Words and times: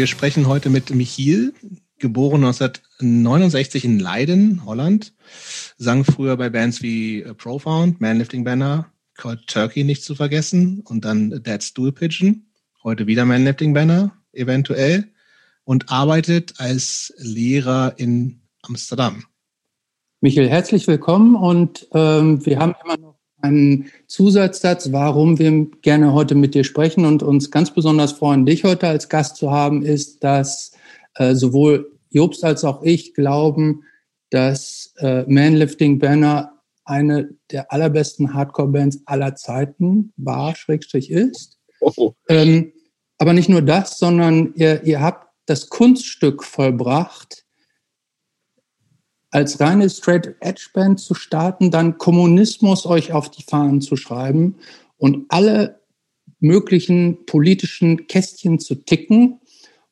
Wir 0.00 0.06
sprechen 0.06 0.48
heute 0.48 0.70
mit 0.70 0.94
Michiel, 0.94 1.52
geboren 1.98 2.42
1969 2.42 3.84
in 3.84 3.98
Leiden, 3.98 4.64
Holland. 4.64 5.12
Sang 5.76 6.04
früher 6.04 6.38
bei 6.38 6.48
Bands 6.48 6.80
wie 6.80 7.20
äh, 7.20 7.34
Profound, 7.34 8.00
Manlifting 8.00 8.42
Banner, 8.42 8.90
Cold 9.18 9.46
Turkey 9.46 9.84
nicht 9.84 10.02
zu 10.02 10.14
vergessen 10.14 10.80
und 10.86 11.04
dann 11.04 11.42
Dead 11.42 11.62
Stool 11.62 11.92
Pigeon. 11.92 12.46
Heute 12.82 13.06
wieder 13.06 13.26
Manlifting 13.26 13.74
Banner, 13.74 14.16
eventuell. 14.32 15.10
Und 15.64 15.92
arbeitet 15.92 16.54
als 16.56 17.12
Lehrer 17.18 17.92
in 17.98 18.40
Amsterdam. 18.62 19.24
Michael, 20.22 20.48
herzlich 20.48 20.86
willkommen 20.86 21.36
und 21.36 21.88
ähm, 21.92 22.46
wir 22.46 22.58
haben 22.58 22.74
immer 22.82 22.96
noch 22.96 23.09
einen 23.42 23.90
Zusatzsatz, 24.06 24.92
warum 24.92 25.38
wir 25.38 25.66
gerne 25.82 26.12
heute 26.12 26.34
mit 26.34 26.54
dir 26.54 26.64
sprechen 26.64 27.04
und 27.04 27.22
uns 27.22 27.50
ganz 27.50 27.72
besonders 27.72 28.12
freuen, 28.12 28.46
dich 28.46 28.64
heute 28.64 28.88
als 28.88 29.08
Gast 29.08 29.36
zu 29.36 29.50
haben, 29.50 29.82
ist, 29.82 30.22
dass 30.24 30.72
äh, 31.14 31.34
sowohl 31.34 31.92
Jobst 32.10 32.44
als 32.44 32.64
auch 32.64 32.82
ich 32.82 33.14
glauben, 33.14 33.84
dass 34.30 34.94
äh, 34.98 35.24
Manlifting 35.26 35.98
Banner 35.98 36.52
eine 36.84 37.30
der 37.50 37.72
allerbesten 37.72 38.34
Hardcore-Bands 38.34 39.02
aller 39.06 39.36
Zeiten 39.36 40.12
war, 40.16 40.56
Schrägstrich 40.56 41.10
ist. 41.10 41.58
Oh. 41.80 42.12
Ähm, 42.28 42.72
aber 43.18 43.32
nicht 43.32 43.48
nur 43.48 43.62
das, 43.62 43.98
sondern 43.98 44.54
ihr, 44.54 44.82
ihr 44.84 45.00
habt 45.00 45.28
das 45.46 45.68
Kunststück 45.68 46.42
vollbracht, 46.42 47.39
als 49.30 49.60
reine 49.60 49.88
Straight 49.88 50.34
Edge 50.40 50.68
Band 50.72 51.00
zu 51.00 51.14
starten, 51.14 51.70
dann 51.70 51.98
Kommunismus 51.98 52.86
euch 52.86 53.12
auf 53.12 53.30
die 53.30 53.42
Fahnen 53.42 53.80
zu 53.80 53.96
schreiben 53.96 54.56
und 54.98 55.26
alle 55.28 55.80
möglichen 56.40 57.26
politischen 57.26 58.06
Kästchen 58.06 58.58
zu 58.58 58.74
ticken 58.74 59.40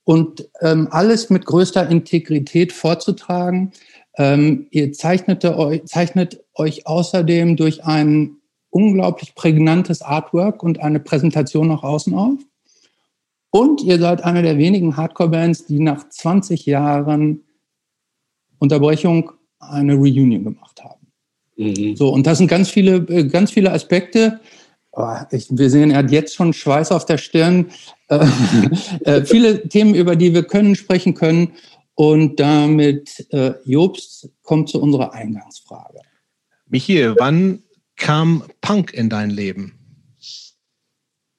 und 0.05 0.49
ähm, 0.61 0.89
alles 0.91 1.31
mit 1.31 1.45
größter 1.45 1.89
Integrität 1.89 2.73
vorzutragen. 2.73 3.73
Ähm, 4.17 4.67
ihr 4.71 4.93
zeichnete 4.93 5.57
euch, 5.57 5.85
zeichnet 5.85 6.43
euch 6.55 6.87
außerdem 6.87 7.57
durch 7.57 7.85
ein 7.85 8.39
unglaublich 8.71 9.35
prägnantes 9.35 10.03
Artwork 10.03 10.63
und 10.63 10.81
eine 10.81 11.01
Präsentation 11.01 11.69
nach 11.69 11.83
außen 11.83 12.15
auf. 12.15 12.39
Und 13.51 13.83
ihr 13.83 13.99
seid 13.99 14.25
eine 14.25 14.43
der 14.43 14.59
wenigen 14.59 14.97
Hardcore-Bands, 14.97 15.67
die 15.67 15.81
nach 15.81 16.09
20 16.09 16.67
Jahren 16.67 17.45
Unterbrechung 18.59 19.33
eine 19.59 19.95
Reunion 19.95 20.45
gemacht 20.45 20.83
haben. 20.83 21.07
Mhm. 21.57 21.97
So, 21.97 22.11
und 22.11 22.27
das 22.27 22.39
sind 22.39 22.49
ganz 22.49 22.71
viele, 22.71 22.97
äh, 23.09 23.25
ganz 23.25 23.51
viele 23.51 23.73
Aspekte. 23.73 24.41
Oh, 24.93 25.15
ich, 25.31 25.47
wir 25.51 25.71
sehen, 25.71 25.91
er 25.91 25.99
hat 25.99 26.11
jetzt 26.11 26.35
schon 26.35 26.53
Schweiß 26.53 26.93
auf 26.93 27.07
der 27.07 27.19
Stirn. 27.19 27.67
Äh, 28.11 28.25
äh, 29.05 29.25
viele 29.27 29.69
Themen, 29.69 29.95
über 29.95 30.17
die 30.17 30.33
wir 30.33 30.43
können 30.43 30.75
sprechen 30.75 31.13
können. 31.13 31.53
Und 31.95 32.41
damit, 32.41 33.27
äh, 33.33 33.53
Jobst, 33.67 34.31
kommt 34.43 34.71
zu 34.71 34.81
unserer 34.81 35.13
Eingangsfrage. 35.13 35.99
Michael, 36.69 37.17
wann 37.19 37.63
kam 37.97 38.45
Punk 38.63 38.95
in 38.95 39.11
dein 39.11 39.29
Leben? 39.29 39.75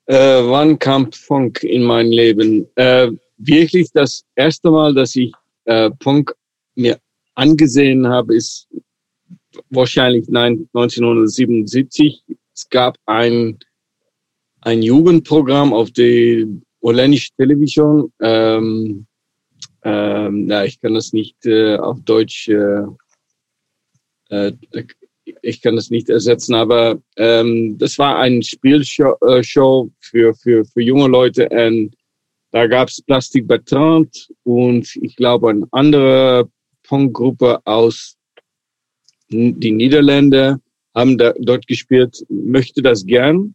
Äh, 0.06 0.16
wann 0.16 0.78
kam 0.78 1.10
Punk 1.28 1.64
in 1.64 1.82
mein 1.82 2.12
Leben? 2.12 2.68
Äh, 2.76 3.10
wirklich 3.38 3.90
das 3.92 4.24
erste 4.36 4.70
Mal, 4.70 4.94
dass 4.94 5.16
ich 5.16 5.32
äh, 5.66 5.90
Punk 6.00 6.36
mir 6.76 7.00
angesehen 7.40 8.08
habe, 8.08 8.36
ist 8.36 8.68
wahrscheinlich 9.70 10.28
1977. 10.28 12.24
Es 12.54 12.70
gab 12.70 12.98
ein, 13.06 13.58
ein 14.62 14.84
Jugendprogramm 14.84 15.74
auf 15.74 15.92
der 15.92 16.46
holländischen 16.82 17.36
Television. 17.38 18.12
Ähm, 18.22 19.06
ähm, 19.84 20.50
ja, 20.50 20.66
ich 20.66 20.82
kann 20.82 20.94
das 20.94 21.14
nicht 21.14 21.46
äh, 21.46 21.78
auf 21.78 22.02
Deutsch, 22.02 22.50
äh, 22.50 22.84
äh, 24.30 24.52
ich 25.42 25.62
kann 25.62 25.76
das 25.78 25.90
nicht 25.90 26.10
ersetzen, 26.10 26.56
aber 26.56 27.02
ähm, 27.16 27.78
das 27.78 27.98
war 27.98 28.18
ein 28.18 28.44
Spielshow 28.44 29.16
äh, 29.22 29.44
für, 30.00 30.34
für, 30.34 30.66
für 30.66 30.82
junge 30.82 31.08
Leute 31.08 31.48
und 31.50 31.96
da 32.52 32.66
gab 32.68 32.90
es 32.90 33.02
Plastik 33.02 33.48
Bertrand 33.48 34.30
und 34.44 34.94
ich 35.02 35.16
glaube 35.16 35.52
ein 35.52 35.66
anderer 35.72 36.50
Punkgruppe 36.90 37.62
aus 37.66 38.18
die 39.30 39.72
Niederländer 39.72 40.60
haben 40.96 41.20
da, 41.20 41.34
dort 41.40 41.68
gespielt, 41.68 42.26
möchte 42.30 42.82
das 42.82 43.06
gern. 43.06 43.54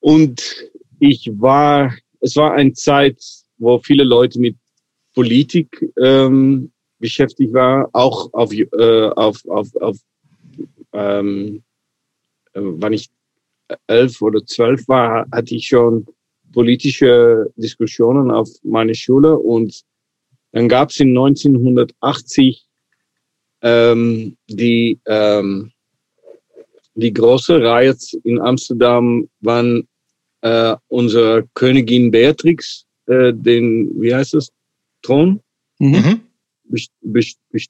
Und 0.00 0.70
ich 0.98 1.30
war, 1.32 1.94
es 2.20 2.36
war 2.36 2.52
eine 2.52 2.74
Zeit, 2.74 3.18
wo 3.56 3.78
viele 3.78 4.04
Leute 4.04 4.38
mit 4.38 4.56
Politik 5.14 5.90
ähm, 5.98 6.70
beschäftigt 6.98 7.54
waren, 7.54 7.86
auch 7.94 8.30
auf, 8.34 8.52
äh, 8.52 9.08
auf, 9.16 9.42
auf, 9.48 9.74
auf 9.76 9.96
ähm, 10.92 11.62
äh, 12.52 12.60
wann 12.60 12.92
ich 12.92 13.08
elf 13.86 14.20
oder 14.20 14.44
zwölf 14.44 14.86
war, 14.86 15.26
hatte 15.32 15.54
ich 15.54 15.66
schon 15.66 16.06
politische 16.52 17.50
Diskussionen 17.56 18.30
auf 18.30 18.50
meiner 18.62 18.94
Schule 18.94 19.38
und 19.38 19.82
dann 20.52 20.68
gab 20.68 20.90
es 20.90 21.00
in 21.00 21.10
1980 21.10 22.66
ähm, 23.62 24.36
die, 24.48 24.98
ähm, 25.06 25.72
die 26.94 27.12
große 27.12 27.62
Reihe 27.62 27.96
in 28.24 28.40
Amsterdam, 28.40 29.28
wann 29.40 29.88
äh, 30.42 30.76
unsere 30.88 31.48
Königin 31.54 32.10
Beatrix 32.10 32.84
äh, 33.06 33.32
den, 33.32 33.90
wie 34.00 34.14
heißt 34.14 34.34
das, 34.34 34.50
Thron 35.02 35.40
mhm. 35.78 36.20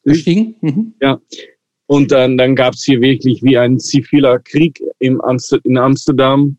bestiegen. 0.03 0.57
Mhm. 0.61 0.95
Ja. 1.01 1.21
Und 1.87 2.11
dann, 2.11 2.39
dann 2.39 2.57
gab 2.57 2.75
es 2.75 2.85
hier 2.85 3.01
wirklich 3.01 3.43
wie 3.43 3.59
ein 3.59 3.79
ziviler 3.79 4.39
Krieg 4.39 4.83
im 4.99 5.21
Amster 5.21 5.59
in 5.65 5.77
Amsterdam. 5.77 6.57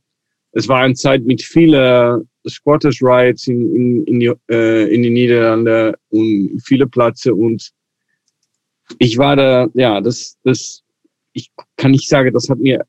Es 0.52 0.68
war 0.68 0.82
eine 0.82 0.94
Zeit 0.94 1.24
mit 1.26 1.42
vielen 1.42 2.28
Squatters 2.48 3.02
Riots 3.02 3.48
in, 3.48 3.76
in, 3.76 4.04
in, 4.06 4.20
die, 4.20 4.34
äh, 4.50 4.94
in 4.94 5.04
die 5.04 5.10
Niederlande 5.10 5.98
und 6.10 6.62
viele 6.66 6.88
Plätze 6.88 7.34
und 7.34 7.72
ich 9.00 9.18
war 9.18 9.36
da, 9.36 9.68
ja, 9.74 10.02
das, 10.02 10.38
das, 10.44 10.84
ich 11.34 11.52
kann 11.78 11.92
nicht 11.92 12.08
sagen, 12.08 12.34
das 12.34 12.50
hat 12.50 12.60
mir, 12.60 12.86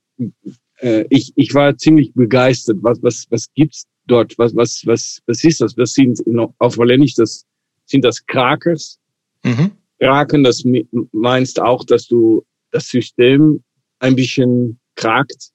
äh, 0.81 1.05
ich, 1.11 1.33
ich 1.37 1.55
war 1.55 1.77
ziemlich 1.77 2.13
begeistert. 2.15 2.79
Was, 2.83 3.03
was, 3.03 3.27
was 3.31 3.53
gibt's 3.55 3.87
dort? 4.07 4.37
Was, 4.39 4.55
was, 4.55 4.83
was, 4.87 5.23
was 5.27 5.45
ist 5.45 5.61
das? 5.61 5.77
Was 5.77 5.93
sind 5.93 6.21
auf 6.59 6.77
Holländisch 6.77 7.15
das? 7.15 7.45
Sind 7.87 8.05
das 8.05 8.25
Krakers? 8.27 8.99
Mhm. 9.45 9.73
Kraken, 10.01 10.43
das 10.43 10.65
meinst 11.13 11.61
auch, 11.61 11.85
dass 11.85 12.07
du 12.07 12.45
das 12.71 12.89
System 12.89 13.63
ein 13.99 14.17
bisschen 14.17 14.79
krakt. 14.97 15.51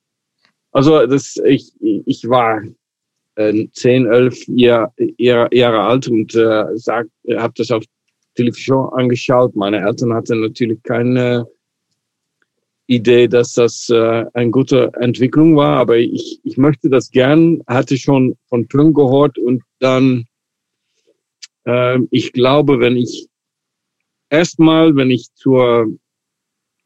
Also 0.72 1.06
das, 1.08 1.38
ich, 1.46 1.72
ich 1.80 2.30
war 2.30 2.62
äh, 3.40 3.68
10, 3.72 4.06
11 4.06 4.48
Jahr, 4.48 4.94
Jahr, 5.18 5.54
Jahre 5.54 5.82
alt 5.82 6.08
und 6.08 6.36
äh, 6.36 6.66
habe 7.38 7.54
das 7.56 7.72
auf 7.72 7.84
Television 8.36 8.90
angeschaut. 8.94 9.56
Meine 9.56 9.80
Eltern 9.80 10.14
hatten 10.14 10.42
natürlich 10.42 10.82
keine 10.84 11.48
Idee, 12.88 13.28
dass 13.28 13.54
das 13.54 13.90
äh, 13.90 14.26
eine 14.34 14.52
gute 14.52 14.92
Entwicklung 15.00 15.56
war, 15.56 15.78
aber 15.78 15.98
ich, 15.98 16.40
ich 16.44 16.58
möchte 16.58 16.90
das 16.90 17.12
gern, 17.12 17.62
hatte 17.68 17.98
schon 17.98 18.36
von 18.48 18.68
Plum 18.68 18.94
gehört 18.94 19.38
und 19.38 19.62
dann, 19.80 20.26
äh, 21.66 22.00
ich 22.12 22.34
glaube, 22.34 22.80
wenn 22.80 22.98
ich 22.98 23.28
erstmal, 24.30 24.96
wenn 24.96 25.12
ich 25.12 25.32
zur, 25.36 25.88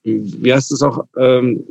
wie 0.03 0.53
heißt 0.53 0.71
es 0.73 0.81
auch, 0.81 1.05
ähm, 1.17 1.63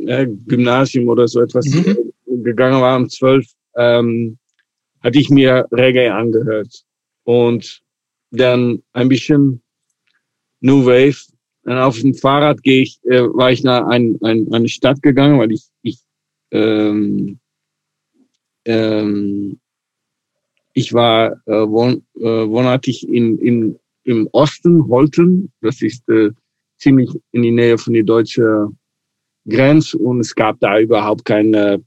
Gymnasium 0.47 1.09
oder 1.09 1.29
so 1.29 1.41
etwas 1.41 1.67
mhm. 1.67 2.13
gegangen 2.43 2.81
war 2.81 2.97
um 2.97 3.11
zwölf, 3.11 3.47
ähm, 3.77 4.39
hatte 5.03 5.19
ich 5.19 5.31
mir 5.31 5.67
Reggae 5.73 6.09
angehört 6.11 6.85
und 7.25 7.83
dann 8.31 8.83
ein 8.93 9.09
bisschen 9.09 9.63
New 10.61 10.85
Wave. 10.87 11.17
Dann 11.65 11.79
auf 11.79 12.01
dem 12.01 12.15
Fahrrad 12.15 12.63
gehe 12.63 12.83
ich, 12.83 12.99
äh, 13.05 13.23
war 13.23 13.53
ich 13.53 13.63
nach 13.63 13.87
ein, 13.87 14.19
ein, 14.23 14.53
eine 14.53 14.69
Stadt 14.69 15.03
gegangen, 15.03 15.39
weil 15.39 15.53
ich, 15.53 15.69
ich 15.83 15.99
ähm, 16.51 17.39
ähm, 18.65 19.59
ich 20.75 20.93
war 20.93 21.33
äh, 21.47 21.53
wohn, 21.53 22.05
äh, 22.17 22.23
wohnartig 22.23 23.09
in, 23.09 23.39
in, 23.39 23.79
im 24.05 24.29
Osten, 24.33 24.89
Holten. 24.89 25.53
Das 25.61 25.83
ist 25.83 26.09
äh, 26.09 26.31
ziemlich 26.79 27.11
in 27.33 27.43
die 27.43 27.51
Nähe 27.51 27.79
von 27.79 27.93
der 27.93 28.05
deutschen 28.05 28.79
Grenze 29.49 29.99
und 29.99 30.21
es 30.21 30.35
gab 30.35 30.59
da 30.61 30.79
überhaupt 30.79 31.25
keine 31.25 31.83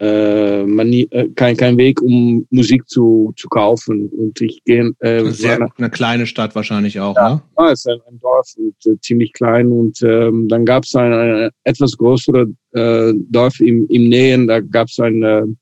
äh, 0.00 0.64
man 0.64 0.88
nie, 0.88 1.06
äh, 1.10 1.28
kein, 1.34 1.56
kein 1.56 1.76
Weg, 1.76 2.00
um 2.00 2.46
Musik 2.50 2.88
zu, 2.88 3.32
zu 3.36 3.48
kaufen. 3.48 4.08
Und 4.08 4.40
ich 4.40 4.62
gehe. 4.64 4.92
Äh, 5.00 5.24
Sehr, 5.30 5.70
eine 5.76 5.90
kleine 5.90 6.26
Stadt 6.26 6.54
wahrscheinlich 6.54 6.98
auch, 6.98 7.14
ja, 7.16 7.34
ne? 7.34 7.42
Ja, 7.58 7.70
es 7.70 7.80
ist 7.80 7.88
ein, 7.88 7.98
ein 8.08 8.18
Dorf 8.18 8.48
und 8.56 8.74
äh, 8.86 8.98
ziemlich 9.00 9.32
klein. 9.34 9.70
Und 9.70 10.00
ähm, 10.02 10.48
dann 10.48 10.64
gab 10.64 10.84
es 10.84 10.94
ein, 10.94 11.12
ein 11.12 11.50
etwas 11.64 11.96
größere 11.96 12.50
äh, 12.72 13.12
Dorf 13.30 13.60
im, 13.60 13.86
im 13.90 14.08
Nähen, 14.08 14.46
da 14.46 14.60
gab 14.60 14.88
es 14.88 14.98
eine 14.98 15.54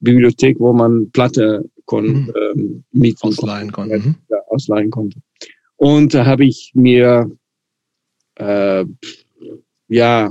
Bibliothek, 0.00 0.60
wo 0.60 0.72
man 0.72 1.10
Platte 1.10 1.64
kon 1.86 2.06
Mhm. 2.06 2.32
ähm, 2.36 2.84
mieten 2.92 3.18
Ausleihen 3.28 3.72
konnten. 3.72 4.16
ja, 4.28 4.36
ausleihen 4.48 4.90
konnte. 4.90 5.18
Und 5.76 6.12
da 6.14 6.24
habe 6.26 6.44
ich 6.44 6.70
mir 6.74 7.30
äh, 8.36 8.84
ja 9.88 10.30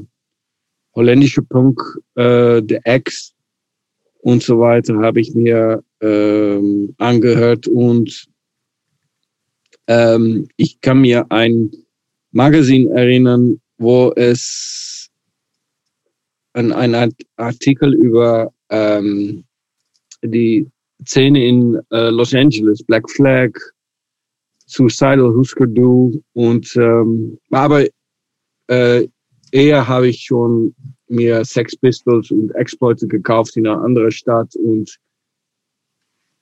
holländische 0.96 1.42
Punk, 1.42 1.82
äh, 2.16 2.62
The 2.68 2.80
X 2.86 3.34
und 4.20 4.44
so 4.44 4.60
weiter 4.60 4.98
habe 5.00 5.22
ich 5.22 5.34
mir 5.34 5.84
ähm, 6.02 6.94
angehört 6.98 7.68
und 7.68 8.28
ähm, 9.88 10.48
ich 10.58 10.80
kann 10.82 11.02
mir 11.02 11.26
ein 11.32 11.72
Magazin 12.32 12.90
erinnern, 12.92 13.60
wo 13.78 14.12
es 14.16 15.10
ein, 16.54 16.72
ein 16.72 16.96
Art- 16.96 17.14
Artikel 17.38 17.94
über 17.94 18.54
ähm, 18.70 19.44
die 20.22 20.68
Szene 21.06 21.46
in 21.46 21.80
äh, 21.92 22.10
Los 22.10 22.34
Angeles, 22.34 22.84
Black 22.84 23.10
Flag, 23.10 23.52
Suicidal 24.66 25.34
Husker 25.34 25.66
Du 25.66 26.22
und 26.34 26.76
ähm, 26.76 27.40
aber 27.50 27.86
äh, 28.68 29.08
eher 29.52 29.88
habe 29.88 30.10
ich 30.10 30.22
schon 30.22 30.76
mir 31.10 31.44
Sex 31.44 31.76
Pistols 31.76 32.32
und 32.32 32.52
Exploited 32.56 33.10
gekauft 33.10 33.58
in 33.58 33.68
einer 33.68 33.82
anderen 33.82 34.12
Stadt 34.12 34.56
und 34.56 34.98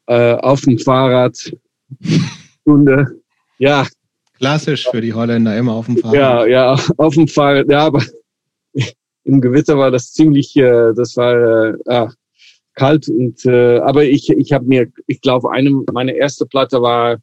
äh, 0.08 0.34
auf 0.36 0.62
dem 0.62 0.78
Fahrrad. 0.78 1.54
Stunde. 2.62 3.22
Ja. 3.60 3.88
Klassisch 4.38 4.88
für 4.90 5.02
die 5.02 5.14
Holländer 5.14 5.58
immer 5.58 5.74
auf 5.74 5.86
dem 5.86 5.98
Fahrrad. 5.98 6.16
ja 6.16 6.46
ja 6.46 6.80
auf 6.98 7.16
dem 7.16 7.28
Fahrrad. 7.28 7.70
Ja 7.70 7.86
aber 7.86 8.04
im 9.24 9.42
Gewitter 9.42 9.78
war 9.78 9.90
das 9.90 10.12
ziemlich 10.12 10.56
äh, 10.56 10.94
das 10.94 11.16
war 11.18 11.70
äh, 11.70 11.78
ah, 11.88 12.12
kalt 12.74 13.08
und 13.08 13.46
äh, 13.46 13.80
aber 13.80 14.04
ich 14.04 14.30
ich 14.30 14.52
habe 14.52 14.66
mir 14.66 14.92
ich 15.08 15.22
glaube 15.22 15.52
eine 15.52 15.72
meine 15.92 16.16
erste 16.16 16.46
Platte 16.46 16.82
war 16.82 17.18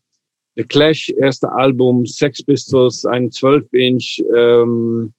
The 0.56 0.64
Clash 0.64 1.10
erste 1.10 1.52
Album 1.52 2.06
Sex 2.06 2.42
Pistols 2.42 3.04
ein 3.04 3.30
12 3.30 3.72
Inch 3.72 4.22
ähm, 4.34 5.12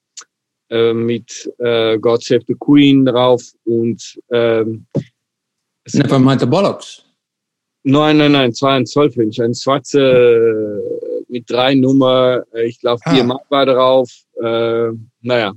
äh, 0.69 0.94
mit 0.94 1.51
äh, 1.59 1.97
God 2.00 2.23
Save 2.23 2.41
the 2.47 2.56
Queen 2.59 3.06
drauf 3.06 3.44
und 3.65 4.19
ähm, 4.31 4.85
es- 5.85 5.94
Nevermind 5.94 6.39
the 6.41 6.45
Bollocks. 6.47 7.03
nein 7.83 8.17
nein 8.17 8.31
nein 8.31 8.50
es 8.51 8.62
war 8.62 8.73
ein 8.73 8.85
12 8.85 9.17
Inch 9.17 9.39
ein 9.39 9.53
schwarze 9.53 10.01
äh, 10.01 11.23
mit 11.27 11.50
drei 11.50 11.75
Nummer 11.75 12.44
äh, 12.53 12.67
ich 12.67 12.79
glaube 12.79 13.00
vier 13.09 13.21
Ah. 13.21 13.27
Mark 13.27 13.45
war 13.50 13.65
drauf 13.65 14.09
äh, 14.41 14.89
naja 15.21 15.53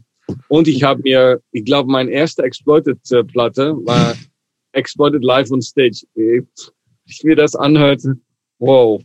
und 0.48 0.68
ich 0.68 0.82
habe 0.82 1.00
mir 1.02 1.40
ich 1.52 1.64
glaube 1.64 1.90
meine 1.90 2.10
erste 2.10 2.42
Exploited 2.42 2.98
äh, 3.12 3.24
Platte 3.24 3.74
war 3.86 4.14
Exploited 4.72 5.24
Live 5.24 5.50
on 5.50 5.62
Stage 5.62 6.04
ich 6.14 7.24
mir 7.24 7.36
das 7.36 7.54
anhörte 7.56 8.18
wow 8.58 9.00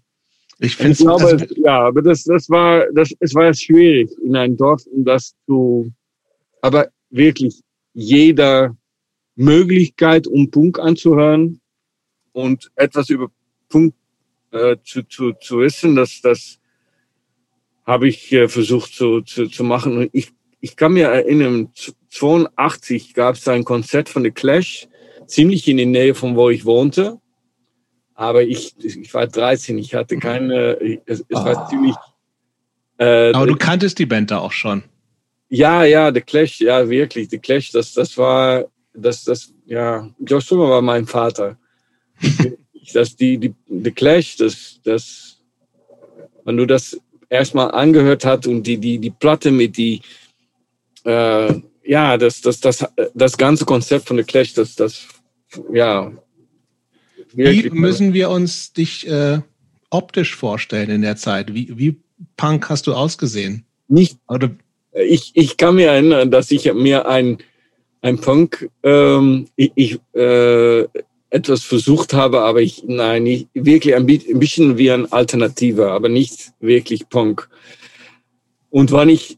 Ich 0.60 0.68
ich 0.68 0.76
finde 0.76 0.96
glaube, 0.96 1.38
das, 1.38 1.54
ja, 1.58 1.88
aber 1.88 2.02
das, 2.02 2.24
das 2.24 2.50
war, 2.50 2.86
das, 2.94 3.12
es 3.20 3.34
war 3.34 3.54
schwierig 3.54 4.10
in 4.24 4.36
ein 4.36 4.56
Dorf, 4.56 4.86
um 4.88 5.04
das 5.04 5.34
zu, 5.46 5.92
aber 6.62 6.90
wirklich 7.10 7.62
jeder 7.94 8.76
Möglichkeit, 9.36 10.28
um 10.28 10.50
Punk 10.52 10.80
anzuhören 10.80 11.60
und 12.32 12.72
etwas 12.76 13.10
über 13.10 13.30
Punk 13.70 13.94
äh, 14.52 14.78
zu, 14.84 15.04
zu, 15.04 15.34
zu 15.34 15.60
wissen, 15.60 15.96
das, 15.96 16.22
das 16.22 16.60
habe 17.86 18.08
ich 18.08 18.32
äh, 18.32 18.48
versucht 18.48 18.94
zu, 18.94 19.22
zu, 19.22 19.48
zu 19.48 19.64
machen. 19.64 19.98
Und 19.98 20.10
ich, 20.14 20.32
ich 20.62 20.76
kann 20.76 20.94
mir 20.94 21.08
erinnern, 21.08 21.72
82 22.10 23.14
gab 23.14 23.36
es 23.36 23.48
ein 23.48 23.64
Konzert 23.64 24.10
von 24.10 24.24
The 24.24 24.32
Clash, 24.32 24.88
ziemlich 25.26 25.68
in 25.68 25.78
der 25.78 25.86
Nähe 25.88 26.16
von 26.16 26.36
wo 26.36 26.50
ich 26.50 26.66
wohnte. 26.66 27.20
Aber 28.16 28.44
ich, 28.44 28.76
ich 28.78 29.14
war 29.14 29.28
13, 29.28 29.78
ich 29.78 29.96
hatte 29.96 30.18
keine, 30.18 30.78
es, 31.06 31.26
es 31.28 31.36
war 31.36 31.58
Ah. 31.58 31.68
ziemlich. 31.68 31.96
Äh, 33.00 33.32
aber 33.34 33.48
du 33.48 33.56
kanntest 33.56 33.98
die 34.00 34.06
Band 34.06 34.30
da 34.32 34.40
auch 34.40 34.52
schon. 34.52 34.84
ja, 35.50 35.84
ja, 35.84 36.12
The 36.14 36.22
Clash, 36.22 36.60
ja, 36.62 36.88
wirklich, 36.90 37.30
The 37.30 37.40
Clash, 37.40 37.72
das, 37.72 37.94
das 37.94 38.18
war, 38.18 38.66
das, 38.94 39.24
das, 39.24 39.52
ja, 39.66 40.10
Josh 40.20 40.46
Summer 40.46 40.70
war 40.70 40.82
mein 40.82 41.06
Vater. 41.08 41.58
das, 42.94 43.16
die, 43.16 43.38
die, 43.38 43.54
The 43.68 43.92
Clash, 43.92 44.38
das, 44.38 44.80
das, 44.84 45.40
wenn 46.46 46.58
du 46.58 46.66
das 46.68 47.00
erstmal 47.30 47.72
angehört 47.72 48.26
hast 48.26 48.46
und 48.48 48.64
die, 48.64 48.78
die, 48.78 49.00
die 49.00 49.10
Platte 49.12 49.50
mit 49.52 49.76
die, 49.78 50.02
äh, 51.04 51.54
ja, 51.84 52.18
das, 52.18 52.42
das, 52.42 52.60
das, 52.60 52.86
das 53.14 53.38
ganze 53.38 53.66
Konzept 53.66 54.08
von 54.08 54.18
The 54.18 54.24
Clash, 54.24 54.54
das, 54.54 54.76
das, 54.76 55.08
ja, 55.72 56.12
Wie 57.36 57.70
müssen 57.70 58.14
wir 58.14 58.30
uns 58.30 58.74
dich 58.74 59.08
äh, 59.08 59.40
optisch 59.90 60.36
vorstellen 60.36 60.90
in 60.90 61.02
der 61.02 61.16
Zeit? 61.16 61.54
Wie, 61.54 61.78
wie 61.78 61.98
Punk 62.38 62.70
hast 62.70 62.88
du 62.88 62.94
ausgesehen? 62.94 63.66
nicht 63.88 64.18
Oder 64.28 64.52
ich, 64.94 65.32
ich 65.34 65.58
kann 65.58 65.76
mir 65.76 65.88
erinnern, 65.88 66.32
dass 66.32 66.52
ich 66.52 66.72
mir 66.74 67.08
ein, 67.08 67.40
ein 68.02 68.20
Punk, 68.20 68.70
ähm, 68.84 69.48
ich, 69.56 69.72
ich 69.76 70.00
äh, 70.14 70.86
etwas 71.30 71.64
versucht 71.64 72.14
habe, 72.14 72.42
aber 72.42 72.62
ich, 72.62 72.84
nein, 72.86 73.24
nicht, 73.24 73.48
wirklich 73.54 73.96
ein, 73.96 74.06
bi- 74.06 74.26
ein 74.30 74.40
bisschen 74.40 74.78
wie 74.78 74.92
ein 74.92 75.12
Alternative, 75.12 75.92
aber 75.92 76.10
nicht 76.10 76.52
wirklich 76.60 77.10
Punk. 77.10 77.50
Und 78.70 78.92
wann 78.92 79.10
ich, 79.10 79.38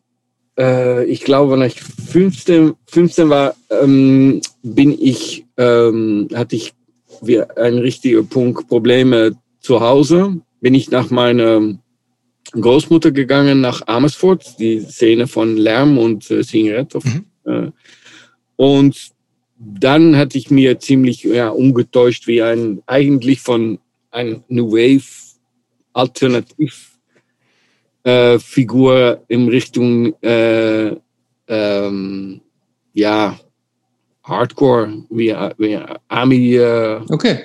äh, 0.59 1.05
ich 1.05 1.21
glaube, 1.21 1.53
wenn 1.53 1.61
ich 1.61 1.81
15, 1.81 2.73
15 2.87 3.29
war, 3.29 3.55
ähm, 3.69 4.41
bin 4.61 4.91
ich, 4.99 5.45
ähm, 5.57 6.27
hatte 6.33 6.57
ich 6.57 6.73
wie 7.21 7.41
ein 7.41 7.77
richtiger 7.77 8.23
Punk 8.23 8.67
Probleme 8.67 9.35
zu 9.59 9.79
Hause. 9.79 10.41
Bin 10.61 10.73
ich 10.73 10.89
nach 10.91 11.09
meiner 11.09 11.77
Großmutter 12.51 13.11
gegangen 13.11 13.61
nach 13.61 13.87
Amersfoort, 13.87 14.59
die 14.59 14.79
Szene 14.79 15.27
von 15.27 15.57
Lärm 15.57 15.97
und 15.97 16.29
äh, 16.31 16.43
Zigarette. 16.43 16.99
Mhm. 17.03 17.25
Äh, 17.45 17.71
und 18.55 19.11
dann 19.57 20.15
hatte 20.17 20.37
ich 20.37 20.51
mir 20.51 20.79
ziemlich 20.79 21.23
ja, 21.23 21.49
umgetäuscht, 21.49 22.27
wie 22.27 22.41
ein 22.41 22.81
eigentlich 22.85 23.41
von 23.41 23.79
ein 24.11 24.43
New 24.47 24.71
Wave 24.71 25.05
Alternativ 25.93 26.97
äh, 28.03 28.37
Figur 28.39 29.23
in 29.27 29.47
Richtung 29.47 30.13
äh, 30.21 30.95
ähm, 31.47 32.41
ja 32.93 33.39
Hardcore 34.25 35.03
wie, 35.09 35.33
wie 35.57 35.79
Army 36.07 36.55
äh, 36.55 36.99
Okay. 37.09 37.39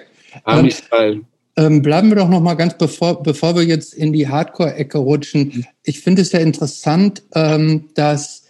Army 0.45 0.71
Style. 0.71 1.23
Ähm, 1.57 1.83
bleiben 1.83 2.09
wir 2.09 2.17
doch 2.17 2.29
noch 2.29 2.41
mal 2.41 2.55
ganz 2.55 2.79
bevor, 2.79 3.23
bevor 3.23 3.55
wir 3.57 3.65
jetzt 3.65 3.93
in 3.93 4.13
die 4.13 4.29
Hardcore-Ecke 4.29 4.99
rutschen. 4.99 5.67
Ich 5.83 6.01
finde 6.01 6.23
es 6.23 6.33
ja 6.33 6.41
interessant, 6.41 7.23
ähm, 7.35 7.91
dass 7.95 8.45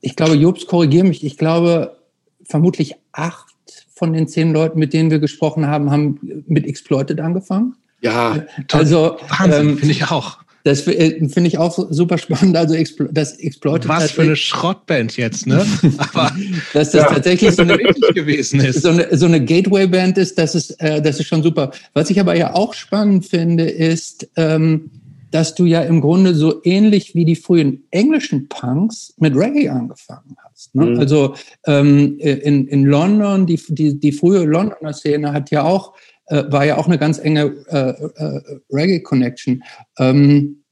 ich 0.00 0.16
glaube, 0.16 0.34
Jobs, 0.34 0.66
korrigiere 0.66 1.06
mich, 1.06 1.24
ich 1.24 1.38
glaube, 1.38 1.96
vermutlich 2.44 2.96
acht 3.12 3.54
von 3.94 4.12
den 4.12 4.28
zehn 4.28 4.52
Leuten, 4.52 4.78
mit 4.78 4.92
denen 4.92 5.10
wir 5.10 5.20
gesprochen 5.20 5.66
haben, 5.66 5.90
haben 5.90 6.44
mit 6.46 6.66
Exploited 6.66 7.20
angefangen. 7.20 7.76
Ja, 8.00 8.44
Also 8.72 9.16
Wahnsinn, 9.28 9.70
ähm, 9.70 9.78
finde 9.78 9.92
ich 9.92 10.10
auch. 10.10 10.38
Das 10.64 10.86
äh, 10.86 11.28
finde 11.28 11.48
ich 11.48 11.58
auch 11.58 11.78
super 11.90 12.18
spannend. 12.18 12.56
Also 12.56 12.74
Explo 12.74 13.08
das 13.10 13.38
Exploited, 13.38 13.88
Was 13.88 14.12
für 14.12 14.22
eine 14.22 14.36
Schrottband 14.36 15.16
jetzt, 15.16 15.46
ne? 15.46 15.66
Aber 15.98 16.32
dass 16.72 16.92
das 16.92 17.08
tatsächlich 17.08 17.52
so 17.52 17.62
eine 17.62 17.76
gewesen 18.14 18.60
ist. 18.60 18.82
so 18.82 18.90
eine, 18.90 19.16
so 19.16 19.26
eine 19.26 19.44
Gateway-Band 19.44 20.18
ist, 20.18 20.38
das 20.38 20.54
ist, 20.54 20.70
äh, 20.80 21.02
das 21.02 21.18
ist 21.18 21.26
schon 21.26 21.42
super. 21.42 21.70
Was 21.94 22.10
ich 22.10 22.20
aber 22.20 22.36
ja 22.36 22.54
auch 22.54 22.74
spannend 22.74 23.26
finde, 23.26 23.64
ist, 23.64 24.28
ähm, 24.36 24.90
dass 25.32 25.54
du 25.54 25.64
ja 25.64 25.80
im 25.80 26.00
Grunde 26.00 26.34
so 26.34 26.60
ähnlich 26.62 27.14
wie 27.14 27.24
die 27.24 27.36
frühen 27.36 27.84
englischen 27.90 28.48
Punks 28.48 29.14
mit 29.18 29.34
Reggae 29.34 29.70
angefangen 29.70 30.36
hast. 30.44 30.74
Ne? 30.74 30.86
Mhm. 30.86 31.00
Also 31.00 31.34
ähm, 31.66 32.18
in, 32.18 32.68
in 32.68 32.84
London, 32.84 33.46
die, 33.46 33.60
die, 33.68 33.98
die 33.98 34.12
frühe 34.12 34.44
Londoner 34.44 34.92
Szene 34.92 35.32
hat 35.32 35.50
ja 35.50 35.64
auch, 35.64 35.94
äh, 36.26 36.44
war 36.48 36.64
ja 36.64 36.76
auch 36.78 36.86
eine 36.86 36.98
ganz 36.98 37.18
enge 37.18 37.54
äh, 37.68 37.90
äh, 37.90 38.60
Reggae-Connection. 38.70 39.62
Ähm, 39.98 40.64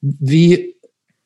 wie 0.00 0.76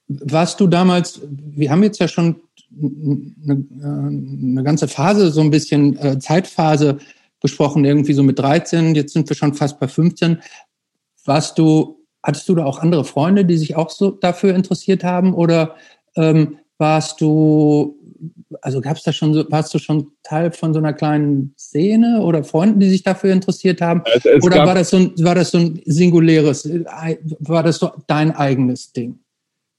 warst 0.08 0.61
du 0.61 0.66
damals, 0.66 1.20
wir 1.30 1.70
haben 1.70 1.82
jetzt 1.82 1.99
ja 1.99 2.08
schon 2.08 2.40
eine, 2.80 3.64
eine 3.73 4.62
ganze 4.62 4.88
Phase, 4.88 5.30
so 5.30 5.40
ein 5.40 5.50
bisschen 5.50 5.97
äh, 5.99 6.18
Zeitphase 6.18 6.99
besprochen, 7.40 7.85
irgendwie 7.85 8.12
so 8.12 8.23
mit 8.23 8.38
13, 8.38 8.94
jetzt 8.94 9.12
sind 9.12 9.28
wir 9.28 9.37
schon 9.37 9.54
fast 9.54 9.78
bei 9.78 9.88
15. 9.88 10.38
Warst 11.25 11.58
du, 11.58 12.04
hattest 12.23 12.49
du 12.49 12.54
da 12.54 12.64
auch 12.64 12.78
andere 12.78 13.04
Freunde, 13.04 13.44
die 13.44 13.58
sich 13.58 13.76
auch 13.76 13.90
so 13.90 14.11
dafür 14.11 14.54
interessiert 14.54 15.04
haben? 15.04 15.35
Oder 15.35 15.76
ähm, 16.16 16.58
warst 16.78 17.20
du, 17.20 17.97
also 18.62 18.80
gab 18.80 18.96
es 18.96 19.02
da 19.02 19.12
schon 19.12 19.34
so, 19.34 19.44
warst 19.50 19.72
du 19.75 19.78
schon 19.78 20.12
Teil 20.22 20.52
von 20.52 20.72
so 20.72 20.78
einer 20.78 20.92
kleinen 20.92 21.54
Szene 21.58 22.22
oder 22.22 22.44
Freunden, 22.44 22.80
die 22.80 22.88
sich 22.88 23.02
dafür 23.02 23.32
interessiert 23.32 23.80
haben? 23.80 24.02
es, 24.14 24.25
es 24.25 24.44
Oder 24.44 24.66
war 24.66 24.75
das, 24.75 24.90
so 24.90 24.96
ein, 24.96 25.12
war 25.18 25.34
das 25.34 25.50
so 25.50 25.58
ein 25.58 25.80
singuläres, 25.84 26.66
äh, 26.66 26.84
war 27.40 27.62
das 27.62 27.78
so 27.78 27.90
dein 28.06 28.32
eigenes 28.32 28.92
Ding? 28.92 29.20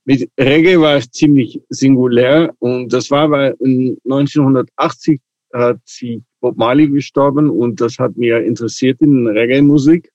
mit 0.09 0.27
Reggae 0.39 0.79
war 0.79 0.95
es 0.95 1.11
ziemlich 1.11 1.61
singulär 1.69 2.51
und 2.57 2.91
das 2.91 3.11
war, 3.11 3.29
weil 3.29 3.55
in 3.59 3.95
1980 4.05 5.21
hat 5.53 5.79
sie 5.85 6.23
Bob 6.41 6.57
Marley 6.57 6.87
gestorben 6.87 7.51
und 7.51 7.79
das 7.79 7.99
hat 7.99 8.17
mir 8.17 8.43
interessiert 8.43 9.01
in 9.01 9.27
Reggae-Musik. 9.27 10.11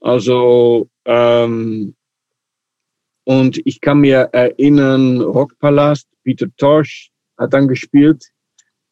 Also, 0.00 0.88
ähm, 1.04 1.94
und 3.24 3.60
ich 3.66 3.82
kann 3.82 4.00
mir 4.00 4.30
erinnern, 4.32 5.20
Rockpalast, 5.20 6.08
Peter 6.24 6.46
Tosh 6.56 7.10
hat 7.38 7.52
dann 7.52 7.68
gespielt. 7.68 8.24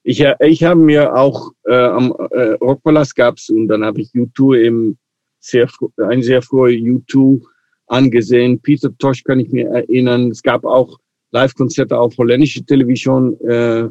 Ich, 0.03 0.23
ich 0.41 0.65
habe 0.65 0.81
mir 0.81 1.17
auch 1.17 1.53
äh, 1.65 1.75
am 1.75 2.15
äh, 2.31 2.53
Rockpalast 2.61 3.17
gab's 3.17 3.49
und 3.49 3.69
dann 3.69 3.85
habe 3.85 4.03
ich 4.03 4.11
U2 4.11 4.59
eben 4.59 4.99
sehr, 5.41 5.69
ein 5.97 6.23
sehr 6.23 6.43
früher 6.43 6.69
U2 6.69 7.41
angesehen. 7.87 8.61
Peter 8.61 8.97
Tosh 8.99 9.25
kann 9.25 9.41
ich 9.41 9.51
mir 9.51 9.69
erinnern. 9.69 10.31
Es 10.31 10.43
gab 10.43 10.65
auch 10.65 10.99
Live-Konzerte 11.31 11.99
auf 11.99 12.17
holländische 12.19 12.65
Television 12.65 13.39
äh, 13.41 13.89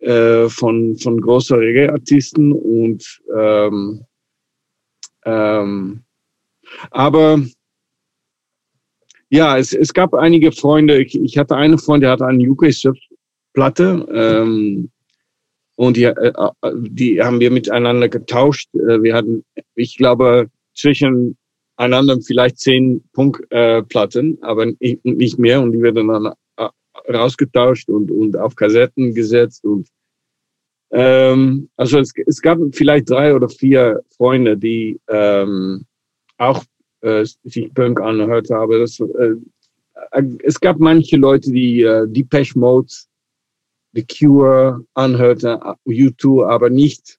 äh, 0.00 0.48
von, 0.48 0.96
von 0.98 1.20
großen 1.20 1.56
Reggae-Artisten 1.56 2.52
und 2.52 3.20
ähm, 3.36 4.04
ähm, 5.24 6.02
aber 6.90 7.40
ja, 9.30 9.56
es, 9.56 9.72
es 9.72 9.94
gab 9.94 10.14
einige 10.14 10.52
Freunde. 10.52 11.00
Ich, 11.02 11.18
ich 11.18 11.38
hatte 11.38 11.56
einen 11.56 11.78
Freund, 11.78 12.02
der 12.02 12.10
hatte 12.10 12.26
eine 12.26 12.42
UK-Platte 13.52 14.06
ähm, 14.12 14.90
und 15.76 15.96
die, 15.96 16.04
äh, 16.04 16.32
äh, 16.34 16.72
die 16.74 17.22
haben 17.22 17.40
wir 17.40 17.50
miteinander 17.50 18.08
getauscht. 18.08 18.68
Äh, 18.74 19.02
wir 19.02 19.14
hatten, 19.14 19.44
ich 19.74 19.96
glaube, 19.96 20.48
zwischen 20.74 21.36
einander 21.76 22.18
vielleicht 22.20 22.58
zehn 22.58 23.02
Punkplatten, 23.12 24.38
äh, 24.40 24.44
aber 24.44 24.66
nicht 24.80 25.38
mehr 25.38 25.60
und 25.60 25.72
die 25.72 25.82
werden 25.82 26.08
dann 26.08 26.32
äh, 26.56 27.12
rausgetauscht 27.12 27.88
und, 27.88 28.10
und 28.10 28.36
auf 28.36 28.54
Kassetten 28.54 29.14
gesetzt 29.14 29.64
und 29.64 29.88
ähm, 30.94 31.70
also 31.76 31.98
es, 32.00 32.12
es 32.26 32.42
gab 32.42 32.58
vielleicht 32.72 33.08
drei 33.08 33.34
oder 33.34 33.48
vier 33.48 34.02
Freunde, 34.14 34.58
die 34.58 35.00
ähm, 35.08 35.86
auch 36.36 36.62
äh, 37.00 37.24
sich 37.44 37.72
Punk 37.72 37.98
anhört 38.00 38.50
habe. 38.50 38.78
Das, 38.78 39.00
äh, 39.00 39.34
es 40.42 40.60
gab 40.60 40.78
manche 40.78 41.16
Leute, 41.16 41.50
die 41.50 41.82
äh, 41.82 42.06
Depeche 42.06 42.58
Mode, 42.58 42.92
The 43.94 44.04
Cure 44.04 44.84
anhörten, 44.94 45.58
U2, 45.86 46.46
aber 46.46 46.70
nicht 46.70 47.18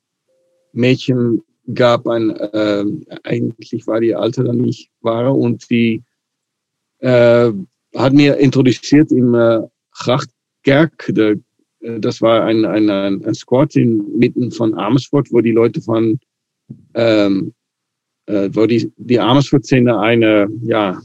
Mädchen 0.73 1.43
gab, 1.75 2.07
ein, 2.07 2.31
äh, 2.31 2.85
eigentlich 3.25 3.87
war 3.87 4.00
die 4.00 4.14
Alte 4.14 4.45
dann 4.45 4.59
nicht 4.59 4.90
war 5.00 5.37
und 5.37 5.69
die 5.71 6.02
äh, 6.99 7.52
hat 7.95 8.12
mir 8.12 8.37
introduziert 8.37 9.11
im 9.12 9.35
äh, 9.35 9.61
Grachtkerk, 9.93 11.11
der, 11.11 11.37
das 11.80 12.20
war 12.20 12.44
ein, 12.44 12.64
ein, 12.64 12.90
ein 12.90 13.34
Squad 13.34 13.76
in, 13.76 14.18
mitten 14.18 14.50
von 14.50 14.75
Amersfoort, 14.75 15.32
wo 15.32 15.40
die 15.40 15.52
Leute 15.52 15.80
von, 15.80 16.18
ähm, 16.94 17.54
äh, 18.26 18.50
wo 18.52 18.66
die, 18.66 18.92
die 18.96 19.18
Amersfoort-Szene 19.18 19.99
eine, 19.99 20.49
ja, 20.62 21.00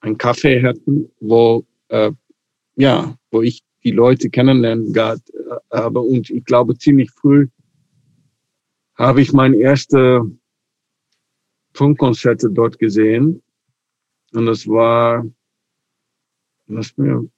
ein 0.00 0.16
Café 0.16 0.62
hatten, 0.62 1.10
wo, 1.20 1.64
äh, 1.88 2.12
ja, 2.76 3.16
wo 3.30 3.42
ich 3.42 3.62
die 3.84 3.90
Leute 3.90 4.30
kennenlernen 4.30 4.94
äh, 4.94 5.16
habe 5.72 6.00
und 6.00 6.30
ich 6.30 6.44
glaube 6.44 6.76
ziemlich 6.78 7.10
früh 7.10 7.48
habe 8.94 9.20
ich 9.20 9.32
mein 9.32 9.54
erste 9.54 10.22
Funkkonzerte 11.74 12.50
dort 12.50 12.78
gesehen. 12.78 13.42
Und 14.32 14.46
das 14.46 14.66
war, 14.66 15.26
was 16.66 16.96
mir, 16.96 17.28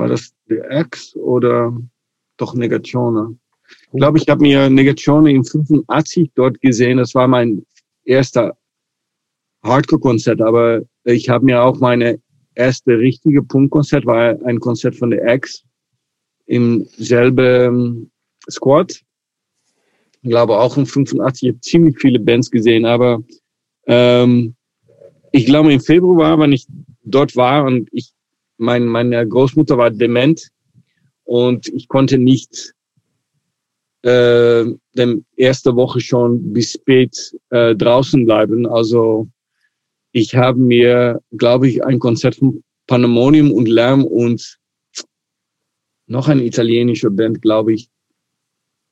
war 0.00 0.08
das 0.08 0.32
der 0.48 0.70
Ex 0.70 1.14
oder 1.16 1.76
doch 2.36 2.54
Negatione? 2.54 3.38
Ich 3.92 3.98
glaube, 3.98 4.18
ich 4.18 4.28
habe 4.28 4.42
mir 4.42 4.68
Negatione 4.68 5.30
in 5.30 5.44
85 5.44 6.32
dort 6.34 6.60
gesehen. 6.60 6.98
Das 6.98 7.14
war 7.14 7.28
mein 7.28 7.64
erster 8.04 8.56
Hardcore-Konzert, 9.62 10.40
aber 10.40 10.82
ich 11.04 11.28
habe 11.28 11.44
mir 11.44 11.62
auch 11.62 11.78
meine 11.78 12.20
erste 12.54 12.98
richtige 12.98 13.42
Punkkonzert, 13.42 14.06
war 14.06 14.36
ein 14.44 14.58
Konzert 14.58 14.96
von 14.96 15.10
der 15.10 15.24
Ex 15.24 15.62
im 16.46 16.88
selben 16.96 18.10
Squad 18.50 19.00
ich 20.22 20.30
glaube 20.30 20.58
auch 20.58 20.76
um 20.76 20.86
85, 20.86 21.42
ich 21.42 21.54
habe 21.54 21.60
ziemlich 21.60 21.98
viele 21.98 22.18
Bands 22.18 22.50
gesehen, 22.50 22.84
aber 22.84 23.22
ähm, 23.86 24.54
ich 25.32 25.46
glaube 25.46 25.72
im 25.72 25.80
Februar, 25.80 26.38
wenn 26.38 26.52
ich 26.52 26.66
dort 27.04 27.36
war 27.36 27.64
und 27.64 27.88
ich, 27.92 28.12
mein, 28.60 28.86
meine 28.86 29.26
Großmutter 29.26 29.78
war 29.78 29.90
dement 29.90 30.48
und 31.24 31.68
ich 31.68 31.88
konnte 31.88 32.18
nicht 32.18 32.72
äh, 34.02 34.64
dem 34.94 35.24
erste 35.36 35.74
Woche 35.76 36.00
schon 36.00 36.52
bis 36.52 36.72
spät 36.72 37.34
äh, 37.50 37.74
draußen 37.74 38.24
bleiben. 38.24 38.66
Also 38.66 39.28
ich 40.12 40.34
habe 40.34 40.58
mir, 40.58 41.20
glaube 41.36 41.68
ich, 41.68 41.84
ein 41.84 41.98
Konzert 41.98 42.36
von 42.36 42.62
Pandemonium 42.86 43.52
und 43.52 43.68
Lärm 43.68 44.04
und 44.04 44.58
noch 46.06 46.28
eine 46.28 46.44
italienische 46.44 47.10
Band, 47.10 47.40
glaube 47.40 47.74
ich, 47.74 47.88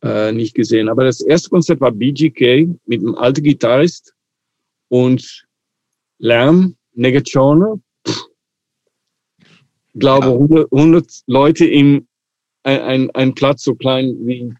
äh, 0.03 0.33
nicht 0.33 0.55
gesehen. 0.55 0.89
Aber 0.89 1.05
das 1.05 1.21
erste 1.21 1.51
Konzert 1.51 1.81
war 1.81 1.91
BGK 1.91 2.69
mit 2.87 3.01
einem 3.01 3.17
alten 3.17 3.43
Gitarrist 3.43 4.15
und 4.89 5.47
Lärm, 6.19 6.77
Negatione. 6.95 7.81
Ich 9.99 10.00
glaube, 10.00 10.26
ja. 10.26 10.33
100, 10.33 10.73
100 10.73 11.23
Leute 11.26 11.67
in 11.67 12.07
ein, 12.62 12.81
ein, 12.83 13.11
ein 13.17 13.35
Platz 13.35 13.64
so 13.64 13.75
klein 13.75 14.17
wie, 14.21 14.55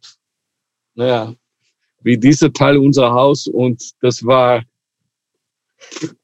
naja, 0.97 1.33
wie 2.03 2.19
dieser 2.19 2.53
Teil 2.53 2.77
unser 2.77 3.13
Haus. 3.13 3.47
Und 3.47 3.93
das 4.01 4.25
war, 4.25 4.65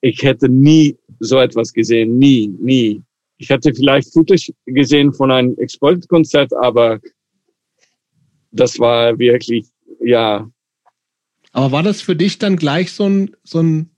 ich 0.01 0.21
hätte 0.25 0.49
nie 0.49 0.99
so 1.21 1.39
etwas 1.39 1.73
gesehen. 1.73 2.19
Nie, 2.19 2.49
nie. 2.49 3.03
Ich 3.37 3.51
hätte 3.51 3.73
vielleicht 3.73 4.13
Footage 4.13 4.53
gesehen 4.67 5.13
von 5.13 5.31
einem 5.31 5.57
Exploited-Konzert, 5.59 6.53
aber 6.53 6.99
das 8.51 8.81
war 8.81 9.17
wirklich, 9.17 9.67
ja. 10.01 10.51
Aber 11.53 11.71
war 11.71 11.85
das 11.85 12.01
für 12.01 12.17
dich 12.17 12.39
dann 12.39 12.57
gleich 12.57 12.91
so 12.91 13.09
ein, 13.09 13.37
so 13.45 13.61
ein 13.61 13.91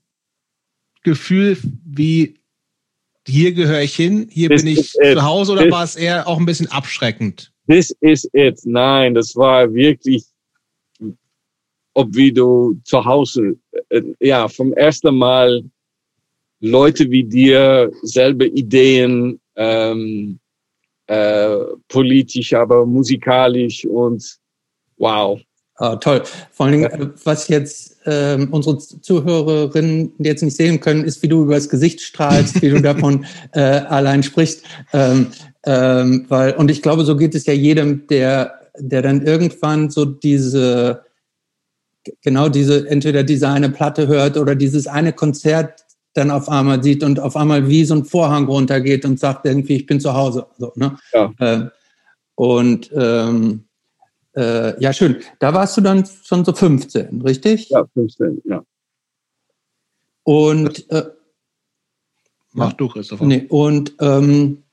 Gefühl 1.01 1.57
wie, 1.85 2.36
hier 3.27 3.53
gehöre 3.53 3.81
ich 3.81 3.95
hin, 3.95 4.27
hier 4.31 4.49
this 4.49 4.63
bin 4.63 4.73
ich 4.73 4.91
zu 4.91 5.21
Hause 5.21 5.53
oder 5.53 5.63
this, 5.63 5.71
war 5.71 5.83
es 5.83 5.95
eher 5.95 6.27
auch 6.27 6.39
ein 6.39 6.45
bisschen 6.45 6.71
abschreckend? 6.71 7.51
This 7.67 7.95
is 8.01 8.27
it. 8.33 8.59
Nein, 8.63 9.13
das 9.13 9.35
war 9.35 9.73
wirklich, 9.73 10.23
ob 11.93 12.15
wie 12.15 12.31
du 12.31 12.79
zu 12.83 13.03
Hause, 13.03 13.57
äh, 13.89 14.01
ja, 14.19 14.47
vom 14.47 14.73
ersten 14.73 15.15
Mal 15.15 15.63
Leute 16.59 17.09
wie 17.11 17.23
dir, 17.23 17.91
selbe 18.01 18.47
Ideen, 18.47 19.39
ähm, 19.55 20.39
äh, 21.07 21.57
politisch, 21.87 22.53
aber 22.53 22.85
musikalisch 22.85 23.85
und 23.85 24.39
Wow. 24.97 25.39
Ah, 25.75 25.95
toll. 25.95 26.23
Vor 26.51 26.65
allen 26.65 26.73
Dingen, 26.73 26.91
äh, 26.91 27.09
was 27.23 27.47
jetzt 27.47 27.96
ähm, 28.07 28.47
unsere 28.51 28.77
Zuhörerinnen 28.77 30.13
jetzt 30.17 30.41
nicht 30.41 30.55
sehen 30.55 30.79
können, 30.79 31.03
ist, 31.03 31.21
wie 31.21 31.27
du 31.27 31.43
übers 31.43 31.69
Gesicht 31.69 32.01
strahlst, 32.01 32.61
wie 32.61 32.69
du 32.69 32.81
davon 32.81 33.25
äh, 33.51 33.59
allein 33.59 34.23
sprichst. 34.23 34.63
Ähm, 34.93 35.27
ähm, 35.65 36.25
weil, 36.29 36.53
und 36.53 36.71
ich 36.71 36.81
glaube, 36.81 37.03
so 37.03 37.17
geht 37.17 37.35
es 37.35 37.45
ja 37.45 37.53
jedem, 37.53 38.07
der, 38.07 38.53
der 38.79 39.01
dann 39.01 39.25
irgendwann 39.25 39.89
so 39.89 40.05
diese, 40.05 41.03
genau 42.21 42.47
diese, 42.47 42.89
entweder 42.89 43.23
diese 43.23 43.49
eine 43.49 43.69
Platte 43.69 44.07
hört 44.07 44.37
oder 44.37 44.55
dieses 44.55 44.87
eine 44.87 45.11
Konzert 45.11 45.83
dann 46.13 46.31
auf 46.31 46.49
einmal 46.49 46.81
sieht 46.81 47.03
und 47.03 47.19
auf 47.19 47.35
einmal 47.35 47.67
wie 47.67 47.85
so 47.85 47.93
ein 47.93 48.05
Vorhang 48.05 48.45
runtergeht 48.45 49.05
und 49.05 49.19
sagt 49.19 49.45
irgendwie, 49.45 49.75
ich 49.75 49.85
bin 49.85 49.99
zu 49.99 50.13
Hause. 50.13 50.47
So, 50.57 50.71
ne? 50.75 50.97
ja. 51.13 51.31
Äh, 51.39 51.69
und 52.35 52.89
ähm, 52.95 53.66
äh, 54.37 54.79
ja, 54.81 54.93
schön. 54.93 55.17
Da 55.39 55.53
warst 55.53 55.75
du 55.77 55.81
dann 55.81 56.07
schon 56.23 56.45
so 56.45 56.53
15, 56.53 57.21
richtig? 57.21 57.69
Ja, 57.69 57.85
15, 57.93 58.41
ja. 58.45 58.63
Und 60.23 60.89
äh, 60.91 61.09
Mach 62.53 62.73
du, 62.73 62.87
Christopher. 62.87 63.25
Nee, 63.25 63.45
und 63.49 63.93
ähm, 63.99 64.63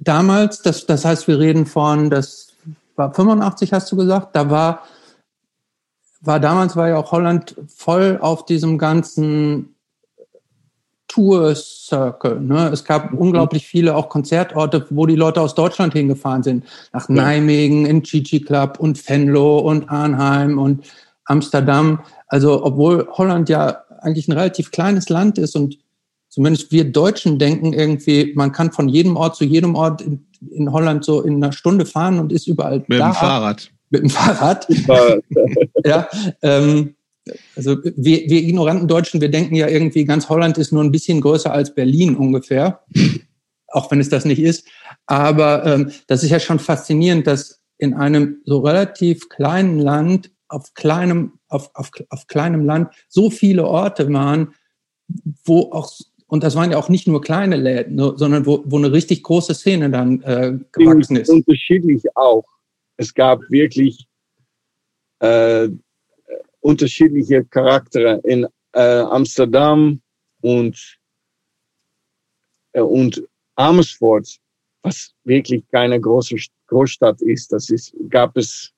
damals, 0.00 0.62
das, 0.62 0.86
das 0.86 1.04
heißt, 1.04 1.28
wir 1.28 1.38
reden 1.38 1.66
von, 1.66 2.10
das 2.10 2.54
war 2.96 3.14
85, 3.14 3.72
hast 3.72 3.92
du 3.92 3.96
gesagt, 3.96 4.34
da 4.34 4.50
war, 4.50 4.82
war 6.22 6.40
damals 6.40 6.74
war 6.74 6.88
ja 6.88 6.96
auch 6.96 7.12
Holland 7.12 7.54
voll 7.68 8.18
auf 8.20 8.46
diesem 8.46 8.78
ganzen 8.78 9.75
Tour 11.08 11.54
Circle. 11.54 12.40
Ne? 12.40 12.70
Es 12.72 12.84
gab 12.84 13.12
mhm. 13.12 13.18
unglaublich 13.18 13.66
viele 13.66 13.94
auch 13.94 14.08
Konzertorte, 14.08 14.86
wo 14.90 15.06
die 15.06 15.16
Leute 15.16 15.40
aus 15.40 15.54
Deutschland 15.54 15.92
hingefahren 15.92 16.42
sind. 16.42 16.64
Nach 16.92 17.08
ja. 17.08 17.14
Nijmegen, 17.14 17.86
in 17.86 18.02
Chichi 18.02 18.40
Club 18.40 18.78
und 18.78 19.08
Venlo 19.08 19.58
und 19.58 19.88
Arnheim 19.88 20.58
und 20.58 20.84
Amsterdam. 21.24 22.00
Also, 22.28 22.64
obwohl 22.64 23.08
Holland 23.12 23.48
ja 23.48 23.84
eigentlich 24.00 24.28
ein 24.28 24.32
relativ 24.32 24.70
kleines 24.70 25.08
Land 25.08 25.38
ist 25.38 25.56
und 25.56 25.78
zumindest 26.28 26.72
wir 26.72 26.90
Deutschen 26.90 27.38
denken 27.38 27.72
irgendwie, 27.72 28.32
man 28.34 28.52
kann 28.52 28.72
von 28.72 28.88
jedem 28.88 29.16
Ort 29.16 29.36
zu 29.36 29.44
jedem 29.44 29.74
Ort 29.74 30.02
in, 30.02 30.26
in 30.50 30.72
Holland 30.72 31.04
so 31.04 31.22
in 31.22 31.36
einer 31.36 31.52
Stunde 31.52 31.86
fahren 31.86 32.18
und 32.18 32.32
ist 32.32 32.46
überall 32.46 32.84
mit 32.88 33.00
da. 33.00 33.10
Dem 33.10 33.14
Fahrrad. 33.14 33.70
Mit 33.90 34.02
dem 34.02 34.10
Fahrrad. 34.10 34.66
ja, 35.84 36.08
ähm, 36.42 36.95
also 37.56 37.76
wir, 37.82 38.28
wir 38.28 38.42
ignoranten 38.42 38.88
Deutschen, 38.88 39.20
wir 39.20 39.30
denken 39.30 39.54
ja 39.54 39.68
irgendwie, 39.68 40.04
ganz 40.04 40.28
Holland 40.28 40.58
ist 40.58 40.72
nur 40.72 40.84
ein 40.84 40.92
bisschen 40.92 41.20
größer 41.20 41.52
als 41.52 41.74
Berlin 41.74 42.16
ungefähr, 42.16 42.84
auch 43.68 43.90
wenn 43.90 44.00
es 44.00 44.08
das 44.08 44.24
nicht 44.24 44.40
ist. 44.40 44.66
Aber 45.06 45.64
ähm, 45.66 45.90
das 46.06 46.22
ist 46.22 46.30
ja 46.30 46.40
schon 46.40 46.58
faszinierend, 46.58 47.26
dass 47.26 47.62
in 47.78 47.94
einem 47.94 48.40
so 48.44 48.60
relativ 48.60 49.28
kleinen 49.28 49.78
Land 49.78 50.30
auf 50.48 50.74
kleinem, 50.74 51.38
auf, 51.48 51.70
auf, 51.74 51.90
auf 52.10 52.26
kleinem 52.26 52.64
Land 52.64 52.88
so 53.08 53.30
viele 53.30 53.66
Orte 53.66 54.12
waren, 54.12 54.54
wo 55.44 55.72
auch, 55.72 55.92
und 56.28 56.42
das 56.42 56.54
waren 56.56 56.70
ja 56.70 56.78
auch 56.78 56.88
nicht 56.88 57.06
nur 57.06 57.20
kleine 57.20 57.56
Läden, 57.56 57.98
sondern 58.16 58.46
wo, 58.46 58.62
wo 58.64 58.78
eine 58.78 58.92
richtig 58.92 59.22
große 59.22 59.54
Szene 59.54 59.90
dann 59.90 60.22
äh, 60.22 60.58
gewachsen 60.72 61.16
ist. 61.16 61.28
Unterschiedlich 61.28 62.04
auch. 62.16 62.44
Es 62.96 63.12
gab 63.14 63.40
wirklich 63.50 64.06
äh, 65.20 65.68
unterschiedliche 66.66 67.44
Charaktere 67.44 68.20
in 68.24 68.46
äh, 68.72 69.00
Amsterdam 69.18 70.00
und, 70.40 70.98
äh, 72.72 72.80
und 72.80 73.22
Amersfoort, 73.54 74.38
was 74.82 75.12
wirklich 75.22 75.62
keine 75.68 76.00
große 76.00 76.36
Großstadt 76.66 77.22
ist. 77.22 77.52
Das 77.52 77.70
ist, 77.70 77.94
gab 78.08 78.36
es 78.36 78.72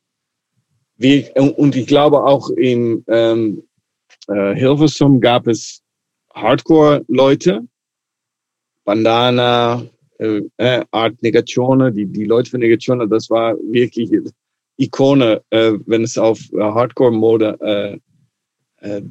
wie, 0.99 1.31
und 1.57 1.77
ich 1.77 1.87
glaube 1.87 2.23
auch 2.23 2.51
im 2.51 3.05
ähm, 3.09 3.63
äh, 4.27 4.55
Hilversum 4.55 5.21
gab 5.21 5.47
es 5.47 5.81
Hardcore-Leute, 6.35 7.67
Bandana, 8.85 9.87
äh, 10.19 10.43
äh, 10.59 10.85
Art 10.91 11.23
Negatione, 11.23 11.93
die, 11.93 12.05
die 12.05 12.25
Leute 12.25 12.51
von 12.51 12.61
Negatione, 12.61 13.09
das 13.09 13.31
war 13.31 13.57
wirklich 13.71 14.11
Ikone, 14.79 15.43
äh, 15.51 15.73
wenn 15.87 16.05
es 16.05 16.17
auf 16.17 16.41
äh, 16.53 16.59
Hardcore-Mode 16.59 18.01
äh, 18.81 18.89
äh, 18.89 19.03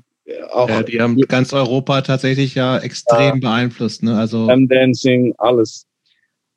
auch. 0.50 0.70
Ja, 0.70 0.84
die 0.84 1.02
haben 1.02 1.20
ganz 1.22 1.54
Europa 1.54 2.02
tatsächlich 2.02 2.56
ja 2.56 2.78
extrem 2.80 3.40
beeinflusst, 3.40 4.04
ne? 4.04 4.18
Also 4.18 4.48
Dancing, 4.48 5.34
alles. 5.38 5.86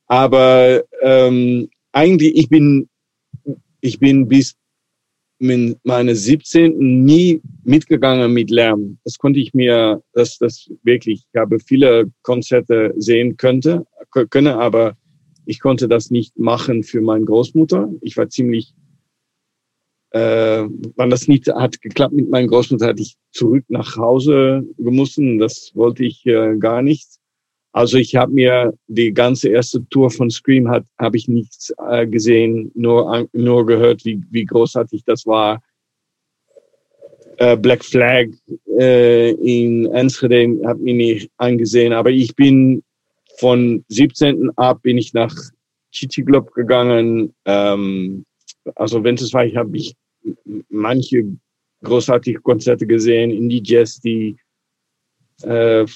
Aber 0.06 0.82
ähm, 1.02 1.68
eigentlich, 1.92 2.37
ich 2.37 2.48
bin, 2.48 2.88
ich 3.80 4.00
bin 4.00 4.26
bis 4.26 4.56
meine 5.40 6.14
17. 6.14 7.04
nie 7.04 7.40
mitgegangen 7.64 8.32
mit 8.32 8.50
Lärm. 8.50 8.98
Das 9.04 9.16
konnte 9.16 9.40
ich 9.40 9.54
mir, 9.54 10.02
das, 10.12 10.37
das 10.38 10.70
wirklich, 10.82 11.24
ich 11.32 11.40
habe 11.40 11.58
viele 11.61 12.11
Konzerte 12.22 12.92
sehen 12.98 13.37
könnte, 13.38 13.87
könne, 14.28 14.58
aber 14.58 14.96
ich 15.46 15.61
konnte 15.61 15.88
das 15.88 16.11
nicht 16.11 16.38
machen 16.38 16.82
für 16.82 17.00
meine 17.00 17.24
Großmutter. 17.24 17.90
Ich 18.02 18.16
war 18.18 18.28
ziemlich, 18.28 18.74
äh, 20.11 20.64
wann 20.96 21.11
das 21.11 21.29
nicht 21.29 21.49
hat 21.49 21.81
geklappt 21.81 22.14
mit 22.14 22.29
meiner 22.29 22.49
Großmutter, 22.49 22.88
hatte 22.88 23.03
ich 23.03 23.16
zurück 23.31 23.64
nach 23.68 23.96
Hause 23.96 24.64
gemussten. 24.77 25.38
Das 25.38 25.73
wollte 25.75 26.05
ich 26.05 26.27
äh, 26.27 26.57
gar 26.59 26.83
nicht. 26.83 27.09
Also 27.73 27.99
ich 27.99 28.16
habe 28.16 28.33
mir 28.33 28.75
die 28.88 29.12
ganze 29.12 29.49
erste 29.49 29.87
Tour 29.90 30.11
von 30.11 30.29
Scream 30.29 30.68
hat 30.68 30.85
habe 30.99 31.16
ich 31.16 31.29
nichts 31.29 31.73
äh, 31.88 32.07
gesehen, 32.07 32.73
nur 32.75 33.29
nur 33.33 33.64
gehört, 33.64 34.05
wie 34.05 34.20
wie 34.31 34.44
großartig 34.44 35.05
das 35.05 35.25
war. 35.27 35.62
Äh, 37.37 37.57
Black 37.57 37.85
Flag 37.85 38.27
äh, 38.79 39.31
in 39.31 39.87
Enschede 39.87 40.61
hat 40.66 40.81
mich 40.81 40.94
nicht 40.94 41.31
angesehen, 41.37 41.92
aber 41.92 42.11
ich 42.11 42.35
bin 42.35 42.83
von 43.38 43.85
17. 43.88 44.51
ab 44.57 44.83
bin 44.83 44.99
ich 44.99 45.14
nach 45.14 45.35
Chichi 45.92 46.25
Club 46.25 46.53
gegangen. 46.53 47.33
Ähm, 47.44 48.25
also 48.75 49.03
wenn 49.05 49.14
es 49.14 49.33
war, 49.33 49.44
ich 49.46 49.57
habe 49.57 49.77
ich 49.77 49.94
manche 50.68 51.24
großartige 51.83 52.40
Konzerte 52.40 52.87
gesehen, 52.87 53.30
Indie 53.30 53.62
Jazz, 53.64 54.00
die 54.00 54.37
äh, 55.42 55.87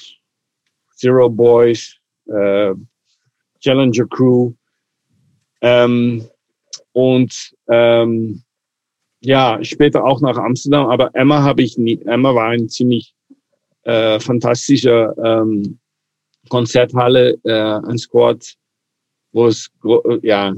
Zero 0.96 1.28
Boys, 1.28 1.96
äh, 2.26 2.74
Challenger 3.60 4.06
Crew. 4.08 4.52
Ähm, 5.60 6.24
und 6.92 7.54
ähm, 7.68 8.42
ja, 9.20 9.58
später 9.62 10.04
auch 10.04 10.20
nach 10.20 10.36
Amsterdam, 10.36 10.86
aber 10.86 11.10
Emma 11.14 11.42
habe 11.42 11.62
ich 11.62 11.78
nie, 11.78 12.00
Emma 12.02 12.34
war 12.34 12.48
ein 12.50 12.68
ziemlich 12.68 13.14
äh, 13.84 14.20
fantastischer 14.20 15.14
ähm, 15.18 15.78
Konzerthalle, 16.48 17.38
äh, 17.44 17.88
ein 17.88 17.98
Squad, 17.98 18.54
wo 19.32 19.46
es 19.46 19.70
ja 20.22 20.54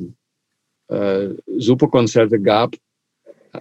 äh, 0.88 1.28
super 1.58 1.88
Konzerte 1.88 2.40
gab, 2.40 2.74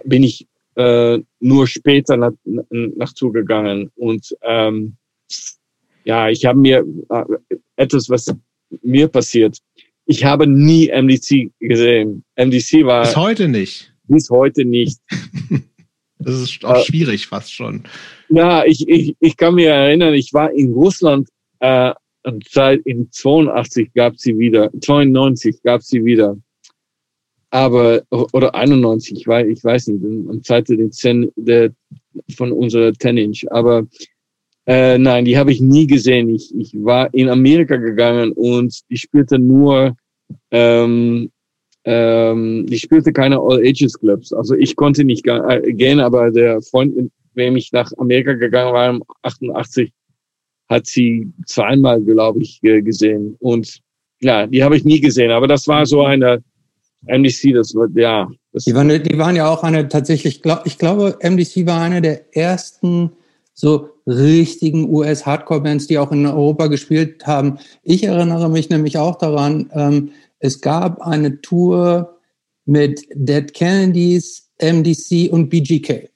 bin 0.04 0.22
ich 0.22 0.46
äh, 0.76 1.18
nur 1.40 1.66
später 1.66 2.16
nach, 2.16 2.32
nach 2.44 3.12
zugegangen 3.14 3.90
und 3.96 4.36
ähm, 4.42 4.96
ja, 6.04 6.28
ich 6.28 6.44
habe 6.44 6.58
mir 6.58 6.84
äh, 7.10 7.24
etwas, 7.76 8.08
was 8.08 8.32
mir 8.82 9.08
passiert. 9.08 9.58
Ich 10.06 10.24
habe 10.24 10.46
nie 10.46 10.88
MDC 10.88 11.50
gesehen. 11.58 12.24
MDC 12.36 12.84
war. 12.84 13.02
Bis 13.02 13.16
heute 13.16 13.48
nicht. 13.48 13.92
Bis 14.04 14.30
heute 14.30 14.64
nicht. 14.64 15.00
das 16.18 16.34
ist 16.40 16.64
auch 16.64 16.76
äh, 16.76 16.84
schwierig 16.84 17.26
fast 17.26 17.52
schon. 17.52 17.82
Ja, 18.28 18.64
ich, 18.64 18.88
ich, 18.88 19.16
ich 19.18 19.36
kann 19.36 19.56
mir 19.56 19.70
erinnern, 19.70 20.14
ich 20.14 20.32
war 20.32 20.52
in 20.52 20.72
Russland 20.72 21.28
äh, 21.58 21.92
seit 22.50 22.80
in 22.86 23.10
82 23.10 23.92
gab 23.94 24.16
sie 24.16 24.38
wieder, 24.38 24.70
92 24.80 25.62
gab 25.62 25.82
sie 25.82 26.04
wieder. 26.04 26.36
Aber, 27.56 28.02
oder 28.10 28.54
91, 28.54 29.16
ich 29.16 29.26
weiß, 29.26 29.46
ich 29.48 29.64
weiß 29.64 29.86
nicht, 29.86 30.04
am 30.28 30.42
Zeit 30.44 30.68
der, 30.68 31.30
der, 31.36 31.70
von 32.36 32.52
unserer 32.52 32.90
10-Inch. 32.90 33.50
Aber 33.50 33.86
äh, 34.66 34.98
nein, 34.98 35.24
die 35.24 35.38
habe 35.38 35.52
ich 35.52 35.62
nie 35.62 35.86
gesehen. 35.86 36.28
Ich, 36.28 36.54
ich 36.54 36.74
war 36.74 37.12
in 37.14 37.30
Amerika 37.30 37.76
gegangen 37.76 38.32
und 38.32 38.78
die 38.90 38.98
spielte 38.98 39.38
nur, 39.38 39.96
ähm, 40.50 41.30
ähm, 41.84 42.66
die 42.66 42.78
spielte 42.78 43.10
keine 43.14 43.38
All 43.38 43.60
Ages 43.60 43.98
Clubs. 43.98 44.34
Also 44.34 44.54
ich 44.54 44.76
konnte 44.76 45.02
nicht 45.02 45.26
äh, 45.26 45.72
gehen, 45.72 46.00
aber 46.00 46.30
der 46.30 46.60
Freund, 46.60 46.94
mit 46.94 47.10
wem 47.32 47.56
ich 47.56 47.72
nach 47.72 47.90
Amerika 47.96 48.34
gegangen 48.34 48.74
war, 48.74 49.00
88, 49.22 49.90
hat 50.68 50.84
sie 50.84 51.32
zweimal, 51.46 52.02
glaube 52.02 52.42
ich, 52.42 52.60
gesehen. 52.60 53.34
Und 53.38 53.80
ja, 54.20 54.46
die 54.46 54.62
habe 54.62 54.76
ich 54.76 54.84
nie 54.84 55.00
gesehen. 55.00 55.30
Aber 55.30 55.46
das 55.46 55.66
war 55.66 55.86
so 55.86 56.04
eine 56.04 56.42
MDC, 57.06 57.54
das 57.54 57.74
war, 57.74 57.88
ja. 57.94 58.28
Das 58.52 58.64
die, 58.64 58.74
waren, 58.74 58.88
die 58.88 59.18
waren 59.18 59.36
ja 59.36 59.48
auch 59.48 59.62
eine 59.62 59.88
tatsächlich, 59.88 60.42
ich 60.64 60.78
glaube, 60.78 61.18
MDC 61.22 61.66
war 61.66 61.80
eine 61.80 62.02
der 62.02 62.36
ersten 62.36 63.12
so 63.52 63.88
richtigen 64.06 64.88
US-Hardcore-Bands, 64.92 65.86
die 65.86 65.98
auch 65.98 66.12
in 66.12 66.26
Europa 66.26 66.66
gespielt 66.66 67.26
haben. 67.26 67.58
Ich 67.82 68.04
erinnere 68.04 68.48
mich 68.48 68.70
nämlich 68.70 68.98
auch 68.98 69.16
daran, 69.16 69.70
ähm, 69.72 70.10
es 70.38 70.60
gab 70.60 71.00
eine 71.00 71.40
Tour 71.40 72.18
mit 72.66 73.06
Dead 73.14 73.52
Kennedys, 73.52 74.50
MDC 74.60 75.32
und 75.32 75.48
BGK. 75.48 76.10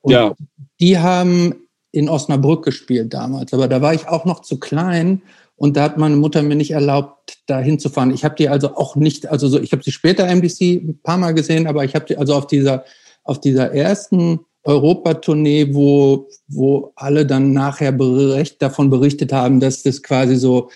Und 0.00 0.12
ja. 0.12 0.34
die 0.80 0.98
haben 0.98 1.54
in 1.90 2.08
Osnabrück 2.08 2.64
gespielt 2.64 3.12
damals, 3.14 3.52
aber 3.52 3.68
da 3.68 3.80
war 3.80 3.94
ich 3.94 4.06
auch 4.06 4.24
noch 4.24 4.42
zu 4.42 4.60
klein 4.60 5.22
und 5.56 5.76
da 5.76 5.82
hat 5.84 5.98
meine 5.98 6.16
Mutter 6.16 6.42
mir 6.42 6.54
nicht 6.54 6.70
erlaubt, 6.70 7.38
da 7.46 7.58
hinzufahren. 7.58 8.12
Ich 8.12 8.24
habe 8.24 8.34
die 8.36 8.48
also 8.48 8.76
auch 8.76 8.94
nicht, 8.94 9.26
also 9.28 9.48
so, 9.48 9.58
ich 9.58 9.72
habe 9.72 9.82
sie 9.82 9.92
später 9.92 10.26
MDC 10.26 10.60
ein 10.60 11.00
paar 11.02 11.16
Mal 11.16 11.32
gesehen, 11.32 11.66
aber 11.66 11.84
ich 11.84 11.94
habe 11.94 12.06
die 12.06 12.16
also 12.16 12.34
auf 12.34 12.46
dieser 12.46 12.84
auf 13.26 13.40
dieser 13.40 13.72
ersten 13.72 14.40
Europatournee, 14.62 15.74
wo, 15.74 16.28
wo 16.48 16.92
alle 16.96 17.26
dann 17.26 17.52
nachher 17.52 17.92
bericht, 17.92 18.62
davon 18.62 18.90
berichtet 18.90 19.32
haben, 19.32 19.60
dass 19.60 19.82
das 19.82 20.02
quasi 20.02 20.36
so 20.36 20.70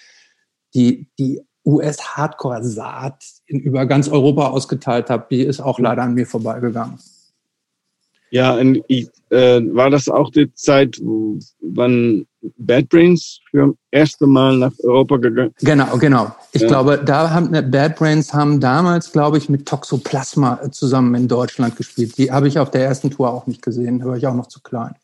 die, 0.75 1.09
die 1.19 1.41
US-Hardcore-Saat 1.65 3.25
über 3.47 3.87
ganz 3.87 4.09
Europa 4.09 4.49
ausgeteilt 4.49 5.11
habe, 5.11 5.27
die 5.31 5.43
ist 5.43 5.61
auch 5.61 5.79
leider 5.79 6.03
an 6.03 6.15
mir 6.15 6.27
vorbeigegangen. 6.27 6.99
Ja, 8.31 8.61
ich, 8.87 9.09
äh, 9.31 9.61
war 9.75 9.91
das 9.91 10.09
auch 10.09 10.31
die 10.31 10.53
Zeit, 10.55 11.01
wann 11.61 12.27
Bad 12.57 12.89
Brains 12.89 13.41
für 13.51 13.75
erste 13.91 14.27
Mal 14.27 14.57
nach 14.57 14.73
Europa 14.83 15.17
gegangen? 15.17 15.55
Genau, 15.61 15.99
genau. 15.99 16.35
Ich 16.53 16.63
ja. 16.63 16.69
glaube, 16.69 16.99
da 17.05 17.31
haben 17.31 17.51
ne, 17.51 17.63
Bad 17.63 17.97
Brains 17.97 18.33
haben 18.33 18.61
damals, 18.61 19.13
glaube 19.13 19.39
ich, 19.39 19.49
mit 19.49 19.67
Toxoplasma 19.67 20.71
zusammen 20.71 21.15
in 21.15 21.29
Deutschland 21.29 21.77
gespielt. 21.77 22.17
Die 22.19 22.33
habe 22.33 22.49
ich 22.49 22.59
auf 22.59 22.71
der 22.71 22.85
ersten 22.85 23.11
Tour 23.11 23.31
auch 23.31 23.47
nicht 23.47 23.63
gesehen, 23.63 23.99
da 23.99 24.07
war 24.07 24.17
ich 24.17 24.27
auch 24.27 24.35
noch 24.35 24.47
zu 24.47 24.61
klein. 24.61 24.95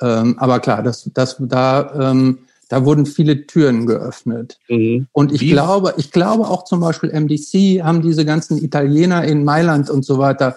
Ähm, 0.00 0.36
aber 0.38 0.60
klar, 0.60 0.82
das, 0.82 1.08
das, 1.14 1.36
da, 1.38 2.10
ähm, 2.10 2.38
da 2.68 2.84
wurden 2.84 3.06
viele 3.06 3.46
Türen 3.46 3.86
geöffnet. 3.86 4.58
Mhm. 4.68 5.06
Und 5.12 5.32
ich 5.32 5.42
Wie? 5.42 5.50
glaube, 5.50 5.94
ich 5.96 6.10
glaube 6.10 6.48
auch 6.48 6.64
zum 6.64 6.80
Beispiel 6.80 7.10
MDC 7.10 7.84
haben 7.84 8.02
diese 8.02 8.24
ganzen 8.24 8.58
Italiener 8.58 9.24
in 9.24 9.44
Mailand 9.44 9.90
und 9.90 10.04
so 10.04 10.18
weiter 10.18 10.56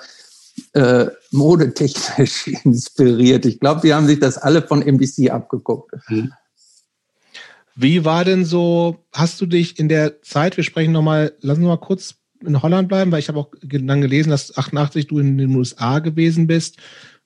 äh, 0.74 1.08
modetechnisch 1.32 2.48
inspiriert. 2.64 3.46
Ich 3.46 3.60
glaube, 3.60 3.82
die 3.82 3.94
haben 3.94 4.08
sich 4.08 4.20
das 4.20 4.38
alle 4.38 4.62
von 4.62 4.80
MDC 4.80 5.30
abgeguckt. 5.32 5.94
Mhm. 6.10 6.32
Wie 7.76 8.06
war 8.06 8.26
denn 8.26 8.44
so, 8.44 9.06
hast 9.14 9.40
du 9.40 9.46
dich 9.46 9.78
in 9.78 9.88
der 9.88 10.22
Zeit, 10.24 10.58
wir 10.58 10.64
sprechen 10.64 10.92
nochmal, 10.92 11.34
lassen 11.42 11.62
wir 11.62 11.68
mal 11.68 11.78
kurz 11.78 12.16
in 12.44 12.62
Holland 12.62 12.88
bleiben, 12.88 13.12
weil 13.12 13.20
ich 13.20 13.30
habe 13.30 13.40
auch 13.40 13.52
dann 13.62 14.02
gelesen, 14.02 14.32
dass 14.32 14.58
88 14.58 15.08
du 15.08 15.20
in 15.20 15.38
den 15.38 15.56
USA 15.56 16.00
gewesen 16.00 16.48
bist. 16.48 16.78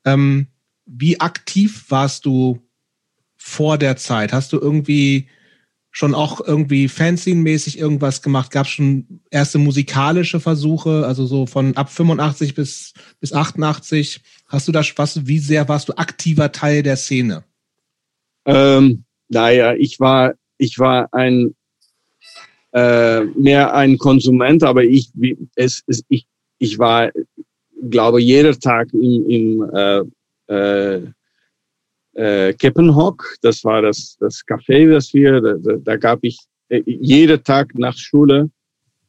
Ähm, 0.06 0.48
wie 0.86 1.20
aktiv 1.20 1.86
warst 1.90 2.26
du 2.26 2.60
vor 3.38 3.78
der 3.78 3.98
Zeit? 3.98 4.34
Hast 4.34 4.52
du 4.52 4.60
irgendwie 4.60 5.28
schon 5.92 6.16
auch 6.16 6.40
irgendwie 6.46 6.88
Fanzine-mäßig 6.88 7.78
irgendwas 7.78 8.22
gemacht? 8.22 8.52
Gab 8.52 8.68
schon 8.68 9.22
erste 9.30 9.58
musikalische 9.58 10.40
Versuche, 10.40 11.06
also 11.06 11.26
so 11.26 11.46
von 11.46 11.76
ab 11.76 11.90
85 11.90 12.56
bis, 12.56 12.94
bis 13.20 13.34
88? 13.34 14.22
Hast 14.48 14.68
du 14.68 14.72
das, 14.72 14.94
was, 14.96 15.28
wie 15.28 15.40
sehr 15.40 15.68
warst 15.68 15.90
du 15.90 15.94
aktiver 15.94 16.52
Teil 16.52 16.82
der 16.82 16.96
Szene? 16.96 17.44
Ähm, 18.46 19.04
naja, 19.30 19.76
ich 19.76 20.00
war, 20.00 20.34
ich 20.58 20.80
war 20.80 21.14
ein, 21.14 21.56
äh, 22.74 23.22
mehr 23.26 23.74
ein 23.74 23.98
Konsument, 23.98 24.64
aber 24.64 24.84
ich, 24.84 25.12
es, 25.56 25.84
es, 25.88 26.04
ich, 26.08 26.26
ich 26.58 26.80
war, 26.80 27.12
glaube, 27.90 28.22
jeder 28.22 28.58
Tag 28.58 28.94
im, 28.94 29.30
im 29.30 29.70
äh, 29.74 30.02
äh, 30.54 31.12
äh, 32.14 32.54
Keppenhock, 32.54 33.36
das 33.42 33.64
war 33.64 33.82
das, 33.82 34.18
das 34.20 34.44
Café, 34.46 34.90
das 34.92 35.14
wir, 35.14 35.42
da, 35.42 35.54
da, 35.54 35.76
da 35.78 35.96
gab 35.98 36.20
ich 36.24 36.38
äh, 36.70 36.82
jeden 36.86 37.44
Tag 37.44 37.78
nach 37.78 37.98
Schule, 37.98 38.50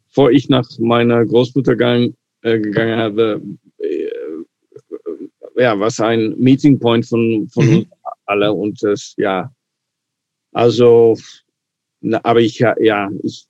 bevor 0.09 0.31
ich 0.31 0.49
nach 0.49 0.69
meiner 0.79 1.25
Großmutter 1.25 1.77
gang, 1.77 2.15
äh, 2.43 2.59
gegangen 2.59 2.99
habe, 2.99 3.43
äh, 3.79 4.11
ja, 5.57 5.79
was 5.79 6.01
ein 6.01 6.35
Meeting 6.39 6.79
Point 6.79 7.07
von, 7.07 7.49
von 7.53 7.67
mhm. 7.67 7.77
uns 7.79 7.89
alle. 8.27 8.53
Und 8.53 8.83
das, 8.83 9.15
ja, 9.17 9.53
also, 10.53 11.17
aber 12.23 12.41
ich, 12.41 12.59
ja, 12.59 13.11
ich, 13.23 13.47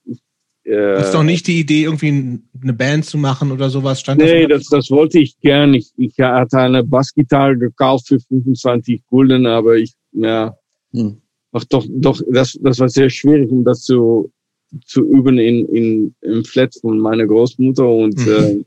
äh, 0.65 1.01
ist 1.01 1.13
doch 1.13 1.23
nicht 1.23 1.47
die 1.47 1.59
Idee, 1.59 1.83
irgendwie 1.83 2.39
eine 2.61 2.73
Band 2.73 3.05
zu 3.05 3.17
machen 3.17 3.51
oder 3.51 3.69
sowas? 3.69 3.99
Stand 3.99 4.21
nee, 4.21 4.47
das, 4.47 4.67
das 4.67 4.89
wollte 4.89 5.19
ich 5.19 5.37
gern. 5.39 5.73
Ich, 5.73 5.91
ich 5.97 6.17
hatte 6.19 6.59
eine 6.59 6.83
Bassgitarre 6.83 7.57
gekauft 7.57 8.07
für 8.07 8.19
25 8.19 9.01
Gulden, 9.07 9.45
aber 9.45 9.75
ich, 9.75 9.93
ja, 10.13 10.55
hm. 10.91 11.21
ach 11.51 11.65
doch, 11.65 11.85
doch, 11.89 12.21
das, 12.31 12.57
das 12.61 12.79
war 12.79 12.89
sehr 12.89 13.09
schwierig, 13.09 13.51
um 13.51 13.63
das 13.65 13.81
zu, 13.81 14.31
zu 14.85 15.01
üben 15.01 15.37
in, 15.37 15.67
in, 15.67 16.15
im 16.21 16.45
Flat 16.45 16.73
von 16.79 16.97
meiner 16.97 17.25
Großmutter 17.25 17.87
und, 17.87 18.17
mhm. 18.25 18.31
äh, 18.31 18.63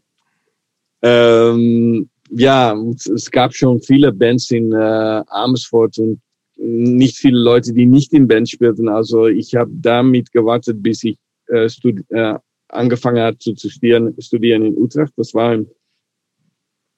ähm, 1.03 2.09
ja, 2.31 2.77
es 3.15 3.31
gab 3.31 3.55
schon 3.55 3.81
viele 3.81 4.13
Bands 4.13 4.51
in 4.51 4.73
äh, 4.73 5.23
Amersfoort 5.29 5.99
und 5.99 6.21
nicht 6.59 7.17
viele 7.17 7.39
Leute, 7.39 7.73
die 7.73 7.87
nicht 7.87 8.13
in 8.13 8.27
Band 8.27 8.51
spielten. 8.51 8.89
Also 8.89 9.27
ich 9.27 9.55
habe 9.55 9.71
damit 9.75 10.33
gewartet, 10.33 10.83
bis 10.83 11.05
ich 11.05 11.19
äh, 11.49 11.69
studi 11.69 12.03
äh, 12.11 12.35
angefangen 12.69 13.23
hat 13.23 13.41
zu, 13.41 13.55
zu 13.55 13.69
studieren, 13.69 14.15
studieren 14.21 14.65
in 14.65 14.77
Utrecht. 14.77 15.13
Das 15.17 15.35
war 15.35 15.55
im 15.55 15.71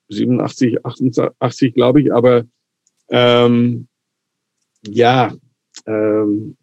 87, 0.08 0.84
88, 0.84 1.74
glaube 1.74 2.02
ich. 2.02 2.12
Aber 2.12 2.44
ähm, 3.10 3.88
ja, 4.86 5.34
ähm, 5.86 6.56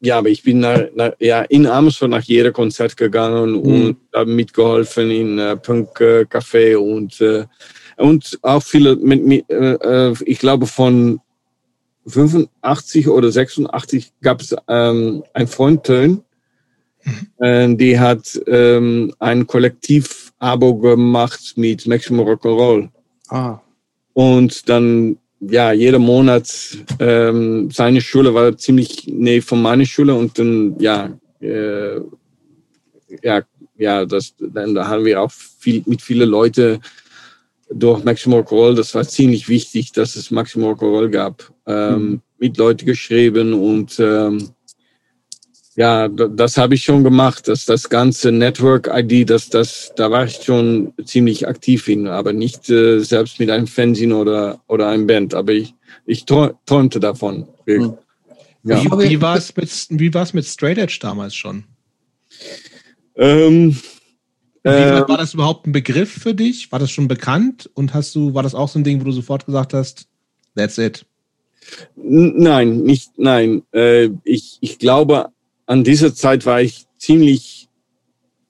ja, 0.00 0.18
aber 0.18 0.28
ich 0.28 0.42
bin 0.42 0.60
nach, 0.60 0.80
nach, 0.94 1.12
ja, 1.18 1.42
in 1.42 1.66
Amersfoort 1.66 2.10
nach 2.10 2.22
jedem 2.22 2.52
Konzert 2.52 2.96
gegangen 2.96 3.52
mhm. 3.52 3.60
und 3.60 3.96
habe 4.14 4.30
mitgeholfen 4.30 5.10
in 5.10 5.38
äh, 5.38 5.56
Punk 5.56 6.00
äh, 6.00 6.22
Café 6.22 6.76
und 6.76 7.20
äh, 7.20 7.46
und 7.96 8.38
auch 8.42 8.62
viele 8.62 8.96
mit, 8.96 9.24
mit 9.24 9.50
äh, 9.50 9.72
äh 9.72 10.14
ich 10.26 10.38
glaube 10.38 10.66
von 10.66 11.18
85 12.06 13.08
oder 13.08 13.30
86 13.30 14.12
gab 14.22 14.40
es 14.40 14.54
ähm, 14.68 15.24
ein 15.34 15.46
Freund 15.46 15.84
Tön, 15.84 16.22
mhm. 17.04 17.44
äh, 17.44 17.74
die 17.76 17.98
hat 17.98 18.40
ähm, 18.46 19.12
ein 19.18 19.46
Kollektiv-Abo 19.46 20.76
gemacht 20.76 21.54
mit 21.56 21.86
Maximum 21.86 22.26
Rock'n'Roll. 22.26 22.88
Ah. 23.28 23.60
Und 24.12 24.68
dann, 24.68 25.18
ja, 25.40 25.72
jeder 25.72 25.98
Monat, 25.98 26.48
ähm, 27.00 27.70
seine 27.70 28.00
Schule 28.00 28.32
war 28.34 28.56
ziemlich 28.56 29.06
näher 29.06 29.42
von 29.42 29.60
meiner 29.60 29.84
Schule 29.84 30.14
und 30.14 30.38
dann, 30.38 30.76
ja, 30.78 31.10
äh, 31.40 32.00
ja, 33.22 33.42
ja, 33.76 34.04
das, 34.06 34.34
dann 34.38 34.74
da 34.74 34.86
haben 34.88 35.04
wir 35.04 35.20
auch 35.20 35.30
viel, 35.30 35.82
mit 35.86 36.00
vielen 36.02 36.30
Leuten 36.30 36.80
durch 37.70 38.04
Maximum 38.04 38.40
Rock'n'Roll, 38.40 38.74
das 38.74 38.94
war 38.94 39.06
ziemlich 39.06 39.48
wichtig, 39.48 39.92
dass 39.92 40.16
es 40.16 40.30
Maximum 40.30 40.72
Rock'n'Roll 40.72 41.08
gab 41.08 41.52
ähm, 41.66 41.94
mhm. 41.94 42.20
mit 42.38 42.56
Leuten 42.56 42.86
geschrieben 42.86 43.54
und 43.54 43.98
ähm, 43.98 44.50
ja, 45.76 46.08
das 46.08 46.56
habe 46.56 46.74
ich 46.74 46.84
schon 46.84 47.04
gemacht. 47.04 47.48
dass 47.48 47.66
das 47.66 47.88
ganze 47.88 48.32
Network-ID, 48.32 49.28
das, 49.28 49.50
das, 49.50 49.92
da 49.94 50.10
war 50.10 50.24
ich 50.24 50.36
schon 50.42 50.94
ziemlich 51.04 51.46
aktiv 51.46 51.84
hin, 51.84 52.06
aber 52.06 52.32
nicht 52.32 52.70
äh, 52.70 53.00
selbst 53.00 53.38
mit 53.38 53.50
einem 53.50 53.66
Fernsehen 53.66 54.12
oder, 54.12 54.60
oder 54.68 54.88
einem 54.88 55.06
Band. 55.06 55.34
Aber 55.34 55.52
ich, 55.52 55.74
ich 56.06 56.24
träumte 56.24 56.98
davon. 56.98 57.46
Mhm. 57.66 57.98
Ja. 58.64 58.82
Wie, 58.82 59.10
wie 59.10 59.20
war 59.20 59.36
es 59.36 59.54
mit, 59.56 59.70
wie 59.90 60.12
war's 60.14 60.32
mit 60.32 60.46
Straight 60.46 60.78
Edge 60.78 60.98
damals 61.00 61.34
schon? 61.34 61.64
Ähm, 63.16 63.76
war 64.66 65.08
ähm, 65.10 65.16
das 65.16 65.34
überhaupt 65.34 65.66
ein 65.66 65.72
Begriff 65.72 66.10
für 66.10 66.34
dich? 66.34 66.72
War 66.72 66.78
das 66.78 66.90
schon 66.90 67.08
bekannt? 67.08 67.70
Und 67.74 67.94
hast 67.94 68.14
du, 68.14 68.34
war 68.34 68.42
das 68.42 68.54
auch 68.54 68.68
so 68.68 68.78
ein 68.78 68.84
Ding, 68.84 69.00
wo 69.00 69.04
du 69.04 69.12
sofort 69.12 69.46
gesagt 69.46 69.74
hast, 69.74 70.06
that's 70.56 70.78
it? 70.78 71.06
Nein, 71.96 72.78
nicht, 72.82 73.18
nein. 73.18 73.62
Äh, 73.72 74.10
ich, 74.24 74.58
ich 74.60 74.78
glaube, 74.78 75.28
an 75.66 75.84
dieser 75.84 76.14
Zeit 76.14 76.46
war 76.46 76.60
ich 76.60 76.86
ziemlich 76.98 77.68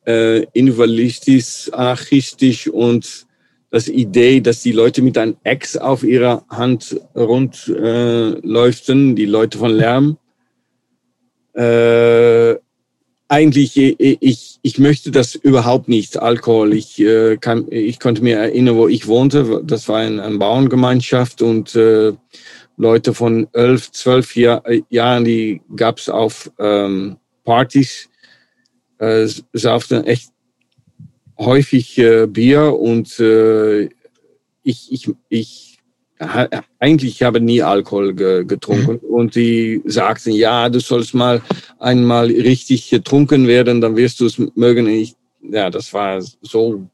äh, 0.06 0.44
individualistisch, 0.52 1.70
anarchistisch 1.72 2.68
und 2.68 3.26
das 3.70 3.88
Idee, 3.88 4.40
dass 4.40 4.62
die 4.62 4.72
Leute 4.72 5.02
mit 5.02 5.18
einem 5.18 5.36
Ex 5.42 5.76
auf 5.76 6.02
ihrer 6.02 6.44
Hand 6.48 7.00
rund 7.14 7.68
äh, 7.68 8.30
läuften, 8.46 9.16
die 9.16 9.26
Leute 9.26 9.58
von 9.58 9.72
Lärm. 9.72 10.18
Äh, 11.54 12.56
eigentlich, 13.28 13.76
ich, 13.76 14.58
ich 14.62 14.78
möchte 14.78 15.10
das 15.10 15.34
überhaupt 15.34 15.88
nicht, 15.88 16.16
Alkohol. 16.18 16.74
Ich, 16.74 16.98
äh, 17.00 17.36
kann, 17.36 17.66
ich 17.70 17.98
konnte 17.98 18.22
mir 18.22 18.38
erinnern, 18.38 18.76
wo 18.76 18.88
ich 18.88 19.06
wohnte. 19.06 19.62
Das 19.64 19.88
war 19.88 19.98
eine, 19.98 20.22
eine 20.22 20.38
Bauerngemeinschaft 20.38 21.42
und 21.42 21.74
äh, 21.74 22.12
Leute 22.76 23.14
von 23.14 23.48
elf, 23.52 23.90
zwölf 23.92 24.36
Jahr, 24.36 24.62
Jahren, 24.90 25.24
die 25.24 25.62
gab's 25.74 26.08
auf 26.08 26.50
ähm, 26.58 27.16
Partys, 27.44 28.08
äh, 28.98 29.26
sauften 29.52 30.04
echt 30.04 30.30
häufig 31.38 31.98
äh, 31.98 32.26
Bier 32.26 32.74
und 32.74 33.18
äh, 33.18 33.88
ich, 34.62 34.92
ich, 34.92 35.10
ich 35.28 35.75
eigentlich 36.78 37.22
habe 37.22 37.40
nie 37.40 37.62
Alkohol 37.62 38.14
ge 38.14 38.44
getrunken 38.44 39.00
mhm. 39.02 39.14
und 39.14 39.34
die 39.34 39.82
sagten, 39.84 40.32
ja, 40.32 40.68
du 40.68 40.80
sollst 40.80 41.14
mal 41.14 41.42
einmal 41.78 42.26
richtig 42.26 42.90
getrunken 42.90 43.46
werden, 43.46 43.80
dann 43.80 43.96
wirst 43.96 44.20
du 44.20 44.26
es 44.26 44.38
mögen. 44.54 44.86
Ich, 44.88 45.14
ja, 45.42 45.70
das 45.70 45.92
war 45.92 46.22
so, 46.42 46.86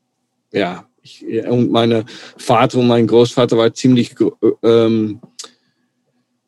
ja. 0.53 0.85
Ich, 1.05 1.25
und 1.49 1.73
meine 1.73 2.05
Vater 2.37 2.79
und 2.79 2.87
mein 2.87 3.09
Großvater 3.09 3.59
war 3.59 3.75
ziemlich 3.75 4.15
ähm, 4.63 5.21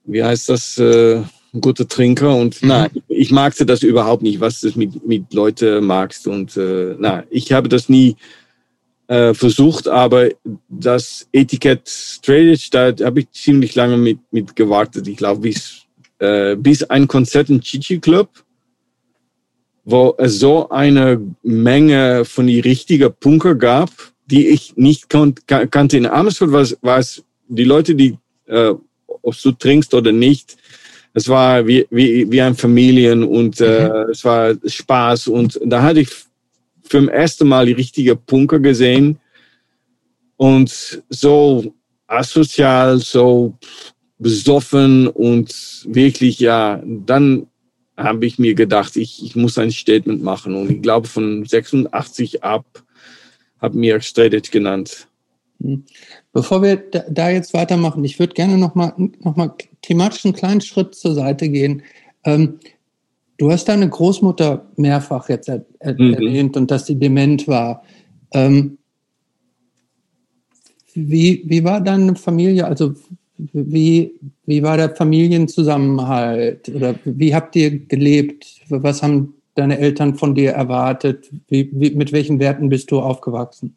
wie 0.05 0.23
heißt 0.23 0.49
das, 0.49 0.79
äh, 0.79 1.23
guter 1.61 1.87
Trinker 1.87 2.35
und 2.35 2.63
mhm. 2.63 2.69
na, 2.69 2.89
ich 3.09 3.31
magte 3.31 3.65
das 3.65 3.83
überhaupt 3.83 4.23
nicht, 4.23 4.41
was 4.41 4.61
du 4.61 4.71
mit, 4.75 5.07
mit 5.07 5.33
Leute 5.33 5.81
magst 5.81 6.27
und 6.27 6.57
äh, 6.57 6.97
na, 6.99 7.25
ich 7.31 7.53
habe 7.53 7.69
das 7.69 7.89
nie 7.89 8.17
äh, 9.09 9.35
versucht, 9.35 9.89
aber 9.89 10.29
das 10.69 11.29
Etikett 11.33 11.89
Straight 11.89 12.73
da 12.73 12.93
habe 13.05 13.21
ich 13.21 13.31
ziemlich 13.33 13.75
lange 13.75 13.97
mit, 13.97 14.19
mit 14.31 14.57
gewartet. 14.57 15.07
Ich 15.09 15.17
glaube, 15.17 15.43
bis, 15.43 15.83
äh, 16.19 16.57
bis 16.57 16.83
ein 16.85 17.07
Konzert 17.07 17.51
im 17.51 17.61
Chichi 17.61 17.99
Club 17.99 18.29
wo 19.85 20.15
es 20.19 20.39
so 20.39 20.69
eine 20.71 21.21
Menge 21.43 22.25
von 22.25 22.47
die 22.47 22.61
richtigen 22.61 23.13
Punker 23.21 23.55
gab, 23.55 23.91
die 24.27 24.49
ich 24.49 24.77
nicht 24.77 25.09
kan 25.09 25.35
kannte. 25.47 25.99
In 25.99 26.07
Amersfoort 26.07 26.53
war 26.53 26.63
es, 26.63 26.79
war 26.81 26.99
es 26.99 27.23
die 27.49 27.65
Leute, 27.65 27.95
die, 27.95 28.17
äh, 28.47 28.73
ob 29.07 29.35
du 29.43 29.53
trinkst 29.53 29.93
oder 29.95 30.13
nicht, 30.13 30.57
es 31.13 31.29
war 31.29 31.67
wie, 31.67 31.87
wie, 31.91 32.31
wie 32.31 32.41
ein 32.41 32.57
Familien 32.57 33.23
und 33.23 33.61
äh, 33.61 33.89
mhm. 33.89 34.11
es 34.11 34.25
war 34.25 34.55
Spaß. 34.65 35.29
Und 35.29 35.61
da 35.65 35.83
hatte 35.83 36.01
ich 36.01 36.09
für 36.95 37.07
das 37.07 37.15
erste 37.15 37.45
Mal 37.45 37.67
die 37.67 37.73
richtige 37.73 38.15
Punker 38.15 38.61
gesehen 38.61 39.19
und 40.37 41.03
so 41.09 41.75
asozial, 42.07 42.99
so 42.99 43.59
besoffen 44.19 45.09
und 45.09 45.85
wirklich, 45.89 46.39
ja, 46.39 46.81
dann 46.85 47.49
habe 47.97 48.27
ich 48.27 48.39
mir 48.39 48.55
gedacht, 48.55 48.97
ich, 48.97 49.25
ich 49.25 49.35
muss 49.35 49.59
ein 49.59 49.73
Statement 49.73 50.23
machen. 50.23 50.55
Und 50.55 50.71
ich 50.71 50.83
glaube, 50.83 51.09
von 51.09 51.45
86 51.45 52.45
ab 52.45 52.65
habe 53.61 53.77
mir 53.77 54.01
Stradit 54.01 54.53
genannt. 54.53 55.09
Hm. 55.61 55.85
Bevor 56.33 56.63
wir 56.63 56.77
da 56.77 57.31
jetzt 57.31 57.55
weitermachen, 57.55 58.05
ich 58.05 58.21
würde 58.21 58.35
gerne 58.35 58.57
nochmal 58.57 58.93
noch 58.97 59.35
mal 59.35 59.53
thematisch 59.83 60.25
einen 60.25 60.35
kleinen 60.35 60.61
Schritt 60.61 60.95
zur 60.95 61.15
Seite 61.15 61.49
gehen. 61.49 61.83
Ähm, 62.25 62.61
du 63.39 63.51
hast 63.51 63.69
deine 63.69 63.89
Großmutter 63.89 64.67
mehrfach 64.77 65.29
jetzt 65.29 65.49
er, 65.49 65.65
er, 65.79 65.95
mhm. 65.95 66.15
erwähnt 66.15 66.57
und 66.57 66.71
dass 66.71 66.87
sie 66.87 66.99
dement 66.99 67.47
war. 67.49 67.83
Ähm, 68.33 68.79
wie, 70.95 71.43
wie 71.47 71.65
war 71.65 71.81
deine 71.81 72.15
Familie? 72.15 72.67
Also 72.67 72.95
wie, 73.37 74.15
wie 74.47 74.63
war 74.63 74.77
der 74.77 74.95
Familienzusammenhalt? 74.95 76.69
Oder 76.69 76.95
wie 77.05 77.35
habt 77.35 77.57
ihr 77.57 77.79
gelebt? 77.87 78.61
Was 78.69 79.03
haben 79.03 79.35
deine 79.57 79.79
Eltern 79.79 80.15
von 80.15 80.35
dir 80.35 80.53
erwartet? 80.53 81.31
Wie, 81.49 81.69
wie, 81.73 81.91
mit 81.91 82.13
welchen 82.13 82.39
Werten 82.39 82.69
bist 82.69 82.91
du 82.91 83.01
aufgewachsen? 83.01 83.77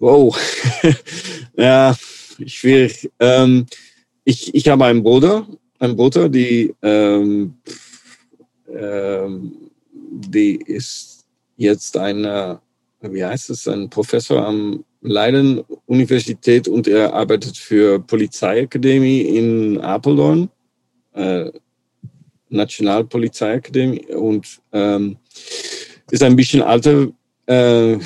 Wow, 0.00 0.36
ja, 1.56 1.94
schwierig. 2.46 3.10
Ähm, 3.20 3.66
ich, 4.24 4.54
ich 4.54 4.68
habe 4.68 4.86
einen 4.86 5.02
Bruder, 5.02 5.46
einen 5.78 5.94
Bruder, 5.94 6.28
die, 6.28 6.74
ähm, 6.82 7.54
die 8.72 10.56
ist 10.66 11.24
jetzt 11.56 11.96
ein, 11.96 12.22
wie 13.00 13.24
heißt 13.24 13.50
es, 13.50 13.66
ein 13.66 13.90
Professor 13.90 14.46
am 14.46 14.84
Leiden 15.02 15.62
Universität 15.86 16.68
und 16.68 16.86
er 16.86 17.14
arbeitet 17.14 17.56
für 17.56 18.00
Polizeiakademie 18.00 19.22
in 19.22 19.80
Apeldoorn, 19.80 20.50
äh, 21.14 21.50
Nationalpolizeiakademie 22.50 24.06
und 24.06 24.60
ähm, 24.72 25.16
ist 26.10 26.22
ein 26.22 26.36
bisschen 26.36 26.62
alter, 26.62 27.08
äh, 27.46 27.96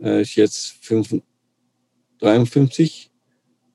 ist 0.00 0.36
jetzt 0.36 0.76
5, 0.82 1.22
53, 2.20 3.10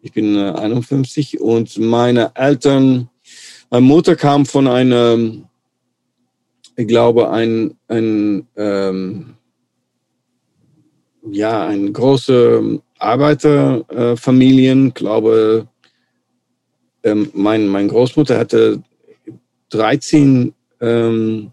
ich 0.02 0.12
bin 0.13 0.36
äh, 0.36 0.52
51 0.52 1.39
und 1.39 1.78
meine 1.80 2.32
Eltern, 2.36 3.10
meine 3.71 3.86
Mutter 3.86 4.15
kam 4.15 4.45
von 4.45 4.67
einem, 4.67 5.48
ich 6.79 6.87
glaube, 6.87 7.29
ein, 7.29 7.75
ein 7.89 8.47
ähm, 8.55 9.35
ja, 11.29 11.67
eine 11.67 11.91
große 11.91 12.79
Arbeiterfamilien. 12.97 14.87
Ich 14.87 14.93
glaube, 14.93 15.67
ähm, 17.03 17.29
mein, 17.33 17.67
mein 17.67 17.89
Großmutter 17.89 18.39
hatte 18.39 18.81
13 19.71 20.53
ähm, 20.79 21.51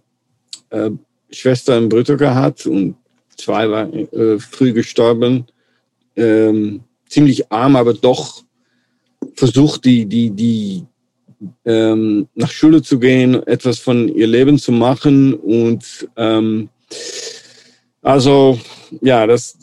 äh, 0.70 0.90
Schwestern 1.30 1.82
und 1.84 1.88
Brüder 1.88 2.16
gehabt 2.16 2.64
und 2.66 2.94
zwei 3.36 3.68
waren 3.68 3.92
äh, 4.12 4.38
früh 4.38 4.72
gestorben. 4.72 5.46
Ähm, 6.14 6.84
ziemlich 7.08 7.50
arm, 7.50 7.74
aber 7.74 7.94
doch 7.94 8.44
versucht, 9.34 9.86
die, 9.86 10.06
die, 10.06 10.30
die 10.30 10.84
ähm, 11.64 12.28
nach 12.34 12.50
Schule 12.50 12.82
zu 12.82 12.98
gehen, 12.98 13.46
etwas 13.46 13.78
von 13.78 14.08
ihr 14.08 14.26
Leben 14.26 14.58
zu 14.58 14.72
machen 14.72 15.34
und 15.34 16.08
ähm, 16.16 16.68
also 18.02 18.58
ja, 19.00 19.26
das 19.26 19.56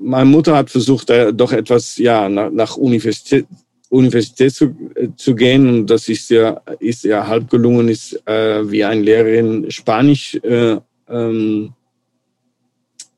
meine 0.00 0.26
Mutter 0.26 0.56
hat 0.56 0.70
versucht, 0.70 1.10
äh, 1.10 1.32
doch 1.32 1.52
etwas 1.52 1.96
ja 1.96 2.28
nach, 2.28 2.50
nach 2.50 2.76
Universität, 2.76 3.46
Universität 3.88 4.52
zu, 4.52 4.76
äh, 4.94 5.08
zu 5.16 5.34
gehen 5.34 5.68
und 5.68 5.86
das 5.86 6.08
ist 6.08 6.30
ja 6.30 6.60
ist 6.78 7.04
ja 7.04 7.26
halb 7.26 7.48
gelungen, 7.50 7.88
ist 7.88 8.20
äh, 8.26 8.70
wie 8.70 8.84
eine 8.84 9.00
Lehrerin 9.00 9.70
Spanisch 9.70 10.34
äh, 10.42 10.76
ähm, 11.08 11.72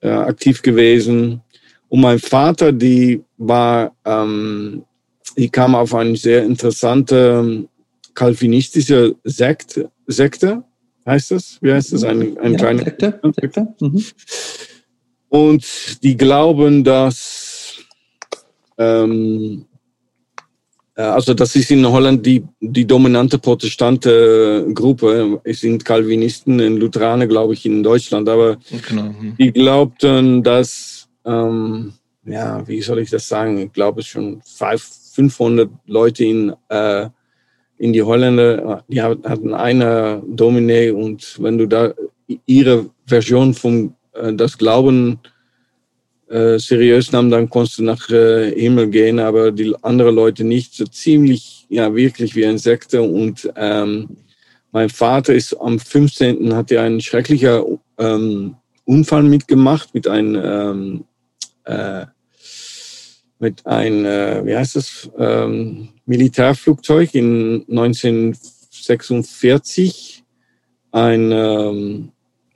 äh, 0.00 0.08
aktiv 0.08 0.62
gewesen. 0.62 1.40
Und 1.88 2.00
mein 2.00 2.18
Vater, 2.18 2.72
die 2.72 3.22
war, 3.38 3.92
ähm, 4.04 4.84
die 5.36 5.48
kam 5.48 5.74
auf 5.74 5.94
eine 5.94 6.16
sehr 6.16 6.44
interessante 6.44 7.68
kalvinistische 8.14 9.16
Sekte, 9.24 9.90
Sekte 10.06 10.64
heißt 11.06 11.30
das? 11.30 11.58
Wie 11.60 11.72
heißt 11.72 11.92
das? 11.92 12.04
Ein, 12.04 12.36
ein 12.38 12.52
ja, 12.52 12.58
kleiner 12.58 12.84
Sekte. 12.84 13.20
Sekte. 13.40 13.74
Mhm. 13.80 14.04
Und 15.28 16.02
die 16.02 16.16
glauben, 16.16 16.84
dass, 16.84 17.76
ähm, 18.78 19.66
äh, 20.94 21.02
also 21.02 21.34
das 21.34 21.54
ist 21.56 21.70
in 21.70 21.86
Holland 21.86 22.24
die, 22.24 22.44
die 22.60 22.86
dominante 22.86 23.38
protestante 23.38 24.66
Gruppe. 24.72 25.40
Es 25.44 25.60
sind 25.60 25.84
Calvinisten 25.84 26.60
und 26.60 26.78
Lutheraner, 26.78 27.26
glaube 27.26 27.54
ich, 27.54 27.66
in 27.66 27.82
Deutschland. 27.82 28.28
Aber 28.28 28.56
genau. 28.88 29.02
Mhm. 29.04 29.36
die 29.38 29.52
glaubten, 29.52 30.42
dass, 30.42 31.08
ähm, 31.24 31.92
ja, 32.24 32.66
wie 32.66 32.80
soll 32.82 33.00
ich 33.00 33.10
das 33.10 33.28
sagen? 33.28 33.58
Ich 33.58 33.72
glaube, 33.72 34.00
es 34.00 34.06
schon 34.06 34.40
500 35.16 35.70
Leute 35.86 36.24
in, 36.24 36.52
äh, 36.68 37.08
in 37.78 37.92
die 37.92 38.02
Holländer, 38.02 38.84
die 38.88 39.02
hatten 39.02 39.54
eine 39.54 40.22
Domine 40.26 40.94
und 40.94 41.36
wenn 41.40 41.58
du 41.58 41.66
da 41.66 41.92
ihre 42.44 42.90
Version 43.06 43.54
vom 43.54 43.94
äh, 44.12 44.34
das 44.34 44.58
Glauben 44.58 45.18
äh, 46.28 46.58
seriös 46.58 47.12
nahm, 47.12 47.30
dann 47.30 47.48
konntest 47.48 47.78
du 47.78 47.84
nach 47.84 48.10
äh, 48.10 48.52
Himmel 48.60 48.88
gehen, 48.88 49.18
aber 49.18 49.52
die 49.52 49.74
anderen 49.82 50.14
Leute 50.14 50.44
nicht. 50.44 50.74
So 50.74 50.84
ziemlich, 50.84 51.66
ja, 51.68 51.94
wirklich 51.94 52.34
wie 52.34 52.46
ein 52.46 52.58
Sekte. 52.58 53.02
Und 53.02 53.48
ähm, 53.56 54.08
mein 54.72 54.90
Vater 54.90 55.34
ist 55.34 55.54
am 55.54 55.78
15. 55.78 56.54
hat 56.54 56.70
er 56.72 56.82
einen 56.82 57.00
schrecklichen 57.00 57.78
ähm, 57.98 58.56
Unfall 58.84 59.22
mitgemacht 59.22 59.94
mit 59.94 60.08
einem 60.08 60.34
ähm, 60.44 61.04
äh, 61.64 62.06
mit 63.38 63.64
ein, 63.66 64.04
äh, 64.04 64.42
wie 64.44 64.56
heißt 64.56 64.74
das, 64.76 65.10
ähm, 65.18 65.88
Militärflugzeug 66.06 67.14
in 67.14 67.64
1946. 67.68 70.24
Ein 70.92 71.32
ähm, 71.32 72.12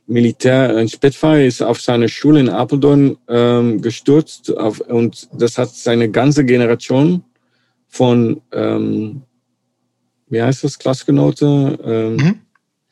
Militär, 0.07 0.77
ein 0.77 0.89
Spätfahrer 0.89 1.43
ist 1.43 1.63
auf 1.63 1.81
seine 1.81 2.09
Schule 2.09 2.39
in 2.41 2.49
Apeldoorn 2.49 3.17
ähm, 3.29 3.81
gestürzt 3.81 4.57
auf, 4.57 4.81
und 4.81 5.29
das 5.33 5.57
hat 5.57 5.71
seine 5.71 6.11
ganze 6.11 6.45
Generation 6.45 7.23
von, 7.87 8.41
ähm, 8.53 9.23
wie 10.29 10.43
heißt 10.43 10.65
das, 10.65 10.77
Klassgenote? 10.79 11.79
Ähm, 11.85 12.17
mhm. 12.17 12.41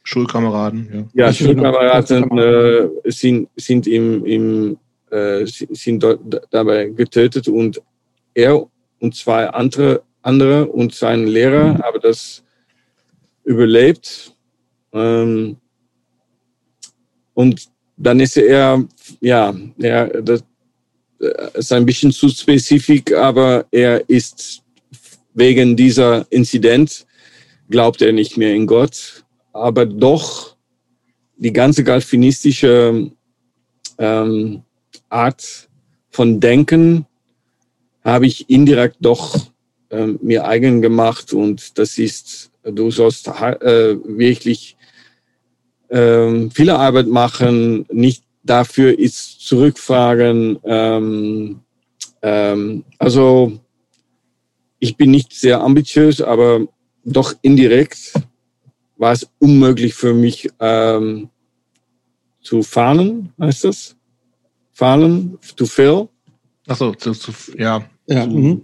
Schulkameraden, 0.04 1.10
ja. 1.14 1.26
Ja, 1.26 1.32
Schulkameraden 1.32 2.38
äh, 2.38 2.88
sind, 3.06 3.48
sind, 3.56 3.86
im, 3.86 4.24
im, 4.24 4.78
äh, 5.10 5.44
sind 5.46 6.04
dabei 6.50 6.86
getötet 6.86 7.48
und 7.48 7.80
er 8.34 8.66
und 9.00 9.14
zwei 9.14 9.48
andere, 9.48 10.02
andere 10.22 10.66
und 10.66 10.94
sein 10.94 11.26
Lehrer 11.26 11.78
haben 11.78 12.00
das 12.02 12.42
überlebt. 13.44 14.34
Ähm, 14.92 15.56
und 17.34 17.68
dann 17.96 18.20
ist 18.20 18.36
er, 18.36 18.84
ja, 19.20 19.54
er, 19.78 20.22
das 20.22 20.44
ist 21.54 21.72
ein 21.72 21.86
bisschen 21.86 22.12
zu 22.12 22.28
spezifisch, 22.28 23.12
aber 23.14 23.66
er 23.70 24.08
ist 24.08 24.62
wegen 25.34 25.76
dieser 25.76 26.26
Inzident, 26.30 27.06
glaubt 27.70 28.02
er 28.02 28.12
nicht 28.12 28.36
mehr 28.36 28.54
in 28.54 28.66
Gott, 28.66 29.24
aber 29.52 29.86
doch 29.86 30.56
die 31.36 31.52
ganze 31.52 31.84
galfinistische 31.84 33.10
ähm, 33.98 34.62
Art 35.08 35.68
von 36.10 36.40
Denken 36.40 37.06
habe 38.04 38.26
ich 38.26 38.48
indirekt 38.48 38.96
doch 39.00 39.38
ähm, 39.90 40.18
mir 40.22 40.46
eigen 40.46 40.82
gemacht 40.82 41.32
und 41.32 41.78
das 41.78 41.98
ist, 41.98 42.50
du 42.62 42.90
sollst 42.90 43.28
äh, 43.28 43.96
wirklich 44.04 44.76
ähm, 45.90 46.50
viele 46.50 46.78
Arbeit 46.78 47.06
machen, 47.06 47.86
nicht 47.90 48.24
dafür 48.42 48.98
ist 48.98 49.40
zurückfragen. 49.40 50.58
Ähm, 50.64 51.60
ähm, 52.22 52.84
also 52.98 53.58
ich 54.78 54.96
bin 54.96 55.10
nicht 55.10 55.32
sehr 55.32 55.60
ambitiös, 55.60 56.20
aber 56.20 56.66
doch 57.04 57.34
indirekt 57.42 58.12
war 58.96 59.12
es 59.12 59.28
unmöglich 59.38 59.94
für 59.94 60.12
mich, 60.12 60.50
ähm, 60.60 61.30
zu 62.40 62.62
fahren, 62.62 63.32
heißt 63.40 63.64
das? 63.64 63.97
Fahren, 64.78 65.36
to 65.56 65.66
fill. 65.66 66.08
Ach 66.68 66.76
so, 66.76 66.94
zu, 66.94 67.10
zu, 67.10 67.32
ja. 67.58 67.82
Ja. 68.06 68.24
Mhm. 68.24 68.62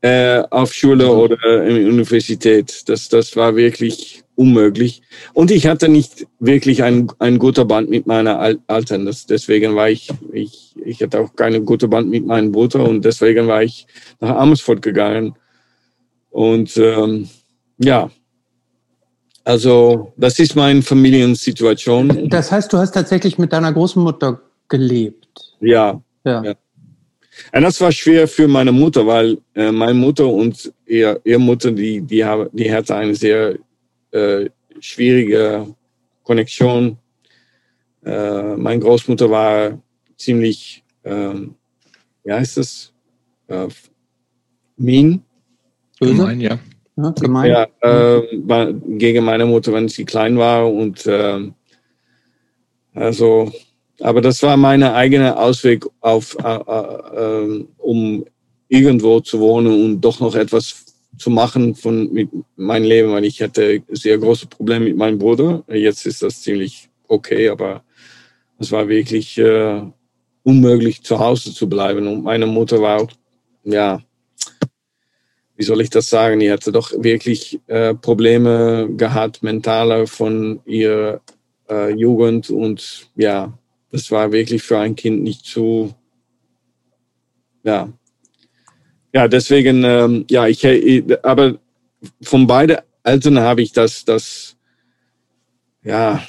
Äh, 0.00 0.42
auf 0.48 0.72
Schule 0.72 1.12
oder 1.12 1.64
in 1.64 1.74
der 1.74 1.86
Universität. 1.86 2.88
Das, 2.88 3.10
das 3.10 3.36
war 3.36 3.54
wirklich 3.54 4.24
unmöglich. 4.36 5.02
Und 5.34 5.50
ich 5.50 5.66
hatte 5.66 5.90
nicht 5.90 6.26
wirklich 6.38 6.82
ein, 6.82 7.12
ein 7.18 7.38
guter 7.38 7.66
Band 7.66 7.90
mit 7.90 8.06
meiner 8.06 8.56
Eltern. 8.68 9.04
Das, 9.04 9.26
deswegen 9.26 9.76
war 9.76 9.90
ich, 9.90 10.08
ich, 10.32 10.74
ich 10.82 11.02
hatte 11.02 11.20
auch 11.20 11.36
keine 11.36 11.60
gute 11.60 11.88
Band 11.88 12.08
mit 12.08 12.24
meinem 12.24 12.50
Bruder 12.50 12.88
und 12.88 13.04
deswegen 13.04 13.48
war 13.48 13.62
ich 13.62 13.86
nach 14.20 14.34
Amersfoort 14.34 14.80
gegangen. 14.80 15.34
Und 16.30 16.74
ähm, 16.78 17.28
ja, 17.76 18.10
also 19.44 20.14
das 20.16 20.38
ist 20.38 20.56
meine 20.56 20.80
Familiensituation. 20.80 22.30
Das 22.30 22.50
heißt, 22.50 22.72
du 22.72 22.78
hast 22.78 22.92
tatsächlich 22.92 23.36
mit 23.36 23.52
deiner 23.52 23.74
Großmutter 23.74 24.40
gelebt. 24.68 25.56
Ja. 25.60 26.00
Ja. 26.24 26.42
ja. 26.44 26.54
Und 27.52 27.62
das 27.62 27.80
war 27.80 27.92
schwer 27.92 28.26
für 28.26 28.48
meine 28.48 28.72
Mutter, 28.72 29.06
weil 29.06 29.38
äh, 29.54 29.70
meine 29.70 29.94
Mutter 29.94 30.26
und 30.26 30.72
ihr, 30.86 31.20
ihr 31.24 31.38
Mutter, 31.38 31.70
die, 31.70 32.00
die, 32.00 32.24
haben, 32.24 32.48
die 32.52 32.72
hatte 32.72 32.96
eine 32.96 33.14
sehr 33.14 33.56
äh, 34.10 34.48
schwierige 34.80 35.66
Connection. 36.24 36.98
Äh, 38.04 38.56
meine 38.56 38.80
Großmutter 38.80 39.30
war 39.30 39.78
ziemlich, 40.16 40.82
ähm, 41.04 41.54
wie 42.24 42.32
heißt 42.32 42.56
das? 42.56 42.92
Äh, 43.46 43.68
mean. 44.76 45.22
Böse? 46.00 46.14
Gemein, 46.14 46.40
ja. 46.40 46.58
Ja, 46.96 47.10
gemein. 47.10 47.50
Ja, 47.50 47.66
äh, 47.80 48.22
war 48.44 48.72
gegen 48.72 49.24
meine 49.24 49.46
Mutter, 49.46 49.72
wenn 49.72 49.88
sie 49.88 50.04
klein 50.04 50.36
war 50.36 50.72
und 50.72 51.06
äh, 51.06 51.50
also, 52.94 53.52
aber 54.00 54.20
das 54.20 54.42
war 54.42 54.56
meine 54.56 54.94
eigene 54.94 55.36
Ausweg 55.36 55.84
auf, 56.00 56.36
äh, 56.42 56.56
äh, 56.56 57.42
ähm, 57.42 57.68
um 57.78 58.24
irgendwo 58.68 59.20
zu 59.20 59.40
wohnen 59.40 59.84
und 59.84 60.00
doch 60.00 60.20
noch 60.20 60.34
etwas 60.34 60.84
zu 61.16 61.30
machen 61.30 61.74
von 61.74 62.12
mit 62.12 62.28
meinem 62.56 62.84
Leben, 62.84 63.12
weil 63.12 63.24
ich 63.24 63.42
hatte 63.42 63.82
sehr 63.90 64.18
große 64.18 64.46
Probleme 64.46 64.84
mit 64.84 64.96
meinem 64.96 65.18
Bruder. 65.18 65.64
Jetzt 65.68 66.06
ist 66.06 66.22
das 66.22 66.42
ziemlich 66.42 66.88
okay, 67.08 67.48
aber 67.48 67.82
es 68.58 68.70
war 68.70 68.88
wirklich 68.88 69.38
äh, 69.38 69.82
unmöglich 70.44 71.02
zu 71.02 71.18
Hause 71.18 71.52
zu 71.52 71.68
bleiben 71.68 72.06
und 72.06 72.22
meine 72.22 72.46
Mutter 72.46 72.80
war 72.80 73.02
auch 73.02 73.10
ja 73.64 74.00
wie 75.58 75.64
soll 75.64 75.80
ich 75.80 75.90
das 75.90 76.08
sagen, 76.08 76.38
die 76.38 76.52
hatte 76.52 76.70
doch 76.70 76.92
wirklich 76.96 77.60
äh, 77.66 77.92
Probleme 77.92 78.88
gehabt, 78.96 79.42
mentaler 79.42 80.06
von 80.06 80.60
ihrer 80.64 81.20
äh, 81.68 81.92
Jugend 81.92 82.48
und 82.48 83.08
ja, 83.16 83.52
das 83.90 84.10
war 84.10 84.32
wirklich 84.32 84.62
für 84.62 84.78
ein 84.78 84.94
Kind 84.94 85.22
nicht 85.22 85.44
zu, 85.44 85.94
ja, 87.62 87.92
ja, 89.12 89.26
deswegen, 89.26 89.84
ähm, 89.84 90.24
ja, 90.30 90.46
ich, 90.46 90.64
aber 91.24 91.58
von 92.22 92.46
beiden 92.46 92.76
Eltern 93.02 93.40
habe 93.40 93.62
ich 93.62 93.72
das, 93.72 94.04
das, 94.04 94.56
ja, 95.82 96.22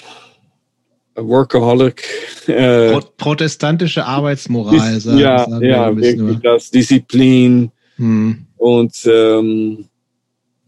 Workaholic. 1.15 2.03
Äh, 2.47 2.99
Protestantische 3.17 4.05
Arbeitsmoral, 4.05 4.99
sagen, 4.99 5.17
ja, 5.17 5.39
sagen 5.39 5.65
ja, 5.65 5.95
wirklich 5.95 6.39
das 6.41 6.71
Disziplin. 6.71 7.71
Hm. 7.97 8.45
Und 8.57 9.05
ähm, 9.05 9.85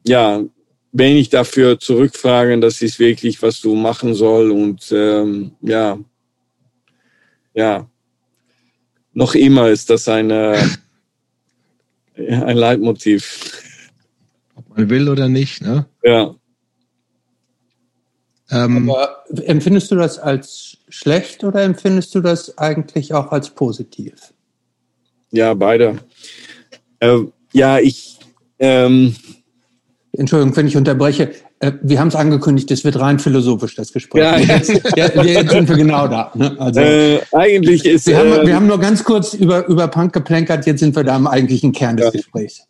ja, 0.05 0.43
wenn 0.91 1.15
ich 1.15 1.29
dafür 1.29 1.79
zurückfrage, 1.79 2.59
das 2.59 2.81
ist 2.81 2.99
wirklich, 2.99 3.41
was 3.41 3.61
du 3.61 3.75
machen 3.75 4.13
soll. 4.13 4.51
Und 4.51 4.91
ähm, 4.91 5.51
ja, 5.61 5.97
ja, 7.53 7.87
noch 9.13 9.35
immer 9.35 9.69
ist 9.69 9.89
das 9.89 10.07
eine, 10.07 10.57
ein 12.15 12.57
Leitmotiv. 12.57 13.63
Ob 14.55 14.77
man 14.77 14.89
will 14.89 15.09
oder 15.09 15.27
nicht, 15.27 15.61
ne? 15.61 15.85
Ja. 16.03 16.35
Ähm, 18.51 18.89
Aber 18.89 19.23
empfindest 19.45 19.91
du 19.91 19.95
das 19.95 20.19
als 20.19 20.77
schlecht 20.89 21.43
oder 21.43 21.63
empfindest 21.63 22.13
du 22.15 22.21
das 22.21 22.57
eigentlich 22.57 23.13
auch 23.13 23.31
als 23.31 23.49
positiv? 23.49 24.33
Ja, 25.31 25.53
beide. 25.53 25.99
Äh, 26.99 27.19
ja, 27.53 27.79
ich. 27.79 28.19
Ähm, 28.59 29.15
Entschuldigung, 30.11 30.55
wenn 30.55 30.67
ich 30.67 30.75
unterbreche. 30.75 31.31
Äh, 31.61 31.73
wir 31.81 31.99
haben 31.99 32.07
es 32.07 32.15
angekündigt, 32.15 32.69
es 32.71 32.83
wird 32.83 32.99
rein 32.99 33.19
philosophisch, 33.19 33.75
das 33.75 33.93
Gespräch. 33.93 34.23
Ja, 34.23 34.37
jetzt, 34.57 34.69
jetzt 34.95 35.51
sind 35.51 35.69
wir 35.69 35.75
genau 35.77 36.07
da. 36.07 36.31
Ne? 36.35 36.55
Also, 36.59 36.79
äh, 36.81 37.19
eigentlich 37.31 37.85
ist. 37.85 38.07
Wir, 38.07 38.17
haben, 38.17 38.47
wir 38.47 38.55
haben 38.55 38.67
nur 38.67 38.79
ganz 38.79 39.03
kurz 39.03 39.33
über, 39.33 39.67
über 39.67 39.87
Punk 39.87 40.11
geplänkert, 40.11 40.65
jetzt 40.65 40.79
sind 40.79 40.95
wir 40.95 41.03
da 41.03 41.15
am 41.15 41.27
eigentlichen 41.27 41.71
Kern 41.71 41.97
des 41.97 42.05
ja. 42.07 42.11
Gesprächs. 42.11 42.67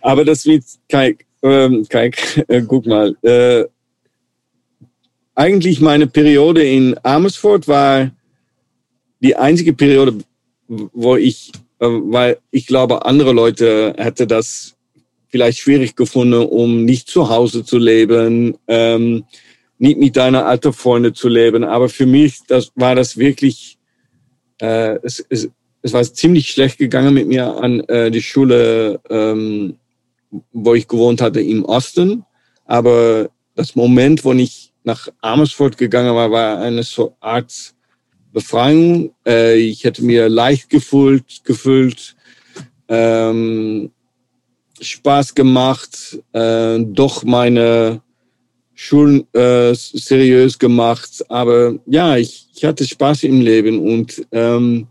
Aber 0.00 0.24
das 0.24 0.46
wird, 0.46 0.64
Kai, 0.88 1.16
ähm, 1.42 1.84
Kai 1.88 2.10
äh, 2.48 2.62
guck 2.62 2.86
mal. 2.86 3.14
Äh, 3.22 3.64
eigentlich 5.34 5.80
meine 5.80 6.06
Periode 6.06 6.64
in 6.64 6.96
Amersfoort 7.02 7.68
war 7.68 8.10
die 9.20 9.36
einzige 9.36 9.72
Periode, 9.72 10.14
wo 10.66 11.16
ich 11.16 11.52
äh, 11.80 11.86
weil 11.86 12.38
ich 12.50 12.66
glaube, 12.66 13.04
andere 13.04 13.32
Leute 13.32 13.94
hätte 13.96 14.26
das 14.26 14.74
vielleicht 15.28 15.58
schwierig 15.58 15.96
gefunden, 15.96 16.42
um 16.42 16.84
nicht 16.84 17.08
zu 17.08 17.28
Hause 17.28 17.64
zu 17.64 17.78
leben, 17.78 18.56
ähm, 18.66 19.24
nicht 19.78 19.98
mit 19.98 20.16
deiner 20.16 20.46
alten 20.46 20.72
Freunde 20.72 21.12
zu 21.12 21.28
leben. 21.28 21.64
Aber 21.64 21.88
für 21.88 22.06
mich 22.06 22.38
das, 22.46 22.72
war 22.74 22.94
das 22.94 23.16
wirklich, 23.16 23.78
äh, 24.60 24.98
es, 25.02 25.24
es, 25.28 25.48
es 25.82 25.92
war 25.92 26.02
ziemlich 26.02 26.50
schlecht 26.50 26.78
gegangen 26.78 27.14
mit 27.14 27.28
mir 27.28 27.56
an 27.56 27.80
äh, 27.80 28.10
die 28.10 28.22
Schule, 28.22 29.00
ähm, 29.08 29.76
wo 30.52 30.74
ich 30.74 30.88
gewohnt 30.88 31.20
hatte 31.20 31.40
im 31.40 31.64
Osten. 31.64 32.24
Aber 32.64 33.30
das 33.54 33.74
Moment, 33.74 34.24
wo 34.24 34.32
ich 34.32 34.72
nach 34.84 35.08
Amersfoort 35.20 35.76
gegangen 35.78 36.14
war, 36.14 36.30
war 36.30 36.58
eine 36.58 36.82
so 36.82 37.16
Art 37.20 37.74
Befreiung. 38.32 39.12
Äh, 39.26 39.56
ich 39.56 39.84
hätte 39.84 40.04
mir 40.04 40.28
leicht 40.28 40.70
gefühlt, 40.70 41.44
gefühlt 41.44 42.16
ähm, 42.88 43.90
Spaß 44.80 45.34
gemacht, 45.34 46.18
äh, 46.32 46.78
doch 46.80 47.24
meine 47.24 48.00
Schulen 48.74 49.26
äh, 49.34 49.74
seriös 49.74 50.58
gemacht. 50.58 51.24
Aber 51.28 51.74
ja, 51.86 52.16
ich, 52.16 52.48
ich 52.54 52.64
hatte 52.64 52.86
Spaß 52.86 53.24
im 53.24 53.40
Leben 53.40 53.80
und 53.80 54.26
ähm, 54.32 54.86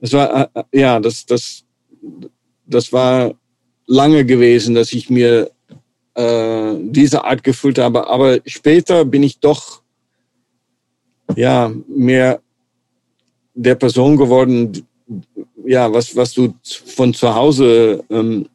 das 0.00 0.12
war 0.12 0.50
äh, 0.54 0.62
ja 0.72 0.98
das 0.98 1.26
das 1.26 1.64
das 2.66 2.92
war 2.92 3.34
lange 3.86 4.24
gewesen, 4.24 4.74
dass 4.74 4.92
ich 4.92 5.10
mir 5.10 5.50
äh, 6.14 6.74
diese 6.80 7.24
Art 7.24 7.42
gefühlt 7.42 7.78
habe. 7.78 8.08
Aber 8.08 8.38
später 8.46 9.04
bin 9.04 9.22
ich 9.22 9.38
doch 9.40 9.82
ja, 11.36 11.72
mehr 11.88 12.40
der 13.54 13.74
Person 13.74 14.16
geworden, 14.16 14.86
ja, 15.64 15.92
was, 15.92 16.14
was 16.16 16.32
du 16.32 16.54
von 16.62 17.12
zu 17.12 17.34
Hause 17.34 18.02
ähm, 18.10 18.48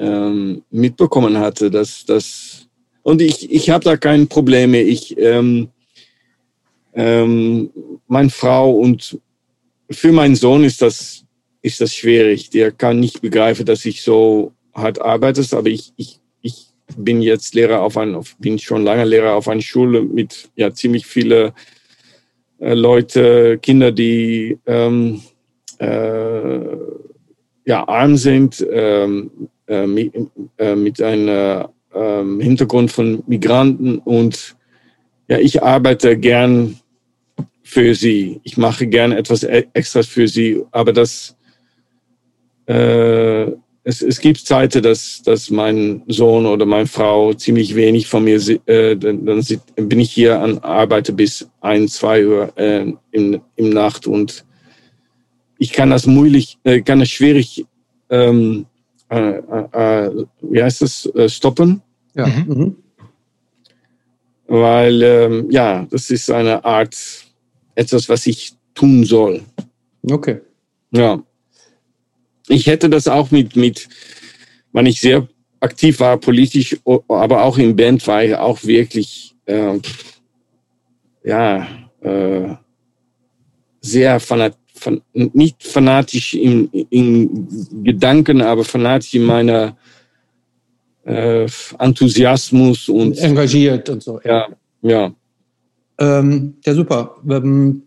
ähm, 0.00 0.62
mitbekommen 0.70 1.38
hatte. 1.38 1.70
Dass, 1.70 2.04
dass, 2.04 2.66
und 3.02 3.22
ich, 3.22 3.50
ich 3.50 3.70
habe 3.70 3.84
da 3.84 3.96
keine 3.96 4.26
Probleme. 4.26 4.80
Ich, 4.80 5.16
ähm, 5.18 5.68
ähm, 6.94 7.70
meine 8.08 8.30
Frau 8.30 8.72
und 8.72 9.18
für 9.90 10.12
meinen 10.12 10.36
Sohn 10.36 10.64
ist 10.64 10.82
das, 10.82 11.24
ist 11.62 11.80
das 11.80 11.94
schwierig. 11.94 12.50
Der 12.50 12.72
kann 12.72 12.98
nicht 12.98 13.20
begreifen, 13.20 13.66
dass 13.66 13.84
ich 13.84 14.02
so 14.02 14.52
hart 14.74 15.00
arbeite, 15.00 15.44
aber 15.56 15.68
ich, 15.68 15.92
ich, 15.96 16.20
ich 16.42 16.66
bin 16.96 17.22
jetzt 17.22 17.54
Lehrer 17.54 17.82
auf 17.82 17.96
ein, 17.96 18.18
bin 18.38 18.58
schon 18.58 18.84
lange 18.84 19.04
Lehrer 19.04 19.34
auf 19.34 19.48
einer 19.48 19.60
Schule 19.60 20.02
mit 20.02 20.48
ja 20.56 20.72
ziemlich 20.72 21.06
viele 21.06 21.52
äh, 22.58 22.74
Leute, 22.74 23.58
Kinder, 23.58 23.92
die 23.92 24.58
ähm, 24.66 25.22
äh, 25.78 26.60
ja, 27.64 27.86
arm 27.86 28.16
sind, 28.16 28.66
ähm, 28.70 29.30
äh, 29.70 29.86
mit, 29.86 30.12
äh, 30.58 30.74
mit 30.74 31.00
einem 31.00 31.68
ähm, 31.94 32.40
Hintergrund 32.40 32.90
von 32.90 33.22
Migranten. 33.26 33.98
Und 33.98 34.56
ja, 35.28 35.38
ich 35.38 35.62
arbeite 35.62 36.18
gern 36.18 36.78
für 37.62 37.94
sie. 37.94 38.40
Ich 38.42 38.56
mache 38.56 38.86
gern 38.86 39.12
etwas 39.12 39.44
e-, 39.44 39.68
Extras 39.72 40.06
für 40.08 40.28
sie, 40.28 40.60
aber 40.72 40.92
das 40.92 41.36
äh, 42.66 43.52
es, 43.82 44.02
es 44.02 44.20
gibt 44.20 44.38
Zeiten, 44.38 44.82
dass, 44.82 45.22
dass 45.22 45.50
mein 45.50 46.02
Sohn 46.06 46.46
oder 46.46 46.66
meine 46.66 46.86
Frau 46.86 47.32
ziemlich 47.32 47.74
wenig 47.74 48.06
von 48.06 48.24
mir, 48.24 48.36
äh, 48.66 48.96
dann, 48.96 49.24
dann 49.24 49.42
bin 49.76 50.00
ich 50.00 50.12
hier 50.12 50.40
an 50.40 50.58
Arbeite 50.58 51.12
bis 51.12 51.48
ein, 51.60 51.88
zwei 51.88 52.26
Uhr 52.26 52.52
äh, 52.56 52.92
im, 53.12 53.40
im 53.56 53.70
Nacht 53.70 54.06
und 54.06 54.44
ich 55.58 55.72
kann 55.72 55.90
das 55.90 56.06
mutig, 56.06 56.58
äh, 56.64 56.80
kann 56.80 57.00
es 57.00 57.10
schwierig, 57.10 57.64
ähm, 58.10 58.66
äh, 59.10 59.38
äh, 59.38 60.06
äh, 60.06 60.26
wie 60.40 60.62
heißt 60.62 60.82
das, 60.82 61.06
äh, 61.14 61.28
stoppen. 61.28 61.82
Ja. 62.14 62.26
Mhm. 62.26 62.44
mhm. 62.46 62.76
Weil, 64.46 65.02
ähm, 65.02 65.50
ja, 65.50 65.86
das 65.90 66.10
ist 66.10 66.28
eine 66.30 66.64
Art 66.64 66.96
etwas, 67.76 68.08
was 68.08 68.26
ich 68.26 68.52
tun 68.74 69.04
soll. 69.04 69.42
Okay. 70.10 70.40
Ja. 70.90 71.22
Ich 72.48 72.66
hätte 72.66 72.90
das 72.90 73.06
auch 73.06 73.30
mit, 73.30 73.54
mit, 73.54 73.88
wenn 74.72 74.86
ich 74.86 75.00
sehr 75.00 75.28
aktiv 75.60 76.00
war, 76.00 76.16
politisch, 76.16 76.76
aber 76.84 77.44
auch 77.44 77.58
in 77.58 77.76
Band 77.76 78.04
war 78.08 78.24
ich 78.24 78.34
auch 78.34 78.64
wirklich, 78.64 79.36
äh, 79.46 79.78
ja, 81.22 81.68
äh, 82.00 82.54
sehr 83.80 84.18
fanat, 84.18 84.54
fan, 84.54 84.59
nicht 85.12 85.62
fanatisch 85.62 86.34
in, 86.34 86.68
in 86.90 87.84
Gedanken, 87.84 88.42
aber 88.42 88.64
fanatisch 88.64 89.14
in 89.14 89.24
meiner 89.24 89.76
äh, 91.04 91.46
Enthusiasmus 91.78 92.88
und 92.88 93.18
engagiert 93.18 93.88
und 93.88 94.02
so. 94.02 94.20
Ja, 94.24 94.48
ja. 94.82 95.12
Ähm, 95.98 96.54
ja, 96.64 96.74
super. 96.74 97.16
Ähm, 97.28 97.82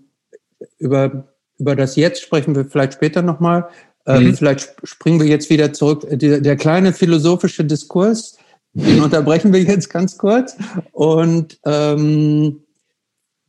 über, 0.77 1.27
über 1.57 1.75
das 1.75 1.95
Jetzt 1.95 2.21
sprechen 2.21 2.55
wir 2.55 2.65
vielleicht 2.65 2.93
später 2.93 3.21
nochmal. 3.21 3.67
Ähm, 4.05 4.25
mhm. 4.25 4.35
Vielleicht 4.35 4.73
springen 4.83 5.19
wir 5.19 5.27
jetzt 5.27 5.49
wieder 5.49 5.73
zurück. 5.73 6.05
Der, 6.09 6.41
der 6.41 6.55
kleine 6.55 6.93
philosophische 6.93 7.63
Diskurs, 7.63 8.37
den 8.73 9.01
unterbrechen 9.01 9.53
wir 9.53 9.61
jetzt 9.61 9.89
ganz 9.89 10.17
kurz 10.17 10.55
und 10.91 11.59
ähm, 11.65 12.63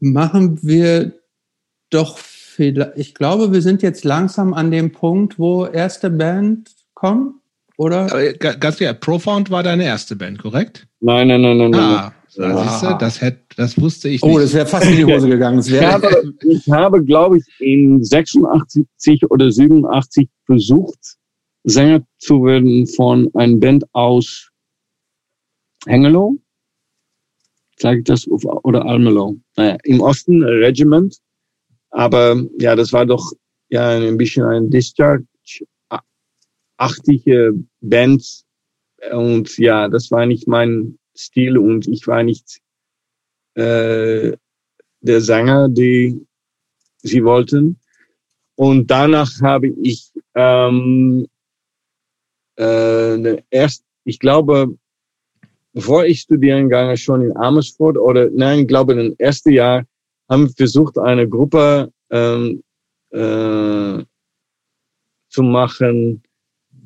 machen 0.00 0.58
wir 0.62 1.12
doch. 1.90 2.18
Ich 2.58 3.14
glaube, 3.14 3.52
wir 3.52 3.62
sind 3.62 3.82
jetzt 3.82 4.04
langsam 4.04 4.54
an 4.54 4.70
dem 4.70 4.92
Punkt, 4.92 5.38
wo 5.38 5.66
erste 5.66 6.10
Band 6.10 6.70
kommen, 6.94 7.40
oder? 7.76 8.06
Ganz 8.34 8.76
klar, 8.76 8.94
Profound 8.94 9.50
war 9.50 9.62
deine 9.62 9.84
erste 9.84 10.16
Band, 10.16 10.38
korrekt? 10.38 10.86
Nein, 11.00 11.28
nein, 11.28 11.42
nein, 11.42 11.58
nein. 11.58 11.74
Ah, 11.74 12.14
du, 12.34 12.96
das, 12.98 13.20
hätte, 13.20 13.40
das 13.56 13.80
wusste 13.80 14.08
ich 14.08 14.22
oh, 14.22 14.26
nicht. 14.26 14.36
Oh, 14.36 14.40
das 14.40 14.54
wäre 14.54 14.66
fast 14.66 14.86
in 14.88 14.96
die 14.96 15.04
Hose 15.04 15.28
gegangen. 15.28 15.58
ich 15.66 15.82
habe, 15.82 16.34
ich 16.48 16.70
habe 16.70 17.04
glaube 17.04 17.38
ich, 17.38 17.44
in 17.60 18.02
86 18.02 19.30
oder 19.30 19.50
87 19.50 20.28
versucht, 20.46 21.16
Sänger 21.64 22.02
zu 22.18 22.44
werden 22.44 22.86
von 22.86 23.30
einer 23.34 23.56
Band 23.56 23.84
aus 23.92 24.50
Hengelo. 25.86 26.36
Sage 27.78 27.98
ich 27.98 28.04
das? 28.04 28.28
Oder 28.28 28.86
Almelo. 28.86 29.36
Naja, 29.56 29.76
im 29.82 30.00
Osten, 30.00 30.42
Regiment. 30.42 31.18
Aber 31.94 32.42
ja, 32.58 32.74
das 32.74 32.92
war 32.92 33.06
doch 33.06 33.32
ja 33.68 33.90
ein 33.90 34.18
bisschen 34.18 34.44
ein 34.44 34.68
Discharge-achtige 34.68 37.54
Band. 37.80 38.42
Und 39.12 39.56
ja, 39.58 39.88
das 39.88 40.10
war 40.10 40.26
nicht 40.26 40.48
mein 40.48 40.98
Stil 41.16 41.56
und 41.56 41.86
ich 41.86 42.08
war 42.08 42.24
nicht 42.24 42.60
äh, 43.54 44.32
der 45.02 45.20
Sänger, 45.20 45.68
die 45.68 46.20
sie 47.02 47.22
wollten. 47.22 47.78
Und 48.56 48.90
danach 48.90 49.30
habe 49.40 49.68
ich 49.68 50.10
ähm, 50.34 51.28
äh, 52.58 53.40
erst, 53.50 53.84
ich 54.04 54.18
glaube, 54.18 54.76
bevor 55.72 56.06
ich 56.06 56.22
studieren 56.22 56.64
gegangen, 56.64 56.96
schon 56.96 57.22
in 57.22 57.36
Amersfoort 57.36 57.98
oder 57.98 58.30
nein, 58.30 58.58
ich 58.60 58.68
glaube, 58.68 58.94
im 58.94 59.14
ersten 59.18 59.52
Jahr 59.52 59.84
haben 60.28 60.48
wir 60.48 60.54
versucht, 60.54 60.98
eine 60.98 61.28
Gruppe 61.28 61.92
ähm, 62.10 62.62
äh, 63.10 64.02
zu 65.28 65.42
machen 65.42 66.22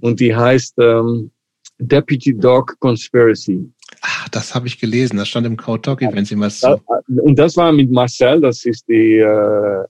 und 0.01 0.21
die 0.21 0.35
heißt 0.35 0.75
ähm, 0.79 1.31
Deputy 1.79 2.37
Dog 2.37 2.77
Conspiracy. 2.81 3.71
Ach, 4.03 4.29
das 4.29 4.55
habe 4.55 4.67
ich 4.67 4.79
gelesen. 4.79 5.17
Das 5.17 5.29
stand 5.29 5.47
im 5.47 5.57
Code 5.57 5.83
Talk 5.83 6.03
Events 6.03 6.31
immer 6.31 6.51
so. 6.51 6.75
Äh, 6.75 7.21
und 7.21 7.39
das 7.39 7.57
war 7.57 7.73
mit 7.73 7.91
Marcel. 7.91 8.41
Das 8.41 8.65
ist 8.65 8.87
die, 8.89 9.19
äh, 9.19 9.85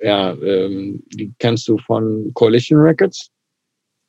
ja, 0.00 0.32
ähm, 0.34 1.02
die 1.14 1.32
kennst 1.38 1.68
du 1.68 1.78
von 1.78 2.30
Coalition 2.34 2.80
Records. 2.80 3.30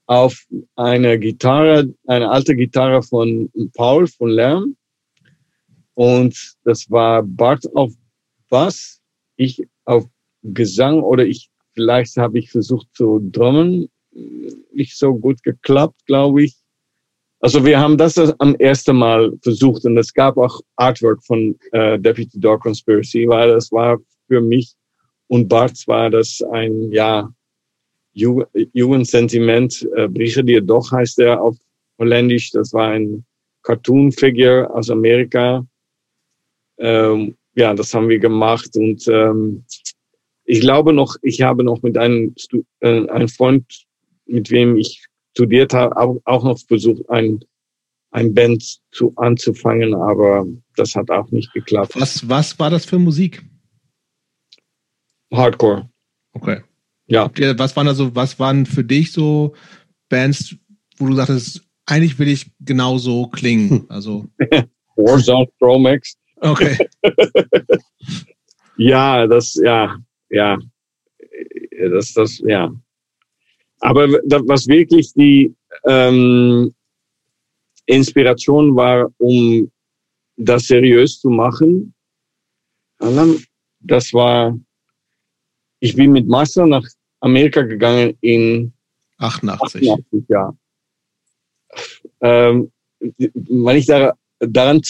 Auf 0.05 0.45
eine 0.75 1.19
Gitarre, 1.19 1.93
eine 2.07 2.29
alte 2.29 2.55
Gitarre 2.55 3.01
von 3.03 3.49
Paul 3.75 4.07
von 4.07 4.29
Lärm. 4.29 4.77
Und 5.95 6.55
das 6.63 6.89
war 6.89 7.23
Bart 7.23 7.65
auf 7.75 7.91
Bass, 8.49 9.01
ich 9.35 9.67
auf 9.85 10.05
Gesang 10.43 11.01
oder 11.01 11.25
ich 11.25 11.49
vielleicht 11.73 12.17
habe 12.17 12.39
ich 12.39 12.51
versucht 12.51 12.87
zu 12.93 13.19
drummen. 13.31 13.89
Nicht 14.73 14.97
so 14.97 15.13
gut 15.13 15.43
geklappt, 15.43 16.05
glaube 16.05 16.43
ich. 16.43 16.55
Also 17.39 17.63
wir 17.63 17.79
haben 17.79 17.97
das 17.97 18.17
am 18.39 18.55
ersten 18.55 18.95
Mal 18.95 19.31
versucht 19.43 19.85
und 19.85 19.95
es 19.97 20.11
gab 20.11 20.37
auch 20.37 20.59
Artwork 20.75 21.23
von 21.23 21.55
äh, 21.71 21.99
Deputy 21.99 22.39
Dog 22.39 22.61
Conspiracy, 22.61 23.27
weil 23.27 23.51
es 23.51 23.71
war 23.71 23.99
für 24.27 24.41
mich 24.41 24.73
und 25.27 25.47
Bart 25.47 25.77
war 25.85 26.09
das 26.09 26.41
ein 26.51 26.91
ja 26.91 27.29
Jugendsentiment. 28.13 29.87
Äh, 29.95 30.07
Brigadier 30.07 30.61
Doch 30.61 30.91
heißt 30.91 31.19
er 31.19 31.41
auf 31.41 31.55
Holländisch. 31.99 32.51
Das 32.51 32.73
war 32.73 32.89
ein 32.89 33.23
Cartoon-Figure 33.61 34.73
aus 34.73 34.89
Amerika. 34.89 35.65
Ähm, 36.79 37.35
ja, 37.57 37.73
das 37.73 37.93
haben 37.93 38.07
wir 38.07 38.19
gemacht 38.19 38.69
und 38.75 39.07
ähm, 39.07 39.65
ich 40.45 40.61
glaube 40.61 40.93
noch, 40.93 41.15
ich 41.23 41.41
habe 41.41 41.63
noch 41.63 41.81
mit 41.81 41.97
einem, 41.97 42.35
äh, 42.79 43.07
einem 43.09 43.27
Freund, 43.27 43.65
mit 44.27 44.51
wem 44.51 44.77
ich 44.77 45.05
studiert 45.35 45.73
habe, 45.73 46.21
auch 46.23 46.43
noch 46.43 46.59
versucht, 46.59 47.09
ein, 47.09 47.39
ein 48.11 48.33
Band 48.33 48.79
zu, 48.91 49.11
anzufangen, 49.17 49.95
aber 49.95 50.45
das 50.75 50.95
hat 50.95 51.09
auch 51.09 51.29
nicht 51.31 51.51
geklappt. 51.51 51.99
Was, 51.99 52.29
was 52.29 52.57
war 52.59 52.69
das 52.69 52.85
für 52.85 52.99
Musik? 52.99 53.43
Hardcore. 55.33 55.89
Okay. 56.33 56.61
Ja. 57.07 57.29
Was 57.57 57.75
waren 57.75 57.87
also, 57.87 58.15
was 58.15 58.39
waren 58.39 58.65
für 58.65 58.83
dich 58.83 59.11
so 59.11 59.53
Bands, 60.09 60.55
wo 60.97 61.07
du 61.07 61.15
sagtest, 61.15 61.61
eigentlich 61.85 62.19
will 62.19 62.27
ich 62.27 62.51
genauso 62.59 63.27
klingen? 63.27 63.85
Also. 63.89 64.27
Warzone, 64.95 65.47
Chromex. 65.59 66.15
Okay. 66.41 66.77
ja, 68.77 69.27
das, 69.27 69.55
ja, 69.55 69.97
ja. 70.29 70.57
Das, 71.91 72.13
das, 72.13 72.39
ja. 72.39 72.73
Aber 73.79 74.07
was 74.07 74.67
wirklich 74.67 75.13
die 75.13 75.53
ähm, 75.85 76.73
Inspiration 77.85 78.75
war, 78.75 79.11
um 79.17 79.71
das 80.35 80.63
seriös 80.65 81.19
zu 81.19 81.29
machen, 81.29 81.93
das 83.79 84.13
war, 84.13 84.57
ich 85.79 85.95
bin 85.95 86.11
mit 86.11 86.27
Master 86.27 86.65
nach 86.65 86.87
Amerika 87.19 87.61
gegangen 87.61 88.17
in 88.21 88.73
88. 89.19 89.91
88 89.91 90.25
ja. 90.29 90.53
Ähm, 92.21 92.71
wenn 92.99 93.77
ich 93.77 93.85
da, 93.85 94.13
daran 94.39 94.81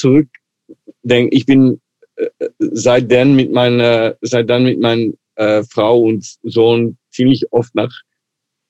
zurückdenke, 1.08 1.36
ich 1.36 1.45
bin 1.45 1.80
äh, 2.16 2.30
seitdem 2.60 3.36
mit 3.36 3.51
meiner, 3.51 4.16
seit 4.22 4.49
dann 4.49 4.64
mit 4.64 4.80
meiner 4.80 5.14
äh, 5.36 5.64
Frau 5.64 6.01
und 6.01 6.26
Sohn 6.43 6.97
ziemlich 7.12 7.45
oft 7.51 7.74
nach 7.76 7.93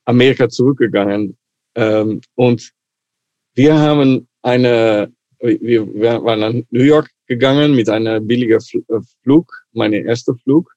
Amerika 0.05 0.49
zurückgegangen. 0.49 1.37
Ähm, 1.75 2.21
und 2.35 2.71
wir 3.55 3.77
haben 3.77 4.27
eine, 4.41 5.11
wir, 5.39 5.93
wir 5.93 6.23
waren 6.23 6.39
nach 6.39 6.53
New 6.69 6.83
York 6.83 7.09
gegangen 7.27 7.75
mit 7.75 7.89
einer 7.89 8.19
billigen 8.19 8.59
äh, 8.59 8.99
Flug, 9.23 9.51
meine 9.73 9.97
erste 9.97 10.35
Flug. 10.35 10.73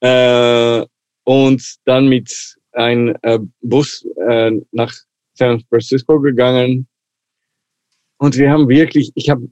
Äh, 0.00 0.84
und 1.24 1.76
dann 1.84 2.08
mit 2.08 2.56
einem 2.72 3.16
äh, 3.22 3.38
Bus 3.60 4.04
äh, 4.28 4.50
nach 4.72 4.92
San 5.34 5.62
Francisco 5.68 6.20
gegangen. 6.20 6.88
Und 8.18 8.36
wir 8.36 8.50
haben 8.50 8.68
wirklich, 8.68 9.12
ich 9.14 9.30
habe 9.30 9.48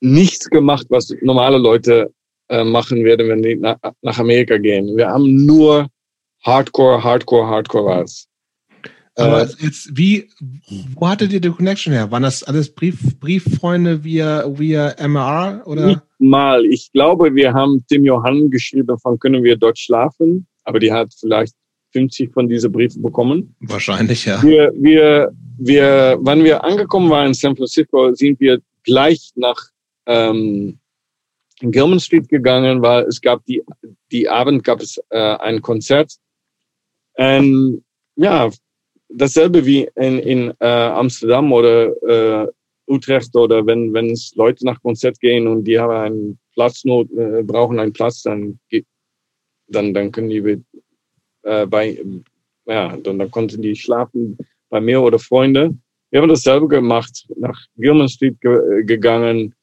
nichts 0.00 0.48
gemacht, 0.48 0.86
was 0.90 1.14
normale 1.22 1.58
Leute 1.58 2.12
äh, 2.48 2.64
machen 2.64 3.04
werden, 3.04 3.28
wenn 3.28 3.42
die 3.42 3.56
nach, 3.56 3.76
nach 4.02 4.18
Amerika 4.18 4.56
gehen. 4.58 4.96
Wir 4.96 5.08
haben 5.08 5.44
nur 5.44 5.88
Hardcore, 6.44 7.02
Hardcore, 7.02 7.46
Hardcore 7.48 7.84
war 7.84 8.02
es. 8.02 8.28
Aber 9.16 9.42
äh, 9.42 9.48
jetzt, 9.60 9.96
wie, 9.96 10.28
wo 10.94 11.08
hattet 11.08 11.32
ihr 11.32 11.40
die 11.40 11.50
Connection 11.50 11.92
her? 11.92 12.10
Waren 12.10 12.22
das 12.22 12.44
alles 12.44 12.72
Brief, 12.72 13.18
Brieffreunde 13.18 14.04
via, 14.04 14.44
via 14.56 14.94
MR 14.96 15.62
oder? 15.66 15.86
Nicht 15.86 16.00
mal. 16.18 16.64
Ich 16.66 16.92
glaube, 16.92 17.34
wir 17.34 17.52
haben 17.52 17.84
Tim 17.88 18.04
Johann 18.04 18.48
geschrieben 18.50 18.96
von 18.98 19.18
können 19.18 19.42
wir 19.42 19.56
dort 19.56 19.78
schlafen, 19.78 20.46
aber 20.64 20.78
die 20.78 20.92
hat 20.92 21.12
vielleicht 21.18 21.54
50 21.92 22.32
von 22.32 22.48
diesen 22.48 22.70
Briefen 22.70 23.02
bekommen. 23.02 23.56
Wahrscheinlich, 23.60 24.24
ja. 24.24 24.40
Wir, 24.42 24.72
wir, 24.76 25.32
wir, 25.58 26.18
wann 26.20 26.44
wir 26.44 26.62
angekommen 26.62 27.10
waren 27.10 27.28
in 27.28 27.34
San 27.34 27.56
Francisco, 27.56 28.14
sind 28.14 28.38
wir 28.38 28.60
gleich 28.84 29.32
nach 29.34 29.58
ähm, 30.08 30.80
Gilman 31.60 32.00
Street 32.00 32.28
gegangen, 32.28 32.82
weil 32.82 33.04
es 33.04 33.20
gab 33.20 33.44
die, 33.44 33.62
die 34.10 34.28
Abend 34.28 34.64
gab 34.64 34.80
es 34.80 35.00
äh, 35.10 35.36
ein 35.36 35.62
Konzert 35.62 36.18
ähm, 37.18 37.82
ja, 38.14 38.48
dasselbe 39.08 39.66
wie 39.66 39.88
in, 39.96 40.18
in 40.20 40.54
äh, 40.60 40.66
Amsterdam 40.66 41.52
oder 41.52 41.90
äh, 42.02 42.48
Utrecht 42.86 43.34
oder 43.36 43.66
wenn, 43.66 43.92
wenn 43.92 44.10
es 44.10 44.34
Leute 44.36 44.64
nach 44.64 44.80
Konzert 44.80 45.20
gehen 45.20 45.46
und 45.46 45.64
die 45.64 45.78
haben 45.78 45.92
einen 45.92 46.38
Platznot, 46.54 47.10
äh, 47.12 47.42
brauchen 47.42 47.80
einen 47.80 47.92
Platz, 47.92 48.22
dann, 48.22 48.58
dann, 49.66 49.92
dann 49.92 50.12
können 50.12 50.30
die 50.30 50.62
äh, 51.42 51.66
bei, 51.66 52.02
ja, 52.66 52.96
dann, 52.96 53.18
dann 53.18 53.30
konnten 53.30 53.60
die 53.60 53.76
schlafen 53.76 54.38
bei 54.70 54.80
mir 54.80 55.02
oder 55.02 55.18
Freunde. 55.18 55.76
Wir 56.10 56.22
haben 56.22 56.28
dasselbe 56.28 56.68
gemacht, 56.68 57.26
nach 57.36 57.60
Gilman 57.76 58.08
Street 58.08 58.40
ge 58.40 58.84
gegangen, 58.84 59.54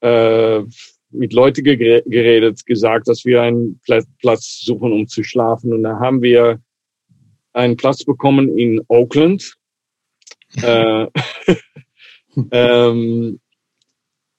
äh, 0.00 0.62
mit 1.10 1.32
Leuten 1.32 1.64
geredet, 1.64 2.64
gesagt, 2.66 3.08
dass 3.08 3.24
wir 3.24 3.42
einen 3.42 3.80
Platz 4.20 4.60
suchen, 4.60 4.92
um 4.92 5.08
zu 5.08 5.22
schlafen. 5.22 5.72
Und 5.72 5.82
da 5.82 5.98
haben 5.98 6.22
wir 6.22 6.60
einen 7.52 7.76
Platz 7.76 8.04
bekommen 8.04 8.56
in 8.58 8.82
Oakland. 8.88 9.54
äh, 10.62 11.06
ähm, 12.50 13.40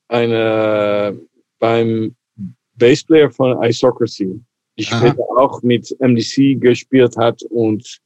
eine, 0.08 1.20
beim 1.60 2.16
Bassplayer 2.76 3.32
von 3.32 3.62
Isocracy, 3.64 4.40
die 4.78 4.84
später 4.84 5.24
Aha. 5.32 5.42
auch 5.42 5.62
mit 5.64 5.96
MDC 6.00 6.60
gespielt 6.62 7.18
hat 7.18 7.42
und 7.50 8.00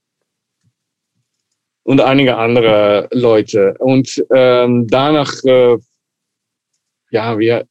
und 1.83 1.99
einige 1.99 2.37
andere 2.37 3.09
Leute. 3.11 3.75
Und 3.79 4.23
ähm, 4.29 4.87
danach, 4.87 5.43
äh, 5.43 5.77
ja, 7.12 7.38
wir, 7.38 7.68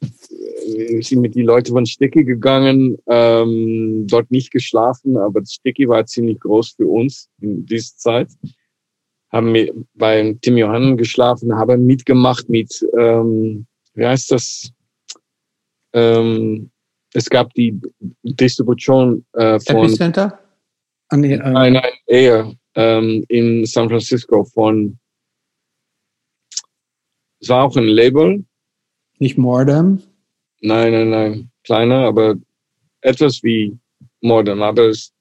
wir 0.00 1.02
sind 1.02 1.20
mit 1.20 1.34
die 1.34 1.42
Leute 1.42 1.72
von 1.72 1.84
Sticky 1.84 2.24
gegangen, 2.24 2.96
ähm, 3.06 4.06
dort 4.06 4.30
nicht 4.30 4.50
geschlafen, 4.50 5.16
aber 5.16 5.44
Sticky 5.44 5.88
war 5.88 6.06
ziemlich 6.06 6.40
groß 6.40 6.70
für 6.76 6.86
uns 6.86 7.28
in 7.40 7.66
dieser 7.66 7.96
Zeit. 7.96 8.28
Haben 9.30 9.52
wir 9.54 9.72
beim 9.94 10.40
Tim 10.40 10.56
Johann 10.56 10.96
geschlafen, 10.96 11.54
haben 11.54 11.86
mitgemacht 11.86 12.48
mit, 12.48 12.86
ähm, 12.98 13.66
wie 13.94 14.06
heißt 14.06 14.30
das? 14.30 14.72
Ähm, 15.94 16.70
es 17.14 17.28
gab 17.28 17.52
die 17.54 17.78
Distribution 18.22 19.24
äh, 19.32 19.58
von... 19.60 19.84
Epicenter? 19.84 20.38
Ah, 21.08 21.16
nee, 21.16 21.34
ähm, 21.34 21.52
nein, 21.52 21.72
nein, 21.74 21.92
eher 22.06 22.54
ähm, 22.74 23.24
in 23.28 23.66
San 23.66 23.88
Francisco 23.88 24.44
von... 24.44 24.98
Es 27.40 27.48
war 27.48 27.64
auch 27.64 27.76
ein 27.76 27.88
Label. 27.88 28.44
Nicht 29.22 29.38
Mordem? 29.38 30.02
Nein, 30.62 30.90
nein, 30.90 31.10
nein. 31.10 31.50
Kleiner, 31.62 32.06
aber 32.06 32.34
etwas 33.02 33.40
wie 33.44 33.78
Modern. 34.20 34.64
Aber 34.64 34.88
es, 34.88 35.12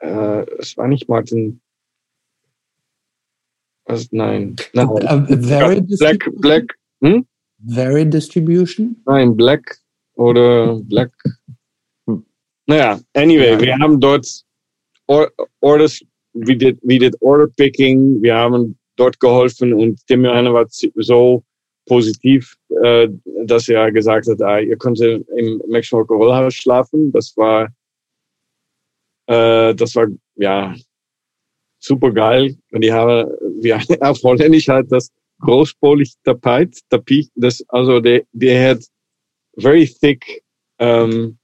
äh, 0.00 0.44
es 0.58 0.76
war 0.76 0.88
nicht 0.88 1.08
Martin. 1.08 1.58
Was? 3.86 4.12
Nein. 4.12 4.56
nein. 4.74 4.86
Uh, 4.86 5.24
very 5.40 5.80
Black, 5.80 6.30
Black. 6.36 6.64
Hm? 7.00 7.26
Very 7.66 8.04
Distribution? 8.04 8.96
Nein, 9.06 9.34
Black 9.34 9.78
oder 10.16 10.78
Black. 10.80 11.10
Hm. 12.06 12.26
Naja, 12.66 13.00
anyway, 13.14 13.52
ja. 13.52 13.60
wir 13.60 13.78
haben 13.78 13.98
dort 13.98 14.26
Or 15.08 15.32
Orders, 15.62 16.02
we 16.34 16.56
did, 16.56 16.78
we 16.82 16.98
did 16.98 17.14
Order 17.22 17.48
Picking, 17.56 18.20
wir 18.20 18.34
haben 18.34 18.76
dort 18.96 19.18
geholfen 19.18 19.72
und 19.72 20.06
Tim 20.06 20.26
Johanna 20.26 20.52
war 20.52 20.66
so 20.68 21.42
positiv, 21.86 22.56
äh, 22.82 23.08
dass 23.44 23.68
er 23.68 23.90
gesagt 23.92 24.26
hat, 24.28 24.42
ah, 24.42 24.60
ihr 24.60 24.76
könnt 24.76 25.00
im 25.00 25.62
Maximum 25.68 26.04
Rollhaus 26.06 26.54
schlafen. 26.54 27.12
Das 27.12 27.36
war, 27.36 27.68
äh, 29.26 29.74
das 29.74 29.94
war 29.94 30.08
ja 30.36 30.74
super 31.78 32.12
geil. 32.12 32.56
Und 32.72 32.82
die 32.82 32.92
haben, 32.92 33.30
wir 33.60 33.80
auf 34.00 34.22
Holländisch 34.22 34.68
halt 34.68 34.90
das 34.90 35.10
großpolig 35.40 36.14
Tapet, 36.24 36.78
Tapet, 36.90 37.28
das 37.34 37.64
also 37.68 38.00
der, 38.00 38.22
der 38.32 38.70
hat 38.70 38.84
very 39.58 39.86
thick 39.86 40.42
um, 40.78 41.38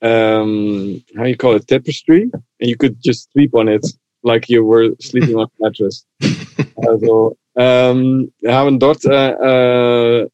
um, 0.00 1.02
how 1.16 1.24
you 1.24 1.36
call 1.36 1.54
it 1.54 1.66
tapestry, 1.66 2.30
and 2.60 2.70
you 2.70 2.76
could 2.76 2.96
just 3.02 3.30
sleep 3.32 3.54
on 3.54 3.68
it 3.68 3.86
like 4.22 4.48
you 4.48 4.64
were 4.64 4.94
sleeping 5.00 5.36
on 5.36 5.44
a 5.44 5.48
mattress. 5.58 6.06
also 6.76 7.36
Ähm, 7.54 8.32
wir 8.40 8.54
haben 8.54 8.78
dort 8.78 9.04
äh, 9.04 10.22
äh, 10.22 10.28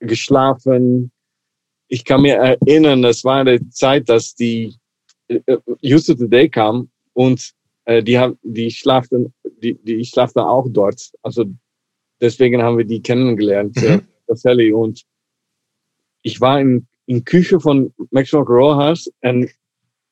geschlafen. 0.00 1.10
Ich 1.88 2.04
kann 2.04 2.22
mir 2.22 2.36
erinnern, 2.36 3.04
es 3.04 3.24
war 3.24 3.36
eine 3.40 3.68
Zeit, 3.70 4.08
dass 4.08 4.34
die 4.34 4.74
äh, 5.28 5.40
Just 5.80 6.08
Today 6.08 6.48
kam 6.48 6.90
und 7.12 7.52
äh, 7.84 8.02
die 8.02 8.18
haben, 8.18 8.38
die 8.42 8.70
schlaften, 8.70 9.32
die, 9.62 9.74
die 9.74 10.04
schlaften 10.04 10.40
auch 10.40 10.66
dort. 10.68 11.10
Also 11.22 11.44
deswegen 12.20 12.62
haben 12.62 12.78
wir 12.78 12.84
die 12.84 13.02
kennengelernt, 13.02 13.76
mhm. 13.76 14.02
äh, 14.26 14.34
Sally. 14.34 14.72
Und 14.72 15.02
ich 16.22 16.40
war 16.40 16.60
in, 16.60 16.86
in 17.06 17.24
Küche 17.24 17.60
von 17.60 17.92
Maxwell 18.10 18.42
Rojas 18.42 19.10
und 19.22 19.50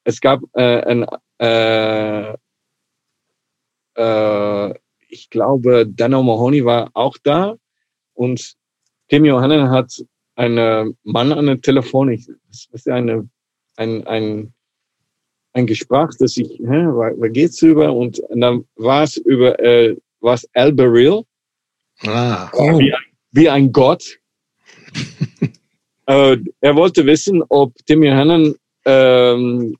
es 0.04 0.20
gab 0.20 0.40
äh, 0.52 0.82
ein 0.82 1.06
äh, 1.38 2.34
äh, 3.96 4.74
ich 5.14 5.30
glaube, 5.30 5.86
Dano 5.86 6.22
Mahoney 6.22 6.64
war 6.64 6.90
auch 6.92 7.16
da 7.22 7.54
und 8.14 8.54
Tim 9.08 9.24
Johannen 9.24 9.70
hat 9.70 10.04
einen 10.34 10.96
Mann 11.04 11.32
an 11.32 11.46
der 11.46 11.60
Telefon, 11.60 12.10
ich, 12.10 12.26
das 12.48 12.68
ist 12.72 12.88
eine, 12.88 13.28
ein, 13.76 14.04
ein, 14.08 14.52
ein 15.52 15.66
Gespräch, 15.66 16.10
das 16.18 16.36
ich, 16.36 16.58
hä, 16.58 16.86
wo 16.88 17.28
geht's 17.30 17.62
über? 17.62 17.92
Und 17.92 18.20
dann 18.30 18.64
war 18.74 19.04
es 19.04 19.16
über, 19.18 19.58
äh, 19.60 19.96
was 20.20 20.48
Al 20.54 20.72
Beryl. 20.72 21.22
Ah, 22.02 22.50
oh. 22.54 22.78
wie, 22.78 22.92
wie 23.30 23.48
ein 23.48 23.70
Gott. 23.70 24.18
äh, 26.06 26.36
er 26.60 26.74
wollte 26.74 27.06
wissen, 27.06 27.44
ob 27.50 27.72
Tim 27.86 28.02
Johannen 28.02 28.56
ähm, 28.84 29.76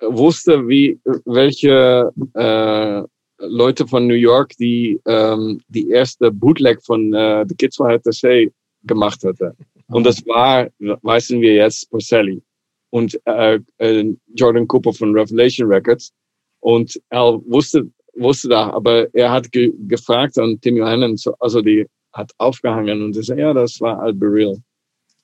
wusste, 0.00 0.66
wie 0.66 0.98
welche 1.24 2.10
äh, 2.34 3.02
Leute 3.48 3.86
von 3.86 4.06
New 4.06 4.14
York, 4.14 4.52
die 4.58 5.00
ähm, 5.06 5.60
die 5.68 5.90
erste 5.90 6.30
Bootleg 6.30 6.82
von 6.82 7.12
äh, 7.12 7.44
The 7.48 7.54
Kids 7.54 7.76
from 7.76 7.88
Had 7.88 8.04
to 8.04 8.12
Say 8.12 8.52
gemacht 8.84 9.22
hatte. 9.24 9.54
Und 9.88 10.04
das 10.04 10.24
war, 10.26 10.68
wissen 10.78 11.40
wir 11.40 11.54
jetzt, 11.54 11.90
Porcelli 11.90 12.42
und 12.90 13.18
äh, 13.26 13.58
äh, 13.78 14.14
Jordan 14.34 14.68
Cooper 14.68 14.92
von 14.92 15.12
Revelation 15.14 15.68
Records. 15.68 16.12
Und 16.60 16.98
er 17.10 17.40
wusste, 17.46 17.90
wusste 18.14 18.48
da, 18.48 18.70
aber 18.70 19.12
er 19.14 19.32
hat 19.32 19.50
ge 19.50 19.72
gefragt 19.88 20.38
und 20.38 20.62
Tim 20.62 20.76
Johannen, 20.76 21.16
also 21.40 21.60
die 21.60 21.86
hat 22.12 22.30
aufgehangen 22.38 23.02
und 23.02 23.12
sagte, 23.14 23.40
ja, 23.40 23.52
das 23.52 23.80
war 23.80 24.00
Al 24.00 24.14
Beryl. 24.14 24.62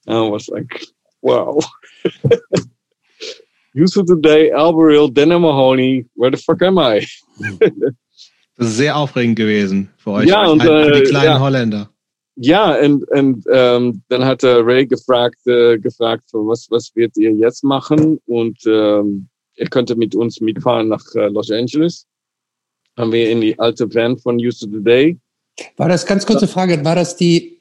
And 0.07 0.27
I 0.27 0.31
was 0.31 0.49
like, 0.49 0.87
wow. 1.23 1.65
Useful 3.75 4.05
today, 4.05 4.51
Al 4.51 4.73
Beryl, 4.73 5.09
Denner 5.09 5.39
Mahoney, 5.39 6.07
where 6.17 6.33
the 6.33 6.43
fuck 6.43 6.61
am 6.63 6.79
I? 6.79 7.07
Das 8.61 8.69
ist 8.69 8.77
sehr 8.77 8.95
aufregend 8.95 9.37
gewesen 9.37 9.89
für 9.97 10.11
euch, 10.11 10.29
ja, 10.29 10.47
und, 10.47 10.63
für 10.63 10.93
die 10.93 11.05
kleinen 11.05 11.25
ja. 11.25 11.41
Holländer. 11.41 11.89
Ja, 12.37 12.79
und, 12.79 13.09
und 13.11 13.43
ähm, 13.51 14.03
dann 14.11 14.23
hat 14.23 14.45
Ray 14.45 14.87
gefragt, 14.87 15.39
äh, 15.47 15.79
gefragt, 15.79 16.25
was, 16.33 16.67
was 16.71 16.95
wird 16.95 17.17
ihr 17.17 17.33
jetzt 17.33 17.65
machen? 17.65 18.19
Und 18.27 18.59
ähm, 18.67 19.29
er 19.57 19.67
könnte 19.69 19.97
mit 19.97 20.15
uns 20.15 20.43
mitfahren 20.43 20.89
nach 20.89 21.03
äh, 21.15 21.29
Los 21.29 21.51
Angeles. 21.51 22.07
Haben 22.99 23.13
wir 23.13 23.31
in 23.31 23.41
die 23.41 23.59
alte 23.59 23.93
Van 23.95 24.19
von 24.19 24.39
Youth 24.39 24.63
of 24.63 24.69
the 24.75 24.85
Day. 24.85 25.19
War 25.79 25.89
das, 25.89 26.05
ganz 26.05 26.27
kurze 26.27 26.47
Frage, 26.47 26.85
war 26.85 26.97
das 26.97 27.17
die 27.17 27.59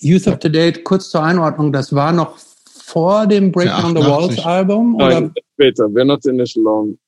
Youth 0.00 0.26
of 0.26 0.36
the 0.42 0.52
Day, 0.52 0.72
kurz 0.72 1.08
zur 1.08 1.22
Einordnung, 1.22 1.72
das 1.72 1.94
war 1.94 2.12
noch 2.12 2.36
vor 2.84 3.26
dem 3.26 3.50
Breaking 3.50 3.84
on 3.84 3.96
the 3.96 4.06
Walls 4.06 4.38
Album? 4.44 4.96
Nein, 4.98 5.24
oder? 5.24 5.32
später, 5.54 5.84
We're 5.86 6.04
Not 6.04 6.26
in 6.26 6.36
This 6.36 6.58
Alone. 6.58 6.98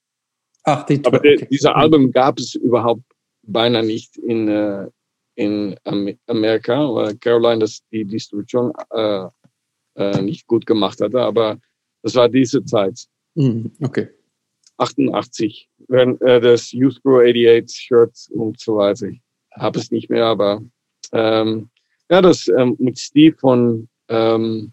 Ach, 0.62 0.86
die 0.86 1.04
Aber 1.04 1.18
okay. 1.18 1.46
dieser 1.50 1.76
Album 1.76 2.10
gab 2.10 2.38
es 2.38 2.54
überhaupt 2.54 3.02
beinahe 3.46 3.84
nicht 3.84 4.16
in, 4.16 4.48
äh, 4.48 4.88
in 5.36 5.76
Amerika, 6.26 6.94
weil 6.94 7.16
Caroline 7.16 7.60
das 7.60 7.82
die 7.90 8.04
Distribution 8.04 8.72
äh, 8.90 9.26
äh, 9.96 10.22
nicht 10.22 10.46
gut 10.46 10.66
gemacht 10.66 11.00
hatte. 11.00 11.20
Aber 11.20 11.58
das 12.02 12.14
war 12.14 12.28
diese 12.28 12.64
Zeit. 12.64 13.06
Mhm, 13.34 13.72
okay. 13.82 14.08
88, 14.78 15.68
wenn 15.88 16.20
äh, 16.20 16.40
das 16.40 16.72
Youth 16.72 17.02
Grow 17.02 17.20
88 17.20 17.76
Shirt 17.76 18.28
und 18.30 18.58
so 18.60 18.76
weiter. 18.76 19.08
Ich 19.08 19.20
habe 19.52 19.78
es 19.78 19.90
nicht 19.90 20.10
mehr, 20.10 20.26
aber 20.26 20.62
ähm, 21.12 21.70
ja, 22.10 22.20
das 22.20 22.48
ähm, 22.48 22.76
mit 22.78 22.98
Steve 22.98 23.36
von 23.38 23.88
ähm, 24.08 24.72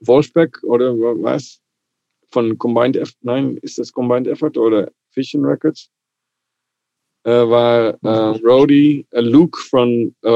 Wolfsbeck 0.00 0.62
oder 0.64 0.94
was? 0.96 1.60
Von 2.30 2.56
Combined 2.58 2.96
Effort, 2.96 3.18
nein, 3.20 3.58
ist 3.58 3.78
das 3.78 3.92
Combined 3.92 4.26
Effort 4.26 4.56
oder 4.56 4.90
Vision 5.14 5.44
Records? 5.44 5.90
Äh, 7.24 7.30
war 7.30 7.98
äh, 8.02 8.38
Rody, 8.44 9.06
äh, 9.10 9.20
Luke 9.20 9.58
von 9.70 10.14
äh, 10.22 10.28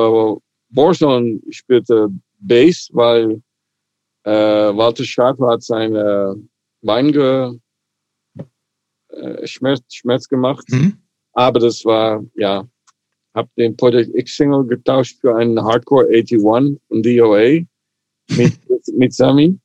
Warzone 0.70 1.40
spielte 1.50 2.08
Bass, 2.40 2.88
weil 2.92 3.42
Walter 4.24 5.04
Sharp 5.04 5.38
hat 5.40 5.62
seine 5.62 6.34
Bein 6.82 7.12
ge, 7.12 7.56
Schmerz, 9.44 9.84
Schmerz 9.88 10.26
gemacht. 10.26 10.64
Mhm. 10.68 10.98
Aber 11.32 11.60
das 11.60 11.84
war, 11.84 12.24
ja, 12.34 12.68
habe 13.36 13.48
den 13.56 13.76
Project 13.76 14.12
X-Single 14.16 14.66
getauscht 14.66 15.20
für 15.20 15.36
einen 15.36 15.62
Hardcore 15.62 16.08
81 16.08 16.40
und 16.88 17.06
DOA 17.06 17.60
mit, 18.36 18.58
mit 18.94 19.14
Sami. 19.14 19.56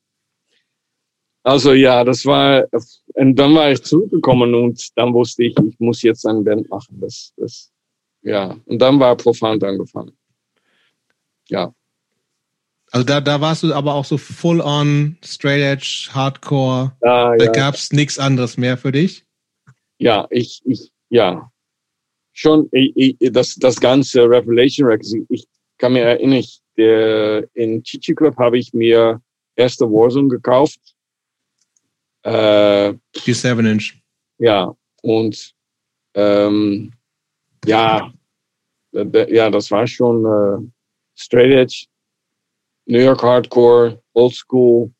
Also 1.43 1.73
ja, 1.73 2.03
das 2.03 2.25
war, 2.25 2.67
und 3.15 3.35
dann 3.35 3.55
war 3.55 3.71
ich 3.71 3.81
zurückgekommen 3.83 4.53
und 4.53 4.89
dann 4.95 5.13
wusste 5.13 5.43
ich, 5.43 5.57
ich 5.57 5.79
muss 5.79 6.01
jetzt 6.03 6.25
eine 6.25 6.41
Band 6.41 6.69
machen. 6.69 6.99
Das, 7.01 7.33
das, 7.37 7.71
ja, 8.21 8.55
und 8.65 8.79
dann 8.79 8.99
war 8.99 9.15
Profound 9.15 9.63
angefangen. 9.63 10.11
Ja. 11.49 11.73
Also 12.91 13.05
da, 13.05 13.21
da 13.21 13.41
warst 13.41 13.63
du 13.63 13.73
aber 13.73 13.95
auch 13.95 14.05
so 14.05 14.17
full 14.17 14.61
on, 14.61 15.17
straight 15.23 15.61
edge, 15.61 16.09
hardcore. 16.11 16.91
Ah, 17.01 17.35
da 17.37 17.45
ja. 17.45 17.51
gab's 17.51 17.91
nichts 17.91 18.19
anderes 18.19 18.57
mehr 18.57 18.77
für 18.77 18.91
dich? 18.91 19.25
Ja, 19.97 20.27
ich, 20.29 20.61
ich, 20.65 20.91
ja. 21.09 21.51
Schon, 22.33 22.69
ich, 22.71 22.91
ich, 22.95 23.31
das, 23.31 23.55
das 23.55 23.79
ganze 23.79 24.23
Revelation 24.23 24.87
Records, 24.87 25.13
ich, 25.13 25.23
ich 25.29 25.47
kann 25.77 25.93
mir 25.93 26.01
erinnern, 26.01 26.39
ich, 26.39 26.61
der, 26.77 27.47
in 27.53 27.81
Chichi 27.83 28.13
Club 28.13 28.37
habe 28.37 28.57
ich 28.57 28.73
mir 28.73 29.21
erste 29.55 29.85
Warzone 29.85 30.27
gekauft. 30.27 30.79
Äh, 32.23 32.93
Die 33.25 33.33
Seven 33.33 33.65
Inch. 33.65 33.93
ja, 34.37 34.75
und 35.01 35.53
ähm, 36.13 36.93
ja, 37.65 38.11
äh, 38.93 39.33
ja, 39.35 39.49
das 39.49 39.71
war 39.71 39.87
schon 39.87 40.25
äh, 40.25 40.71
Straight 41.15 41.51
Edge, 41.51 41.85
New 42.85 42.99
York 42.99 43.23
Hardcore, 43.23 44.01
Old 44.13 44.33
School. 44.35 44.91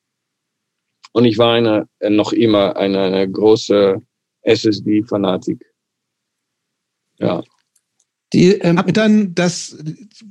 Und 1.14 1.26
ich 1.26 1.38
war 1.38 1.56
eine, 1.56 1.88
äh, 2.00 2.10
noch 2.10 2.32
immer 2.32 2.76
eine, 2.78 3.02
eine 3.02 3.30
große 3.30 4.02
SSD-Fanatik. 4.44 5.64
Ja, 7.20 7.44
Die, 8.34 8.54
ähm, 8.54 8.82
dann 8.94 9.36
das, 9.36 9.78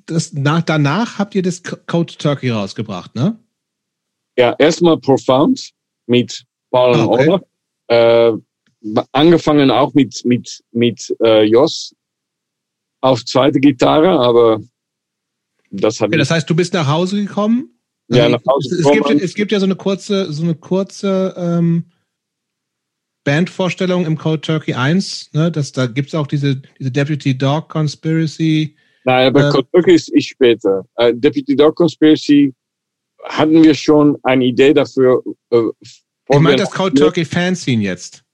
das 0.07 0.33
nach, 0.33 0.63
danach 0.63 1.19
habt 1.19 1.35
ihr 1.35 1.43
das 1.43 1.63
Code 1.63 2.15
Turkey 2.17 2.51
rausgebracht, 2.51 3.15
ne? 3.15 3.39
ja 4.37 4.55
erstmal 4.59 4.99
Profound 4.99 5.71
mit 6.07 6.45
Paul 6.71 6.95
und 6.95 7.01
Ah, 7.01 7.05
okay. 7.07 7.29
Olaf. 7.29 7.43
Äh, 7.89 8.33
angefangen 9.13 9.71
auch 9.71 9.93
mit, 9.95 10.25
mit, 10.25 10.63
mit 10.73 11.15
äh, 11.23 11.43
Jos 11.45 11.95
auf 13.03 13.25
zweite 13.25 13.61
Gitarre, 13.61 14.11
aber 14.11 14.61
das 15.71 16.01
hat 16.01 16.09
Okay, 16.09 16.19
das 16.19 16.31
heißt, 16.31 16.49
du 16.49 16.55
bist 16.55 16.73
nach 16.75 16.89
Hause 16.89 17.17
gekommen. 17.21 17.79
Ja, 18.09 18.25
Also, 18.25 18.37
nach 18.37 18.43
Hause 18.53 18.75
es, 18.75 18.81
es, 18.81 18.85
gibt, 18.85 18.97
gekommen. 18.97 19.21
es 19.23 19.35
gibt 19.35 19.53
ja 19.53 19.61
so 19.61 19.67
eine 19.67 19.77
kurze, 19.77 20.33
so 20.33 20.43
eine 20.43 20.55
kurze 20.55 21.35
ähm, 21.37 21.85
Bandvorstellung 23.25 24.07
im 24.07 24.17
Code 24.19 24.41
Turkey 24.41 24.75
1. 24.75 25.31
Ne? 25.35 25.51
Das, 25.53 25.73
da 25.73 25.87
gibt's 25.87 26.15
auch 26.15 26.27
diese, 26.27 26.63
diese 26.79 26.91
Deputy 26.91 27.37
Dog 27.37 27.69
Conspiracy. 27.69 28.77
Nein, 29.05 29.29
aber 29.29 29.49
Äh, 29.49 29.51
Code 29.53 29.69
Turkey 29.73 29.95
ist, 29.95 30.09
ist 30.09 30.29
später. 30.29 30.85
Äh, 30.97 31.15
Deputy 31.15 31.55
Dog 31.55 31.77
Conspiracy 31.77 32.55
hatten 33.25 33.63
wir 33.63 33.75
schon 33.75 34.17
eine 34.23 34.45
Idee 34.47 34.73
dafür. 34.75 35.23
Äh, 35.51 35.63
Ich 36.33 36.41
meine 36.41 36.57
das 36.57 36.71
Code 36.71 36.95
Turkey 36.95 37.25
Fanzine 37.25 37.83
jetzt. 37.83 38.25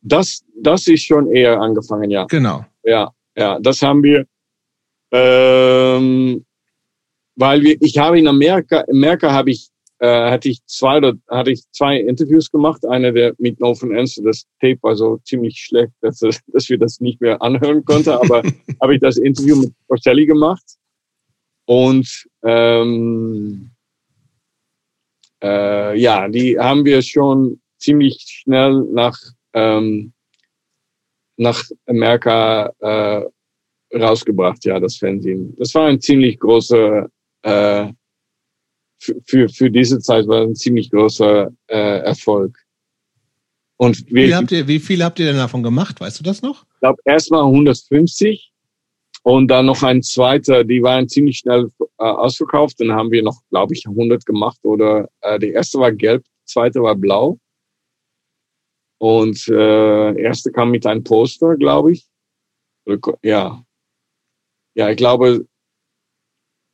das, 0.00 0.44
das 0.56 0.86
ist 0.86 1.04
schon 1.04 1.30
eher 1.30 1.60
angefangen, 1.60 2.10
ja. 2.10 2.24
Genau. 2.24 2.64
Ja, 2.84 3.10
ja, 3.36 3.58
das 3.60 3.82
haben 3.82 4.02
wir, 4.02 4.26
ähm, 5.10 6.44
weil 7.36 7.62
wir, 7.62 7.76
ich 7.80 7.98
habe 7.98 8.18
in 8.18 8.28
Amerika, 8.28 8.80
in 8.80 8.96
Amerika 8.96 9.32
habe 9.32 9.50
ich, 9.50 9.68
äh, 9.98 10.30
hatte 10.30 10.48
ich 10.48 10.64
zwei, 10.66 11.00
hatte 11.28 11.50
ich 11.50 11.62
zwei 11.72 11.98
Interviews 11.98 12.50
gemacht. 12.50 12.84
Eine 12.86 13.12
der 13.12 13.34
mit 13.38 13.60
No 13.60 13.74
Fun 13.74 13.96
Answer, 13.96 14.22
das 14.22 14.44
Tape 14.60 14.78
war 14.82 14.94
so 14.96 15.18
ziemlich 15.24 15.58
schlecht, 15.58 15.92
dass, 16.00 16.18
dass 16.18 16.68
wir 16.68 16.78
das 16.78 17.00
nicht 17.00 17.20
mehr 17.20 17.40
anhören 17.40 17.84
konnten, 17.84 18.10
aber 18.22 18.42
habe 18.82 18.94
ich 18.94 19.00
das 19.00 19.16
Interview 19.16 19.56
mit 19.56 19.72
Porcelli 19.88 20.26
gemacht. 20.26 20.64
Und 21.66 22.26
ähm, 22.42 23.70
äh, 25.44 25.98
ja, 25.98 26.28
die 26.28 26.58
haben 26.58 26.84
wir 26.84 27.02
schon 27.02 27.60
ziemlich 27.78 28.24
schnell 28.26 28.84
nach 28.92 29.18
ähm, 29.52 30.12
nach 31.36 31.62
Amerika 31.86 32.72
äh, 32.80 33.22
rausgebracht, 33.96 34.64
ja, 34.64 34.80
das 34.80 34.96
Fernsehen. 34.96 35.54
Das 35.58 35.74
war 35.74 35.86
ein 35.86 36.00
ziemlich 36.00 36.38
großer, 36.38 37.08
äh, 37.42 37.92
für, 38.98 39.48
für, 39.48 39.70
diese 39.70 39.98
Zeit 39.98 40.26
war 40.28 40.42
ein 40.42 40.54
ziemlich 40.54 40.90
großer 40.90 41.50
äh, 41.66 41.98
Erfolg. 42.00 42.58
Und 43.76 44.06
Wie, 44.06 44.14
wir, 44.14 44.26
ich 44.26 44.34
habt 44.34 44.52
ihr, 44.52 44.66
wie 44.68 44.78
viel 44.78 45.02
habt 45.02 45.18
ihr 45.18 45.26
denn 45.26 45.36
davon 45.36 45.62
gemacht? 45.62 46.00
Weißt 46.00 46.18
du 46.20 46.24
das 46.24 46.40
noch? 46.42 46.64
glaube, 46.84 47.00
erstmal 47.06 47.44
150 47.44 48.52
und 49.24 49.48
dann 49.48 49.64
noch 49.64 49.82
ein 49.82 50.02
zweiter, 50.02 50.64
die 50.64 50.82
waren 50.82 51.08
ziemlich 51.08 51.38
schnell 51.38 51.70
äh, 51.98 52.04
ausverkauft. 52.04 52.78
Dann 52.78 52.92
haben 52.92 53.10
wir 53.10 53.22
noch, 53.22 53.40
glaube 53.48 53.72
ich, 53.72 53.86
100 53.86 54.26
gemacht 54.26 54.58
oder 54.64 55.08
äh, 55.22 55.38
der 55.38 55.52
erste 55.54 55.78
war 55.78 55.92
gelb, 55.92 56.26
zweite 56.44 56.82
war 56.82 56.94
blau. 56.94 57.38
Und 58.98 59.48
äh, 59.48 60.20
erste 60.20 60.52
kam 60.52 60.70
mit 60.72 60.84
einem 60.84 61.04
Poster, 61.04 61.56
glaube 61.56 61.92
ich. 61.92 62.06
Oder 62.84 62.98
Ja. 63.22 63.64
Ja, 64.74 64.90
ich 64.90 64.98
glaube, 64.98 65.46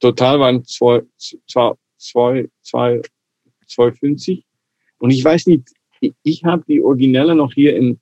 total 0.00 0.40
waren 0.40 0.64
zwei, 0.64 1.02
zwei, 1.46 1.74
zwei, 1.98 2.48
zwei, 2.62 3.00
250. 3.68 4.44
Und 4.98 5.10
ich 5.10 5.24
weiß 5.24 5.46
nicht, 5.46 5.70
ich, 6.00 6.14
ich 6.24 6.44
habe 6.44 6.64
die 6.66 6.82
Originelle 6.82 7.36
noch 7.36 7.52
hier 7.52 7.76
in, 7.76 8.00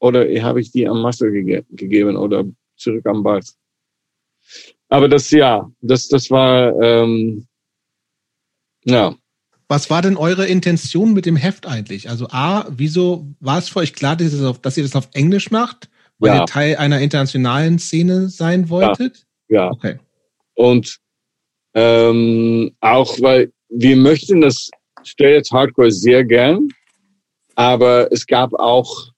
oder 0.00 0.26
habe 0.42 0.60
ich 0.60 0.72
die 0.72 0.88
am 0.88 1.00
Master 1.00 1.30
gege 1.30 1.64
gegeben 1.70 2.16
oder 2.16 2.44
zurück 2.78 3.06
am 3.06 3.22
Bad. 3.22 3.44
Aber 4.88 5.08
das, 5.08 5.30
ja, 5.30 5.70
das, 5.80 6.08
das 6.08 6.30
war, 6.30 6.74
ähm, 6.80 7.46
ja, 8.84 9.14
Was 9.70 9.90
war 9.90 10.00
denn 10.00 10.16
eure 10.16 10.46
Intention 10.46 11.12
mit 11.12 11.26
dem 11.26 11.36
Heft 11.36 11.66
eigentlich? 11.66 12.08
Also 12.08 12.28
A, 12.30 12.64
wieso 12.70 13.26
war 13.40 13.58
es 13.58 13.68
für 13.68 13.80
euch 13.80 13.92
klar, 13.92 14.16
dass 14.16 14.32
ihr 14.32 14.38
das 14.38 14.46
auf, 14.48 14.60
dass 14.62 14.76
ihr 14.78 14.82
das 14.82 14.96
auf 14.96 15.10
Englisch 15.12 15.50
macht? 15.50 15.90
Weil 16.18 16.30
Ja. 16.34 16.40
ihr 16.40 16.46
Teil 16.46 16.76
einer 16.76 17.00
internationalen 17.00 17.78
Szene 17.78 18.28
sein 18.30 18.70
wolltet? 18.70 19.26
ja. 19.48 19.70
Okay. 19.70 19.98
Und 20.54 20.98
ähm, 21.74 22.74
auch 22.80 23.20
weil 23.20 23.52
wir 23.68 23.96
möchten 23.96 24.40
das 24.40 24.70
Straight 25.04 25.48
Hardcore 25.52 25.92
sehr 25.92 26.24
gern, 26.24 26.68
aber 27.54 28.10
es 28.10 28.26
gab 28.26 28.54
auch 28.54 29.12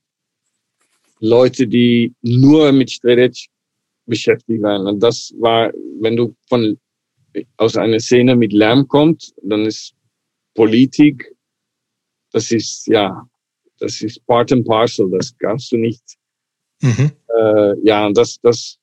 Leute, 1.21 1.67
die 1.69 2.13
nur 2.23 2.73
mit 2.73 2.99
Edge 3.05 3.47
beschäftigt 4.11 4.63
waren. 4.63 4.87
Und 4.87 5.01
das 5.01 5.33
war, 5.39 5.73
wenn 6.01 6.17
du 6.17 6.35
von 6.49 6.79
aus 7.57 7.77
einer 7.77 8.01
Szene 8.01 8.37
mit 8.37 8.53
Lärm 8.53 8.87
kommt, 8.89 9.33
dann 9.43 9.65
ist 9.65 9.95
Politik, 10.55 11.35
das 12.33 12.51
ist 12.51 12.87
ja, 12.87 13.27
das 13.79 14.03
ist 14.03 14.25
part 14.27 14.53
and 14.53 14.67
parcel, 14.67 15.09
das 15.11 15.35
kannst 15.39 15.73
du 15.73 15.77
nicht 15.79 16.19
Mhm. 16.83 17.11
äh, 17.39 17.75
ja, 17.83 18.07
und 18.07 18.17
das, 18.17 18.39
das, 18.43 18.79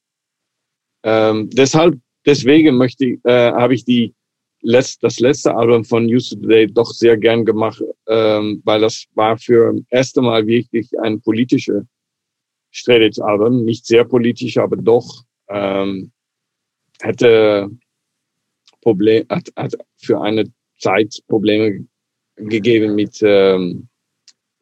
ähm, 1.03 1.49
deshalb, 1.51 1.99
deswegen 2.25 2.77
möchte 2.77 3.05
ich, 3.05 3.19
äh, 3.25 3.51
habe 3.51 3.73
ich 3.73 3.85
die 3.85 4.13
letzt, 4.61 5.03
das 5.03 5.19
letzte 5.19 5.55
Album 5.55 5.83
von 5.83 6.05
News 6.05 6.29
Today 6.29 6.67
doch 6.67 6.91
sehr 6.91 7.17
gern 7.17 7.45
gemacht, 7.45 7.81
ähm, 8.07 8.61
weil 8.65 8.81
das 8.81 9.05
war 9.15 9.37
für 9.37 9.73
das 9.73 9.83
erste 9.89 10.21
Mal 10.21 10.45
wirklich 10.45 10.87
ein 10.99 11.21
politisches 11.21 11.83
Strelitz 12.71 13.19
Album, 13.19 13.65
nicht 13.65 13.85
sehr 13.85 14.03
politisch, 14.05 14.57
aber 14.57 14.77
doch 14.77 15.23
ähm, 15.49 16.11
hätte 17.01 17.69
Problem, 18.81 19.25
hat, 19.29 19.51
hat 19.55 19.75
für 19.97 20.21
eine 20.21 20.45
Zeit 20.79 21.19
Probleme 21.27 21.85
gegeben 22.35 22.95
mit 22.95 23.19
ähm, 23.21 23.87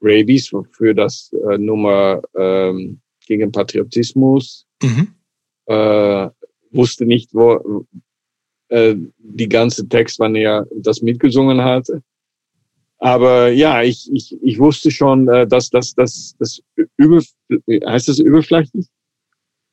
Rabies, 0.02 0.52
für 0.72 0.94
das 0.94 1.34
äh, 1.50 1.58
Nummer 1.58 2.22
ähm, 2.36 3.00
gegen 3.26 3.52
Patriotismus, 3.52 4.66
Mhm. 4.84 5.08
äh, 5.68 6.30
wusste 6.72 7.06
nicht, 7.06 7.34
wo 7.34 7.86
äh, 8.70 8.96
die 9.18 9.50
ganze 9.50 9.88
Text, 9.88 10.20
wann 10.20 10.36
er 10.36 10.68
das 10.76 11.02
mitgesungen 11.02 11.64
hatte. 11.64 12.04
Aber 13.00 13.50
ja, 13.52 13.84
ich, 13.84 14.10
ich, 14.12 14.36
ich 14.42 14.60
wusste 14.60 14.90
schon, 14.90 15.28
äh, 15.28 15.46
dass 15.48 15.70
das, 15.70 15.94
das, 15.94 16.36
das 16.40 16.62
über, 16.98 17.22
heißt 17.70 18.08
das 18.08 18.20
überflächlich? 18.20 18.88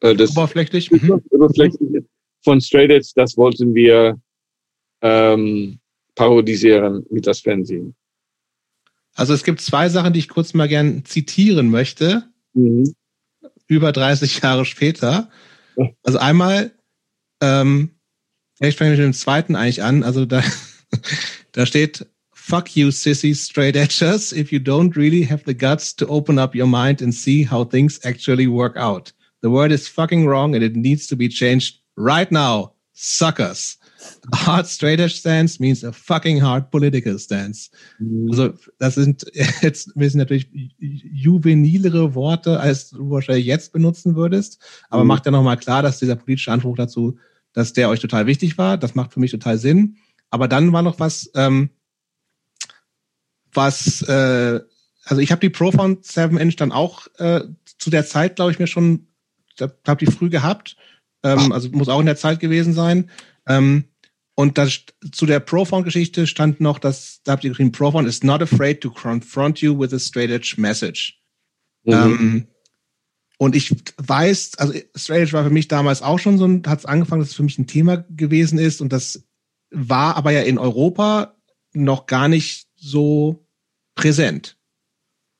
Äh, 0.00 0.14
das 0.14 0.30
Oberflächlich? 0.32 0.90
Mhm. 0.90 1.22
überflächliche 1.30 2.04
von 2.42 2.60
Straight 2.60 2.90
Edge, 2.90 3.10
das 3.14 3.36
wollten 3.36 3.74
wir 3.74 4.20
ähm, 5.00 5.78
parodisieren 6.14 7.06
mit 7.10 7.26
das 7.26 7.40
Fernsehen. 7.40 7.94
Also 9.14 9.34
es 9.34 9.44
gibt 9.44 9.60
zwei 9.60 9.88
Sachen, 9.88 10.12
die 10.12 10.18
ich 10.20 10.28
kurz 10.28 10.54
mal 10.54 10.68
gern 10.68 11.04
zitieren 11.04 11.70
möchte, 11.70 12.24
Mhm. 12.54 12.94
über 13.66 13.92
30 13.92 14.42
Jahre 14.42 14.64
später. 14.66 15.30
Also 16.02 16.18
einmal, 16.18 16.72
ähm, 17.40 17.90
ich 18.60 18.76
fange 18.76 18.90
mit 18.90 19.00
dem 19.00 19.14
zweiten 19.14 19.56
eigentlich 19.56 19.82
an. 19.82 20.02
Also 20.02 20.26
da, 20.26 20.42
da 21.52 21.64
steht, 21.64 22.06
fuck 22.42 22.76
you, 22.76 22.88
sissy 22.88 23.34
straight 23.36 23.76
edgers, 23.76 24.36
if 24.36 24.52
you 24.52 24.58
don't 24.58 24.96
really 24.96 25.22
have 25.22 25.44
the 25.44 25.54
guts 25.54 25.92
to 25.92 26.06
open 26.08 26.38
up 26.38 26.54
your 26.54 26.66
mind 26.66 27.00
and 27.00 27.14
see 27.14 27.44
how 27.44 27.62
things 27.62 28.00
actually 28.04 28.48
work 28.48 28.76
out. 28.76 29.12
The 29.42 29.50
word 29.50 29.70
is 29.70 29.88
fucking 29.88 30.26
wrong 30.26 30.54
and 30.54 30.64
it 30.64 30.74
needs 30.74 31.06
to 31.06 31.16
be 31.16 31.28
changed 31.28 31.78
right 31.96 32.30
now. 32.30 32.72
Suckers. 32.94 33.78
A 34.32 34.36
hard 34.36 34.66
straight 34.66 34.98
edge 34.98 35.20
stance 35.20 35.60
means 35.60 35.84
a 35.84 35.92
fucking 35.92 36.40
hard 36.40 36.70
political 36.72 37.16
stance. 37.18 37.70
Mhm. 38.00 38.28
Also, 38.30 38.54
das 38.80 38.96
sind 38.96 39.24
jetzt 39.62 39.94
ein 39.94 40.00
bisschen 40.00 40.18
natürlich 40.18 40.48
juvenilere 40.78 42.14
Worte, 42.16 42.58
als 42.58 42.90
du 42.90 43.08
wahrscheinlich 43.10 43.46
jetzt 43.46 43.72
benutzen 43.72 44.16
würdest. 44.16 44.58
Aber 44.90 45.04
mhm. 45.04 45.08
macht 45.08 45.26
ja 45.26 45.32
nochmal 45.32 45.56
klar, 45.58 45.82
dass 45.82 46.00
dieser 46.00 46.16
politische 46.16 46.50
Anspruch 46.50 46.76
dazu, 46.76 47.16
dass 47.52 47.72
der 47.72 47.88
euch 47.88 48.00
total 48.00 48.26
wichtig 48.26 48.58
war. 48.58 48.76
Das 48.76 48.96
macht 48.96 49.12
für 49.12 49.20
mich 49.20 49.30
total 49.30 49.58
Sinn. 49.58 49.96
Aber 50.30 50.48
dann 50.48 50.72
war 50.72 50.82
noch 50.82 50.98
was, 50.98 51.30
ähm, 51.36 51.70
was, 53.52 54.02
äh, 54.02 54.60
also 55.04 55.20
ich 55.20 55.30
habe 55.30 55.40
die 55.40 55.50
Profound 55.50 56.04
7 56.04 56.36
Inch 56.38 56.56
dann 56.56 56.72
auch 56.72 57.06
äh, 57.18 57.42
zu 57.78 57.90
der 57.90 58.06
Zeit, 58.06 58.36
glaube 58.36 58.52
ich, 58.52 58.58
mir 58.58 58.66
schon, 58.66 59.08
habe 59.60 60.04
die 60.04 60.10
früh 60.10 60.30
gehabt. 60.30 60.76
Ähm, 61.22 61.52
also 61.52 61.68
muss 61.70 61.88
auch 61.88 62.00
in 62.00 62.06
der 62.06 62.16
Zeit 62.16 62.40
gewesen 62.40 62.72
sein. 62.72 63.10
Ähm, 63.46 63.84
und 64.34 64.58
das, 64.58 64.84
zu 65.12 65.26
der 65.26 65.40
Profound-Geschichte 65.40 66.26
stand 66.26 66.60
noch, 66.60 66.78
dass 66.78 67.20
da 67.22 67.32
habt 67.32 67.44
ihr 67.44 67.50
geschrieben, 67.50 67.72
Profound 67.72 68.08
is 68.08 68.22
not 68.22 68.42
afraid 68.42 68.80
to 68.80 68.90
confront 68.90 69.60
you 69.60 69.78
with 69.78 69.92
a 69.92 69.98
straight 69.98 70.30
edge 70.30 70.54
message. 70.56 71.20
Mhm. 71.84 71.92
Ähm, 71.92 72.46
und 73.38 73.56
ich 73.56 73.74
weiß, 73.96 74.52
also 74.58 74.72
Straight 74.94 75.22
Edge 75.22 75.32
war 75.32 75.42
für 75.42 75.50
mich 75.50 75.66
damals 75.66 76.00
auch 76.00 76.20
schon 76.20 76.38
so 76.38 76.44
ein, 76.44 76.62
hat 76.64 76.78
es 76.78 76.86
angefangen, 76.86 77.20
dass 77.20 77.30
es 77.30 77.34
für 77.34 77.42
mich 77.42 77.58
ein 77.58 77.66
Thema 77.66 78.04
gewesen 78.08 78.58
ist 78.58 78.80
und 78.80 78.92
das 78.92 79.24
war 79.70 80.16
aber 80.16 80.30
ja 80.30 80.42
in 80.42 80.58
Europa 80.58 81.34
noch 81.72 82.06
gar 82.06 82.28
nicht 82.28 82.68
so 82.76 83.41
präsent. 83.94 84.56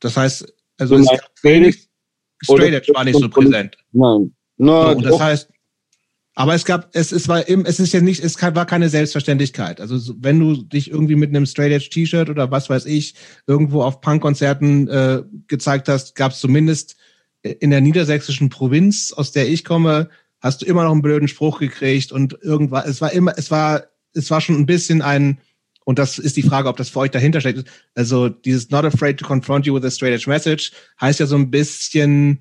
Das 0.00 0.16
heißt, 0.16 0.52
also 0.78 0.96
es 0.96 1.06
Straight 1.38 1.66
Edge, 1.66 1.78
Straight 2.42 2.74
Edge 2.74 2.92
war 2.94 3.04
nicht 3.04 3.18
so 3.18 3.28
präsent. 3.28 3.76
Nein. 3.92 4.34
No, 4.56 4.94
so, 4.94 5.00
das 5.00 5.20
heißt, 5.20 5.48
aber 6.34 6.54
es 6.54 6.64
gab, 6.64 6.88
es, 6.94 7.12
es 7.12 7.28
war 7.28 7.46
im, 7.46 7.66
es 7.66 7.78
ist 7.78 7.92
ja 7.92 8.00
nicht, 8.00 8.24
es 8.24 8.40
war 8.40 8.66
keine 8.66 8.88
Selbstverständlichkeit. 8.88 9.80
Also 9.80 10.14
wenn 10.18 10.40
du 10.40 10.62
dich 10.62 10.90
irgendwie 10.90 11.14
mit 11.14 11.30
einem 11.30 11.46
Straight 11.46 11.72
Edge 11.72 11.90
T-Shirt 11.90 12.30
oder 12.30 12.50
was 12.50 12.70
weiß 12.70 12.86
ich 12.86 13.14
irgendwo 13.46 13.82
auf 13.82 14.00
Punkkonzerten 14.00 14.88
äh, 14.88 15.22
gezeigt 15.46 15.88
hast, 15.88 16.14
gab 16.14 16.32
es 16.32 16.40
zumindest 16.40 16.96
in 17.42 17.70
der 17.70 17.80
niedersächsischen 17.80 18.48
Provinz, 18.48 19.12
aus 19.12 19.32
der 19.32 19.48
ich 19.48 19.64
komme, 19.64 20.08
hast 20.40 20.62
du 20.62 20.66
immer 20.66 20.84
noch 20.84 20.92
einen 20.92 21.02
blöden 21.02 21.28
Spruch 21.28 21.58
gekriegt 21.58 22.12
und 22.12 22.38
irgendwann, 22.40 22.88
es 22.88 23.00
war 23.00 23.12
immer, 23.12 23.34
es 23.36 23.50
war, 23.50 23.84
es 24.14 24.30
war 24.30 24.40
schon 24.40 24.56
ein 24.56 24.66
bisschen 24.66 25.02
ein, 25.02 25.38
und 25.84 25.98
das 25.98 26.18
ist 26.18 26.36
die 26.36 26.42
Frage, 26.42 26.68
ob 26.68 26.76
das 26.76 26.90
für 26.90 27.00
euch 27.00 27.10
dahinter 27.10 27.40
steckt. 27.40 27.68
Also 27.94 28.28
dieses 28.28 28.70
Not 28.70 28.84
afraid 28.84 29.18
to 29.18 29.26
confront 29.26 29.66
you 29.66 29.74
with 29.74 29.84
a 29.84 29.90
straight 29.90 30.14
edge 30.14 30.28
message 30.28 30.72
heißt 31.00 31.20
ja 31.20 31.26
so 31.26 31.36
ein 31.36 31.50
bisschen, 31.50 32.38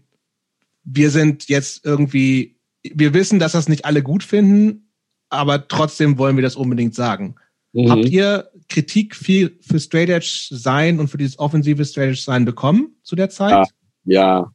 wir 0.83 1.09
sind 1.09 1.49
jetzt 1.49 1.85
irgendwie 1.85 2.61
wir 2.83 3.13
wissen, 3.13 3.39
dass 3.39 3.51
das 3.53 3.69
nicht 3.69 3.85
alle 3.85 4.03
gut 4.03 4.23
finden, 4.23 4.91
aber 5.29 5.67
trotzdem 5.67 6.17
wollen 6.17 6.35
wir 6.35 6.43
das 6.43 6.55
unbedingt 6.55 6.95
sagen. 6.95 7.35
Mhm. 7.73 7.89
Habt 7.89 8.09
ihr 8.09 8.49
Kritik 8.69 9.15
viel 9.15 9.57
für 9.61 9.79
Straight 9.79 10.09
Edge 10.09 10.47
sein 10.49 10.99
und 10.99 11.07
für 11.07 11.17
dieses 11.17 11.39
offensive 11.39 11.85
Straight 11.85 12.11
Edge 12.11 12.21
sein 12.21 12.45
bekommen 12.45 12.95
zu 13.03 13.15
der 13.15 13.29
Zeit? 13.29 13.67
Ja. 14.05 14.51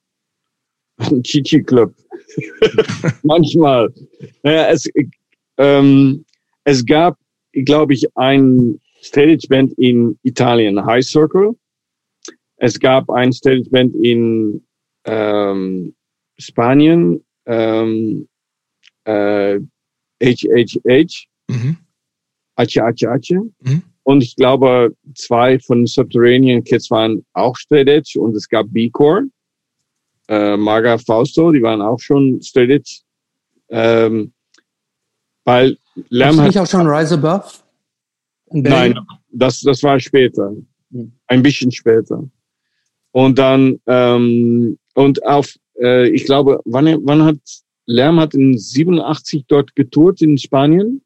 ja. 0.99 1.11
Chichi 1.23 1.63
Club. 1.63 1.95
Manchmal. 3.23 3.93
Naja, 4.43 4.69
es, 4.69 4.89
ähm, 5.59 6.25
es 6.65 6.85
gab, 6.85 7.19
glaube 7.65 7.95
ich, 7.95 8.07
ein 8.17 8.81
Edge 9.13 9.47
Band 9.49 9.73
in 9.79 10.19
Italien, 10.23 10.85
High 10.85 11.05
Circle. 11.05 11.57
Es 12.57 12.79
gab 12.79 13.11
ein 13.11 13.31
Edge 13.31 13.71
Band 13.71 13.95
in 13.97 14.63
ähm, 15.05 15.95
Spanien, 16.39 17.25
ähm, 17.47 18.29
äh, 19.05 19.61
HHH, 20.23 21.27
mhm. 21.49 21.77
Ache 22.57 22.83
Ache 22.83 23.11
Ache. 23.11 23.41
Mhm. 23.61 23.83
Und 24.03 24.23
ich 24.23 24.37
glaube, 24.37 24.95
zwei 25.15 25.59
von 25.59 25.87
Subterranean 25.87 26.63
Kids 26.63 26.91
waren 26.91 27.25
auch 27.33 27.57
Edge 27.71 28.21
und 28.21 28.37
es 28.37 28.49
gab 28.49 28.67
B-Core. 28.71 29.25
Äh, 30.29 30.57
Marga 30.57 30.99
Fausto, 30.99 31.53
die 31.53 31.63
waren 31.63 31.83
auch 31.83 31.99
schon 31.99 32.41
Edge. 32.55 33.01
Ähm, 33.69 34.33
weil 35.45 35.77
Lärm 36.09 36.39
hat. 36.39 36.47
nicht 36.49 36.59
auch 36.59 36.67
schon 36.67 36.87
Rise 36.87 37.15
Above? 37.15 37.45
Nein, 38.51 38.99
das, 39.31 39.61
das 39.61 39.83
war 39.83 39.99
später. 39.99 40.55
Hm. 40.93 41.13
Ein 41.27 41.43
bisschen 41.43 41.73
später. 41.73 42.29
Und 43.13 43.39
dann, 43.39 43.81
ähm, 43.87 44.79
und 44.95 45.25
auf 45.27 45.55
äh, 45.81 46.09
ich 46.09 46.25
glaube, 46.25 46.61
wann, 46.65 46.87
wann 47.05 47.25
hat 47.25 47.39
Lärm 47.87 48.19
hat 48.19 48.35
in 48.35 48.59
87 48.59 49.45
dort 49.47 49.75
getourt 49.77 50.21
in 50.21 50.39
Spanien 50.39 51.03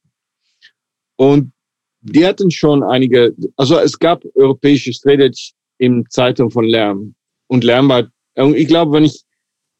und 1.16 1.53
die 2.01 2.24
hatten 2.26 2.51
schon 2.51 2.82
einige, 2.82 3.34
also 3.57 3.78
es 3.78 3.99
gab 3.99 4.24
europäische 4.34 4.93
Straight 4.93 5.53
im 5.78 6.09
Zeitung 6.09 6.51
von 6.51 6.64
Lärm 6.64 7.14
und 7.49 7.64
Lärm 7.64 7.88
war, 7.88 8.09
ich 8.55 8.68
glaube, 8.68 8.93
wenn 8.93 9.05
ich 9.05 9.22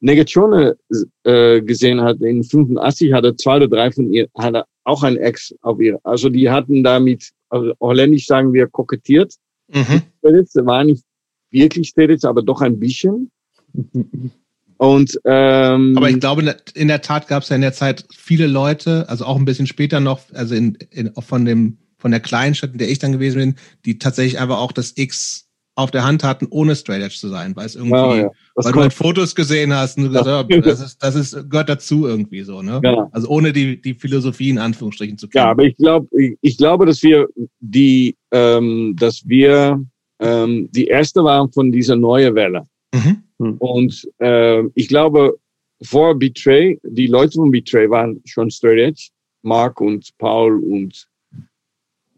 Negatione 0.01 0.77
äh, 1.25 1.61
gesehen 1.63 2.01
hat 2.01 2.21
in 2.21 2.43
85 2.43 3.13
hatte 3.13 3.37
zwei 3.37 3.57
oder 3.57 3.69
drei 3.69 3.91
von 3.91 4.13
ihr 4.13 4.29
hatte 4.37 4.65
auch 4.85 5.03
ein 5.03 5.17
Ex 5.17 5.55
auf 5.63 5.81
ihr. 5.81 5.99
Also 6.05 6.29
die 6.29 6.51
hatten 6.51 6.83
damit, 6.83 7.31
also 7.49 7.73
holländisch 7.81 8.27
sagen 8.27 8.53
wir 8.53 8.67
kokettiert. 8.67 9.35
Mhm. 9.69 10.03
War 10.23 10.85
nicht 10.85 11.05
wirklich 11.51 11.89
Straight 11.89 12.25
aber 12.25 12.43
doch 12.43 12.61
ein 12.61 12.79
bisschen. 12.79 13.31
Und, 14.79 15.21
ähm, 15.27 15.93
Aber 15.95 16.09
ich 16.09 16.21
glaube, 16.21 16.57
in 16.73 16.89
der 16.89 17.03
Tat 17.03 17.29
gab 17.29 17.43
es 17.43 17.51
ja 17.51 17.57
in 17.57 17.61
der 17.61 17.75
Zeit 17.75 18.07
viele 18.17 18.47
Leute, 18.47 19.07
also 19.11 19.27
auch 19.27 19.37
ein 19.37 19.45
bisschen 19.45 19.67
später 19.67 20.01
noch, 20.01 20.21
also 20.33 20.55
in, 20.55 20.79
in, 20.91 21.13
von 21.19 21.45
dem 21.45 21.77
von 21.99 22.11
der 22.11 22.21
kleinen 22.21 22.55
Stadt, 22.55 22.73
in 22.73 22.79
der 22.79 22.89
ich 22.89 22.99
dann 22.99 23.13
gewesen 23.13 23.39
bin, 23.39 23.55
die 23.85 23.99
tatsächlich 23.99 24.41
einfach 24.41 24.59
auch 24.59 24.73
das 24.73 24.95
X 24.97 25.50
auf 25.75 25.91
der 25.91 26.05
Hand 26.05 26.25
hatten, 26.25 26.47
ohne 26.51 26.77
Straight 26.77 27.03
Edge 27.03 27.17
zu 27.17 27.29
sein, 27.29 27.55
weil 27.57 27.67
es 27.67 27.75
irgendwie, 27.77 27.97
ja, 27.97 28.17
ja. 28.17 28.31
weil 28.55 28.73
du 28.73 28.81
halt 28.81 28.93
Fotos 28.93 29.35
gesehen 29.35 29.73
hast 29.73 29.97
und 29.97 30.05
du 30.05 30.11
gesagt, 30.11 30.51
ja, 30.51 30.61
das 30.61 30.81
ist, 30.81 31.03
das 31.03 31.15
ist, 31.15 31.51
gehört 31.51 31.69
dazu 31.69 32.07
irgendwie 32.07 32.43
so, 32.43 32.61
ne? 32.61 33.09
Also 33.13 33.29
ohne 33.29 33.53
die, 33.53 33.81
die 33.81 33.95
Philosophie 33.95 34.51
in 34.51 34.59
Anführungsstrichen 34.59 35.17
zu 35.17 35.29
kennen. 35.29 35.45
Ja, 35.45 35.51
aber 35.51 35.65
ich 35.65 35.77
glaube, 35.77 36.09
ich, 36.19 36.37
ich 36.41 36.59
glaube, 36.59 36.87
dass 36.87 37.03
wir 37.03 37.29
die, 37.61 38.17
ähm, 38.31 38.95
dass 38.99 39.27
wir 39.27 39.83
ähm, 40.19 40.69
die 40.73 40.87
erste 40.87 41.25
waren 41.25 41.51
von 41.51 41.73
dieser 41.73 41.97
neuen 41.97 42.35
Welle. 42.35 42.67
Mhm. 42.93 43.23
Hm. 43.39 43.57
Und 43.59 44.09
äh, 44.19 44.63
ich 44.75 44.89
glaube, 44.89 45.39
vor 45.83 46.19
Betray, 46.19 46.79
die 46.83 47.07
Leute 47.07 47.39
von 47.39 47.51
Betray 47.51 47.89
waren 47.89 48.21
schon 48.27 48.51
straight 48.51 48.79
edge, 48.79 49.09
Mark 49.43 49.81
und 49.81 50.11
Paul 50.19 50.63
und 50.63 51.09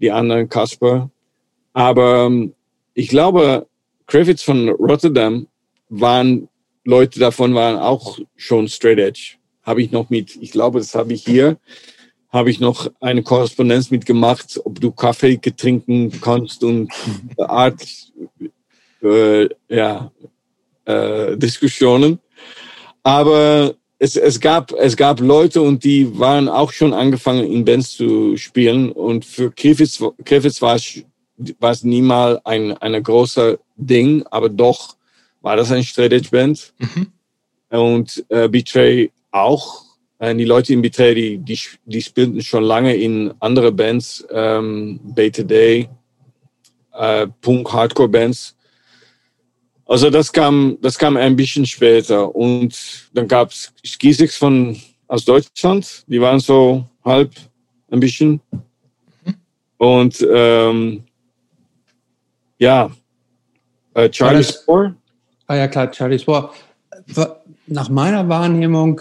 die 0.00 0.10
anderen, 0.10 0.48
Kasper. 0.48 1.10
Aber 1.72 2.26
ähm, 2.26 2.52
ich 2.94 3.08
glaube, 3.08 3.66
Griffiths 4.06 4.42
von 4.42 4.68
Rotterdam 4.68 5.46
waren, 5.88 6.48
Leute 6.84 7.20
davon 7.20 7.54
waren 7.54 7.78
auch 7.78 8.18
schon 8.36 8.68
straight 8.68 8.98
edge. 8.98 9.36
Habe 9.62 9.82
ich 9.82 9.92
noch 9.92 10.10
mit, 10.10 10.36
ich 10.40 10.50
glaube, 10.50 10.80
das 10.80 10.94
habe 10.94 11.12
ich 11.12 11.24
hier, 11.24 11.58
habe 12.30 12.50
ich 12.50 12.60
noch 12.60 12.90
eine 13.00 13.22
Korrespondenz 13.22 13.90
mitgemacht, 13.90 14.60
ob 14.64 14.80
du 14.80 14.90
Kaffee 14.90 15.36
getrinken 15.36 16.20
kannst 16.20 16.64
und 16.64 16.90
Art, 17.38 17.82
äh, 19.02 19.48
ja, 19.68 20.10
äh, 20.84 21.36
Diskussionen. 21.36 22.18
Aber 23.02 23.74
es, 23.98 24.16
es, 24.16 24.40
gab, 24.40 24.72
es 24.72 24.96
gab 24.96 25.20
Leute 25.20 25.62
und 25.62 25.84
die 25.84 26.18
waren 26.18 26.48
auch 26.48 26.72
schon 26.72 26.92
angefangen 26.92 27.44
in 27.50 27.64
Bands 27.64 27.92
zu 27.92 28.36
spielen. 28.36 28.90
Und 28.90 29.24
für 29.24 29.50
Griffiths, 29.50 30.02
Griffiths 30.24 30.60
war 30.60 30.76
es, 30.76 31.04
war 31.60 31.72
es 31.72 31.84
niemals 31.84 32.44
ein, 32.44 32.76
ein 32.78 33.02
großer 33.02 33.58
Ding, 33.76 34.24
aber 34.30 34.48
doch 34.48 34.96
war 35.40 35.56
das 35.56 35.72
ein 35.72 35.82
Straight 35.82 36.12
Edge 36.12 36.30
Band. 36.30 36.72
Mhm. 36.78 37.12
Und 37.70 38.24
äh, 38.28 38.48
Betray 38.48 39.10
auch. 39.30 39.84
Äh, 40.18 40.34
die 40.34 40.44
Leute 40.44 40.72
in 40.72 40.82
Betray, 40.82 41.14
die, 41.14 41.38
die, 41.38 41.58
die 41.84 42.02
spielten 42.02 42.40
schon 42.42 42.64
lange 42.64 42.94
in 42.94 43.32
andere 43.40 43.72
Bands, 43.72 44.24
ähm, 44.30 45.00
Beta 45.02 45.42
Day, 45.42 45.88
äh, 46.92 47.26
Punk, 47.40 47.72
Hardcore 47.72 48.08
Bands. 48.08 48.56
Also 49.84 50.10
das 50.10 50.32
kam, 50.32 50.78
das 50.80 50.96
kam 50.96 51.16
ein 51.16 51.34
bisschen 51.34 51.66
später. 51.66 52.34
Und 52.34 53.10
dann 53.14 53.26
gab 53.26 53.50
es 53.50 53.72
Skisix 53.84 54.36
von 54.36 54.80
aus 55.08 55.24
Deutschland, 55.24 56.04
die 56.06 56.20
waren 56.20 56.40
so 56.40 56.86
halb 57.04 57.32
ein 57.90 58.00
bisschen. 58.00 58.40
Und 59.76 60.26
ähm, 60.32 61.04
ja, 62.62 62.90
äh, 63.94 64.08
Charlie 64.10 64.44
Spore. 64.44 64.94
Ah 65.46 65.56
ja, 65.56 65.68
klar, 65.68 65.90
Charlie 65.90 66.18
Spore. 66.18 66.50
Nach 67.66 67.88
meiner 67.88 68.28
Wahrnehmung 68.28 69.00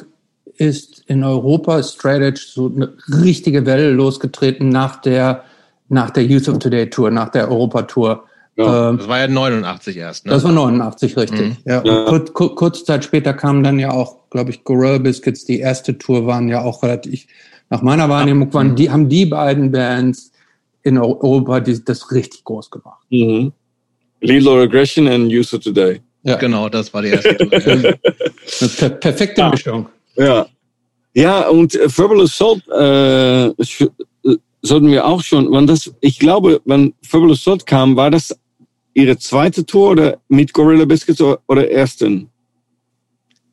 ist 0.58 1.04
in 1.08 1.24
Europa 1.24 1.82
Straight 1.84 2.22
Edge 2.22 2.42
so 2.46 2.72
eine 2.74 2.94
richtige 3.24 3.66
Welle 3.66 3.92
losgetreten 3.92 4.70
nach 4.70 5.02
der, 5.02 5.44
nach 5.90 6.10
der 6.10 6.24
Youth 6.24 6.50
of 6.50 6.60
Today 6.60 6.90
Tour, 6.90 7.12
nach 7.12 7.30
der 7.30 7.50
Europa 7.50 7.84
Tour. 7.84 8.24
Ja, 8.58 8.90
ähm, 8.90 8.98
das 8.98 9.08
war 9.08 9.20
ja 9.20 9.28
89 9.28 9.98
erst, 9.98 10.26
ne? 10.26 10.32
Das 10.34 10.44
war 10.44 10.52
89, 10.52 11.18
richtig. 11.18 11.42
Mhm. 11.42 11.58
Ja. 11.66 11.84
ja. 11.84 12.06
Kurz, 12.06 12.34
kurze 12.34 12.84
Zeit 12.84 13.04
später 13.04 13.34
kamen 13.34 13.64
dann 13.64 13.80
ja 13.80 13.92
auch 13.92 14.22
glaube 14.32 14.50
ich, 14.50 14.64
Gorilla 14.64 14.98
Biscuits, 14.98 15.46
die 15.46 15.60
erste 15.60 15.98
Tour 15.98 16.26
waren 16.26 16.48
ja 16.48 16.62
auch 16.62 16.82
relativ, 16.82 17.28
nach 17.70 17.84
meiner 17.84 18.10
Wahrnehmung 18.10 18.52
waren 18.54 18.76
die, 18.76 18.90
haben 18.90 19.08
die 19.08 19.28
beiden 19.28 19.72
Bands 19.72 20.31
in 20.84 20.98
Europa 20.98 21.60
die, 21.60 21.84
das 21.84 22.12
richtig 22.12 22.44
groß 22.44 22.70
gemacht. 22.72 23.04
Mhm. 23.10 23.52
Lethal 24.22 24.60
Regression 24.60 25.08
and 25.08 25.32
User 25.32 25.60
Today. 25.60 26.02
Ja. 26.24 26.36
Genau, 26.38 26.70
das 26.70 26.94
war 26.94 27.02
die 27.02 27.10
erste 27.10 27.34
per 28.78 28.90
perfekte. 28.90 29.50
Mischung. 29.50 29.88
Ja. 30.16 30.46
Ja, 31.14 31.50
und 31.50 31.76
äh, 31.76 31.88
Verbal 31.90 32.22
Assault 32.22 32.62
äh, 32.70 33.48
äh, 33.48 33.54
sollten 34.62 34.88
wir 34.92 35.06
auch 35.06 35.22
schon, 35.24 35.52
wann 35.52 35.66
das, 35.68 35.92
ich 36.02 36.20
glaube, 36.20 36.62
wenn 36.66 36.94
Verbal 37.10 37.32
Assault 37.32 37.66
kam, 37.66 37.96
war 37.96 38.12
das 38.12 38.36
ihre 38.94 39.18
zweite 39.18 39.66
Tour 39.66 39.92
oder 39.92 40.20
mit 40.30 40.54
Gorilla 40.54 40.86
Biscuits 40.86 41.20
oder, 41.22 41.40
oder 41.48 41.70
ersten? 41.72 42.30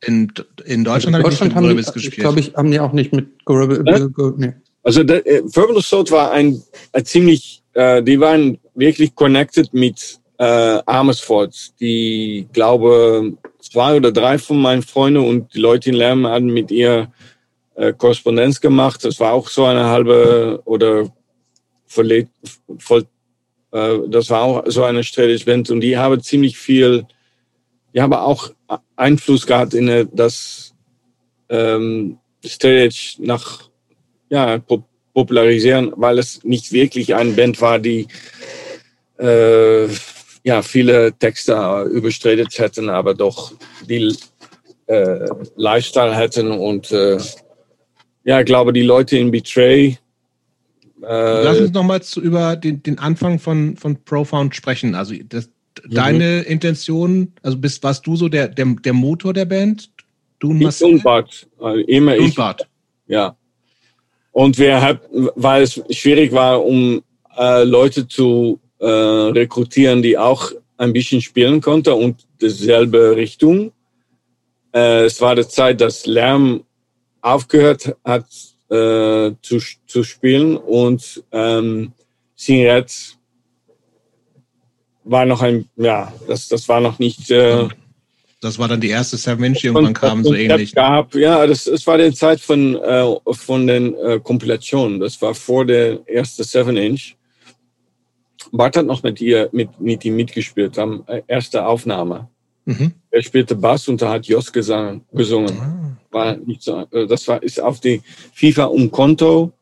In, 0.06 0.30
in 0.66 0.84
Deutschland 0.84 1.16
nicht 1.16 1.26
Deutschland 1.26 1.54
haben 1.54 1.62
Gorilla 1.64 1.72
die, 1.72 1.76
Biscuits 1.78 1.96
ich 2.04 2.10
gespielt. 2.10 2.24
glaube, 2.24 2.40
ich 2.40 2.54
haben 2.54 2.70
die 2.70 2.78
auch 2.80 2.92
nicht 2.92 3.12
mit 3.12 3.44
Gorilla, 3.44 3.96
Äh? 3.96 4.08
Go- 4.10 4.34
nee. 4.36 4.52
Also 4.88 5.02
der, 5.02 5.26
äh, 5.26 5.42
Verbal 5.44 5.76
Assault 5.76 6.10
war 6.10 6.30
ein, 6.30 6.62
ein 6.94 7.04
ziemlich, 7.04 7.62
äh, 7.74 8.02
die 8.02 8.18
waren 8.18 8.58
wirklich 8.74 9.14
connected 9.14 9.74
mit 9.74 10.18
äh, 10.38 10.80
Amersfoort. 10.86 11.54
Die, 11.78 12.48
glaube 12.54 13.34
zwei 13.60 13.96
oder 13.96 14.10
drei 14.12 14.38
von 14.38 14.62
meinen 14.62 14.80
Freunden 14.80 15.22
und 15.22 15.52
die 15.52 15.58
Leute 15.58 15.90
in 15.90 15.96
Lärm 15.96 16.26
hatten 16.26 16.46
mit 16.46 16.70
ihr 16.70 17.12
äh, 17.74 17.92
Korrespondenz 17.92 18.62
gemacht. 18.62 19.04
Das 19.04 19.20
war 19.20 19.34
auch 19.34 19.48
so 19.50 19.66
eine 19.66 19.84
halbe 19.84 20.62
oder 20.64 21.12
verlegt, 21.84 22.30
voll, 22.78 23.04
äh, 23.72 23.98
das 24.08 24.30
war 24.30 24.40
auch 24.40 24.62
so 24.68 24.84
eine 24.84 25.00
Event 25.00 25.68
und 25.68 25.82
die 25.82 25.98
haben 25.98 26.22
ziemlich 26.22 26.56
viel, 26.56 27.04
die 27.92 28.00
haben 28.00 28.14
auch 28.14 28.52
Einfluss 28.96 29.46
gehabt 29.46 29.74
in 29.74 29.88
äh, 29.88 30.06
das 30.10 30.74
ähm, 31.50 32.16
Stage 32.42 33.16
nach 33.18 33.67
ja, 34.30 34.58
pop 34.58 34.84
popularisieren, 35.14 35.92
weil 35.96 36.18
es 36.18 36.44
nicht 36.44 36.70
wirklich 36.70 37.12
eine 37.12 37.32
Band 37.32 37.60
war, 37.60 37.80
die 37.80 38.06
äh, 39.18 39.88
ja, 40.44 40.62
viele 40.62 41.12
Texte 41.12 41.54
überstretet 41.90 42.56
hätten, 42.56 42.88
aber 42.88 43.14
doch 43.14 43.52
die 43.88 44.14
äh, 44.86 45.28
Lifestyle 45.56 46.14
hätten 46.14 46.52
und 46.52 46.92
äh, 46.92 47.18
ja, 48.22 48.38
ich 48.38 48.46
glaube, 48.46 48.72
die 48.72 48.82
Leute 48.82 49.18
in 49.18 49.32
Betray 49.32 49.98
Lass 51.00 51.58
äh, 51.58 51.62
uns 51.62 51.72
nochmal 51.72 52.00
über 52.16 52.56
den, 52.56 52.82
den 52.82 52.98
Anfang 52.98 53.38
von, 53.38 53.76
von 53.76 54.02
Profound 54.04 54.54
sprechen. 54.54 54.94
Also 54.94 55.14
das, 55.28 55.50
deine 55.88 56.40
Intention, 56.40 57.32
also 57.42 57.56
bist, 57.56 57.82
warst 57.82 58.06
du 58.06 58.16
so 58.16 58.28
der, 58.28 58.48
der, 58.48 58.66
der 58.66 58.92
Motor 58.92 59.32
der 59.32 59.44
Band? 59.44 59.90
Du 60.38 60.50
und 60.50 60.56
ich 60.58 60.64
Marcel? 60.64 60.94
und 60.94 61.02
Bart, 61.02 61.46
äh, 61.60 61.82
immer 61.82 62.16
und 62.16 62.26
ich, 62.26 62.34
Bart. 62.34 62.68
ja. 63.06 63.36
Und 64.38 64.56
wir 64.56 64.80
haben, 64.80 65.00
weil 65.34 65.64
es 65.64 65.82
schwierig 65.90 66.30
war, 66.30 66.64
um 66.64 67.02
äh, 67.36 67.64
Leute 67.64 68.06
zu 68.06 68.60
äh, 68.78 68.86
rekrutieren, 68.86 70.00
die 70.00 70.16
auch 70.16 70.52
ein 70.76 70.92
bisschen 70.92 71.20
spielen 71.20 71.60
konnten 71.60 71.94
und 71.94 72.24
dieselbe 72.40 73.16
Richtung. 73.16 73.72
Äh, 74.72 75.06
es 75.06 75.20
war 75.20 75.34
die 75.34 75.48
Zeit, 75.48 75.80
dass 75.80 76.06
Lärm 76.06 76.62
aufgehört 77.20 77.96
hat 78.04 78.26
äh, 78.70 79.32
zu, 79.42 79.58
zu 79.88 80.04
spielen 80.04 80.56
und 80.56 81.24
ähm, 81.32 81.90
Singret 82.36 82.92
war 85.02 85.26
noch 85.26 85.42
ein, 85.42 85.68
ja, 85.74 86.12
das, 86.28 86.46
das 86.46 86.68
war 86.68 86.80
noch 86.80 87.00
nicht 87.00 87.28
äh, 87.32 87.66
Das 88.40 88.58
war 88.58 88.68
dann 88.68 88.80
die 88.80 88.90
erste 88.90 89.16
Seven 89.16 89.44
Inch, 89.44 89.60
die 89.60 89.66
irgendwann 89.66 89.94
kam, 89.94 90.22
so 90.22 90.32
ähnlich. 90.34 90.74
Gab. 90.74 91.14
Ja, 91.14 91.44
das, 91.46 91.64
das 91.64 91.86
war 91.86 91.98
die 91.98 92.12
Zeit 92.12 92.40
von, 92.40 92.76
äh, 92.76 93.14
von 93.32 93.66
den 93.66 93.94
äh, 93.96 94.20
Kompilationen. 94.22 95.00
Das 95.00 95.20
war 95.20 95.34
vor 95.34 95.64
der 95.64 96.00
ersten 96.06 96.44
Seven 96.44 96.76
Inch. 96.76 97.16
Bart 98.52 98.76
hat 98.76 98.86
noch 98.86 99.02
mit 99.02 99.20
ihr, 99.20 99.48
mit, 99.52 99.80
mit 99.80 100.04
ihm 100.04 100.16
mitgespielt, 100.16 100.78
am 100.78 101.04
äh, 101.08 101.22
erste 101.26 101.66
Aufnahme. 101.66 102.28
Mhm. 102.64 102.92
Er 103.10 103.22
spielte 103.22 103.56
Bass 103.56 103.88
und 103.88 104.00
da 104.00 104.10
hat 104.10 104.26
Jos 104.26 104.52
gesang, 104.52 105.04
gesungen. 105.12 105.58
Ah. 105.58 105.96
War 106.10 106.36
nicht 106.36 106.62
so, 106.62 106.86
äh, 106.92 107.06
das 107.06 107.26
war, 107.26 107.42
ist 107.42 107.60
auf 107.60 107.80
die 107.80 108.02
FIFA 108.32 108.66
und 108.66 108.92
Konto 108.92 109.52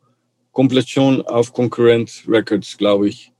Kompilation 0.57 1.21
auf 1.21 1.53
Concurrent 1.53 2.23
Records, 2.27 2.75
glaube 2.77 3.09
ich. 3.09 3.31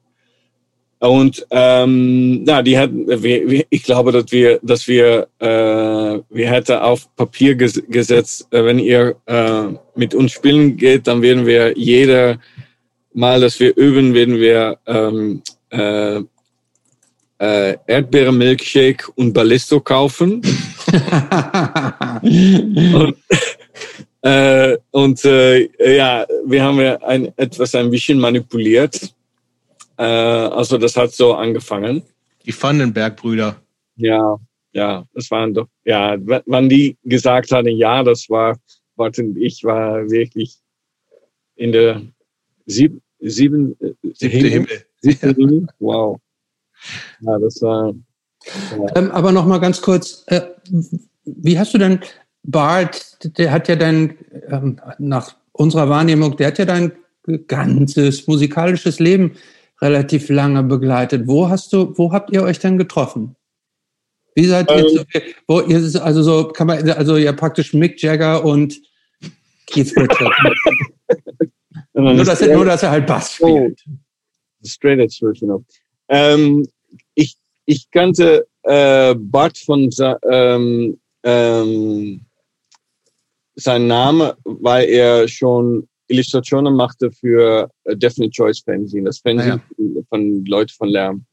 Und 0.99 1.45
ähm, 1.51 2.43
ja, 2.47 2.63
die 2.63 2.77
hatten, 2.77 3.05
ich 3.69 3.83
glaube, 3.83 4.11
dass 4.11 4.31
wir, 4.31 4.59
dass 4.63 4.87
wir, 4.87 5.27
äh, 5.39 5.45
wir 6.29 6.49
hätten 6.49 6.77
auf 6.77 7.15
Papier 7.15 7.53
ges 7.55 7.81
gesetzt, 7.87 8.47
äh, 8.51 8.65
wenn 8.65 8.79
ihr 8.79 9.15
äh, 9.27 9.65
mit 9.95 10.15
uns 10.15 10.31
spielen 10.31 10.75
geht, 10.75 11.05
dann 11.05 11.21
werden 11.21 11.45
wir 11.45 11.77
jeder 11.77 12.39
Mal, 13.13 13.41
dass 13.41 13.59
wir 13.59 13.75
üben, 13.75 14.13
werden 14.13 14.37
wir 14.37 14.77
ähm, 14.85 15.41
äh, 15.71 16.21
äh, 17.39 17.77
Erdbeeren-Milkshake 17.87 19.11
und 19.15 19.33
Ballisto 19.33 19.79
kaufen. 19.79 20.41
und 22.21 23.17
äh, 24.21 24.77
und 24.91 25.23
äh, 25.25 25.69
ja, 25.95 26.25
wir 26.45 26.63
haben 26.63 26.79
ja 26.79 26.95
ein, 27.01 27.31
etwas 27.37 27.75
ein 27.75 27.89
bisschen 27.89 28.19
manipuliert. 28.19 29.13
Äh, 29.97 30.03
also 30.03 30.77
das 30.77 30.95
hat 30.95 31.11
so 31.11 31.33
angefangen. 31.33 32.03
Die 32.45 32.53
Vandenberg-Brüder. 32.53 33.61
Ja, 33.95 34.37
ja, 34.73 35.05
das 35.13 35.31
waren 35.31 35.53
doch, 35.53 35.67
ja, 35.85 36.17
wann 36.45 36.69
die 36.69 36.97
gesagt 37.03 37.51
hatten, 37.51 37.69
ja, 37.69 38.03
das 38.03 38.29
war, 38.29 38.57
warte, 38.95 39.23
ich 39.39 39.63
war 39.63 40.09
wirklich 40.09 40.57
in 41.55 41.71
der 41.71 42.03
sieb, 42.67 43.01
sieben, 43.19 43.75
äh, 43.79 43.93
Siebte 44.13 44.47
Himmel. 44.47 44.85
siebten 45.01 45.35
Himmel. 45.35 45.67
Wow. 45.79 46.19
Ja, 47.21 47.39
das 47.39 47.61
war, 47.61 47.93
Ähm, 48.95 49.11
aber 49.11 49.31
noch 49.31 49.45
mal 49.45 49.59
ganz 49.59 49.81
kurz, 49.81 50.23
äh, 50.27 50.41
wie 51.25 51.57
hast 51.57 51.73
du 51.73 51.79
denn 51.79 51.99
Bart, 52.43 53.17
der 53.37 53.51
hat 53.51 53.67
ja 53.67 53.75
dein, 53.75 54.15
ähm, 54.47 54.79
nach 54.99 55.35
unserer 55.51 55.89
Wahrnehmung, 55.89 56.37
der 56.37 56.47
hat 56.47 56.59
ja 56.59 56.65
dein 56.65 56.91
ganzes 57.47 58.27
musikalisches 58.27 58.99
Leben 58.99 59.33
relativ 59.81 60.29
lange 60.29 60.63
begleitet. 60.63 61.27
Wo 61.27 61.49
hast 61.49 61.73
du, 61.73 61.97
wo 61.97 62.11
habt 62.11 62.31
ihr 62.31 62.43
euch 62.43 62.59
denn 62.59 62.77
getroffen? 62.77 63.35
Wie 64.35 64.45
seid 64.45 64.69
ihr, 64.69 64.77
Ähm. 64.77 64.87
zu, 64.89 65.05
wo 65.47 65.61
ihr, 65.61 65.77
also 66.03 66.23
so 66.23 66.47
kann 66.49 66.67
man, 66.67 66.89
also 66.91 67.17
ja 67.17 67.33
praktisch 67.33 67.73
Mick 67.73 68.01
Jagger 68.01 68.43
und 68.45 68.79
Keith 69.65 69.95
Richards. 69.97 70.35
nur, 71.93 72.23
dass 72.23 72.41
er, 72.41 72.55
nur, 72.55 72.65
dass 72.65 72.83
er 72.83 72.91
halt 72.91 73.07
Bass 73.07 73.37
Oh. 73.41 73.47
spielt. 73.47 73.83
Straight 74.63 74.99
Edge 74.99 75.17
Version 75.19 75.51
of. 75.51 75.63
Ähm, 76.09 76.67
ich, 77.15 77.35
ich 77.65 77.89
kannte 77.91 78.47
äh, 78.63 79.15
Bart 79.15 79.57
von 79.57 79.89
ähm, 80.29 80.99
ähm, 81.23 82.21
seinem 83.55 83.87
Namen, 83.87 84.31
weil 84.43 84.87
er 84.89 85.27
schon 85.27 85.87
Illustrationen 86.07 86.75
machte 86.75 87.11
für 87.11 87.69
äh, 87.83 87.95
Definite 87.95 88.31
Choice 88.31 88.59
Fanzine, 88.59 89.05
das 89.05 89.19
Fanzine 89.19 89.61
von 90.09 90.45
Leute 90.45 90.73
von 90.73 90.89
Lärm. 90.89 91.25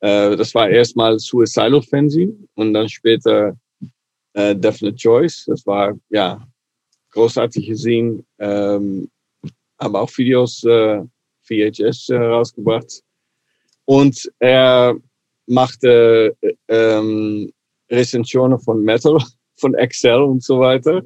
Äh, 0.00 0.36
das 0.36 0.54
war 0.54 0.68
erstmal 0.68 1.18
Suicidal 1.18 1.82
Fanzine 1.82 2.34
und 2.54 2.74
dann 2.74 2.88
später 2.88 3.56
äh, 4.34 4.56
Definite 4.56 4.96
Choice. 4.96 5.44
Das 5.46 5.64
war 5.66 5.96
ja 6.10 6.46
großartige 7.12 7.76
Scene, 7.76 8.24
ähm, 8.38 9.08
haben 9.78 9.96
auch 9.96 10.10
Videos 10.16 10.64
äh, 10.64 11.02
VHS 11.42 12.08
äh, 12.08 12.16
rausgebracht. 12.16 13.02
Und 13.84 14.30
er 14.38 14.96
machte 15.46 16.36
äh, 16.40 16.54
ähm, 16.68 17.52
Rezensionen 17.90 18.58
von 18.58 18.82
Metal, 18.82 19.18
von 19.56 19.74
Excel 19.74 20.22
und 20.22 20.42
so 20.42 20.60
weiter. 20.60 21.02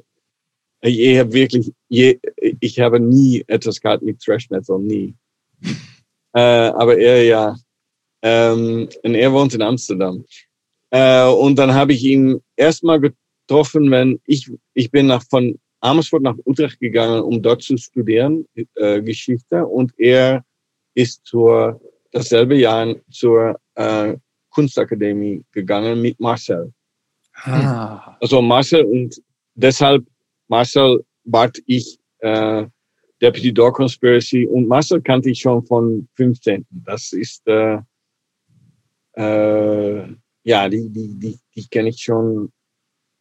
Ich 0.81 1.17
habe 1.17 1.33
wirklich, 1.33 1.71
je, 1.89 2.19
ich 2.59 2.79
habe 2.79 2.99
nie 2.99 3.43
etwas 3.47 3.81
gehabt 3.81 4.03
mit 4.03 4.19
Thrash 4.21 4.49
Metal, 4.49 4.79
nie. 4.79 5.13
Äh, 6.33 6.69
aber 6.69 6.95
er 6.99 7.23
ja. 7.23 7.55
Ähm, 8.21 8.89
und 9.01 9.15
er 9.15 9.33
wohnt 9.33 9.55
in 9.55 9.61
Amsterdam. 9.63 10.23
Äh, 10.91 11.25
und 11.29 11.55
dann 11.57 11.73
habe 11.73 11.93
ich 11.93 12.03
ihn 12.03 12.39
erstmal 12.55 12.99
getroffen, 12.99 13.89
wenn 13.89 14.19
ich, 14.25 14.51
ich 14.75 14.91
bin 14.91 15.07
nach, 15.07 15.23
von 15.31 15.57
Amersfoort 15.79 16.21
nach 16.21 16.35
Utrecht 16.45 16.79
gegangen, 16.79 17.21
um 17.21 17.41
dort 17.41 17.63
zu 17.63 17.75
studieren, 17.77 18.45
äh, 18.75 19.01
Geschichte. 19.01 19.65
Und 19.65 19.97
er 19.97 20.43
ist 20.93 21.25
zur, 21.25 21.81
dasselbe 22.11 22.55
Jahr 22.55 22.95
zur 23.09 23.59
äh, 23.75 24.15
Kunstakademie 24.49 25.43
gegangen 25.51 26.01
mit 26.01 26.19
Marcel. 26.19 26.71
Ah. 27.43 28.17
Also 28.19 28.41
Marcel 28.41 28.83
und 28.83 29.21
deshalb 29.55 30.05
Marcel, 30.47 31.05
Bart, 31.23 31.57
ich, 31.65 31.99
äh, 32.19 32.65
Deputy 33.21 33.53
Door 33.53 33.73
Conspiracy 33.73 34.45
und 34.45 34.67
Marcel 34.67 35.01
kannte 35.01 35.29
ich 35.29 35.39
schon 35.39 35.65
von 35.65 36.07
15. 36.15 36.65
Das 36.69 37.11
ist, 37.13 37.45
äh, 37.47 37.79
äh, 39.13 40.07
ja, 40.43 40.69
die, 40.69 40.89
die, 40.89 41.19
die, 41.19 41.39
die 41.55 41.67
kenne 41.67 41.89
ich 41.89 42.01
schon 42.01 42.51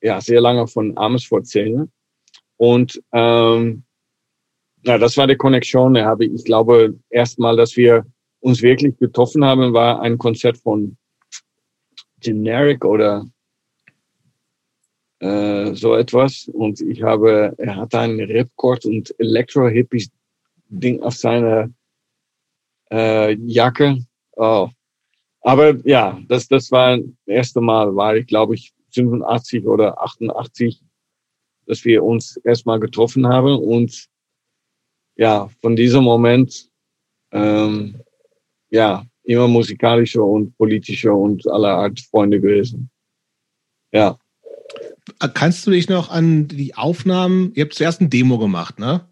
ja, 0.02 0.20
sehr 0.20 0.40
lange 0.40 0.66
von 0.66 0.96
Amersfoort-Szene. 0.96 1.88
Und 2.58 3.02
ähm, 3.12 3.84
ja, 4.84 4.98
das 4.98 5.16
war 5.16 5.26
die 5.26 5.36
Connection. 5.36 5.94
Da 5.94 6.04
habe 6.04 6.26
ich 6.26 6.44
glaube, 6.44 6.98
erstmal, 7.10 7.56
dass 7.56 7.76
wir 7.76 8.06
uns 8.40 8.62
wirklich 8.62 8.96
getroffen 8.98 9.44
haben, 9.44 9.72
war 9.72 10.00
ein 10.00 10.18
Konzert 10.18 10.58
von 10.58 10.96
Generic 12.20 12.84
oder 12.84 13.26
äh, 15.20 15.74
so 15.74 15.94
etwas. 15.94 16.48
Und 16.52 16.80
ich 16.80 17.02
habe, 17.02 17.54
er 17.58 17.76
hatte 17.76 18.00
ein 18.00 18.20
Ripcord 18.20 18.84
und 18.84 19.14
Electro-Hippies 19.18 20.10
Ding 20.68 21.00
auf 21.02 21.14
seiner 21.14 21.70
äh, 22.90 23.34
Jacke. 23.34 23.98
Oh. 24.36 24.68
Aber 25.40 25.76
ja, 25.86 26.20
das, 26.28 26.48
das 26.48 26.70
war 26.72 26.98
das 26.98 27.06
erste 27.26 27.60
Mal, 27.60 27.94
war 27.94 28.16
ich 28.16 28.26
glaube 28.26 28.54
ich 28.54 28.74
85 28.92 29.66
oder 29.66 30.02
88, 30.02 30.82
dass 31.66 31.84
wir 31.84 32.02
uns 32.02 32.36
erstmal 32.38 32.80
getroffen 32.80 33.26
haben. 33.26 33.56
Und 33.58 34.06
ja, 35.16 35.48
von 35.60 35.76
diesem 35.76 36.04
Moment, 36.04 36.68
ähm, 37.32 38.00
ja, 38.70 39.04
immer 39.22 39.48
musikalischer 39.48 40.24
und 40.24 40.56
politischer 40.56 41.14
und 41.14 41.46
aller 41.48 41.76
Art 41.76 42.00
Freunde 42.00 42.40
gewesen. 42.40 42.90
Ja. 43.92 44.18
Kannst 45.34 45.66
du 45.66 45.70
dich 45.70 45.88
noch 45.88 46.10
an 46.10 46.48
die 46.48 46.74
Aufnahmen, 46.74 47.52
ihr 47.54 47.64
habt 47.64 47.74
zuerst 47.74 48.00
ein 48.00 48.10
Demo 48.10 48.38
gemacht, 48.38 48.78
ne? 48.78 49.08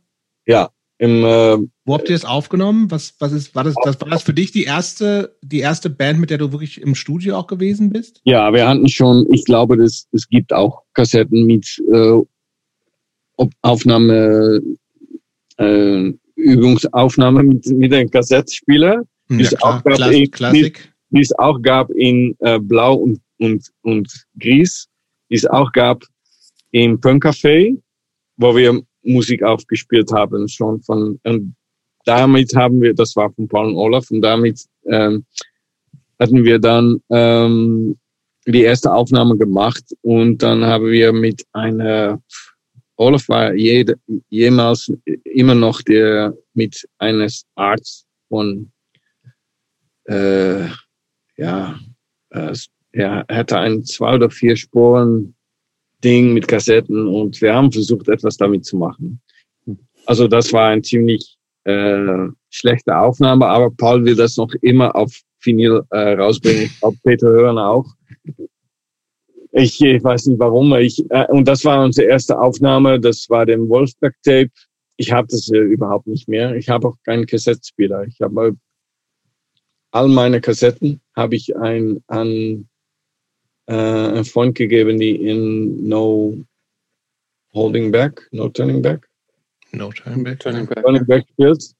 Ja, 0.46 0.70
im, 0.98 1.24
äh, 1.24 1.58
Wo 1.84 1.94
habt 1.94 2.08
ihr 2.08 2.14
das 2.14 2.24
aufgenommen? 2.24 2.90
Was, 2.90 3.14
was 3.18 3.32
ist, 3.32 3.54
war 3.54 3.64
das, 3.64 3.74
das, 3.84 4.00
war 4.00 4.08
das 4.08 4.22
für 4.22 4.32
dich 4.32 4.52
die 4.52 4.64
erste, 4.64 5.36
die 5.42 5.58
erste 5.58 5.90
Band, 5.90 6.20
mit 6.20 6.30
der 6.30 6.38
du 6.38 6.52
wirklich 6.52 6.80
im 6.80 6.94
Studio 6.94 7.36
auch 7.36 7.46
gewesen 7.46 7.90
bist? 7.90 8.20
Ja, 8.24 8.52
wir 8.52 8.66
hatten 8.66 8.88
schon, 8.88 9.26
ich 9.32 9.44
glaube, 9.44 9.76
das, 9.76 10.06
es 10.12 10.28
gibt 10.28 10.52
auch 10.52 10.82
Kassetten 10.94 11.46
mit 11.46 11.82
äh, 11.92 12.20
Aufnahme, 13.62 14.62
äh, 15.56 16.12
Übungsaufnahme 16.36 17.42
mit, 17.42 17.66
mit 17.66 17.92
einem 17.92 18.10
Kassettspieler. 18.10 19.02
Hm, 19.28 19.40
ja, 19.40 19.48
klar, 19.50 19.82
Klassik, 19.82 20.32
Klassik. 20.32 20.94
Die 21.10 21.20
es 21.20 21.36
auch 21.38 21.60
gab 21.60 21.90
in 21.90 22.36
äh, 22.40 22.58
Blau 22.58 22.94
und, 22.94 23.20
und, 23.38 23.68
und 23.82 24.26
Gris, 24.38 24.88
die 25.34 25.38
es 25.38 25.46
auch 25.46 25.72
gab 25.72 26.04
im 26.70 27.00
Punk 27.00 27.24
Café, 27.24 27.76
wo 28.36 28.54
wir 28.54 28.80
Musik 29.02 29.42
aufgespielt 29.42 30.12
haben, 30.12 30.46
schon 30.48 30.80
von, 30.82 31.18
und 31.24 31.56
damit 32.04 32.54
haben 32.54 32.80
wir, 32.80 32.94
das 32.94 33.16
war 33.16 33.32
von 33.32 33.48
Paul 33.48 33.70
und 33.70 33.76
Olaf, 33.76 34.08
und 34.12 34.22
damit 34.22 34.64
ähm, 34.88 35.26
hatten 36.20 36.44
wir 36.44 36.60
dann 36.60 37.00
ähm, 37.10 37.98
die 38.46 38.62
erste 38.62 38.92
Aufnahme 38.92 39.36
gemacht 39.36 39.84
und 40.02 40.40
dann 40.40 40.64
haben 40.64 40.86
wir 40.86 41.12
mit 41.12 41.44
einer, 41.52 42.22
Olaf 42.96 43.28
war 43.28 43.52
jede, 43.54 43.96
jemals 44.28 44.92
immer 45.24 45.56
noch 45.56 45.82
der 45.82 46.32
mit 46.52 46.88
eines 46.98 47.44
Arzt 47.56 48.06
von, 48.28 48.70
äh, 50.04 50.68
ja, 51.36 51.76
äh, 52.30 52.54
er 52.94 53.26
hatte 53.28 53.58
ein 53.58 53.84
zwei 53.84 54.14
oder 54.14 54.30
vier 54.30 54.56
Spuren 54.56 55.34
Ding 56.02 56.32
mit 56.32 56.46
Kassetten 56.46 57.08
und 57.08 57.40
wir 57.40 57.54
haben 57.54 57.72
versucht, 57.72 58.08
etwas 58.08 58.36
damit 58.36 58.64
zu 58.64 58.76
machen. 58.76 59.20
Also 60.06 60.28
das 60.28 60.52
war 60.52 60.68
ein 60.68 60.84
ziemlich 60.84 61.36
äh, 61.64 62.28
schlechte 62.50 62.96
Aufnahme, 62.96 63.46
aber 63.46 63.70
Paul 63.70 64.04
will 64.04 64.14
das 64.14 64.36
noch 64.36 64.52
immer 64.60 64.94
auf 64.94 65.18
Vinyl 65.42 65.82
äh, 65.90 66.12
rausbringen. 66.12 66.64
Ich 66.64 66.78
glaube, 66.78 66.98
Peter 67.02 67.28
Hörner 67.28 67.68
auch. 67.68 67.86
Ich, 69.52 69.80
ich 69.80 70.04
weiß 70.04 70.26
nicht 70.26 70.38
warum. 70.38 70.74
Ich, 70.74 71.02
äh, 71.10 71.26
und 71.28 71.48
das 71.48 71.64
war 71.64 71.82
unsere 71.82 72.08
erste 72.08 72.38
Aufnahme. 72.38 73.00
Das 73.00 73.28
war 73.30 73.46
dem 73.46 73.68
Wolfpack 73.68 74.14
Tape. 74.22 74.50
Ich 74.96 75.10
habe 75.10 75.28
das 75.28 75.50
äh, 75.50 75.58
überhaupt 75.58 76.06
nicht 76.06 76.28
mehr. 76.28 76.54
Ich 76.54 76.68
habe 76.68 76.88
auch 76.88 76.96
keinen 77.04 77.26
Kassettenspieler. 77.26 78.04
Ich 78.04 78.20
habe 78.20 78.56
all 79.90 80.08
meine 80.08 80.40
Kassetten 80.40 81.00
habe 81.16 81.36
ich 81.36 81.56
ein 81.56 82.02
an 82.08 82.68
äh, 83.66 83.74
einen 83.74 84.24
Freund 84.24 84.54
gegeben, 84.54 84.98
die 84.98 85.16
in 85.16 85.88
No 85.88 86.36
Holding 87.52 87.90
Back, 87.90 88.28
No 88.32 88.48
Turning 88.48 88.82
Back. 88.82 89.08
No 89.72 89.90
Turning 89.90 90.24
Back. 90.24 90.40
Turning 90.40 90.66
Back, 90.66 90.82
turning 90.82 91.06
back 91.06 91.24
spielt. 91.32 91.74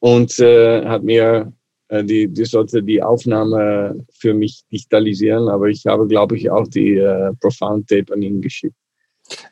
Und 0.00 0.38
äh, 0.38 0.84
hat 0.84 1.02
mir 1.02 1.52
äh, 1.88 2.04
die, 2.04 2.28
die 2.28 2.44
sollte 2.44 2.82
die 2.82 3.02
Aufnahme 3.02 4.04
für 4.12 4.34
mich 4.34 4.62
digitalisieren, 4.70 5.48
aber 5.48 5.66
ich 5.68 5.86
habe, 5.86 6.06
glaube 6.06 6.36
ich, 6.36 6.50
auch 6.50 6.68
die 6.68 6.96
äh, 6.96 7.32
Profound 7.40 7.88
Tape 7.88 8.12
an 8.12 8.22
ihn 8.22 8.40
geschickt. 8.40 8.76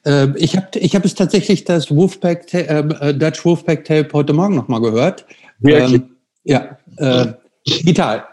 Äh, 0.04 0.28
ich 0.36 0.56
habe 0.56 0.78
ich 0.78 0.94
hab 0.94 1.04
es 1.04 1.14
tatsächlich 1.14 1.64
das 1.64 1.94
Wolfpack, 1.94 2.52
äh, 2.54 3.14
Dutch 3.14 3.44
Wolfpack 3.44 3.84
Tape 3.84 4.08
heute 4.12 4.32
Morgen 4.32 4.54
nochmal 4.54 4.80
gehört. 4.80 5.26
Ähm, 5.64 6.16
ja, 6.44 6.78
äh, 6.98 7.32
Digital. 7.68 8.24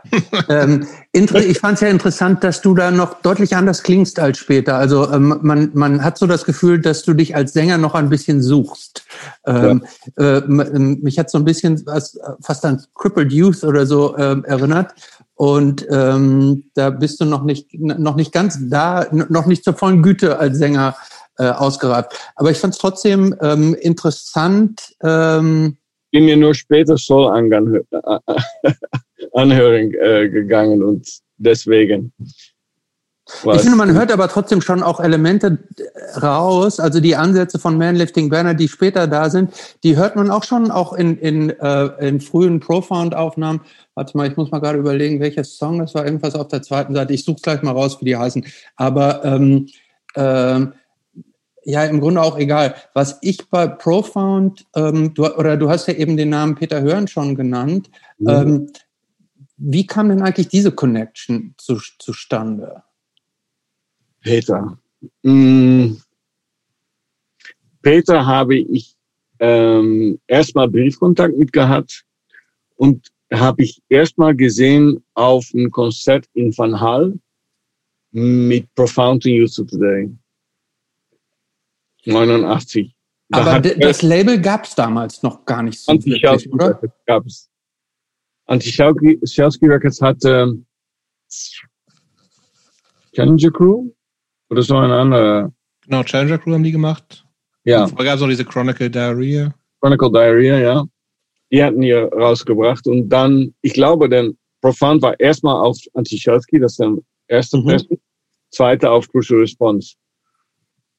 ähm, 0.50 0.86
ich 1.12 1.60
fand 1.60 1.76
es 1.76 1.82
ja 1.82 1.88
interessant, 1.88 2.44
dass 2.44 2.62
du 2.62 2.76
da 2.76 2.92
noch 2.92 3.22
deutlich 3.22 3.56
anders 3.56 3.82
klingst 3.82 4.20
als 4.20 4.38
später. 4.38 4.76
Also 4.76 5.12
ähm, 5.12 5.40
man, 5.42 5.72
man 5.74 6.04
hat 6.04 6.18
so 6.18 6.28
das 6.28 6.46
Gefühl, 6.46 6.80
dass 6.80 7.04
du 7.04 7.14
dich 7.14 7.36
als 7.36 7.54
Sänger 7.54 7.80
noch 7.80 7.96
ein 7.96 8.10
bisschen 8.10 8.42
suchst. 8.42 9.06
Ähm, 9.48 9.84
ja. 10.18 10.38
äh, 10.38 10.48
mich 10.48 11.18
hat 11.18 11.32
so 11.32 11.40
ein 11.40 11.46
bisschen 11.46 11.84
was, 11.86 12.20
fast 12.42 12.64
an 12.66 12.84
Crippled 12.94 13.32
Youth 13.32 13.64
oder 13.64 13.86
so 13.86 14.16
ähm, 14.18 14.46
erinnert. 14.46 14.94
Und 15.36 15.86
ähm, 15.90 16.66
da 16.76 16.92
bist 16.92 17.20
du 17.20 17.26
noch 17.26 17.44
nicht, 17.44 17.74
noch 17.74 18.16
nicht 18.16 18.32
ganz 18.32 18.60
da, 18.70 19.08
noch 19.12 19.48
nicht 19.48 19.64
zur 19.64 19.74
vollen 19.74 20.04
Güte 20.04 20.38
als 20.38 20.58
Sänger 20.60 20.96
äh, 21.38 21.50
ausgereift. 21.50 22.12
Aber 22.36 22.52
ich 22.52 22.60
fand 22.60 22.74
es 22.74 22.80
trotzdem 22.80 23.36
ähm, 23.42 23.74
interessant. 23.74 24.94
Ähm, 25.02 25.78
bin 26.12 26.26
mir 26.26 26.38
nur 26.38 26.54
später 26.54 26.96
Soul 26.96 27.28
anhören, 27.28 27.82
anhören 29.34 29.94
äh, 29.94 30.30
gegangen 30.30 30.84
und 30.84 31.08
deswegen. 31.38 32.14
Ich 33.26 33.62
finde, 33.62 33.78
man 33.78 33.94
hört 33.94 34.12
aber 34.12 34.28
trotzdem 34.28 34.62
schon 34.62 34.84
auch 34.84 35.00
Elemente 35.00 35.60
raus, 36.22 36.82
also 36.82 37.00
die 37.00 37.16
Ansätze 37.16 37.58
von 37.58 37.78
Manlifting 37.78 38.30
Banner, 38.30 38.54
die 38.54 38.68
später 38.68 39.08
da 39.08 39.30
sind, 39.30 39.52
die 39.84 39.96
hört 39.96 40.18
man 40.18 40.30
auch 40.30 40.44
schon 40.44 40.70
auch 40.70 40.92
in, 40.92 41.18
in, 41.18 41.50
äh, 41.50 41.86
in 42.06 42.20
frühen 42.20 42.60
Profound-Aufnahmen. 42.60 43.62
Warte 43.96 44.18
mal, 44.18 44.28
ich 44.28 44.36
muss 44.36 44.52
mal 44.52 44.60
gerade 44.60 44.78
überlegen, 44.78 45.22
welcher 45.22 45.46
Song, 45.46 45.80
das 45.80 45.96
war 45.96 46.06
irgendwas 46.06 46.36
auf 46.36 46.50
der 46.50 46.62
zweiten 46.62 46.94
Seite. 46.94 47.14
Ich 47.14 47.24
suche 47.24 47.42
gleich 47.42 47.62
mal 47.62 47.72
raus, 47.72 47.98
wie 48.02 48.06
die 48.06 48.18
heißen. 48.18 48.46
Aber 48.76 49.24
ähm, 49.24 49.68
ähm, 50.16 50.74
ja, 51.66 51.86
im 51.86 52.02
Grunde 52.02 52.22
auch 52.22 52.38
egal. 52.38 52.76
Was 52.94 53.20
ich 53.22 53.50
bei 53.50 53.68
Profound, 53.68 54.66
ähm, 54.76 55.14
du, 55.14 55.26
oder 55.28 55.56
du 55.56 55.70
hast 55.70 55.88
ja 55.88 55.94
eben 55.94 56.18
den 56.18 56.30
Namen 56.30 56.56
Peter 56.56 56.82
Hörn 56.82 57.08
schon 57.08 57.36
genannt. 57.36 57.90
Mhm. 58.18 58.30
Ähm, 58.30 58.72
wie 59.66 59.88
kam 59.88 60.10
denn 60.10 60.22
eigentlich 60.22 60.50
diese 60.50 60.72
Connection 60.72 61.56
zu, 61.58 61.80
zustande? 62.00 62.84
Peter. 64.22 64.78
Mm. 65.22 65.94
Peter 67.82 68.26
habe 68.26 68.58
ich 68.58 68.96
ähm, 69.40 70.20
erstmal 70.28 70.70
Briefkontakt 70.70 71.38
mit 71.38 71.54
gehabt 71.54 72.04
und 72.76 73.10
habe 73.32 73.64
ich 73.64 73.82
erstmal 73.90 74.36
gesehen 74.36 75.04
auf 75.14 75.50
einem 75.54 75.72
Konzert 75.72 76.26
in 76.34 76.56
Van 76.58 76.80
Hal 76.80 77.14
mit 78.12 78.74
Profound 78.76 79.26
in 79.26 79.36
Youth 79.36 79.56
Today. 79.56 80.10
89. 82.06 82.94
Da 83.30 83.40
Aber 83.40 83.60
das 83.60 84.02
Label 84.02 84.40
gab 84.40 84.66
es 84.66 84.76
damals 84.76 85.24
noch 85.24 85.46
gar 85.46 85.64
nicht 85.64 85.80
so 85.80 85.94
wirklich, 85.94 86.52
oder? 86.52 86.80
Gab 87.06 87.26
es. 87.26 87.50
Anti-Shelsky 88.46 89.68
Records 89.68 90.02
hat 90.02 90.24
ähm, 90.26 90.66
Challenger 93.14 93.52
Crew 93.52 93.90
oder 94.50 94.62
so 94.62 94.78
ein 94.78 94.92
anderer. 94.92 95.52
Genau, 95.86 96.04
Challenger 96.04 96.38
Crew 96.38 96.54
haben 96.54 96.64
die 96.64 96.72
gemacht. 96.72 97.26
Ja. 97.64 97.88
Da 97.88 98.04
gab 98.04 98.16
es 98.16 98.22
noch 98.22 98.28
diese 98.28 98.46
Chronicle 98.46 98.90
Diarrhea. 98.90 99.54
Chronicle 99.80 100.12
Diarrhea, 100.12 100.60
ja. 100.60 100.86
Die 101.52 101.64
hatten 101.64 101.82
die 101.82 101.92
rausgebracht 101.92 102.88
und 102.88 103.10
dann, 103.10 103.54
ich 103.62 103.74
glaube, 103.74 104.10
denn 104.10 104.38
Profound 104.62 105.02
war 105.02 105.20
erstmal 105.20 105.56
auf 105.56 105.78
Anti-Shelsky, 105.94 106.60
das 106.60 106.74
ist 106.74 106.80
der 106.80 106.98
erste 107.28 107.58
mhm. 107.58 107.66
Pressen, 107.66 107.98
zweite 108.50 108.90
auf 108.90 109.10
Crucial 109.10 109.42
Response. 109.42 109.96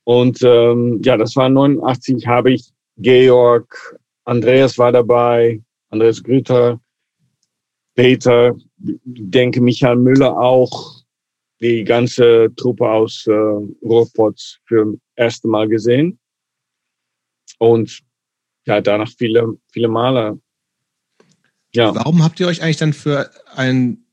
Und 0.05 0.43
ähm, 0.43 1.01
ja, 1.03 1.17
das 1.17 1.35
war 1.35 1.49
89, 1.49 2.27
habe 2.27 2.53
ich 2.53 2.71
Georg, 2.99 3.99
Andreas 4.25 4.79
war 4.79 4.93
dabei, 4.93 5.63
Andreas 5.89 6.23
Grüter, 6.23 6.79
Peter, 7.95 8.57
denke 8.77 9.61
Michael 9.61 9.97
Müller 9.97 10.37
auch, 10.37 11.05
die 11.61 11.85
ganze 11.85 12.53
Truppe 12.57 12.89
aus 12.89 13.27
äh, 13.27 13.33
Ruhrpott 13.33 14.61
für 14.67 14.99
erste 15.17 15.49
Mal 15.49 15.69
gesehen. 15.69 16.19
Und 17.59 18.01
ja, 18.67 18.81
danach 18.81 19.11
viele, 19.17 19.57
viele 19.73 19.89
Male. 19.89 20.41
Ja. 21.75 21.95
Warum 21.95 22.23
habt 22.23 22.41
ihr 22.41 22.47
euch 22.47 22.63
eigentlich 22.63 22.77
dann 22.77 22.93
für 22.93 23.31
ein, 23.55 24.05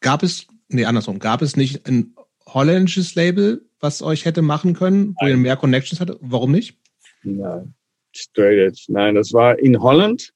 gab 0.00 0.22
es, 0.22 0.46
nee, 0.68 0.84
andersrum, 0.84 1.18
gab 1.18 1.42
es 1.42 1.56
nicht 1.56 1.86
ein 1.88 2.14
holländisches 2.46 3.14
Label, 3.14 3.68
was 3.80 4.02
euch 4.02 4.24
hätte 4.24 4.42
machen 4.42 4.74
können, 4.74 5.14
wo 5.20 5.24
Nein. 5.24 5.30
ihr 5.30 5.36
mehr 5.36 5.56
Connections 5.56 6.00
hattet? 6.00 6.18
Warum 6.20 6.52
nicht? 6.52 6.78
Nein, 7.22 7.74
straight 8.14 8.58
edge. 8.58 8.84
Nein, 8.88 9.14
das 9.14 9.32
war 9.32 9.58
in 9.58 9.80
Holland 9.80 10.32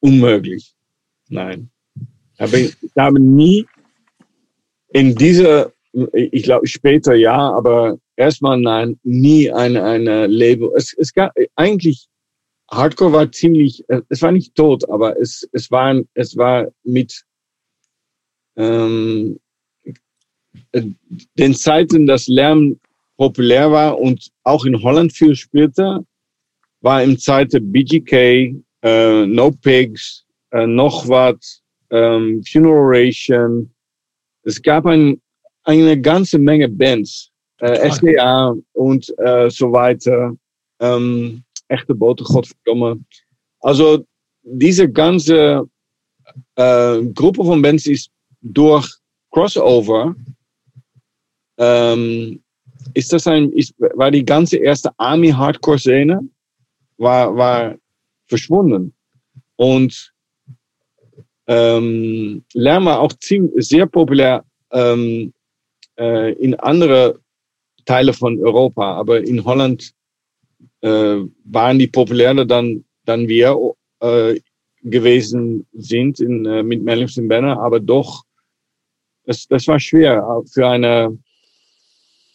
unmöglich. 0.00 0.75
Nein. 1.28 1.70
Aber 2.38 2.58
ich 2.58 2.76
habe 2.96 3.20
nie 3.20 3.66
in 4.88 5.14
dieser, 5.14 5.72
ich 6.12 6.42
glaube 6.42 6.66
später 6.66 7.14
ja, 7.14 7.36
aber 7.36 7.98
erstmal 8.16 8.58
nein, 8.58 8.98
nie 9.02 9.50
eine, 9.50 9.82
eine 9.82 10.26
Label. 10.26 10.70
Es, 10.76 10.94
es 10.98 11.12
gab 11.12 11.32
eigentlich 11.54 12.08
Hardcore 12.70 13.12
war 13.12 13.32
ziemlich, 13.32 13.84
es 14.08 14.22
war 14.22 14.32
nicht 14.32 14.54
tot, 14.54 14.88
aber 14.88 15.18
es, 15.20 15.48
es 15.52 15.70
war, 15.70 16.00
es 16.14 16.36
war 16.36 16.68
mit 16.82 17.24
ähm, 18.56 19.38
den 20.72 21.54
Zeiten, 21.54 22.06
dass 22.06 22.26
Lärm 22.26 22.78
populär 23.16 23.70
war 23.70 23.98
und 23.98 24.30
auch 24.42 24.64
in 24.64 24.82
Holland 24.82 25.12
viel 25.12 25.36
spielte, 25.36 26.04
war 26.80 27.02
im 27.02 27.18
Zeite 27.18 27.60
BGK, 27.60 28.56
äh, 28.82 29.26
No 29.26 29.52
Pigs, 29.52 30.24
äh, 30.24 30.25
noch 30.64 31.08
was, 31.08 31.60
ähm, 31.90 32.42
Funeration. 32.44 33.68
Es 34.44 34.62
gab 34.62 34.86
ein, 34.86 35.20
eine 35.64 36.00
ganze 36.00 36.38
Menge 36.38 36.68
Bands, 36.68 37.32
äh, 37.58 37.90
SDA 37.90 38.54
und 38.74 39.12
äh, 39.18 39.50
so 39.50 39.72
weiter. 39.72 40.36
Ähm, 40.78 41.42
echte 41.68 41.94
Bote, 41.94 42.22
Godverdomme. 42.22 43.00
Also 43.60 44.04
diese 44.42 44.88
ganze 44.88 45.68
äh, 46.54 47.02
Gruppe 47.14 47.44
von 47.44 47.60
Bands 47.60 47.86
ist 47.86 48.10
durch 48.40 48.88
Crossover 49.32 50.14
ähm, 51.58 52.40
ist 52.94 53.12
das 53.12 53.26
ein, 53.26 53.52
ist, 53.52 53.74
war 53.78 54.10
die 54.10 54.24
ganze 54.24 54.58
erste 54.58 54.90
Army 54.98 55.30
Hardcore 55.30 55.78
Szene 55.78 56.20
war, 56.98 57.34
war 57.36 57.76
verschwunden. 58.26 58.94
Und 59.56 60.12
ähm, 61.46 62.44
war 62.54 63.00
auch 63.00 63.12
ziemlich, 63.14 63.66
sehr 63.66 63.86
populär 63.86 64.44
ähm, 64.72 65.32
äh, 65.98 66.32
in 66.34 66.54
andere 66.56 67.20
Teile 67.84 68.12
von 68.12 68.38
Europa, 68.42 68.94
aber 68.94 69.24
in 69.24 69.44
Holland 69.44 69.92
äh, 70.80 71.18
waren 71.44 71.78
die 71.78 71.86
populärer 71.86 72.44
dann, 72.44 72.84
dann 73.04 73.28
wir 73.28 73.56
äh, 74.00 74.40
gewesen 74.82 75.66
sind 75.72 76.20
in, 76.20 76.44
äh, 76.46 76.62
mit 76.62 76.82
Melvin 76.82 77.28
Banner, 77.28 77.60
aber 77.60 77.80
doch, 77.80 78.24
das, 79.24 79.46
das 79.48 79.66
war 79.66 79.80
schwer 79.80 80.42
für 80.52 80.68
eine 80.68 81.16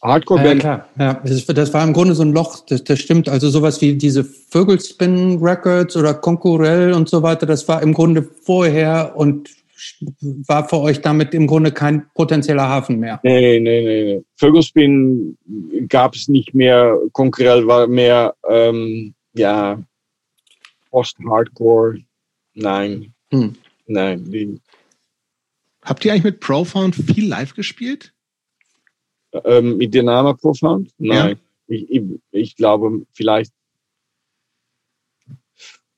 Hardcore-Band. 0.02 0.64
Ja, 0.64 0.78
klar. 0.78 0.88
Ja, 0.98 1.22
das, 1.24 1.46
das, 1.46 1.74
war 1.74 1.84
im 1.84 1.94
Grunde 1.94 2.16
so 2.16 2.24
ein 2.24 2.34
Loch, 2.34 2.66
das, 2.66 2.84
das 2.84 3.00
stimmt. 3.00 3.30
Also 3.30 3.50
sowas 3.50 3.82
wie 3.82 3.94
diese 3.94 4.24
Vögelspin 4.24 5.40
Records 5.42 5.96
oder 5.96 6.14
Konkurrell 6.14 6.94
und 6.94 7.08
so 7.08 7.22
weiter, 7.22 7.46
das 7.46 7.68
war 7.68 7.82
im 7.82 7.94
Grunde 7.94 8.24
vorher 8.24 9.14
und 9.16 9.50
war 10.48 10.68
für 10.68 10.80
euch 10.80 11.02
damit 11.02 11.34
im 11.34 11.48
Grunde 11.48 11.72
kein 11.72 12.08
potenzieller 12.14 12.68
Hafen 12.68 13.00
mehr. 13.00 13.20
Nee, 13.24 13.60
nee, 13.60 13.82
nee. 13.82 14.04
nee. 14.04 14.24
Vögelspin 14.36 15.38
gab 15.88 16.16
es 16.16 16.28
nicht 16.28 16.54
mehr. 16.54 16.98
Konkurrell 17.14 17.66
war 17.68 17.88
mehr, 17.88 18.36
ähm, 18.48 19.14
ja, 19.34 19.80
Post-Hardcore. 20.92 21.98
Nein. 22.54 23.14
Hm. 23.32 23.56
Nein. 23.88 24.60
Habt 25.84 26.06
ihr 26.06 26.12
eigentlich 26.12 26.24
mit 26.24 26.40
Profound 26.40 26.96
viel 26.96 27.28
live 27.28 27.56
gespielt? 27.56 28.14
Ähm, 29.34 29.78
mit 29.78 29.94
Dynama 29.94 30.34
Profound? 30.34 30.92
Nein. 30.98 31.30
Ja. 31.30 31.36
Ich, 31.68 31.90
ich, 31.90 32.04
ich, 32.32 32.56
glaube 32.56 33.06
vielleicht 33.14 33.54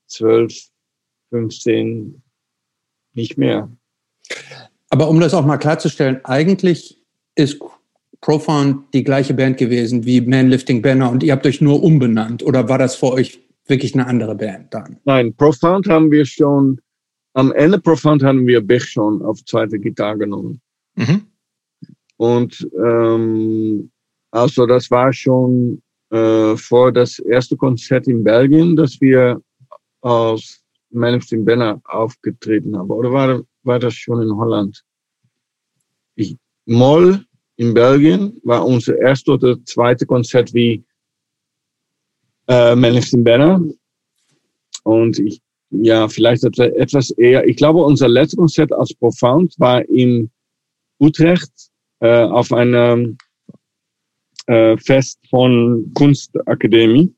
12, 0.06 0.68
15, 1.30 2.22
nicht 3.14 3.36
mehr. 3.36 3.68
Aber 4.88 5.08
um 5.08 5.18
das 5.18 5.34
auch 5.34 5.44
mal 5.44 5.56
klarzustellen, 5.56 6.24
eigentlich 6.24 7.00
ist 7.34 7.60
Profound 8.20 8.94
die 8.94 9.04
gleiche 9.04 9.34
Band 9.34 9.58
gewesen 9.58 10.04
wie 10.04 10.20
Manlifting 10.20 10.80
Banner 10.80 11.10
und 11.10 11.22
ihr 11.22 11.32
habt 11.32 11.46
euch 11.46 11.60
nur 11.60 11.82
umbenannt 11.82 12.42
oder 12.42 12.68
war 12.68 12.78
das 12.78 12.94
für 12.94 13.12
euch 13.12 13.40
wirklich 13.66 13.94
eine 13.94 14.06
andere 14.06 14.34
Band 14.34 14.72
dann? 14.72 14.98
Nein, 15.04 15.34
Profound 15.34 15.88
haben 15.88 16.10
wir 16.10 16.24
schon, 16.24 16.80
am 17.34 17.52
Ende 17.52 17.80
Profound 17.80 18.22
haben 18.22 18.46
wir 18.46 18.60
Bech 18.60 18.84
schon 18.84 19.22
auf 19.22 19.44
zweite 19.44 19.78
Gitarre 19.78 20.18
genommen. 20.18 20.60
Mhm. 20.94 21.26
Und 22.16 22.68
ähm, 22.76 23.90
also 24.30 24.66
das 24.66 24.90
war 24.90 25.12
schon 25.12 25.82
äh, 26.10 26.56
vor 26.56 26.92
das 26.92 27.18
erste 27.18 27.56
Konzert 27.56 28.06
in 28.08 28.22
Belgien, 28.22 28.76
dass 28.76 29.00
wir 29.00 29.40
aus 30.00 30.60
Manifesting 30.90 31.44
Banner 31.44 31.80
aufgetreten 31.84 32.76
haben. 32.76 32.90
Oder 32.90 33.12
war, 33.12 33.42
war 33.62 33.78
das 33.78 33.94
schon 33.94 34.22
in 34.22 34.34
Holland? 34.36 34.82
Ich, 36.14 36.36
Moll 36.66 37.24
in 37.56 37.74
Belgien 37.74 38.40
war 38.44 38.64
unser 38.64 38.98
erste 38.98 39.32
oder 39.32 39.56
zweite 39.64 40.06
Konzert 40.06 40.52
wie 40.54 40.84
äh, 42.48 42.74
Manifesting 42.74 43.24
Banner. 43.24 43.60
Und 44.84 45.18
ich, 45.18 45.40
ja, 45.70 46.08
vielleicht 46.08 46.44
etwas 46.44 47.10
eher. 47.10 47.46
Ich 47.46 47.56
glaube, 47.56 47.82
unser 47.82 48.08
letztes 48.08 48.38
Konzert 48.38 48.72
als 48.72 48.94
Profound 48.94 49.54
war 49.58 49.82
in 49.88 50.30
Utrecht 51.00 51.70
äh, 52.04 52.24
auf 52.24 52.52
einem 52.52 53.16
äh, 54.46 54.76
Fest 54.76 55.18
von 55.30 55.90
Kunstakademie. 55.94 57.14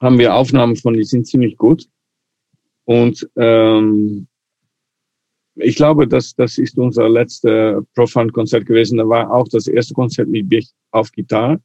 Haben 0.00 0.18
wir 0.18 0.34
Aufnahmen 0.34 0.74
von, 0.74 0.94
die 0.94 1.04
sind 1.04 1.28
ziemlich 1.28 1.56
gut. 1.56 1.86
Und 2.86 3.30
ähm, 3.36 4.26
ich 5.54 5.76
glaube, 5.76 6.08
dass 6.08 6.34
das 6.34 6.58
ist 6.58 6.76
unser 6.76 7.08
letztes 7.08 7.84
Profund-Konzert 7.94 8.66
gewesen. 8.66 8.98
Da 8.98 9.08
war 9.08 9.32
auch 9.32 9.46
das 9.46 9.68
erste 9.68 9.94
Konzert 9.94 10.28
mit 10.28 10.48
Bich 10.48 10.70
auf 10.90 11.12
Gitarre. 11.12 11.60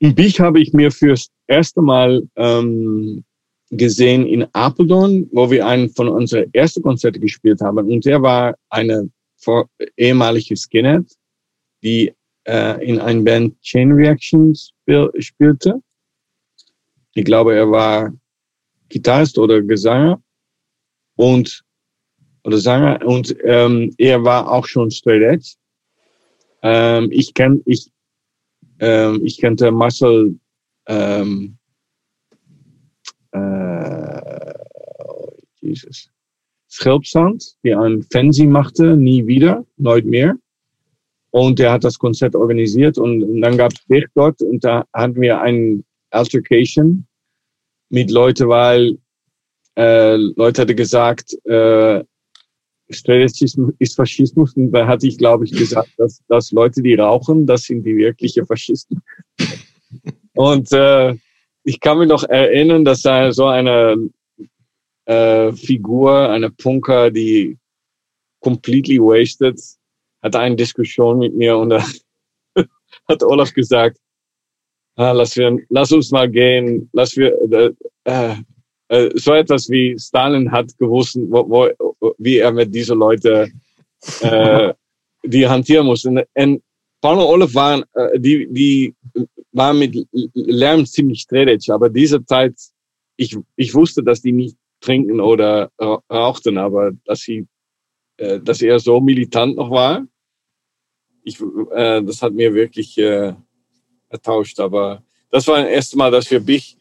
In 0.00 0.16
Bich 0.16 0.40
habe 0.40 0.60
ich 0.60 0.72
mir 0.72 0.90
fürs 0.90 1.28
erste 1.46 1.80
Mal 1.80 2.28
ähm, 2.34 3.22
gesehen 3.70 4.26
in 4.26 4.48
Apeldoorn, 4.52 5.28
wo 5.30 5.48
wir 5.48 5.64
einen 5.64 5.90
von 5.90 6.08
unseren 6.08 6.52
ersten 6.52 6.82
Konzerten 6.82 7.20
gespielt 7.20 7.60
haben. 7.60 7.78
Und 7.78 8.04
der 8.04 8.20
war 8.20 8.56
eine 8.68 9.08
vor, 9.42 9.68
ehemalige 9.96 10.56
Skinhead, 10.56 11.06
die 11.82 12.14
äh, 12.46 12.84
in 12.84 13.00
einer 13.00 13.22
Band 13.22 13.60
Chain 13.60 13.92
Reactions 13.92 14.72
spielte. 15.18 15.80
Ich 17.14 17.24
glaube, 17.24 17.54
er 17.54 17.70
war 17.70 18.12
Gitarrist 18.88 19.38
oder 19.38 19.60
Gesanger 19.62 20.22
und 21.16 21.64
oder 22.44 22.58
Sänger 22.58 23.00
und 23.06 23.36
ähm, 23.44 23.94
er 23.98 24.24
war 24.24 24.50
auch 24.50 24.66
schon 24.66 24.90
straight 24.90 25.22
edge. 25.22 25.54
Ähm, 26.62 27.08
ich 27.10 27.34
kenn 27.34 27.62
ich 27.66 27.90
ähm, 28.80 29.24
ich 29.24 29.40
kannte 29.40 29.70
Marcel 29.70 30.38
ähm, 30.86 31.56
äh, 33.32 34.54
oh, 34.98 35.32
Jesus 35.60 36.10
Schilpsand, 36.72 37.54
die 37.62 37.74
ein 37.74 38.02
Fancy 38.10 38.46
machte, 38.46 38.96
nie 38.96 39.26
wieder, 39.26 39.64
nooit 39.76 40.06
mehr. 40.06 40.36
Und 41.30 41.58
der 41.58 41.72
hat 41.72 41.84
das 41.84 41.98
Konzert 41.98 42.34
organisiert 42.34 42.98
und, 42.98 43.22
und 43.22 43.40
dann 43.42 43.56
gab 43.56 43.72
es 43.72 44.04
dort 44.14 44.40
und 44.42 44.64
da 44.64 44.84
hatten 44.92 45.20
wir 45.20 45.40
ein 45.40 45.84
Altercation 46.10 47.06
mit 47.90 48.10
Leuten, 48.10 48.48
weil 48.48 48.98
äh, 49.76 50.16
Leute 50.16 50.62
hatte 50.62 50.74
gesagt, 50.74 51.34
äh, 51.46 52.02
Strategismus 52.90 53.72
ist 53.78 53.96
Faschismus 53.96 54.54
und 54.54 54.72
da 54.72 54.86
hatte 54.86 55.06
ich, 55.06 55.18
glaube 55.18 55.44
ich, 55.44 55.52
gesagt, 55.52 55.90
dass, 55.98 56.22
dass 56.28 56.52
Leute, 56.52 56.82
die 56.82 56.94
rauchen, 56.94 57.46
das 57.46 57.62
sind 57.64 57.84
die 57.84 57.96
wirklichen 57.96 58.46
Faschisten. 58.46 59.02
und 60.34 60.72
äh, 60.72 61.14
ich 61.64 61.80
kann 61.80 61.98
mich 61.98 62.08
noch 62.08 62.24
erinnern, 62.24 62.84
dass 62.84 63.02
da 63.02 63.30
so 63.32 63.46
eine 63.46 63.96
äh, 65.06 65.52
Figur, 65.52 66.30
eine 66.30 66.50
Punker, 66.50 67.10
die 67.10 67.58
completely 68.40 68.98
wasted, 68.98 69.60
hatte 70.22 70.38
eine 70.38 70.56
Diskussion 70.56 71.18
mit 71.18 71.34
mir 71.34 71.56
und 71.56 71.70
da 71.70 71.84
hat 73.08 73.22
Olaf 73.22 73.52
gesagt, 73.52 73.98
ah, 74.96 75.12
lass, 75.12 75.36
wir, 75.36 75.58
lass 75.68 75.92
uns 75.92 76.10
mal 76.10 76.30
gehen, 76.30 76.88
lass 76.92 77.16
wir, 77.16 77.32
äh, 77.50 77.72
äh, 78.04 78.36
äh, 78.88 79.10
so 79.14 79.32
etwas 79.32 79.68
wie 79.70 79.98
Stalin 79.98 80.50
hat 80.50 80.76
gewusst, 80.78 81.16
wo, 81.28 81.48
wo, 81.48 82.14
wie 82.18 82.38
er 82.38 82.52
mit 82.52 82.74
diesen 82.74 82.98
Leuten 82.98 83.60
äh, 84.20 84.74
die 85.24 85.46
hantieren 85.46 85.86
muss. 85.86 86.04
Und, 86.04 86.22
und 86.34 86.62
Paul 87.00 87.18
und 87.18 87.24
Olaf 87.24 87.54
waren, 87.54 87.84
äh, 87.94 88.18
die, 88.18 88.46
die 88.50 88.94
waren 89.52 89.78
mit 89.78 90.06
Lärm 90.34 90.84
ziemlich 90.86 91.22
strettig, 91.22 91.70
aber 91.70 91.88
diese 91.88 92.24
Zeit, 92.24 92.54
ich, 93.16 93.36
ich 93.56 93.74
wusste, 93.74 94.02
dass 94.02 94.20
die 94.20 94.32
nicht 94.32 94.56
trinken 94.82 95.20
oder 95.20 95.70
rauchten, 96.10 96.58
aber 96.58 96.92
dass 97.04 97.20
sie, 97.20 97.46
äh, 98.18 98.40
dass 98.40 98.60
er 98.60 98.78
so 98.78 99.00
militant 99.00 99.56
noch 99.56 99.70
war. 99.70 100.06
ich, 101.24 101.40
äh, 101.74 102.02
das 102.02 102.20
hat 102.20 102.34
mir 102.34 102.52
wirklich 102.52 102.98
äh, 102.98 103.32
ertauscht. 104.08 104.60
Aber 104.60 105.02
das 105.30 105.46
war 105.46 105.62
das 105.62 105.70
erste 105.70 105.96
Mal, 105.96 106.10
dass 106.10 106.30
wir 106.30 106.40
Bich 106.40 106.76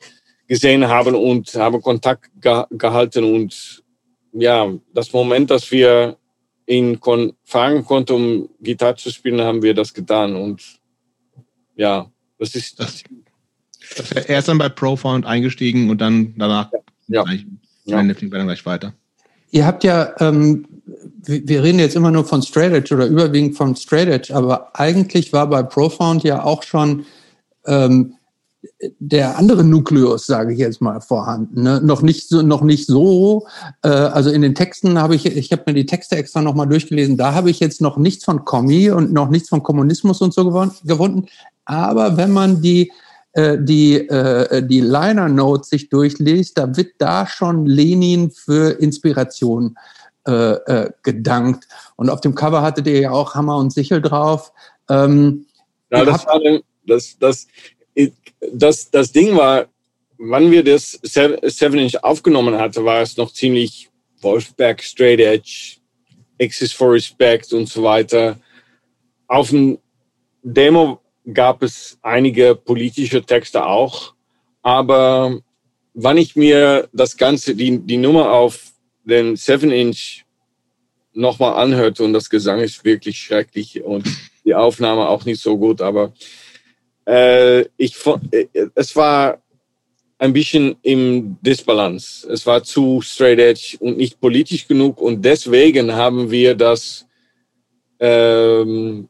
gesehen 0.47 0.87
haben 0.87 1.15
und 1.15 1.53
haben 1.55 1.81
Kontakt 1.81 2.29
ge 2.41 2.63
gehalten. 2.71 3.23
Und 3.23 3.83
ja, 4.33 4.71
das 4.93 5.13
Moment, 5.13 5.49
dass 5.49 5.71
wir 5.71 6.17
ihn 6.67 6.99
kon 6.99 7.33
fragen 7.43 7.85
konnten, 7.85 8.13
um 8.13 8.49
Gitarre 8.59 8.95
zu 8.95 9.11
spielen, 9.11 9.41
haben 9.41 9.61
wir 9.61 9.73
das 9.73 9.93
getan. 9.93 10.35
Und 10.35 10.79
ja, 11.75 12.11
das 12.37 12.55
ist. 12.55 12.79
Das, 12.79 13.03
er 14.27 14.39
ist 14.39 14.47
dann 14.47 14.57
bei 14.57 14.69
Profound 14.69 15.25
eingestiegen 15.25 15.89
und 15.89 15.99
dann 15.99 16.33
danach 16.37 16.71
ja. 17.07 17.25
Ja. 17.85 18.01
ja. 18.01 18.13
gleich 18.13 18.65
weiter. 18.65 18.93
Ihr 19.51 19.65
habt 19.65 19.83
ja, 19.83 20.13
ähm, 20.19 20.65
wir 21.23 21.63
reden 21.63 21.79
jetzt 21.79 21.95
immer 21.95 22.11
nur 22.11 22.25
von 22.25 22.41
Straight 22.41 22.73
Edge 22.73 22.95
oder 22.95 23.05
überwiegend 23.05 23.55
von 23.55 23.75
Straight 23.75 24.07
Edge, 24.07 24.35
aber 24.35 24.79
eigentlich 24.79 25.33
war 25.33 25.47
bei 25.49 25.61
Profound 25.63 26.23
ja 26.23 26.43
auch 26.43 26.63
schon 26.63 27.05
ähm, 27.65 28.15
der 28.99 29.37
andere 29.37 29.63
Nukleus, 29.63 30.25
sage 30.27 30.53
ich 30.53 30.59
jetzt 30.59 30.81
mal, 30.81 31.01
vorhanden. 31.01 31.63
Ne? 31.63 31.81
Noch 31.83 32.01
nicht 32.01 32.29
so, 32.29 32.41
noch 32.41 32.61
nicht 32.61 32.87
so. 32.87 33.47
Äh, 33.83 33.89
also 33.89 34.29
in 34.29 34.41
den 34.41 34.55
Texten 34.55 34.99
habe 34.99 35.15
ich, 35.15 35.25
ich 35.25 35.51
habe 35.51 35.63
mir 35.67 35.73
die 35.73 35.85
Texte 35.85 36.15
extra 36.15 36.41
nochmal 36.41 36.67
durchgelesen. 36.67 37.17
Da 37.17 37.33
habe 37.33 37.49
ich 37.49 37.59
jetzt 37.59 37.81
noch 37.81 37.97
nichts 37.97 38.23
von 38.23 38.45
Kommi 38.45 38.91
und 38.91 39.11
noch 39.13 39.29
nichts 39.29 39.49
von 39.49 39.63
Kommunismus 39.63 40.21
und 40.21 40.33
so 40.33 40.45
gefunden. 40.45 41.27
Aber 41.65 42.17
wenn 42.17 42.31
man 42.31 42.61
die 42.61 42.91
äh, 43.33 43.57
die, 43.59 43.95
äh, 43.95 44.65
die 44.65 44.81
Liner 44.81 45.29
Notes 45.29 45.69
sich 45.69 45.89
durchliest, 45.89 46.57
da 46.57 46.75
wird 46.75 46.93
da 46.97 47.25
schon 47.25 47.65
Lenin 47.65 48.31
für 48.31 48.71
Inspiration 48.79 49.77
äh, 50.27 50.53
äh, 50.53 50.91
gedankt. 51.01 51.67
Und 51.95 52.09
auf 52.09 52.21
dem 52.21 52.35
Cover 52.35 52.61
hattet 52.61 52.87
ihr 52.87 52.99
ja 52.99 53.11
auch 53.11 53.33
Hammer 53.33 53.57
und 53.57 53.71
Sichel 53.71 54.01
drauf. 54.01 54.51
Ähm, 54.89 55.45
ja, 55.91 56.05
das, 56.05 56.25
war, 56.25 56.39
das, 56.85 57.17
das, 57.19 57.47
das, 58.53 58.91
das 58.91 59.11
Ding 59.11 59.35
war, 59.35 59.65
wann 60.17 60.51
wir 60.51 60.63
das 60.63 60.99
Seven 61.01 61.79
Inch 61.79 62.03
aufgenommen 62.03 62.57
hatten, 62.57 62.85
war 62.85 63.01
es 63.01 63.17
noch 63.17 63.33
ziemlich 63.33 63.89
Wolfberg, 64.21 64.83
Straight 64.83 65.19
Edge, 65.19 65.77
Access 66.39 66.71
for 66.71 66.91
Respect 66.91 67.53
und 67.53 67.67
so 67.67 67.83
weiter. 67.83 68.37
Auf 69.27 69.49
dem 69.49 69.79
Demo 70.43 71.01
gab 71.33 71.63
es 71.63 71.97
einige 72.01 72.55
politische 72.55 73.21
Texte 73.23 73.65
auch, 73.65 74.13
aber 74.61 75.39
wann 75.93 76.17
ich 76.17 76.35
mir 76.35 76.89
das 76.93 77.17
Ganze, 77.17 77.55
die, 77.55 77.79
die 77.79 77.97
Nummer 77.97 78.31
auf 78.31 78.71
den 79.03 79.35
Seven 79.35 79.71
Inch 79.71 80.23
nochmal 81.13 81.61
anhörte 81.61 82.03
und 82.03 82.13
das 82.13 82.29
Gesang 82.29 82.59
ist 82.59 82.83
wirklich 82.85 83.17
schrecklich 83.17 83.83
und 83.83 84.07
die 84.45 84.55
Aufnahme 84.55 85.07
auch 85.09 85.25
nicht 85.25 85.41
so 85.41 85.57
gut, 85.57 85.81
aber 85.81 86.13
äh, 87.05 87.65
ich, 87.77 87.95
äh, 88.31 88.47
es 88.75 88.95
war 88.95 89.41
ein 90.17 90.33
bisschen 90.33 90.75
im 90.83 91.37
Disbalance. 91.41 92.27
Es 92.31 92.45
war 92.45 92.63
zu 92.63 93.01
straight 93.01 93.39
edge 93.39 93.77
und 93.79 93.97
nicht 93.97 94.19
politisch 94.21 94.67
genug 94.67 95.01
und 95.01 95.23
deswegen 95.23 95.93
haben 95.93 96.29
wir 96.29 96.53
das 96.53 97.07
ähm, 97.99 99.07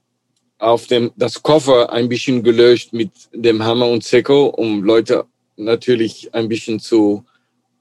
auf 0.61 0.87
dem 0.87 1.11
das 1.15 1.41
Koffer 1.41 1.91
ein 1.91 2.07
bisschen 2.07 2.43
gelöscht 2.43 2.93
mit 2.93 3.11
dem 3.33 3.63
Hammer 3.63 3.87
und 3.87 4.03
Seko, 4.03 4.45
um 4.47 4.83
Leute 4.83 5.25
natürlich 5.57 6.33
ein 6.33 6.47
bisschen 6.47 6.79
zu 6.79 7.25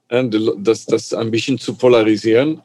äh, 0.09 0.27
das 0.57 0.85
das 0.85 1.13
ein 1.13 1.31
bisschen 1.31 1.57
zu 1.57 1.75
polarisieren. 1.75 2.61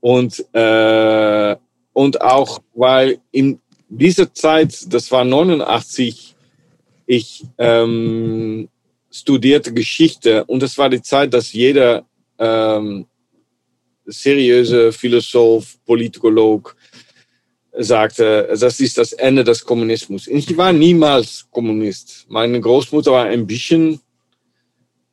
Und 0.00 0.44
äh, 0.54 1.56
und 1.92 2.20
auch 2.20 2.60
weil 2.74 3.18
in 3.32 3.60
dieser 3.88 4.32
Zeit, 4.32 4.86
das 4.88 5.10
war 5.10 5.24
89 5.24 6.34
ich 7.06 7.44
ähm, 7.58 8.68
studierte 9.10 9.74
Geschichte. 9.74 10.44
Und 10.44 10.62
es 10.62 10.78
war 10.78 10.88
die 10.88 11.02
Zeit, 11.02 11.34
dass 11.34 11.52
jeder 11.52 12.06
ähm, 12.38 13.04
seriöse 14.06 14.92
Philosoph, 14.92 15.76
Politikolog 15.84 16.76
sagte, 17.72 18.56
das 18.58 18.80
ist 18.80 18.98
das 18.98 19.12
Ende 19.12 19.44
des 19.44 19.64
Kommunismus. 19.64 20.26
Ich 20.26 20.56
war 20.56 20.72
niemals 20.72 21.46
Kommunist. 21.50 22.26
Meine 22.28 22.60
Großmutter 22.60 23.12
war 23.12 23.24
ein 23.26 23.46
bisschen 23.46 24.00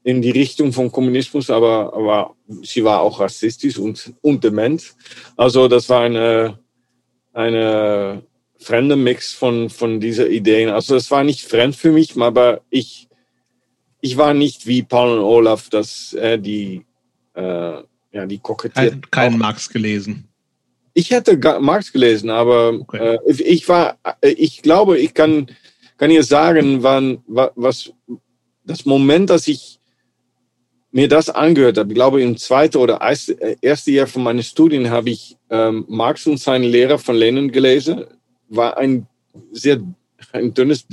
in 0.03 0.21
die 0.21 0.31
Richtung 0.31 0.71
von 0.71 0.91
Kommunismus, 0.91 1.49
aber, 1.49 1.93
aber 1.93 2.35
sie 2.63 2.83
war 2.83 3.01
auch 3.01 3.19
rassistisch 3.19 3.77
und, 3.77 4.13
und 4.21 4.43
dement. 4.43 4.95
Also 5.35 5.67
das 5.67 5.89
war 5.89 6.01
eine, 6.01 6.59
eine 7.33 8.23
fremder 8.57 8.95
Mix 8.95 9.33
von, 9.33 9.69
von 9.69 9.99
dieser 9.99 10.29
Ideen. 10.29 10.69
Also 10.69 10.95
es 10.95 11.11
war 11.11 11.23
nicht 11.23 11.41
fremd 11.41 11.75
für 11.75 11.91
mich, 11.91 12.19
aber 12.19 12.61
ich, 12.69 13.07
ich 14.01 14.17
war 14.17 14.33
nicht 14.33 14.65
wie 14.65 14.81
Paul 14.81 15.17
und 15.19 15.23
Olaf, 15.23 15.69
dass 15.69 16.13
äh, 16.13 16.39
die, 16.39 16.85
äh, 17.33 17.41
ja, 18.11 18.25
die 18.25 18.39
kokettiert. 18.39 19.11
Kein, 19.11 19.31
kein 19.31 19.37
Marx 19.37 19.69
gelesen. 19.69 20.27
Ich 20.97 21.11
hätte 21.11 21.37
Marx 21.59 21.93
gelesen, 21.93 22.31
aber 22.31 22.69
okay. 22.73 23.19
äh, 23.23 23.43
ich 23.43 23.69
war, 23.69 23.99
äh, 24.19 24.29
ich 24.29 24.63
glaube, 24.63 24.97
ich 24.97 25.13
kann, 25.13 25.45
kann 25.95 26.09
ihr 26.09 26.23
sagen, 26.23 26.81
wann, 26.81 27.19
was, 27.27 27.93
das 28.65 28.83
Moment, 28.83 29.29
dass 29.29 29.47
ich 29.47 29.79
mir 30.89 31.07
das 31.07 31.29
angehört 31.29 31.77
habe, 31.77 31.89
ich 31.89 31.93
glaube 31.93 32.23
im 32.23 32.35
zweiten 32.35 32.77
oder 32.77 32.99
äh, 32.99 33.55
ersten 33.61 33.91
Jahr 33.91 34.07
von 34.07 34.23
meinen 34.23 34.41
Studien 34.41 34.89
habe 34.89 35.11
ich 35.11 35.37
ähm, 35.51 35.85
Marx 35.87 36.25
und 36.25 36.39
seinen 36.39 36.63
Lehrer 36.63 36.97
von 36.97 37.15
Lenin 37.15 37.51
gelesen 37.51 38.05
war 38.49 38.75
ein 38.77 39.05
sehr 39.51 39.79
ein 40.31 40.55
dünnes 40.55 40.87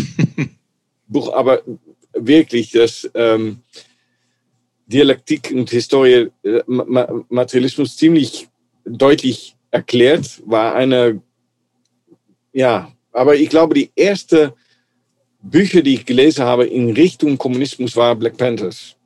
Buch, 1.08 1.32
aber 1.32 1.62
wirklich 2.12 2.72
das 2.72 3.10
ähm, 3.14 3.60
Dialektik 4.86 5.50
und 5.50 5.70
Historie, 5.70 6.28
äh, 6.42 6.60
Materialismus 6.66 7.96
ziemlich 7.96 8.48
deutlich 8.84 9.53
erklärt, 9.74 10.40
war 10.46 10.76
eine, 10.76 11.20
ja, 12.52 12.92
aber 13.12 13.34
ich 13.34 13.48
glaube, 13.48 13.74
die 13.74 13.90
erste 13.96 14.54
Bücher, 15.42 15.82
die 15.82 15.94
ich 15.94 16.06
gelesen 16.06 16.44
habe 16.44 16.64
in 16.64 16.92
Richtung 16.92 17.36
Kommunismus, 17.36 17.96
war 17.96 18.14
Black 18.14 18.36
Panthers. 18.36 18.96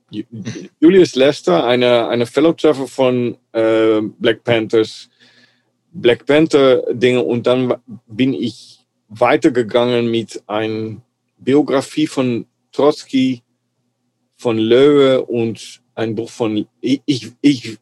Julius 0.79 1.15
Lester, 1.15 1.65
eine, 1.65 2.09
eine 2.09 2.27
Fellow-Treffer 2.27 2.87
von 2.87 3.37
äh, 3.53 4.01
Black 4.19 4.45
Panthers, 4.45 5.09
Black 5.93 6.27
Panther 6.27 6.83
Dinge 6.93 7.23
und 7.23 7.47
dann 7.47 7.75
bin 8.07 8.35
ich 8.35 8.87
weitergegangen 9.09 10.11
mit 10.11 10.43
einer 10.47 10.97
Biografie 11.39 12.07
von 12.07 12.47
Trotsky, 12.73 13.43
von 14.37 14.59
Löwe 14.59 15.25
und 15.25 15.81
ein 15.95 16.15
Buch 16.15 16.31
von 16.31 16.67
ich, 16.81 17.03
ich, 17.07 17.33
ich 17.41 17.79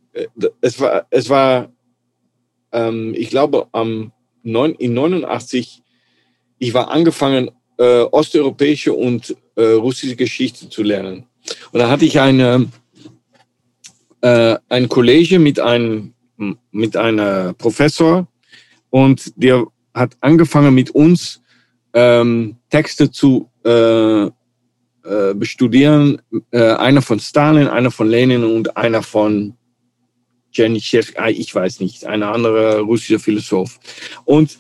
es 0.61 0.81
war 0.81 1.07
es 1.11 1.29
war 1.29 1.71
ähm, 2.77 3.15
ich 3.17 3.31
glaube 3.31 3.67
am 3.73 4.13
neun, 4.43 4.75
in 4.75 4.95
89 4.95 5.83
ich 6.59 6.75
war 6.75 6.91
angefangen 6.91 7.51
äh, 7.79 8.03
osteuropäische 8.03 8.93
und 8.93 9.37
äh, 9.57 9.63
russische 9.73 10.17
Geschichte 10.17 10.69
zu 10.69 10.83
lernen 10.83 11.27
und 11.73 11.81
da 11.81 11.89
hatte 11.89 12.05
ich 12.05 12.21
eine 12.21 12.71
äh, 14.21 14.57
ein 14.69 14.89
Kollege 14.89 15.39
mit 15.39 15.59
einem 15.59 16.13
mit 16.71 16.97
einer 16.97 17.55
Professor 17.55 18.29
und 18.91 19.33
der 19.37 19.67
hat 19.95 20.17
angefangen 20.21 20.75
mit 20.75 20.91
uns 20.91 21.41
ähm, 21.95 22.57
Texte 22.69 23.11
zu 23.11 23.49
äh, 23.65 24.27
äh, 25.07 25.35
bestudieren. 25.35 26.21
Äh, 26.51 26.73
einer 26.73 27.01
von 27.01 27.21
Stalin, 27.21 27.69
einer 27.69 27.91
von 27.91 28.09
Lenin 28.09 28.45
und 28.45 28.77
einer 28.77 29.03
von 29.03 29.55
Ah, 31.17 31.29
ich 31.29 31.55
weiß 31.55 31.81
nicht, 31.81 32.07
ein 32.07 32.23
anderer 32.23 32.81
russischer 32.81 33.19
Philosoph. 33.19 33.79
Und 34.25 34.59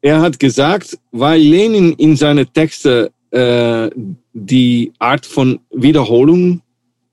er 0.00 0.20
hat 0.20 0.38
gesagt, 0.38 0.98
weil 1.10 1.40
Lenin 1.40 1.92
in 1.94 2.16
seine 2.16 2.46
Texte 2.46 3.12
äh, 3.30 3.90
die 4.32 4.92
Art 4.98 5.26
von 5.26 5.60
Wiederholung 5.70 6.62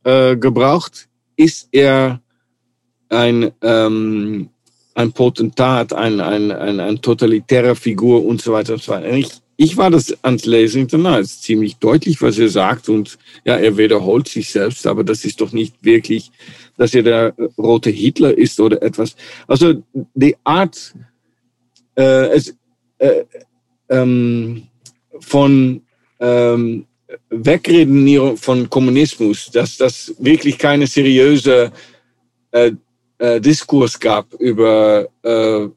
äh, 0.03 0.37
gebraucht, 0.37 1.07
ist 1.35 1.67
er 1.71 2.21
ein, 3.09 3.51
ähm, 3.61 4.49
ein 4.95 5.11
Potentat, 5.11 5.93
ein, 5.93 6.19
ein, 6.19 6.51
ein, 6.51 6.79
ein 6.79 7.01
totalitärer 7.01 7.75
Figur 7.75 8.25
und 8.25 8.41
so 8.41 8.53
weiter 8.53 8.73
und 8.73 8.81
so 8.81 8.91
weiter. 8.93 9.11
Ich, 9.11 9.29
ich 9.57 9.77
war 9.77 9.89
das 9.89 10.15
ans 10.23 10.45
Lesen, 10.45 10.87
ist 10.87 11.43
ziemlich 11.43 11.77
deutlich, 11.77 12.21
was 12.21 12.37
er 12.37 12.49
sagt 12.49 12.89
und 12.89 13.17
ja, 13.45 13.57
er 13.57 13.77
wiederholt 13.77 14.27
sich 14.27 14.51
selbst, 14.51 14.85
aber 14.87 15.03
das 15.03 15.25
ist 15.25 15.41
doch 15.41 15.51
nicht 15.51 15.75
wirklich, 15.83 16.31
dass 16.77 16.93
er 16.93 17.03
der 17.03 17.33
rote 17.57 17.89
Hitler 17.89 18.37
ist 18.37 18.59
oder 18.59 18.81
etwas. 18.81 19.15
Also 19.47 19.83
die 20.13 20.35
Art, 20.43 20.93
äh, 21.95 22.27
es, 22.35 22.55
äh, 22.99 23.23
ähm, 23.89 24.63
von 25.19 25.81
ähm, 26.19 26.85
Wegreden 27.29 28.37
von 28.37 28.69
Kommunismus, 28.69 29.49
dass 29.51 29.77
das 29.77 30.13
wirklich 30.19 30.57
keine 30.57 30.87
seriöse 30.87 31.71
äh, 32.51 32.71
äh, 33.17 33.39
Diskurs 33.39 33.99
gab 33.99 34.33
über 34.33 35.07
äh, 35.23 35.67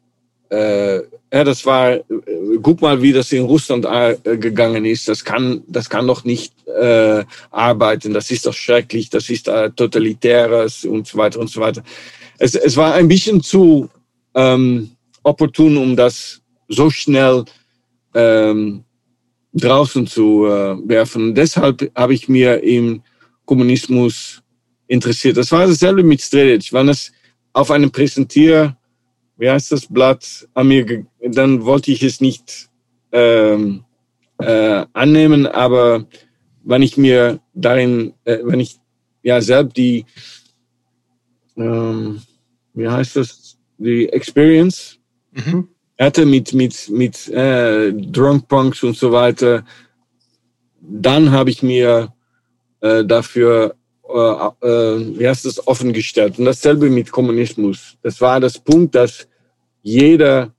äh, 0.55 1.03
ja, 1.33 1.45
das 1.45 1.65
war, 1.65 1.93
äh, 1.93 2.03
guck 2.61 2.81
mal, 2.81 3.01
wie 3.03 3.13
das 3.13 3.31
in 3.33 3.45
Russland 3.45 3.85
äh, 3.85 4.17
gegangen 4.37 4.85
ist. 4.85 5.09
Das 5.09 5.25
kann, 5.25 5.63
das 5.69 5.89
kann 5.89 6.07
doch 6.07 6.25
nicht 6.25 6.53
äh, 6.67 7.25
arbeiten. 7.51 8.13
Das 8.13 8.31
ist 8.31 8.47
doch 8.47 8.55
schrecklich. 8.55 9.11
Das 9.11 9.31
ist 9.31 9.47
äh, 9.47 9.71
totalitäres 9.71 10.85
und 10.85 11.07
so 11.07 11.19
weiter 11.19 11.39
und 11.39 11.49
so 11.49 11.61
weiter. 11.61 11.83
Es, 12.39 12.55
es 12.55 12.77
war 12.77 12.95
ein 12.95 13.07
bisschen 13.07 13.43
zu 13.43 13.89
ähm, 14.35 14.91
opportun, 15.23 15.77
um 15.77 15.95
das 15.95 16.41
so 16.69 16.91
schnell 16.91 17.45
ähm, 18.15 18.85
draußen 19.53 20.07
zu 20.07 20.47
äh, 20.47 20.77
werfen. 20.89 21.35
deshalb 21.35 21.91
habe 21.95 22.15
ich 22.15 22.29
mir 22.29 22.63
im 22.63 23.03
Kommunismus 23.45 24.43
interessiert. 24.87 25.37
Das 25.37 25.51
war 25.53 25.67
dasselbe 25.67 26.03
mit 26.03 26.21
Strelic. 26.21 26.73
Wenn 26.73 26.89
es 26.89 27.13
auf 27.53 27.71
einem 27.71 27.91
Präsentier 27.91 28.77
wie 29.41 29.51
heißt 29.51 29.73
das 29.73 29.87
Blatt 29.87 30.47
an 30.53 30.69
mir, 30.69 31.07
dann 31.23 31.65
wollte 31.65 31.91
ich 31.91 32.03
es 32.03 32.21
nicht 32.21 32.69
ähm, 33.11 33.85
äh, 34.39 34.85
annehmen, 34.93 35.47
aber 35.47 36.05
wenn 36.63 36.83
ich 36.83 36.99
mir 36.99 37.41
darin, 37.55 38.13
äh, 38.25 38.39
wenn 38.43 38.61
ich 38.61 38.79
ja 39.23 39.41
selbst 39.41 39.79
die, 39.79 40.05
ähm, 41.57 42.21
wie 42.75 42.87
heißt 42.87 43.17
das, 43.17 43.57
die 43.79 44.11
Experience 44.11 44.99
mhm. 45.33 45.69
hatte 45.99 46.27
mit, 46.27 46.53
mit, 46.53 46.91
mit 46.91 47.29
äh, 47.29 47.95
Drunk 47.95 48.47
Punks 48.47 48.83
und 48.83 48.95
so 48.95 49.11
weiter, 49.11 49.65
dann 50.83 51.31
habe 51.31 51.49
ich 51.49 51.63
mir 51.63 52.13
äh, 52.83 53.07
dafür 53.07 53.75
äh, 54.13 54.67
äh, 54.67 55.19
wie 55.19 55.29
heißt 55.29 55.47
das, 55.47 55.67
offengestellt. 55.67 56.39
Und 56.39 56.45
dasselbe 56.45 56.91
mit 56.91 57.13
Kommunismus. 57.13 57.97
Das 58.03 58.21
war 58.21 58.41
das 58.41 58.59
Punkt, 58.59 58.95
dass 58.95 59.29
jeder 59.83 60.53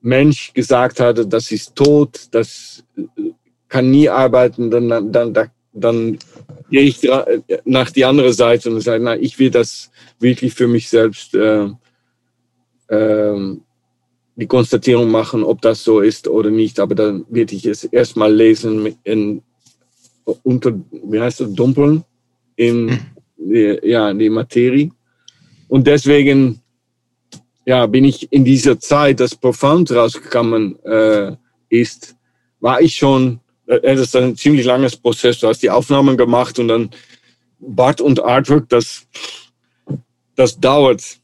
Mensch 0.00 0.52
gesagt 0.52 1.00
hatte, 1.00 1.26
das 1.26 1.50
ist 1.52 1.74
tot, 1.76 2.28
das 2.32 2.84
kann 3.68 3.90
nie 3.90 4.08
arbeiten, 4.08 4.70
dann, 4.70 4.88
dann, 4.88 5.12
dann, 5.12 5.50
dann 5.72 6.18
gehe 6.70 6.82
ich 6.82 7.08
nach 7.64 7.90
die 7.90 8.04
andere 8.04 8.32
Seite 8.32 8.70
und 8.70 8.80
sage, 8.80 9.02
na, 9.02 9.16
ich 9.16 9.38
will 9.38 9.50
das 9.50 9.90
wirklich 10.18 10.54
für 10.54 10.68
mich 10.68 10.88
selbst 10.88 11.34
äh, 11.34 11.68
äh, 12.88 13.56
die 14.36 14.46
Konstatierung 14.46 15.10
machen, 15.10 15.44
ob 15.44 15.60
das 15.60 15.84
so 15.84 16.00
ist 16.00 16.26
oder 16.28 16.50
nicht. 16.50 16.80
Aber 16.80 16.94
dann 16.94 17.24
werde 17.28 17.54
ich 17.54 17.66
es 17.66 17.84
erstmal 17.84 18.34
lesen 18.34 18.96
in, 19.04 19.42
unter, 20.42 20.72
wie 20.90 21.20
heißt 21.20 21.40
das, 21.40 21.52
dumpeln 21.52 22.04
in 22.56 22.90
hm. 22.90 22.98
die, 23.36 23.78
ja, 23.84 24.12
die 24.14 24.30
Materie. 24.30 24.90
Und 25.68 25.86
deswegen 25.86 26.61
ja, 27.64 27.86
bin 27.86 28.04
ich 28.04 28.32
in 28.32 28.44
dieser 28.44 28.78
Zeit, 28.78 29.20
dass 29.20 29.34
Profound 29.34 29.90
rausgekommen 29.92 30.78
äh, 30.84 31.36
ist, 31.68 32.16
war 32.60 32.80
ich 32.80 32.96
schon, 32.96 33.40
äh, 33.66 33.80
das 33.80 34.00
ist 34.00 34.16
ein 34.16 34.36
ziemlich 34.36 34.66
langes 34.66 34.96
Prozess. 34.96 35.40
Du 35.40 35.48
hast 35.48 35.62
die 35.62 35.70
Aufnahmen 35.70 36.16
gemacht 36.16 36.58
und 36.58 36.68
dann 36.68 36.90
Bart 37.60 38.00
und 38.00 38.22
Artwork, 38.22 38.68
das, 38.68 39.06
das 40.34 40.58
dauert. 40.58 41.18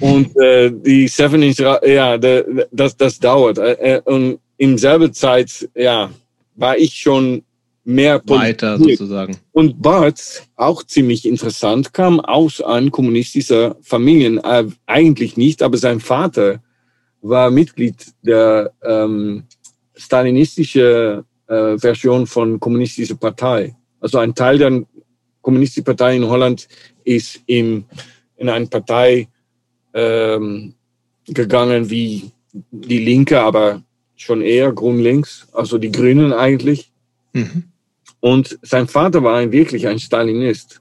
Und 0.00 0.36
äh, 0.36 0.70
die 0.70 1.08
Seven 1.08 1.42
Inch, 1.42 1.58
ja, 1.58 2.16
das, 2.16 2.96
das 2.96 3.18
dauert. 3.18 3.58
Äh, 3.58 3.96
äh, 3.96 4.00
und 4.04 4.38
in 4.56 4.78
selber 4.78 5.12
Zeit, 5.12 5.68
ja, 5.74 6.10
war 6.54 6.78
ich 6.78 6.94
schon 6.94 7.42
mehr 7.84 8.22
weiter 8.26 8.78
sozusagen. 8.78 9.36
Und 9.52 9.82
Bart, 9.82 10.46
auch 10.56 10.82
ziemlich 10.84 11.26
interessant, 11.26 11.92
kam 11.92 12.20
aus 12.20 12.60
einer 12.60 12.90
kommunistischen 12.90 13.74
Familie. 13.82 14.40
Äh, 14.44 14.66
eigentlich 14.86 15.36
nicht, 15.36 15.62
aber 15.62 15.76
sein 15.76 16.00
Vater 16.00 16.62
war 17.20 17.50
Mitglied 17.50 18.06
der 18.22 18.72
ähm, 18.82 19.44
stalinistischen 19.94 21.24
äh, 21.46 21.78
Version 21.78 22.26
von 22.26 22.58
kommunistischer 22.58 23.16
Partei. 23.16 23.74
Also 24.00 24.18
ein 24.18 24.34
Teil 24.34 24.58
der 24.58 24.82
kommunistischen 25.40 25.84
Partei 25.84 26.16
in 26.16 26.28
Holland 26.28 26.68
ist 27.04 27.40
in, 27.46 27.84
in 28.36 28.48
eine 28.48 28.66
Partei 28.66 29.28
ähm, 29.94 30.74
gegangen 31.26 31.90
wie 31.90 32.32
die 32.70 32.98
Linke, 32.98 33.40
aber 33.40 33.82
schon 34.16 34.42
eher 34.42 34.72
grün-links, 34.72 35.48
also 35.52 35.78
die 35.78 35.90
Grünen 35.90 36.32
eigentlich. 36.32 36.92
Mhm. 37.32 37.71
Und 38.22 38.56
sein 38.62 38.86
Vater 38.86 39.24
war 39.24 39.50
wirklich 39.50 39.88
ein 39.88 39.98
Stalinist. 39.98 40.80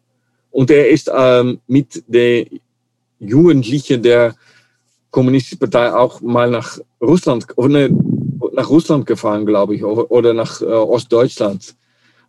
Und 0.51 0.69
er 0.69 0.87
ist 0.89 1.09
ähm, 1.11 1.59
mit 1.65 2.03
der 2.07 2.45
Jugendlichen 3.19 4.03
der 4.03 4.35
Kommunistischen 5.09 5.57
Partei 5.57 5.91
auch 5.91 6.21
mal 6.21 6.51
nach 6.51 6.77
Russland, 7.01 7.47
oder 7.55 7.89
nach 8.53 8.69
Russland 8.69 9.07
gefahren, 9.07 9.47
glaube 9.47 9.73
ich, 9.73 9.83
oder 9.83 10.35
nach 10.35 10.61
äh, 10.61 10.65
Ostdeutschland. 10.65 11.75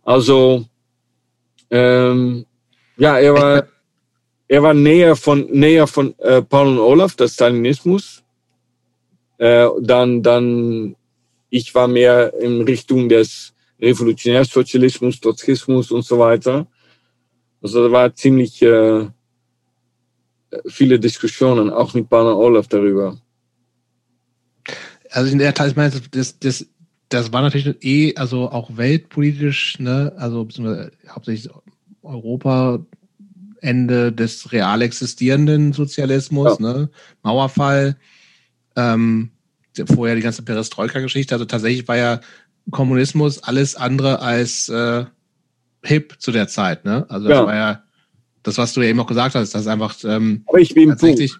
Also, 0.03 0.65
ähm, 1.69 2.47
ja, 2.97 3.19
er 3.19 3.33
war, 3.35 3.67
er 4.47 4.63
war 4.63 4.73
näher 4.73 5.15
von, 5.15 5.45
näher 5.51 5.85
von 5.85 6.17
äh, 6.17 6.41
Paul 6.41 6.69
und 6.69 6.79
Olaf, 6.79 7.15
das 7.15 7.35
Stalinismus. 7.35 8.23
Äh, 9.37 9.67
dann, 9.79 10.23
dann, 10.23 10.95
ich 11.51 11.75
war 11.75 11.87
mehr 11.87 12.33
in 12.39 12.61
Richtung 12.61 13.09
des 13.09 13.52
Revolutionärsozialismus, 13.83 15.19
Trotzkismus 15.19 15.91
und 15.91 16.05
so 16.05 16.17
weiter. 16.17 16.67
Also 17.61 17.85
da 17.85 17.91
war 17.91 18.15
ziemlich 18.15 18.61
äh, 18.61 19.07
viele 20.67 20.99
Diskussionen, 20.99 21.69
auch 21.69 21.93
mit 21.93 22.09
Bana 22.09 22.33
Olaf 22.33 22.67
darüber. 22.67 23.17
Also 25.09 25.31
in 25.31 25.39
der 25.39 25.53
Tat, 25.53 25.69
ich 25.69 25.75
meine, 25.75 25.93
das, 26.11 26.39
das, 26.39 26.65
das 27.09 27.31
war 27.31 27.41
natürlich 27.41 27.83
eh, 27.83 28.15
also 28.15 28.49
auch 28.49 28.75
weltpolitisch, 28.75 29.79
ne, 29.79 30.13
also 30.17 30.47
hauptsächlich 31.07 31.49
Europa, 32.01 32.85
Ende 33.61 34.11
des 34.11 34.51
real 34.51 34.81
existierenden 34.81 35.71
Sozialismus, 35.71 36.57
ja. 36.59 36.73
ne, 36.73 36.89
Mauerfall, 37.21 37.95
ähm, 38.75 39.29
vorher 39.85 40.15
die 40.15 40.21
ganze 40.21 40.43
Perestroika-Geschichte. 40.43 41.33
Also 41.33 41.45
tatsächlich 41.45 41.87
war 41.87 41.97
ja 41.97 42.19
Kommunismus 42.71 43.43
alles 43.43 43.75
andere 43.75 44.19
als 44.19 44.69
äh, 44.69 45.05
hip 45.83 46.15
zu 46.19 46.31
der 46.31 46.47
Zeit. 46.47 46.85
Ne? 46.85 47.05
Also 47.09 47.27
das 47.27 47.37
ja. 47.37 47.45
war 47.45 47.55
ja 47.55 47.83
das, 48.43 48.57
was 48.57 48.73
du 48.73 48.81
ja 48.81 48.89
eben 48.89 48.99
auch 48.99 49.07
gesagt 49.07 49.35
hast, 49.35 49.55
das 49.55 49.67
einfach 49.67 49.95
ähm, 50.03 50.43
aber 50.45 50.59
ich 50.59 50.73
bin 50.73 50.89
tatsächlich. 50.89 51.35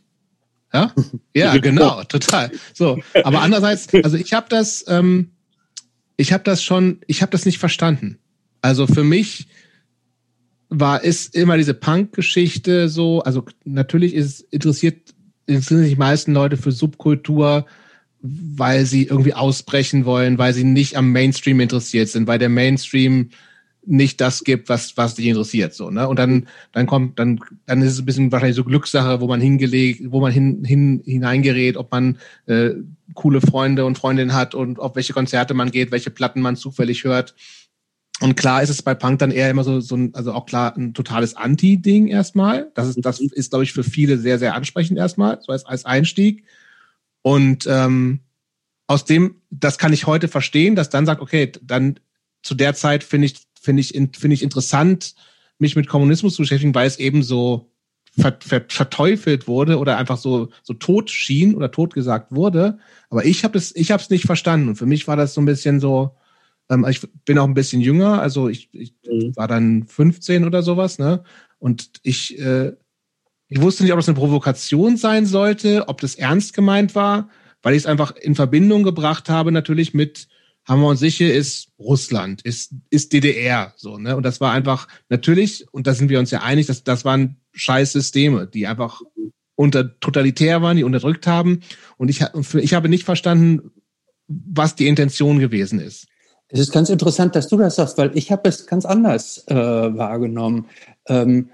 Ja, 0.74 0.92
ja, 1.36 1.58
genau, 1.58 2.04
total. 2.06 2.52
So, 2.74 3.00
aber 3.24 3.42
andererseits, 3.42 3.88
also 4.04 4.18
ich 4.18 4.34
habe 4.34 4.48
das, 4.50 4.84
ähm, 4.88 5.32
ich 6.18 6.34
habe 6.34 6.44
das 6.44 6.64
schon, 6.64 7.00
ich 7.08 7.22
habe 7.22 7.32
das 7.32 7.46
nicht 7.46 7.60
verstanden. 7.60 8.18
Also 8.62 8.88
für 8.88 9.04
mich 9.04 9.48
war 10.70 11.04
ist 11.04 11.36
immer 11.36 11.58
diese 11.58 11.76
Punk-Geschichte 11.76 12.90
so, 12.90 13.22
also 13.22 13.46
natürlich 13.66 14.16
ist 14.16 14.42
interessiert 14.52 15.14
interessieren 15.46 15.82
sich 15.82 15.94
die 15.94 16.00
meisten 16.00 16.34
Leute 16.34 16.58
für 16.58 16.72
Subkultur, 16.72 17.66
weil 18.24 18.86
sie 18.86 19.04
irgendwie 19.04 19.34
ausbrechen 19.34 20.06
wollen, 20.06 20.38
weil 20.38 20.54
sie 20.54 20.64
nicht 20.64 20.96
am 20.96 21.12
Mainstream 21.12 21.60
interessiert 21.60 22.08
sind, 22.08 22.26
weil 22.26 22.40
der 22.40 22.50
Mainstream 22.50 23.30
nicht 23.86 24.22
das 24.22 24.46
gibt, 24.46 24.70
was, 24.70 24.96
was 24.96 25.16
dich 25.16 25.26
interessiert, 25.26 25.74
so, 25.74 25.90
ne? 25.90 26.08
Und 26.08 26.18
dann, 26.18 26.48
dann 26.72 26.88
kommt, 26.88 27.20
dann, 27.20 27.42
dann 27.66 27.82
ist 27.82 27.92
es 27.92 28.00
ein 28.00 28.06
bisschen 28.06 28.32
wahrscheinlich 28.32 28.56
so 28.56 28.64
Glückssache, 28.64 29.20
wo 29.20 29.28
man 29.28 29.42
hingelegt, 29.42 30.04
wo 30.06 30.22
man 30.22 30.32
hin, 30.32 30.64
hin, 30.64 31.02
hineingerät, 31.04 31.76
ob 31.76 31.92
man 31.92 32.18
äh, 32.46 32.72
coole 33.14 33.42
Freunde 33.42 33.84
und 33.84 33.98
Freundinnen 33.98 34.34
hat 34.34 34.56
und 34.56 34.80
auf 34.80 34.96
welche 34.96 35.12
Konzerte 35.12 35.54
man 35.54 35.70
geht, 35.70 35.92
welche 35.92 36.12
Platten 36.12 36.40
man 36.40 36.56
zufällig 36.56 37.04
hört. 37.04 37.36
Und 38.22 38.38
klar 38.38 38.64
ist 38.64 38.70
es 38.70 38.82
bei 38.82 38.94
Punk 38.94 39.20
dann 39.20 39.32
eher 39.32 39.50
immer 39.50 39.66
so, 39.66 39.82
so 39.82 39.98
ein, 39.98 40.16
also 40.16 40.32
auch 40.32 40.46
klar 40.46 40.74
ein 40.78 40.94
totales 40.94 41.36
Anti-Ding 41.36 42.08
erstmal. 42.08 42.72
Das 42.76 42.88
ist, 42.88 43.02
das 43.02 43.20
ist, 43.20 43.50
glaube 43.50 43.66
ich, 43.66 43.74
für 43.74 43.84
viele 43.84 44.18
sehr, 44.18 44.40
sehr 44.40 44.56
ansprechend 44.56 44.98
erstmal, 44.98 45.42
so 45.42 45.52
als, 45.52 45.66
als 45.66 45.84
Einstieg. 45.84 46.46
Und 47.24 47.66
ähm, 47.68 48.20
aus 48.86 49.06
dem, 49.06 49.42
das 49.50 49.80
kann 49.80 49.94
ich 49.94 50.06
heute 50.06 50.28
verstehen, 50.28 50.76
dass 50.76 50.92
dann 50.92 51.08
sagt, 51.08 51.22
okay, 51.22 51.52
dann 51.62 52.00
zu 52.44 52.54
der 52.54 52.76
Zeit 52.76 53.04
finde 53.04 53.26
ich, 53.28 53.48
finde 53.60 53.82
ich, 53.82 53.94
finde 53.94 54.34
ich 54.34 54.44
interessant, 54.44 55.16
mich 55.58 55.76
mit 55.76 55.88
Kommunismus 55.88 56.36
zu 56.36 56.44
beschäftigen, 56.44 56.76
weil 56.76 56.86
es 56.86 57.00
eben 57.00 57.24
so 57.24 57.72
ver, 58.20 58.38
ver, 58.40 58.66
verteufelt 58.68 59.48
wurde 59.48 59.80
oder 59.80 59.98
einfach 59.98 60.18
so 60.18 60.50
so 60.62 60.74
tot 60.74 61.10
schien 61.10 61.56
oder 61.56 61.72
tot 61.72 61.94
gesagt 61.94 62.32
wurde. 62.32 62.78
Aber 63.10 63.26
ich 63.26 63.44
habe 63.44 63.54
das, 63.54 63.74
ich 63.76 63.92
habe 63.92 64.04
es 64.04 64.10
nicht 64.10 64.26
verstanden. 64.26 64.70
Und 64.70 64.76
für 64.76 64.86
mich 64.86 65.08
war 65.08 65.16
das 65.16 65.34
so 65.34 65.42
ein 65.42 65.46
bisschen 65.46 65.80
so. 65.80 66.16
Ähm, 66.70 66.86
ich 66.90 67.02
bin 67.26 67.38
auch 67.40 67.48
ein 67.48 67.54
bisschen 67.54 67.82
jünger, 67.82 68.22
also 68.22 68.48
ich, 68.50 68.70
ich 68.74 68.94
mhm. 69.06 69.36
war 69.36 69.48
dann 69.48 69.86
15 69.86 70.46
oder 70.46 70.64
sowas, 70.64 71.00
ne? 71.00 71.24
Und 71.60 72.00
ich 72.04 72.40
äh, 72.40 72.74
ich 73.54 73.62
wusste 73.62 73.84
nicht, 73.84 73.92
ob 73.92 74.00
das 74.00 74.10
eine 74.10 74.18
Provokation 74.18 74.98
sein 74.98 75.28
sollte, 75.28 75.88
ob 75.88 76.02
das 76.02 76.16
ernst 76.16 76.56
gemeint 76.56 76.96
war, 76.96 77.30
weil 77.62 77.76
ich 77.76 77.84
es 77.84 77.86
einfach 77.86 78.16
in 78.16 78.34
Verbindung 78.34 78.82
gebracht 78.82 79.30
habe, 79.30 79.52
natürlich 79.52 79.94
mit 79.94 80.28
Hammer 80.66 80.88
und 80.88 80.98
Sicher 80.98 81.32
ist 81.32 81.68
Russland, 81.78 82.42
ist, 82.42 82.74
ist 82.90 83.14
DDR, 83.14 83.74
so, 83.76 84.00
ne? 84.00 84.16
Und 84.16 84.24
das 84.24 84.42
war 84.42 84.54
einfach, 84.54 84.88
natürlich, 85.10 85.68
und 85.72 85.86
da 85.86 85.94
sind 85.94 86.10
wir 86.10 86.18
uns 86.18 86.32
ja 86.32 86.42
einig, 86.42 86.66
dass 86.66 86.84
das 86.84 87.06
waren 87.06 87.36
scheiß 87.52 87.92
Systeme, 87.92 88.48
die 88.48 88.66
einfach 88.66 89.02
unter 89.54 90.00
totalitär 90.00 90.64
waren, 90.64 90.78
die 90.78 90.84
unterdrückt 90.84 91.28
haben. 91.28 91.60
Und 91.98 92.10
ich, 92.10 92.26
ich 92.56 92.74
habe 92.74 92.90
nicht 92.90 93.04
verstanden, 93.04 93.70
was 94.28 94.74
die 94.74 94.88
Intention 94.88 95.38
gewesen 95.38 95.80
ist. 95.80 96.08
Es 96.48 96.60
ist 96.60 96.72
ganz 96.72 96.90
interessant, 96.90 97.36
dass 97.36 97.50
du 97.50 97.58
das 97.58 97.76
sagst, 97.76 98.00
weil 98.00 98.18
ich 98.18 98.32
habe 98.32 98.50
es 98.50 98.66
ganz 98.66 98.86
anders 98.86 99.44
äh, 99.48 99.56
wahrgenommen. 99.56 100.66
Ähm, 101.08 101.50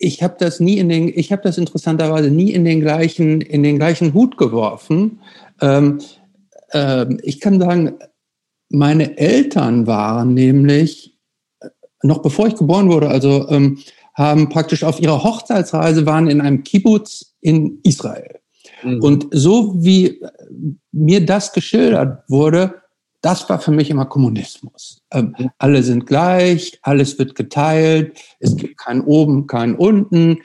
ich 0.00 0.22
habe 0.22 0.34
das 0.38 0.60
nie 0.60 0.78
in 0.78 0.88
den, 0.88 1.08
ich 1.08 1.30
habe 1.30 1.42
das 1.42 1.58
interessanterweise 1.58 2.30
nie 2.30 2.52
in 2.52 2.64
den 2.64 2.80
gleichen, 2.80 3.42
in 3.42 3.62
den 3.62 3.76
gleichen 3.76 4.14
Hut 4.14 4.38
geworfen. 4.38 5.20
Ähm, 5.60 6.00
ähm, 6.72 7.20
ich 7.22 7.38
kann 7.38 7.60
sagen, 7.60 7.94
meine 8.70 9.18
Eltern 9.18 9.86
waren 9.86 10.32
nämlich 10.34 11.18
noch 12.02 12.22
bevor 12.22 12.46
ich 12.46 12.56
geboren 12.56 12.88
wurde, 12.88 13.08
also 13.08 13.46
ähm, 13.50 13.78
haben 14.14 14.48
praktisch 14.48 14.84
auf 14.84 15.00
ihrer 15.00 15.22
Hochzeitsreise 15.22 16.06
waren 16.06 16.30
in 16.30 16.40
einem 16.40 16.64
Kibbutz 16.64 17.34
in 17.42 17.80
Israel. 17.82 18.40
Mhm. 18.82 19.02
Und 19.02 19.26
so 19.32 19.74
wie 19.84 20.22
mir 20.92 21.24
das 21.26 21.52
geschildert 21.52 22.24
wurde, 22.28 22.74
das 23.20 23.48
war 23.48 23.60
für 23.60 23.70
mich 23.70 23.90
immer 23.90 24.06
Kommunismus. 24.06 25.02
Ähm. 25.12 25.34
Alle 25.58 25.82
sind 25.82 26.06
gleich, 26.06 26.78
alles 26.82 27.18
wird 27.18 27.34
geteilt, 27.34 28.18
es 28.38 28.56
gibt 28.56 28.78
kein 28.78 29.02
oben, 29.02 29.46
kein 29.46 29.74
unten, 29.74 30.38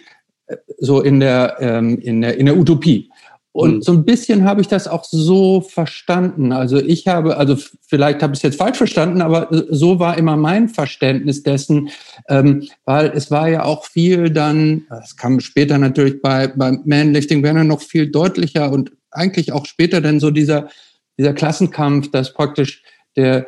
äh, 0.48 0.58
so 0.78 1.02
in 1.02 1.20
der, 1.20 1.58
ähm, 1.60 2.00
in 2.00 2.22
der, 2.22 2.38
in 2.38 2.46
der 2.46 2.58
Utopie. 2.58 3.10
Und 3.56 3.76
mhm. 3.76 3.82
so 3.84 3.94
ein 3.94 4.04
bisschen 4.04 4.44
habe 4.44 4.60
ich 4.60 4.68
das 4.68 4.86
auch 4.86 5.06
so 5.06 5.62
verstanden. 5.62 6.52
Also 6.52 6.78
ich 6.78 7.08
habe, 7.08 7.38
also 7.38 7.56
vielleicht 7.88 8.22
habe 8.22 8.34
ich 8.34 8.40
es 8.40 8.44
jetzt 8.44 8.58
falsch 8.58 8.78
verstanden, 8.78 9.22
aber 9.22 9.48
so 9.70 9.98
war 9.98 10.18
immer 10.18 10.36
mein 10.36 10.68
Verständnis 10.68 11.42
dessen, 11.42 11.88
ähm, 12.28 12.68
weil 12.84 13.14
es 13.16 13.32
war 13.32 13.48
ja 13.48 13.64
auch 13.64 13.86
viel 13.86 14.30
dann, 14.30 14.86
es 15.02 15.16
kam 15.16 15.40
später 15.40 15.78
natürlich 15.78 16.22
bei, 16.22 16.48
bei 16.50 16.78
Manlifting 16.84 17.42
Banner 17.42 17.64
noch 17.64 17.82
viel 17.82 18.12
deutlicher 18.12 18.74
und 18.74 18.92
eigentlich 19.10 19.54
auch 19.54 19.66
später 19.66 20.02
dann 20.02 20.20
so 20.20 20.32
dieser, 20.32 20.68
dieser 21.18 21.34
Klassenkampf, 21.34 22.12
dass 22.12 22.34
praktisch 22.34 22.84
der, 23.16 23.48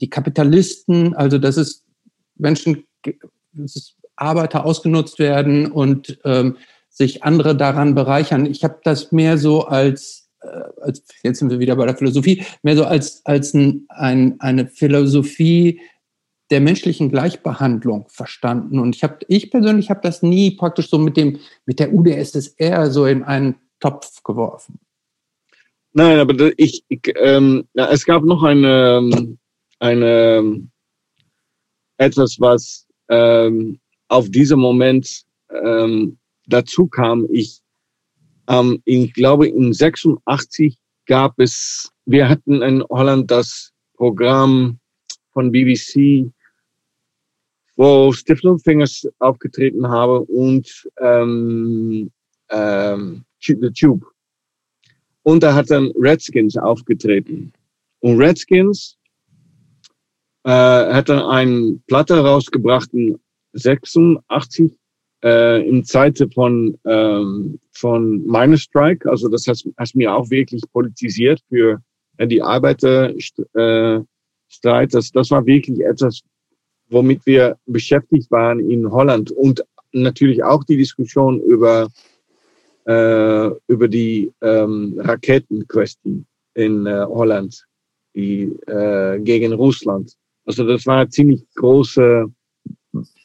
die 0.00 0.10
Kapitalisten, 0.10 1.14
also 1.14 1.38
dass 1.38 1.56
es 1.56 1.84
Menschen, 2.36 2.84
dass 3.52 3.76
es 3.76 3.96
Arbeiter 4.16 4.64
ausgenutzt 4.64 5.18
werden 5.18 5.70
und 5.70 6.18
ähm, 6.24 6.56
sich 6.88 7.24
andere 7.24 7.56
daran 7.56 7.94
bereichern. 7.94 8.46
Ich 8.46 8.62
habe 8.62 8.78
das 8.84 9.10
mehr 9.10 9.38
so 9.38 9.64
als, 9.64 10.28
äh, 10.42 10.46
als, 10.80 11.02
jetzt 11.22 11.40
sind 11.40 11.50
wir 11.50 11.58
wieder 11.58 11.76
bei 11.76 11.86
der 11.86 11.96
Philosophie, 11.96 12.44
mehr 12.62 12.76
so 12.76 12.84
als, 12.84 13.24
als 13.24 13.54
ein, 13.54 13.86
ein, 13.88 14.40
eine 14.40 14.68
Philosophie 14.68 15.80
der 16.50 16.60
menschlichen 16.60 17.10
Gleichbehandlung 17.10 18.06
verstanden. 18.08 18.78
Und 18.78 18.94
ich 18.94 19.02
habe, 19.02 19.18
ich 19.28 19.50
persönlich 19.50 19.90
habe 19.90 20.00
das 20.02 20.22
nie 20.22 20.52
praktisch 20.52 20.90
so 20.90 20.98
mit 20.98 21.16
dem, 21.16 21.40
mit 21.66 21.80
der 21.80 21.92
UdSSR 21.92 22.90
so 22.90 23.06
in 23.06 23.24
einen 23.24 23.56
Topf 23.80 24.22
geworfen. 24.22 24.78
Nein, 25.96 26.18
aber 26.18 26.52
ich, 26.56 26.84
ich 26.88 27.00
ähm, 27.14 27.68
ja, 27.74 27.88
es 27.88 28.04
gab 28.04 28.24
noch 28.24 28.42
eine, 28.42 29.36
eine 29.78 30.68
etwas, 31.98 32.40
was 32.40 32.88
ähm, 33.08 33.78
auf 34.08 34.28
diesem 34.28 34.58
Moment 34.58 35.22
ähm, 35.50 36.18
dazu 36.46 36.88
kam, 36.88 37.28
ich, 37.30 37.60
ähm, 38.48 38.82
ich 38.84 39.14
glaube, 39.14 39.46
in 39.46 39.72
86 39.72 40.76
gab 41.06 41.38
es, 41.38 41.92
wir 42.06 42.28
hatten 42.28 42.60
in 42.62 42.82
Holland 42.90 43.30
das 43.30 43.72
Programm 43.96 44.80
von 45.32 45.52
BBC, 45.52 46.28
wo 47.76 48.12
Stiftelfingers 48.12 49.08
aufgetreten 49.20 49.88
habe 49.88 50.22
und 50.22 50.88
ähm, 51.00 52.10
ähm, 52.50 53.24
The 53.40 53.70
Tube. 53.70 54.13
Und 55.24 55.42
da 55.42 55.54
hat 55.54 55.70
dann 55.70 55.90
Redskins 55.96 56.56
aufgetreten. 56.56 57.52
Und 58.00 58.18
Redskins 58.18 58.96
äh, 60.44 60.50
hat 60.50 61.08
dann 61.08 61.22
eine 61.22 61.80
Platte 61.86 62.18
rausgebracht 62.18 62.90
in 62.92 63.18
86 63.54 64.72
äh, 65.24 65.66
in 65.66 65.84
Zeiten 65.84 66.30
von, 66.30 66.78
ähm, 66.84 67.58
von 67.72 68.24
Miners 68.26 68.60
Strike. 68.60 69.08
Also 69.08 69.28
das 69.28 69.46
hat, 69.46 69.58
hat 69.78 69.94
mir 69.94 70.14
auch 70.14 70.28
wirklich 70.30 70.62
politisiert 70.72 71.40
für 71.48 71.82
äh, 72.18 72.26
die 72.26 72.42
Arbeiterstreit. 72.42 74.04
Äh, 74.62 74.86
das, 74.88 75.10
das 75.10 75.30
war 75.30 75.46
wirklich 75.46 75.80
etwas, 75.80 76.20
womit 76.90 77.24
wir 77.24 77.56
beschäftigt 77.64 78.30
waren 78.30 78.60
in 78.70 78.90
Holland 78.90 79.30
und 79.30 79.64
natürlich 79.92 80.44
auch 80.44 80.62
die 80.64 80.76
Diskussion 80.76 81.40
über 81.40 81.88
äh, 82.86 83.50
über 83.68 83.88
die 83.88 84.32
ähm, 84.42 84.94
Raketenquestie 84.98 86.24
in 86.54 86.86
äh, 86.86 87.04
Holland 87.06 87.64
die, 88.14 88.44
äh, 88.66 89.18
gegen 89.20 89.52
Russland. 89.52 90.14
Also 90.46 90.66
das 90.66 90.86
war 90.86 91.08
ziemlich 91.08 91.42
große 91.54 92.26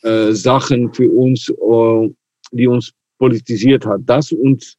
äh, 0.03 0.31
Sachen 0.31 0.93
für 0.93 1.09
uns, 1.09 1.49
äh, 1.49 2.09
die 2.51 2.67
uns 2.67 2.91
politisiert 3.17 3.85
hat. 3.85 4.01
Das 4.05 4.31
und 4.31 4.75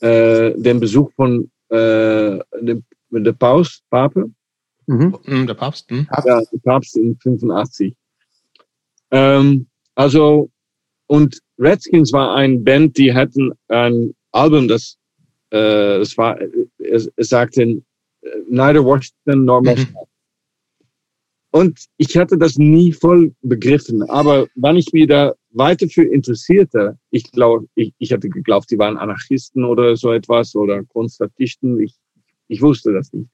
äh, 0.00 0.54
den 0.54 0.80
Besuch 0.80 1.12
von 1.14 1.50
äh, 1.68 2.38
dem, 2.60 2.84
der 3.10 3.32
Paus, 3.32 3.82
Pape. 3.90 4.30
Mhm. 4.86 5.18
mhm. 5.24 5.46
Der 5.46 5.54
Papst. 5.54 5.90
Hm? 5.90 6.06
Ja, 6.24 6.40
der 6.40 6.58
Papst 6.62 6.96
in 6.96 7.16
85. 7.18 7.94
Ähm, 9.10 9.66
also, 9.94 10.50
und 11.08 11.40
Redskins 11.58 12.12
war 12.12 12.36
ein 12.36 12.62
Band, 12.62 12.96
die 12.96 13.12
hatten 13.12 13.52
ein 13.68 14.14
Album, 14.30 14.68
das, 14.68 14.96
äh, 15.50 15.98
das 15.98 16.16
war, 16.16 16.38
es, 16.78 17.10
es 17.16 17.28
sagte, 17.28 17.82
neither 18.48 18.84
Washington 18.84 19.44
nor 19.44 19.60
mhm. 19.60 19.66
Moscow. 19.66 20.08
Und 21.50 21.86
ich 21.96 22.16
hatte 22.16 22.36
das 22.36 22.58
nie 22.58 22.92
voll 22.92 23.34
begriffen. 23.40 24.02
Aber 24.10 24.46
wann 24.54 24.76
ich 24.76 24.92
mich 24.92 25.08
da 25.08 25.34
weiter 25.50 25.88
für 25.88 26.04
interessierte, 26.04 26.98
ich 27.10 27.30
glaube, 27.32 27.66
ich, 27.74 27.94
ich 27.98 28.12
hatte 28.12 28.28
geglaubt, 28.28 28.70
die 28.70 28.78
waren 28.78 28.98
Anarchisten 28.98 29.64
oder 29.64 29.96
so 29.96 30.12
etwas 30.12 30.54
oder 30.54 30.84
Konstatisten. 30.84 31.80
Ich, 31.80 31.94
ich 32.48 32.60
wusste 32.60 32.92
das 32.92 33.12
nicht. 33.12 33.30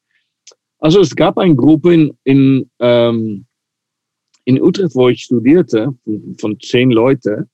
Also 0.78 1.00
es 1.00 1.16
gab 1.16 1.38
eine 1.38 1.56
Gruppe 1.56 1.92
in, 1.92 2.16
in, 2.22 2.70
ähm, 2.78 3.46
in 4.44 4.62
Utrecht, 4.62 4.94
wo 4.94 5.08
ich 5.08 5.22
studierte, 5.22 5.94
von, 6.04 6.36
von 6.38 6.60
zehn 6.60 6.92
Leute, 6.92 7.48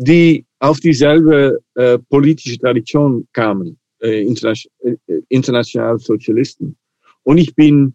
die 0.00 0.46
auf 0.60 0.80
dieselbe 0.80 1.60
äh, 1.74 1.98
politische 1.98 2.58
Tradition 2.58 3.28
kamen, 3.34 3.78
äh, 4.00 4.22
international, 4.22 4.98
äh, 5.06 5.20
international. 5.28 5.98
Und 7.24 7.38
ich 7.38 7.54
bin 7.54 7.94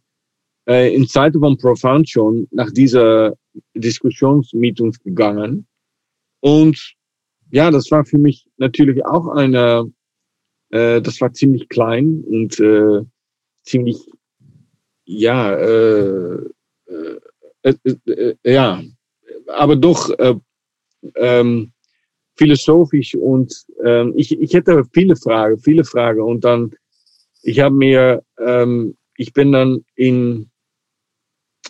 äh, 0.68 0.94
in 0.96 1.08
Zeiten 1.08 1.40
von 1.40 1.58
Profound 1.58 2.08
schon 2.08 2.48
nach 2.52 2.72
dieser 2.72 3.36
Diskussionsmeeting 3.74 4.92
gegangen. 5.04 5.66
Und 6.42 6.94
ja, 7.50 7.72
das 7.72 7.90
war 7.90 8.06
für 8.06 8.20
mich 8.20 8.48
natürlich 8.58 9.04
auch 9.04 9.28
eine, 9.30 9.92
äh, 10.70 11.02
das 11.02 11.20
war 11.22 11.34
ziemlich 11.34 11.68
klein 11.70 12.24
und 12.28 12.60
äh, 12.60 13.02
ziemlich, 13.64 13.98
ja, 15.06 15.54
äh, 15.56 16.40
äh, 16.86 17.20
äh, 17.64 17.96
äh, 18.12 18.36
ja, 18.44 18.84
aber 19.48 19.76
doch 19.76 20.12
äh, 20.20 20.36
ähm, 21.16 21.72
philosophisch 22.38 23.16
und 23.16 23.66
ähm, 23.84 24.14
ich, 24.16 24.38
ich 24.40 24.54
hätte 24.54 24.84
viele 24.94 25.16
Fragen, 25.16 25.58
viele 25.60 25.84
Fragen 25.84 26.22
und 26.22 26.44
dann, 26.44 26.76
ich 27.44 27.60
habe 27.60 27.76
mir, 27.76 28.24
ähm, 28.40 28.96
ich 29.18 29.32
bin 29.34 29.52
dann 29.52 29.86
in 29.96 30.50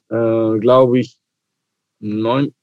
äh, 0.09 0.59
glaube 0.59 0.99
ich, 0.99 1.17
neun, 1.99 2.53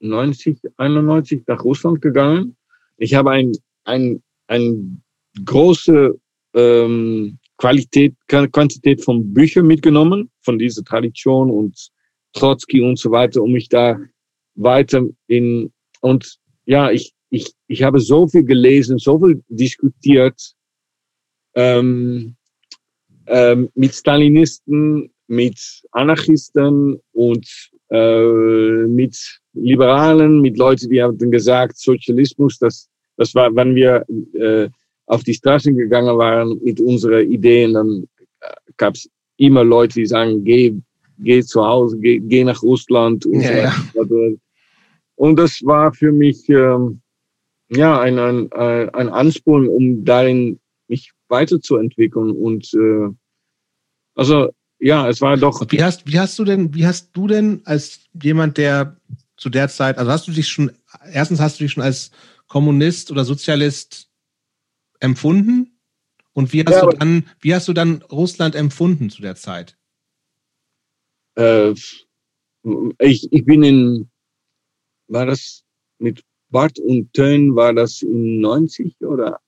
90, 0.00 0.58
91 0.76 1.46
nach 1.46 1.64
Russland 1.64 2.00
gegangen. 2.00 2.56
Ich 2.96 3.14
habe 3.14 3.30
ein, 3.30 3.52
ein, 3.84 4.22
ein 4.46 5.02
große 5.44 6.18
ähm, 6.54 7.38
Qualität, 7.56 8.14
Quantität 8.28 9.04
von 9.04 9.32
Büchern 9.32 9.66
mitgenommen, 9.66 10.30
von 10.42 10.58
dieser 10.58 10.82
Tradition 10.84 11.50
und 11.50 11.90
Trotzki 12.32 12.80
und 12.80 12.98
so 12.98 13.10
weiter, 13.10 13.42
um 13.42 13.52
mich 13.52 13.68
da 13.68 13.98
weiter 14.54 15.02
in, 15.26 15.72
und 16.00 16.38
ja, 16.70 16.88
ich, 16.92 17.12
ich, 17.30 17.52
ich 17.66 17.82
habe 17.82 17.98
so 17.98 18.28
viel 18.28 18.44
gelesen, 18.44 18.98
so 18.98 19.18
viel 19.18 19.42
diskutiert, 19.48 20.40
ähm, 21.54 22.36
ähm, 23.26 23.68
mit 23.74 23.92
Stalinisten, 23.92 25.10
mit 25.26 25.58
Anarchisten 25.90 27.00
und 27.12 27.70
äh, 27.90 28.86
mit 28.86 29.16
Liberalen, 29.52 30.40
mit 30.40 30.58
Leuten, 30.58 30.88
die 30.90 31.02
haben 31.02 31.30
gesagt, 31.32 31.76
Sozialismus, 31.76 32.56
das, 32.58 32.88
das 33.16 33.34
war, 33.34 33.52
wenn 33.56 33.74
wir 33.74 34.04
äh, 34.34 34.68
auf 35.06 35.24
die 35.24 35.34
Straßen 35.34 35.76
gegangen 35.76 36.16
waren 36.18 36.56
mit 36.62 36.80
unseren 36.80 37.32
Ideen, 37.32 37.74
dann 37.74 38.06
äh, 38.40 38.54
gab 38.76 38.94
es 38.94 39.10
immer 39.38 39.64
Leute, 39.64 39.94
die 39.94 40.06
sagen, 40.06 40.44
geh, 40.44 40.72
geh 41.18 41.42
zu 41.42 41.66
Hause, 41.66 41.98
geh, 41.98 42.20
geh 42.20 42.44
nach 42.44 42.62
Russland. 42.62 43.26
Und, 43.26 43.40
ja, 43.40 43.72
so 43.92 44.04
ja. 44.04 44.36
Und 45.20 45.36
das 45.36 45.62
war 45.62 45.92
für 45.92 46.12
mich, 46.12 46.48
ähm, 46.48 47.02
ja, 47.68 48.00
ein, 48.00 48.18
ein, 48.18 48.50
ein 48.54 49.08
Ansporn, 49.10 49.68
um 49.68 50.02
darin 50.02 50.58
mich 50.88 51.12
weiterzuentwickeln. 51.28 52.30
Und 52.30 52.72
äh, 52.72 53.14
also 54.14 54.48
ja, 54.78 55.10
es 55.10 55.20
war 55.20 55.36
doch. 55.36 55.60
Wie 55.68 55.82
hast, 55.82 56.06
wie 56.06 56.18
hast 56.18 56.38
du 56.38 56.44
denn, 56.44 56.74
wie 56.74 56.86
hast 56.86 57.10
du 57.12 57.26
denn 57.26 57.60
als 57.66 58.00
jemand, 58.22 58.56
der 58.56 58.96
zu 59.36 59.50
der 59.50 59.68
Zeit, 59.68 59.98
also 59.98 60.10
hast 60.10 60.26
du 60.26 60.32
dich 60.32 60.48
schon, 60.48 60.72
erstens 61.12 61.38
hast 61.38 61.60
du 61.60 61.64
dich 61.64 61.72
schon 61.72 61.82
als 61.82 62.12
Kommunist 62.46 63.10
oder 63.10 63.26
Sozialist 63.26 64.08
empfunden? 65.00 65.78
Und 66.32 66.54
wie 66.54 66.64
hast 66.64 66.76
ja, 66.76 66.86
du 66.86 66.96
dann, 66.96 67.26
wie 67.40 67.54
hast 67.54 67.68
du 67.68 67.74
dann 67.74 68.00
Russland 68.10 68.54
empfunden 68.54 69.10
zu 69.10 69.20
der 69.20 69.36
Zeit? 69.36 69.76
Äh, 71.34 71.74
ich, 72.98 73.30
ich 73.30 73.44
bin 73.44 73.62
in, 73.62 74.09
war 75.10 75.26
das 75.26 75.64
mit 75.98 76.22
Bart 76.50 76.78
und 76.78 77.12
Tön, 77.12 77.54
war 77.54 77.74
das 77.74 78.02
in 78.02 78.40
90 78.40 78.96
oder 79.00 79.40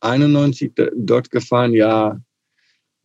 91 0.00 0.72
dort 0.96 1.30
gefahren? 1.30 1.72
Ja, 1.72 2.20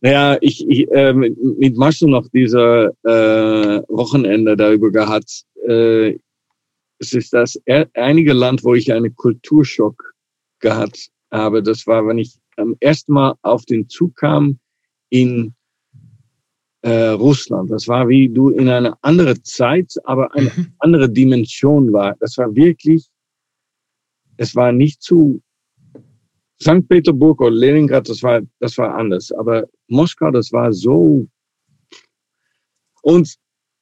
naja, 0.00 0.36
ich, 0.40 0.68
ich 0.68 0.90
äh, 0.90 1.12
mit, 1.12 1.36
mit 1.58 1.76
Marcel 1.76 2.08
noch 2.08 2.28
dieser 2.28 2.88
äh, 3.04 3.82
Wochenende 3.88 4.56
darüber 4.56 4.90
gehabt. 4.90 5.44
Äh, 5.66 6.18
es 6.98 7.12
ist 7.12 7.32
das 7.32 7.60
einige 7.94 8.32
Land, 8.32 8.64
wo 8.64 8.74
ich 8.74 8.92
einen 8.92 9.14
Kulturschock 9.14 10.14
gehabt 10.60 11.08
habe. 11.32 11.62
Das 11.62 11.86
war, 11.86 12.06
wenn 12.06 12.18
ich 12.18 12.36
am 12.56 12.76
ersten 12.80 13.12
Mal 13.12 13.34
auf 13.42 13.64
den 13.64 13.88
Zug 13.88 14.16
kam 14.16 14.58
in 15.08 15.54
äh, 16.82 17.08
Russland. 17.08 17.70
Das 17.70 17.88
war 17.88 18.08
wie 18.08 18.28
du 18.28 18.50
in 18.50 18.68
eine 18.68 18.94
andere 19.02 19.40
Zeit, 19.42 19.94
aber 20.04 20.34
eine 20.34 20.50
mhm. 20.54 20.72
andere 20.78 21.08
Dimension 21.08 21.92
war. 21.92 22.16
Das 22.20 22.36
war 22.38 22.54
wirklich, 22.54 23.06
es 24.36 24.54
war 24.54 24.72
nicht 24.72 25.02
zu 25.02 25.40
St. 26.60 26.88
Peterburg 26.88 27.40
oder 27.40 27.50
Leningrad, 27.50 28.08
das 28.08 28.22
war, 28.22 28.40
das 28.60 28.78
war 28.78 28.94
anders. 28.94 29.32
Aber 29.32 29.66
Moskau, 29.88 30.30
das 30.30 30.52
war 30.52 30.72
so. 30.72 31.26
Und 33.02 33.34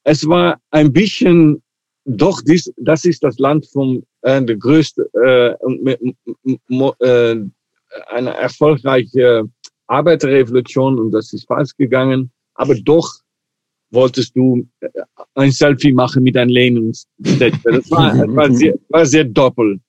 es 0.03 0.27
war 0.27 0.59
ein 0.71 0.91
bisschen, 0.91 1.61
doch, 2.05 2.41
dies, 2.41 2.73
das 2.77 3.05
ist 3.05 3.23
das 3.23 3.37
Land 3.37 3.67
vom, 3.71 4.03
äh, 4.21 4.43
der 4.43 4.57
größte, 4.57 5.07
äh, 5.13 5.55
äh, 6.99 7.45
eine 8.07 8.33
erfolgreiche 8.33 9.43
Arbeiterrevolution 9.87 10.99
und 10.99 11.11
das 11.11 11.33
ist 11.33 11.45
falsch 11.45 11.75
gegangen. 11.77 12.31
Aber 12.61 12.75
doch 12.75 13.11
wolltest 13.89 14.35
du 14.35 14.67
äh, 14.81 14.89
ein 15.33 15.51
Selfie 15.51 15.91
machen 15.91 16.21
mit 16.21 16.37
einem 16.37 16.51
Lenin. 16.51 16.93
Das 17.17 17.89
war, 17.89 18.15
war, 18.35 18.51
sehr, 18.53 18.77
war 18.89 19.03
sehr 19.03 19.23
doppelt. 19.23 19.81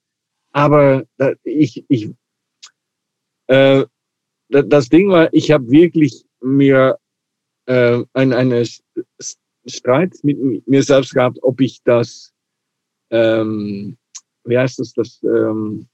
Aber 0.52 1.04
ich, 1.44 1.84
ich, 1.88 2.08
äh, 3.48 3.84
das 4.48 4.88
Ding 4.88 5.10
war, 5.10 5.32
ich 5.34 5.50
habe 5.50 5.70
wirklich 5.70 6.24
mir 6.40 6.96
äh, 7.66 8.02
ein, 8.14 8.32
eine 8.32 8.64
Streit 9.66 10.14
mit 10.22 10.66
mir 10.66 10.82
selbst 10.82 11.12
gehabt, 11.12 11.38
ob 11.42 11.60
ich 11.60 11.82
das, 11.84 12.32
ähm, 13.10 13.98
wie 14.44 14.56
heißt 14.56 14.78
das, 14.78 14.94
das 14.94 15.22
ähm, 15.24 15.86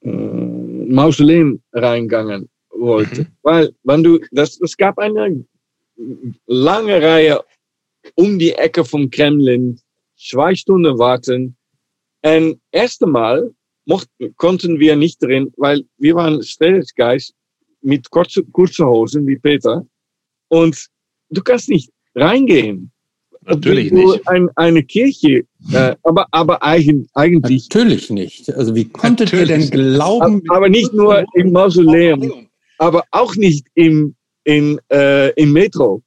äh, 0.00 0.08
Mausoleum 0.10 1.62
reingangen 1.74 2.48
wollte. 2.70 3.24
Mhm. 3.24 3.26
Weil, 3.42 3.74
wenn 3.82 4.02
du, 4.02 4.20
das, 4.32 4.58
es 4.62 4.74
gab 4.74 4.98
eine 4.98 5.44
lange 6.46 7.00
Reihe 7.02 7.40
um 8.16 8.38
die 8.38 8.52
Ecke 8.52 8.84
vom 8.84 9.10
Kremlin, 9.10 9.80
zwei 10.16 10.54
Stunden 10.54 10.98
warten. 10.98 11.56
Und 12.22 12.60
erste 12.70 13.06
Mal 13.06 13.50
mochten, 13.86 14.34
konnten 14.36 14.78
wir 14.78 14.96
nicht 14.96 15.22
drin, 15.22 15.52
weil 15.56 15.84
wir 15.98 16.14
waren 16.14 16.42
Stellungsgeist 16.42 17.34
mit 17.82 18.10
kurze, 18.10 18.42
kurze 18.44 18.86
Hosen 18.86 19.26
wie 19.26 19.36
Peter. 19.36 19.86
Und 20.48 20.88
du 21.30 21.42
kannst 21.42 21.68
nicht 21.68 21.90
reingehen. 22.14 22.90
Natürlich 23.46 23.92
nicht. 23.92 24.26
Ein, 24.26 24.48
eine 24.56 24.82
Kirche, 24.82 25.44
äh, 25.72 25.94
aber, 26.02 26.26
aber 26.30 26.62
eigen, 26.62 27.08
eigentlich. 27.12 27.68
Natürlich 27.68 28.08
nicht. 28.08 28.50
Also 28.54 28.74
wie 28.74 28.86
konntet 28.86 29.32
Natürlich. 29.32 29.50
ihr 29.50 29.58
denn 29.58 29.70
glauben? 29.70 30.42
Aber, 30.48 30.56
aber 30.56 30.68
nicht 30.70 30.94
nur 30.94 31.24
im 31.34 31.52
Mausoleum, 31.52 32.48
aber 32.78 33.04
auch 33.10 33.36
nicht 33.36 33.66
im, 33.74 34.14
in, 34.44 34.80
äh, 34.90 35.30
im 35.32 35.52
Metro. 35.52 36.02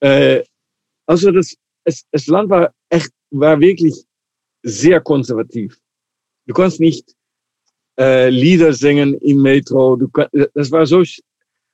Äh, 0.00 0.42
also 1.06 1.30
das, 1.30 1.56
es, 1.84 2.04
das 2.10 2.26
Land 2.26 2.50
war 2.50 2.72
echt, 2.88 3.10
war 3.30 3.58
wirklich 3.60 4.04
sehr 4.62 5.00
konservativ. 5.00 5.78
Du 6.46 6.54
kannst 6.54 6.80
nicht 6.80 7.14
äh, 7.98 8.28
Lieder 8.28 8.72
singen 8.72 9.14
im 9.14 9.42
Metro. 9.42 9.96
Du, 9.96 10.08
das 10.54 10.70
war 10.70 10.86
so. 10.86 11.02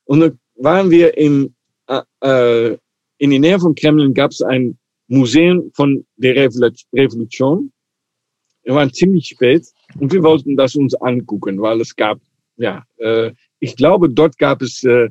Und 0.04 0.20
dann 0.20 0.38
waren 0.56 0.90
wir 0.90 1.16
im, 1.16 1.54
äh, 1.86 2.02
äh, 2.20 2.78
in 3.18 3.30
der 3.30 3.40
Nähe 3.40 3.60
von 3.60 3.74
Kremlin 3.74 4.14
gab 4.14 4.30
es 4.30 4.42
ein 4.42 4.78
Museum 5.08 5.70
von 5.74 6.06
der 6.16 6.34
Revolution. 6.36 7.72
Wir 8.62 8.74
waren 8.74 8.92
ziemlich 8.92 9.28
spät 9.28 9.66
und 9.98 10.12
wir 10.12 10.22
wollten 10.22 10.56
das 10.56 10.76
uns 10.76 10.94
angucken, 10.94 11.60
weil 11.60 11.80
es 11.80 11.94
gab, 11.96 12.20
ja, 12.56 12.84
äh, 12.98 13.32
ich 13.58 13.76
glaube, 13.76 14.08
dort 14.08 14.38
gab 14.38 14.62
es, 14.62 14.84
äh, 14.84 15.08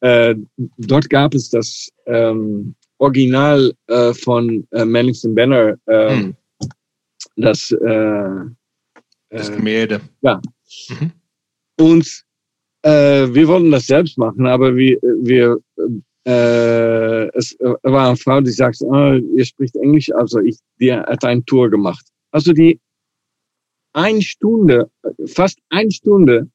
äh, 0.00 0.34
dort 0.78 1.08
gab 1.10 1.34
es 1.34 1.50
das 1.50 1.88
ähm, 2.06 2.74
Original 2.98 3.72
äh, 3.88 4.12
von 4.14 4.66
äh, 4.72 4.84
Manningston 4.84 5.34
Banner, 5.34 5.76
äh, 5.86 6.10
hm. 6.10 6.36
das 7.36 7.70
äh, 7.70 8.28
das 9.30 9.50
äh, 9.50 9.56
Gemälde. 9.56 10.00
Ja. 10.22 10.40
Mhm. 10.88 11.12
Und 11.78 12.24
äh, 12.82 13.28
wir 13.34 13.48
wollten 13.48 13.70
das 13.70 13.86
selbst 13.86 14.16
machen, 14.18 14.46
aber 14.46 14.74
wir, 14.76 14.98
wir 15.02 15.58
äh, 16.26 17.28
es 17.36 17.56
war 17.82 18.08
eine 18.08 18.16
Frau, 18.16 18.40
die 18.40 18.50
sagt, 18.50 18.80
oh, 18.80 19.12
ihr 19.36 19.44
spricht 19.44 19.76
Englisch, 19.76 20.10
also 20.12 20.40
ich, 20.40 20.56
die 20.80 20.92
hat 20.92 21.24
eine 21.24 21.44
Tour 21.44 21.70
gemacht. 21.70 22.04
Also 22.32 22.52
die 22.52 22.80
eine 23.92 24.22
Stunde, 24.22 24.90
fast 25.26 25.58
eine 25.70 25.90
Stunde, 25.90 26.48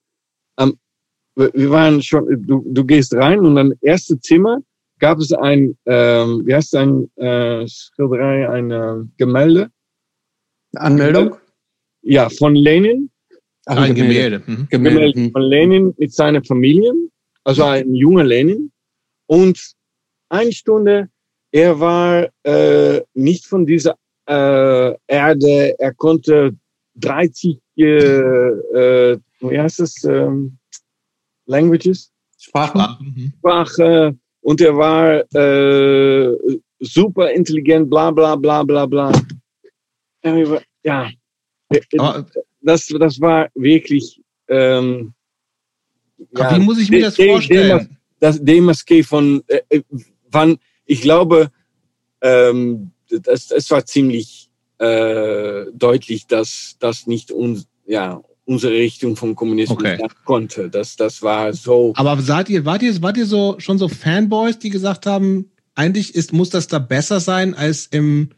wir 1.53 1.69
waren 1.69 2.01
schon, 2.01 2.25
du, 2.45 2.63
du 2.65 2.85
gehst 2.85 3.13
rein 3.13 3.39
und 3.39 3.55
dann 3.55 3.73
erste 3.81 4.19
Zimmer 4.19 4.59
gab 4.99 5.19
es 5.19 5.31
ein, 5.33 5.77
ähm, 5.85 6.43
wie 6.45 6.53
heißt 6.53 6.75
ein 6.75 7.09
äh, 7.15 7.67
Schilderei, 7.67 8.49
ein 8.49 8.71
äh, 8.71 8.95
Gemälde? 9.17 9.69
Anmeldung? 10.75 11.35
ja, 12.01 12.29
von 12.29 12.55
Lenin. 12.55 13.09
Ach, 13.65 13.77
ein 13.77 13.95
Gemälde. 13.95 14.39
Gemälde. 14.39 14.61
Mhm. 14.61 14.67
Gemälde 14.69 15.19
mhm. 15.19 15.31
von 15.31 15.41
Lenin 15.41 15.93
mit 15.97 16.13
seiner 16.13 16.43
Familie, 16.43 16.93
also 17.43 17.63
ein 17.63 17.93
junger 17.93 18.23
Lenin. 18.23 18.71
Und 19.27 19.73
eine 20.29 20.51
Stunde, 20.51 21.09
er 21.51 21.79
war 21.79 22.29
äh, 22.43 23.01
nicht 23.13 23.45
von 23.45 23.65
dieser 23.65 23.95
äh, 24.27 24.95
Erde, 25.07 25.75
er 25.77 25.93
konnte 25.93 26.55
30, 26.95 27.57
äh, 27.77 27.83
äh, 27.83 29.17
wie 29.41 29.59
heißt 29.59 29.79
das, 29.79 30.03
ähm, 30.03 30.57
Languages? 31.51 32.11
Sprachen. 32.37 32.81
Mhm. 32.99 33.33
Sprache. 33.37 34.17
Und 34.41 34.61
er 34.61 34.75
war 34.75 35.23
äh, 35.35 36.35
super 36.79 37.31
intelligent, 37.31 37.89
bla 37.89 38.09
bla 38.09 38.35
bla 38.35 38.63
bla 38.63 38.85
bla. 38.85 39.11
Ja, 40.83 41.09
das, 42.61 42.87
das 42.87 43.21
war 43.21 43.49
wirklich. 43.53 44.21
Ähm, 44.47 45.13
ja, 46.35 46.55
wie 46.55 46.59
muss 46.59 46.79
ich 46.79 46.89
mir 46.89 47.01
das 47.01 47.15
vorstellen? 47.15 47.97
Das 48.19 48.43
DMSK 48.43 49.03
von 49.03 49.43
äh, 49.47 49.61
äh, 49.69 49.81
wann, 50.29 50.57
ich 50.85 51.01
glaube, 51.01 51.51
ähm, 52.21 52.91
das, 53.09 53.51
es 53.51 53.69
war 53.71 53.85
ziemlich 53.85 54.49
äh, 54.77 55.65
deutlich, 55.73 56.27
dass 56.27 56.75
das 56.79 57.07
nicht 57.07 57.31
uns, 57.31 57.67
ja, 57.85 58.21
unsere 58.45 58.73
Richtung 58.73 59.15
vom 59.15 59.35
Kommunismus 59.35 59.77
okay. 59.77 59.97
konnte. 60.25 60.69
Das, 60.69 60.95
das 60.95 61.21
war 61.21 61.53
so. 61.53 61.93
Aber 61.95 62.21
seid 62.21 62.49
ihr, 62.49 62.65
wart 62.65 62.81
ihr, 62.81 63.01
wart 63.01 63.17
ihr 63.17 63.25
so 63.25 63.55
schon 63.59 63.77
so 63.77 63.87
Fanboys, 63.87 64.59
die 64.59 64.69
gesagt 64.69 65.05
haben, 65.05 65.51
eigentlich 65.75 66.15
ist, 66.15 66.33
muss 66.33 66.49
das 66.49 66.67
da 66.67 66.79
besser 66.79 67.19
sein 67.19 67.53
als 67.53 67.87
im 67.87 68.29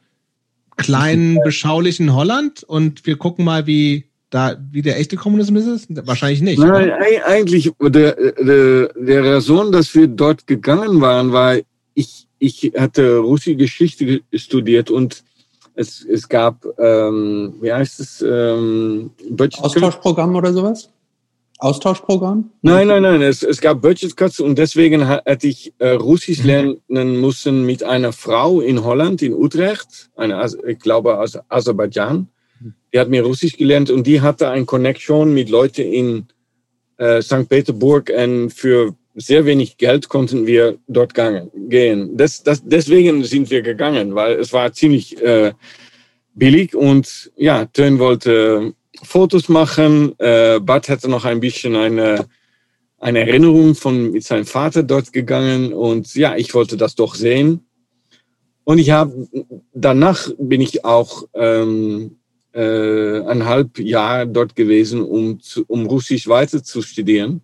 kleinen, 0.77 1.39
beschaulichen 1.43 2.13
Holland 2.13 2.63
und 2.63 3.05
wir 3.05 3.17
gucken 3.17 3.45
mal, 3.45 3.67
wie 3.67 4.05
da, 4.29 4.57
wie 4.71 4.81
der 4.81 4.99
echte 4.99 5.15
Kommunismus 5.15 5.65
ist? 5.67 5.87
Wahrscheinlich 6.07 6.41
nicht. 6.41 6.57
Nein, 6.57 6.89
oder? 6.89 7.27
eigentlich, 7.27 7.71
der, 7.79 8.15
der, 8.15 8.87
der 8.95 9.23
Raison, 9.23 9.71
dass 9.71 9.93
wir 9.93 10.07
dort 10.07 10.47
gegangen 10.47 11.01
waren, 11.01 11.31
war, 11.31 11.57
ich, 11.93 12.27
ich 12.39 12.73
hatte 12.75 13.17
russische 13.17 13.55
Geschichte 13.55 14.21
studiert 14.33 14.89
und 14.89 15.23
es, 15.75 16.05
es 16.05 16.27
gab, 16.29 16.65
ähm, 16.77 17.55
wie 17.61 17.73
heißt 17.73 17.99
es, 17.99 18.21
ähm, 18.21 19.11
Austauschprogramm 19.59 20.35
oder 20.35 20.53
sowas? 20.53 20.89
Austauschprogramm? 21.59 22.51
Nein, 22.61 22.87
nein, 22.87 23.03
nein. 23.03 23.21
Es, 23.21 23.41
es 23.41 23.61
gab 23.61 23.81
Budget 23.81 24.17
Cuts 24.17 24.39
und 24.39 24.57
deswegen 24.57 25.07
hätte 25.07 25.47
ich 25.47 25.73
äh, 25.79 25.91
Russisch 25.91 26.39
mhm. 26.39 26.45
lernen 26.89 27.21
müssen 27.21 27.65
mit 27.65 27.83
einer 27.83 28.11
Frau 28.11 28.59
in 28.59 28.83
Holland, 28.83 29.21
in 29.21 29.33
Utrecht, 29.33 30.09
eine, 30.15 30.45
ich 30.67 30.79
glaube 30.79 31.17
aus 31.17 31.39
Aserbaidschan. 31.49 32.27
die 32.93 32.99
hat 32.99 33.09
mir 33.09 33.23
Russisch 33.23 33.57
gelernt 33.57 33.89
und 33.89 34.05
die 34.05 34.21
hatte 34.21 34.49
ein 34.49 34.65
Connection 34.65 35.33
mit 35.33 35.49
Leuten 35.49 35.83
in 35.83 36.27
äh, 36.97 37.21
St. 37.21 37.47
Petersburg 37.47 38.11
und 38.11 38.49
für 38.49 38.95
sehr 39.15 39.45
wenig 39.45 39.77
Geld 39.77 40.09
konnten 40.09 40.47
wir 40.47 40.77
dort 40.87 41.13
gehen. 41.13 42.17
Das, 42.17 42.43
das, 42.43 42.63
deswegen 42.65 43.23
sind 43.23 43.49
wir 43.49 43.61
gegangen, 43.61 44.15
weil 44.15 44.33
es 44.33 44.53
war 44.53 44.73
ziemlich 44.73 45.21
äh, 45.21 45.53
billig 46.33 46.75
und 46.75 47.31
ja, 47.35 47.65
Tön 47.65 47.99
wollte 47.99 48.73
Fotos 49.03 49.49
machen. 49.49 50.17
Äh, 50.19 50.59
Bad 50.59 50.89
hatte 50.89 51.09
noch 51.09 51.25
ein 51.25 51.39
bisschen 51.39 51.75
eine, 51.75 52.25
eine 52.99 53.19
Erinnerung 53.19 53.75
von 53.75 54.11
mit 54.11 54.23
seinem 54.23 54.45
Vater 54.45 54.83
dort 54.83 55.13
gegangen 55.13 55.73
und 55.73 56.13
ja, 56.15 56.35
ich 56.35 56.53
wollte 56.53 56.77
das 56.77 56.95
doch 56.95 57.15
sehen. 57.15 57.65
Und 58.63 58.77
ich 58.77 58.91
habe 58.91 59.27
danach 59.73 60.29
bin 60.37 60.61
ich 60.61 60.85
auch 60.85 61.27
ähm, 61.33 62.17
äh, 62.53 63.19
ein 63.21 63.45
halb 63.45 63.79
Jahr 63.79 64.25
dort 64.25 64.55
gewesen, 64.55 65.01
um, 65.03 65.39
um 65.67 65.85
Russisch 65.85 66.27
weiter 66.27 66.63
zu 66.63 66.81
studieren. 66.81 67.41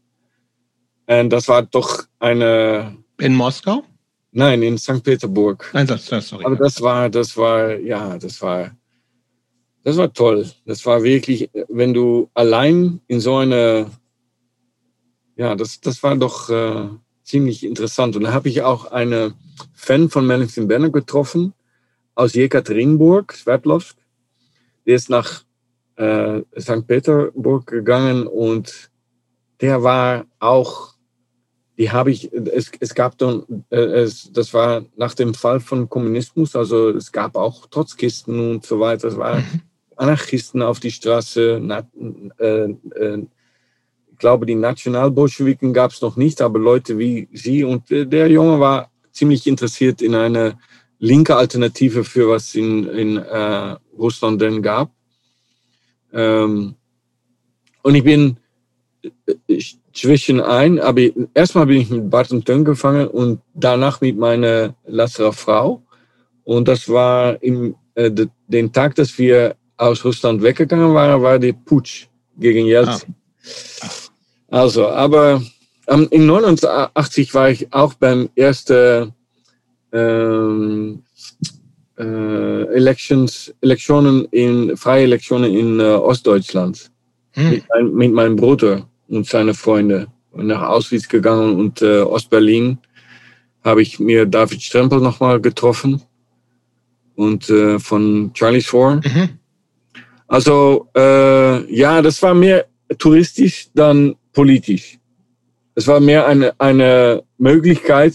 Und 1.10 1.31
das 1.31 1.48
war 1.48 1.64
doch 1.64 2.03
eine. 2.19 2.95
In 3.19 3.36
Moskau? 3.36 3.84
Nein, 4.31 4.61
in 4.61 4.77
St. 4.77 5.03
Petersburg. 5.03 5.69
Nein, 5.73 5.88
das, 5.88 6.06
das, 6.06 6.30
sorry. 6.30 6.45
Aber 6.45 6.56
das 6.56 6.80
war, 6.81 7.10
das 7.10 7.36
war, 7.36 7.77
ja, 7.80 8.18
das 8.19 8.40
war, 8.44 8.72
das 9.84 9.98
war 9.98 10.14
toll. 10.14 10.48
Das 10.65 10.86
war 10.86 11.02
wirklich, 11.02 11.49
wenn 11.68 11.95
du 11.95 12.30
allein 12.36 13.02
in 13.07 13.19
so 13.19 13.38
eine, 13.38 13.90
ja, 15.36 15.56
das, 15.56 15.81
das 15.81 16.03
war 16.03 16.15
doch 16.15 16.49
äh, 16.49 16.90
ziemlich 17.23 17.65
interessant. 17.65 18.15
Und 18.15 18.23
da 18.23 18.34
habe 18.34 18.48
ich 18.48 18.61
auch 18.61 18.86
eine 18.91 19.34
Fan 19.73 20.10
von 20.10 20.27
Melvin 20.27 20.68
Benner 20.68 20.91
getroffen 20.91 21.53
aus 22.14 22.36
Jekaterinburg, 22.36 23.34
Sverdlovsk. 23.34 23.98
Der 24.86 24.95
ist 24.95 25.10
nach 25.10 25.44
äh, 25.95 26.41
St. 26.57 26.86
Petersburg 26.86 27.65
gegangen 27.65 28.27
und 28.27 28.91
der 29.61 29.84
war 29.84 30.26
auch, 30.40 30.98
die 31.80 31.91
habe 31.91 32.11
ich, 32.11 32.30
es, 32.34 32.72
es 32.81 32.93
gab 32.93 33.18
dann, 33.18 33.43
äh, 33.69 33.77
es, 33.77 34.30
das 34.34 34.53
war 34.53 34.84
nach 34.97 35.14
dem 35.14 35.34
Fall 35.34 35.61
von 35.61 35.88
Kommunismus, 35.88 36.53
also 36.53 36.89
es 36.89 37.10
gab 37.10 37.38
auch 37.38 37.68
Trotzkisten 37.68 38.38
und 38.38 38.65
so 38.65 38.81
weiter. 38.81 39.07
Es 39.07 39.18
waren 39.18 39.39
mhm. 39.39 39.61
Anarchisten 39.95 40.61
auf 40.61 40.81
die 40.81 40.91
Straße. 40.91 41.57
Na, 41.61 41.88
äh, 42.38 42.65
äh, 42.95 43.26
ich 44.11 44.18
glaube, 44.18 44.45
die 44.45 44.56
Nationalbolschewiken 44.56 45.73
gab 45.73 45.91
es 45.91 46.01
noch 46.01 46.18
nicht, 46.18 46.41
aber 46.41 46.60
Leute 46.60 46.97
wie 46.97 47.30
sie. 47.31 47.64
Und 47.64 47.89
äh, 47.91 48.06
der 48.06 48.30
Junge 48.30 48.60
war 48.60 48.91
ziemlich 49.14 49.47
interessiert 49.47 50.01
in 50.01 50.15
eine 50.15 50.57
linke 50.99 51.38
Alternative 51.38 52.03
für 52.03 52.27
was 52.27 52.56
in, 52.56 52.89
in 52.89 53.15
äh, 53.15 53.77
Russland 53.97 54.41
denn 54.41 54.61
gab. 54.61 54.91
Ähm, 56.11 56.76
und 57.84 57.95
ich 57.95 58.03
bin 58.03 58.35
äh, 59.47 59.61
zwischen 59.99 60.39
ein, 60.39 60.80
aber 60.80 61.01
erstmal 61.34 61.65
bin 61.65 61.81
ich 61.81 61.89
mit 61.89 62.09
Bart 62.09 62.31
und 62.31 62.45
Tön 62.45 62.63
gefangen 62.63 63.07
und 63.07 63.41
danach 63.53 64.01
mit 64.01 64.17
meiner 64.17 64.76
Lasserer 64.88 65.34
Frau. 65.34 65.81
Und 66.43 66.67
das 66.67 66.88
war 66.88 67.41
im, 67.43 67.76
äh, 67.95 68.09
de, 68.09 68.27
den 68.47 68.71
Tag, 68.71 68.95
dass 68.95 69.17
wir 69.17 69.55
aus 69.77 70.03
Russland 70.03 70.41
weggegangen 70.41 70.93
waren, 70.93 71.21
war 71.21 71.38
der 71.38 71.53
Putsch 71.53 72.07
gegen 72.38 72.65
Jelzin. 72.65 73.15
Ah. 73.81 73.88
Also, 74.61 74.88
aber 74.88 75.41
ähm, 75.88 76.07
in 76.11 76.26
89 76.26 77.34
war 77.34 77.49
ich 77.49 77.71
auch 77.71 77.93
beim 77.93 78.30
ersten 78.35 79.13
ähm, 79.91 81.03
äh, 81.97 82.63
Elections, 82.73 83.53
Elektionen 83.61 84.26
in, 84.31 84.76
freie 84.76 85.03
Elektionen 85.03 85.53
in 85.53 85.80
äh, 85.80 85.84
Ostdeutschland. 85.84 86.91
Hm. 87.34 87.49
Mit, 87.49 87.63
mein, 87.69 87.93
mit, 87.93 88.13
meinem 88.13 88.35
Bruder 88.35 88.88
und 89.10 89.27
seine 89.27 89.53
Freunde. 89.53 90.07
Und 90.31 90.48
nach 90.48 90.61
Auschwitz 90.61 91.07
gegangen 91.07 91.56
und 91.56 91.81
äh, 91.81 92.02
Ostberlin 92.02 92.77
habe 93.64 93.81
ich 93.81 93.99
mir 93.99 94.26
David 94.26 94.61
Strempel 94.61 94.99
nochmal 94.99 95.41
getroffen 95.41 96.02
und 97.15 97.49
äh, 97.49 97.80
von 97.80 98.31
Charlie 98.34 98.61
Shore. 98.61 99.02
Mhm. 99.03 99.30
Also 100.27 100.88
äh, 100.95 101.76
ja, 101.76 102.02
das 102.02 102.22
war 102.22 102.34
mehr 102.34 102.68
touristisch 102.98 103.69
dann 103.73 104.15
politisch. 104.31 104.99
Es 105.76 105.88
war 105.88 105.99
mehr 105.99 106.27
eine, 106.27 106.53
eine 106.60 107.23
Möglichkeit 107.38 108.14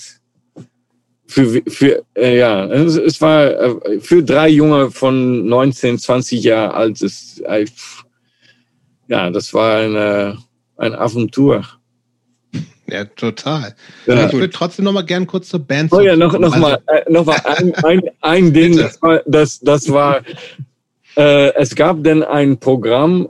für, 1.26 1.62
für 1.66 2.04
äh, 2.14 2.38
ja, 2.38 2.66
es, 2.66 2.96
es 2.96 3.20
war 3.20 3.46
äh, 3.46 4.00
für 4.00 4.22
drei 4.22 4.48
Junge 4.48 4.90
von 4.90 5.46
19, 5.46 5.98
20 5.98 6.42
Jahren 6.44 6.70
alt. 6.70 7.02
Es, 7.02 7.40
äh, 7.40 7.66
ja, 9.08 9.30
das 9.30 9.52
war 9.52 9.78
eine, 9.78 10.38
eine 10.76 10.98
Aventur. 10.98 11.64
Ja, 12.86 13.04
total. 13.04 13.74
Ja. 14.06 14.26
Ich 14.26 14.32
würde 14.32 14.50
trotzdem 14.50 14.84
noch 14.84 14.92
mal 14.92 15.04
gern 15.04 15.26
kurz 15.26 15.48
zur 15.48 15.60
Band. 15.60 15.92
Oh 15.92 16.00
ja, 16.00 16.16
noch, 16.16 16.38
noch 16.38 16.52
also, 16.52 16.60
mal, 16.60 16.78
äh, 16.86 17.10
noch 17.10 17.24
mal 17.24 17.40
ein, 17.44 17.74
ein, 17.76 18.02
ein 18.20 18.52
Ding, 18.52 18.76
das 18.76 19.00
war, 19.00 19.22
das, 19.26 19.58
das 19.60 19.90
war 19.90 20.20
äh, 21.16 21.54
es 21.54 21.74
gab 21.74 22.02
dann 22.02 22.22
ein 22.22 22.58
Programm, 22.58 23.28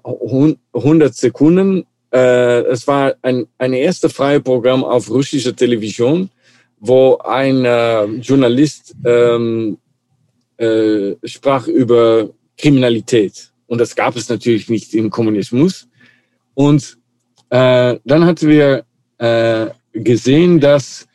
100 0.72 1.14
Sekunden. 1.14 1.86
Äh, 2.12 2.62
es 2.62 2.86
war 2.86 3.14
ein, 3.22 3.46
ein 3.58 3.72
erstes 3.72 4.12
freie 4.12 4.40
Programm 4.40 4.84
auf 4.84 5.10
russischer 5.10 5.54
Television, 5.54 6.30
wo 6.78 7.18
ein 7.18 7.64
äh, 7.64 8.04
Journalist 8.04 8.94
ähm, 9.04 9.78
äh, 10.56 11.14
sprach 11.24 11.66
über 11.66 12.30
Kriminalität. 12.56 13.50
Und 13.66 13.78
das 13.78 13.94
gab 13.94 14.16
es 14.16 14.28
natürlich 14.28 14.68
nicht 14.68 14.94
im 14.94 15.10
Kommunismus. 15.10 15.88
Und 16.54 16.96
äh, 17.50 17.98
dann 18.04 18.24
hatten 18.24 18.48
wir 18.48 18.84
äh, 19.18 19.66
gesehen, 19.92 20.60
dass 20.60 21.06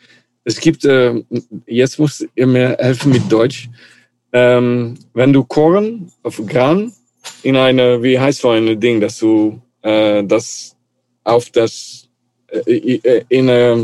es 0.43 0.59
gibt, 0.59 0.85
äh, 0.85 1.23
jetzt 1.67 1.99
muss 1.99 2.25
ihr 2.35 2.47
mir 2.47 2.77
helfen 2.79 3.11
mit 3.11 3.31
Deutsch, 3.31 3.69
ähm, 4.33 4.95
wenn 5.13 5.33
du 5.33 5.43
Korn 5.43 6.11
auf 6.23 6.41
Gran 6.45 6.91
in 7.43 7.55
eine, 7.55 8.01
wie 8.01 8.19
heißt 8.19 8.41
so 8.41 8.49
ein 8.49 8.79
Ding, 8.79 9.01
dass 9.01 9.19
du 9.19 9.61
äh, 9.81 10.23
das 10.23 10.75
auf 11.23 11.49
das 11.51 12.07
äh, 12.65 12.99
äh 13.03 13.23
in 13.29 13.49
a, 13.49 13.77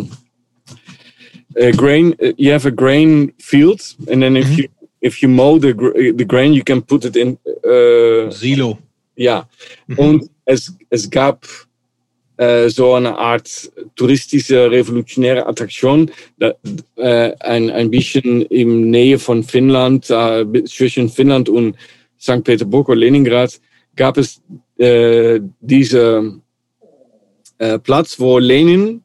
a, 1.59 1.71
grain, 1.71 2.15
you 2.37 2.51
have 2.51 2.67
a 2.67 2.71
grain 2.71 3.33
field, 3.37 3.95
and 4.07 4.21
then 4.21 4.35
if 4.35 4.47
mhm. 4.47 4.57
you 4.57 4.67
if 5.01 5.21
you 5.21 5.29
mow 5.29 5.59
the 5.59 5.73
the 6.17 6.25
grain, 6.25 6.53
you 6.53 6.63
can 6.63 6.81
put 6.81 7.05
it 7.05 7.15
in 7.15 7.37
äh, 7.63 8.31
Silo. 8.31 8.77
Ja, 9.15 9.47
mhm. 9.87 9.99
und 9.99 10.29
es 10.45 10.73
es 10.89 11.09
gab 11.09 11.45
äh, 12.37 12.69
so 12.69 12.93
eine 12.93 13.17
Art 13.17 13.71
touristische 13.95 14.69
revolutionäre 14.69 15.45
Attraktion, 15.45 16.11
da, 16.37 16.53
äh, 16.95 17.33
ein, 17.39 17.69
ein 17.69 17.89
bisschen 17.89 18.41
im 18.43 18.89
Nähe 18.89 19.19
von 19.19 19.43
Finnland, 19.43 20.09
äh, 20.09 20.45
zwischen 20.65 21.09
Finnland 21.09 21.49
und 21.49 21.75
St. 22.19 22.43
Petersburg 22.43 22.89
oder 22.89 22.99
Leningrad, 22.99 23.59
gab 23.95 24.17
es 24.17 24.41
äh, 24.77 25.39
diese 25.61 26.41
äh, 27.57 27.79
Platz, 27.79 28.19
wo 28.19 28.39
Lenin 28.39 29.03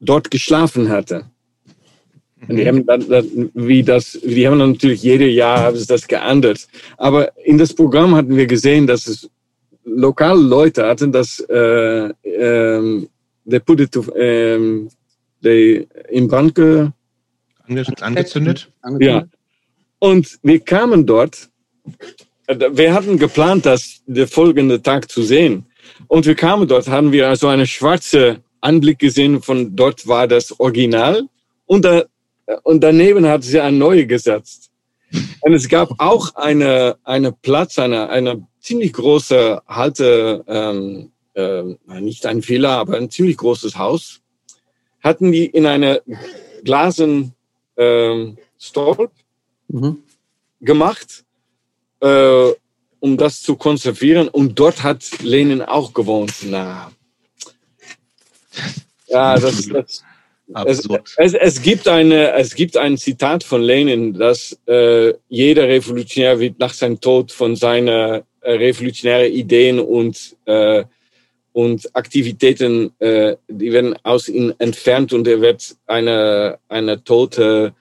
dort 0.00 0.30
geschlafen 0.30 0.88
hatte. 0.88 1.26
Und 2.48 2.56
die 2.56 2.66
haben, 2.66 2.84
dann, 2.86 3.50
wie 3.54 3.82
das, 3.82 4.18
die 4.22 4.46
haben 4.46 4.58
natürlich 4.58 5.02
jedes 5.02 5.34
Jahr 5.34 5.60
haben 5.60 5.76
sie 5.76 5.86
das 5.86 6.06
geändert. 6.06 6.68
Aber 6.98 7.36
in 7.44 7.58
das 7.58 7.74
Programm 7.74 8.14
hatten 8.14 8.36
wir 8.36 8.46
gesehen, 8.46 8.86
dass 8.86 9.06
es 9.06 9.30
lokale 9.84 10.40
Leute 10.40 10.86
hatten 10.86 11.12
das, 11.12 11.40
äh, 11.48 12.10
ähm, 12.24 13.08
they 13.48 13.60
put 13.60 13.80
it 13.80 13.92
to, 13.92 14.04
ähm, 14.16 14.88
they 15.42 15.86
in 16.10 16.28
Brand 16.28 16.54
ge 16.54 16.88
angezündet. 18.00 18.70
Ja. 19.00 19.24
Und 19.98 20.38
wir 20.42 20.60
kamen 20.60 21.06
dort, 21.06 21.48
wir 22.46 22.92
hatten 22.92 23.18
geplant, 23.18 23.64
das 23.64 24.02
der 24.06 24.28
folgende 24.28 24.82
Tag 24.82 25.10
zu 25.10 25.22
sehen. 25.22 25.64
Und 26.08 26.26
wir 26.26 26.34
kamen 26.34 26.68
dort, 26.68 26.88
haben 26.88 27.12
wir 27.12 27.28
also 27.28 27.48
eine 27.48 27.66
schwarze 27.66 28.40
Anblick 28.60 28.98
gesehen, 28.98 29.42
von 29.42 29.74
dort 29.74 30.06
war 30.06 30.28
das 30.28 30.58
Original. 30.60 31.22
Und, 31.66 31.84
da, 31.84 32.04
und 32.62 32.82
daneben 32.82 33.26
hat 33.26 33.44
sie 33.44 33.60
ein 33.60 33.78
neues 33.78 34.08
gesetzt. 34.08 34.70
Und 35.40 35.52
es 35.52 35.68
gab 35.68 36.00
auch 36.00 36.34
eine, 36.34 36.96
eine 37.04 37.32
Platz, 37.32 37.78
eine, 37.78 38.08
eine 38.08 38.46
ziemlich 38.60 38.92
große 38.92 39.62
Halte, 39.66 40.44
ähm, 40.46 41.12
äh, 41.34 41.62
nicht 42.00 42.26
ein 42.26 42.42
Fehler, 42.42 42.70
aber 42.70 42.96
ein 42.96 43.10
ziemlich 43.10 43.36
großes 43.36 43.76
Haus, 43.76 44.20
hatten 45.02 45.32
die 45.32 45.46
in 45.46 45.66
einer 45.66 46.00
glasen 46.64 47.34
ähm, 47.76 48.38
Stolp 48.58 49.12
mhm. 49.68 50.02
gemacht, 50.60 51.24
äh, 52.00 52.52
um 53.00 53.16
das 53.18 53.42
zu 53.42 53.56
konservieren. 53.56 54.28
Und 54.28 54.58
dort 54.58 54.82
hat 54.82 55.22
Lenin 55.22 55.60
auch 55.60 55.92
gewohnt. 55.92 56.32
Na, 56.44 56.90
ja, 59.08 59.38
das, 59.38 59.68
das 59.68 60.04
es, 60.66 60.88
es, 61.16 61.34
es, 61.34 61.62
gibt 61.62 61.88
eine, 61.88 62.32
es 62.34 62.54
gibt 62.54 62.76
ein 62.76 62.98
Zitat 62.98 63.44
von 63.44 63.62
Lenin, 63.62 64.14
dass 64.14 64.58
äh, 64.66 65.14
jeder 65.28 65.68
Revolutionär 65.68 66.38
wird 66.38 66.58
nach 66.58 66.74
seinem 66.74 67.00
Tod 67.00 67.32
von 67.32 67.56
seiner 67.56 68.24
äh, 68.40 68.52
revolutionäre 68.52 69.28
Ideen 69.28 69.80
und, 69.80 70.36
äh, 70.44 70.84
und 71.52 71.88
Aktivitäten, 71.94 72.92
äh, 72.98 73.36
die 73.48 73.72
werden 73.72 73.96
aus 74.02 74.28
ihm 74.28 74.52
entfernt 74.58 75.12
und 75.12 75.26
er 75.26 75.40
wird 75.40 75.76
eine, 75.86 76.58
eine 76.68 77.02
tote, 77.02 77.72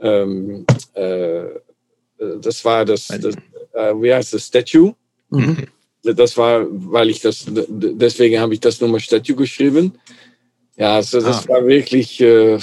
ähm, 0.00 0.66
äh, 0.94 1.44
das 2.40 2.64
war 2.64 2.84
das, 2.84 3.08
das 3.08 3.34
äh, 3.72 3.94
wie 3.94 4.12
heißt 4.12 4.34
das, 4.34 4.46
Statue? 4.46 4.94
Mhm. 5.30 5.66
Das 6.04 6.36
war, 6.36 6.66
weil 6.68 7.10
ich 7.10 7.20
das, 7.20 7.46
deswegen 7.48 8.40
habe 8.40 8.54
ich 8.54 8.60
das 8.60 8.80
nochmal 8.80 9.00
Statue 9.00 9.36
geschrieben. 9.36 9.92
Ja, 10.76 10.96
also 10.96 11.20
das 11.20 11.46
ah. 11.46 11.48
war 11.50 11.66
wirklich, 11.66 12.20
äh, 12.20 12.58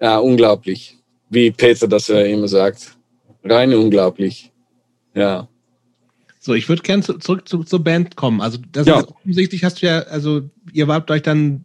ja, 0.00 0.18
unglaublich. 0.18 0.96
Wie 1.30 1.50
Peter 1.50 1.88
das 1.88 2.08
ja 2.08 2.20
immer 2.20 2.48
sagt. 2.48 2.96
Rein 3.44 3.74
unglaublich. 3.74 4.52
Ja. 5.14 5.48
So, 6.38 6.54
ich 6.54 6.68
würde 6.68 6.82
gerne 6.82 7.02
zu, 7.02 7.18
zurück 7.18 7.48
zu, 7.48 7.64
zur 7.64 7.82
Band 7.82 8.16
kommen. 8.16 8.40
Also, 8.40 8.58
das 8.70 8.86
ja. 8.86 9.00
ist 9.00 9.08
offensichtlich 9.08 9.64
hast 9.64 9.82
du 9.82 9.86
ja, 9.86 10.00
also, 10.02 10.48
ihr 10.72 10.86
wart 10.86 11.10
euch 11.10 11.22
dann 11.22 11.64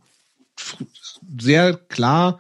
sehr 1.40 1.76
klar 1.76 2.40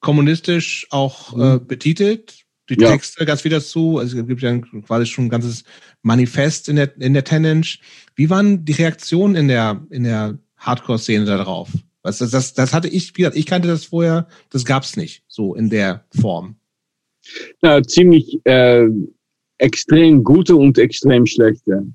kommunistisch 0.00 0.86
auch 0.90 1.36
mhm. 1.36 1.42
äh, 1.42 1.58
betitelt. 1.58 2.44
Die 2.68 2.80
ja. 2.80 2.90
Texte 2.90 3.24
ganz 3.24 3.42
viel 3.42 3.52
dazu. 3.52 3.98
Also, 3.98 4.18
es 4.18 4.26
gibt 4.26 4.42
ja 4.42 4.58
quasi 4.58 5.06
schon 5.06 5.26
ein 5.26 5.30
ganzes 5.30 5.64
Manifest 6.02 6.68
in 6.68 6.76
der, 6.76 6.96
in 7.00 7.14
der 7.14 7.24
Tenage. 7.24 7.78
Wie 8.16 8.30
waren 8.30 8.64
die 8.64 8.72
Reaktionen 8.72 9.36
in 9.36 9.48
der, 9.48 9.84
in 9.90 10.04
der 10.04 10.38
Hardcore-Szene 10.66 11.24
darauf? 11.24 11.70
Was, 12.02 12.18
das, 12.18 12.30
das, 12.30 12.54
das 12.54 12.74
hatte 12.74 12.88
ich, 12.88 13.12
ich 13.18 13.46
kannte 13.46 13.68
das 13.68 13.86
vorher, 13.86 14.28
das 14.50 14.64
gab's 14.64 14.96
nicht, 14.96 15.24
so 15.28 15.54
in 15.54 15.70
der 15.70 16.04
Form. 16.20 16.56
Ja, 17.62 17.82
ziemlich 17.82 18.38
äh, 18.44 18.86
extrem 19.58 20.22
gute 20.22 20.54
und 20.54 20.78
extrem 20.78 21.26
schlechte, 21.26 21.86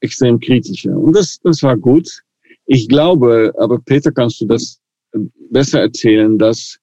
extrem 0.00 0.38
kritische. 0.40 0.90
Und 0.90 1.14
das, 1.14 1.40
das 1.40 1.62
war 1.62 1.76
gut. 1.76 2.22
Ich 2.66 2.88
glaube, 2.88 3.52
aber 3.58 3.78
Peter, 3.78 4.12
kannst 4.12 4.40
du 4.40 4.46
das 4.46 4.80
besser 5.50 5.80
erzählen, 5.80 6.38
dass 6.38 6.78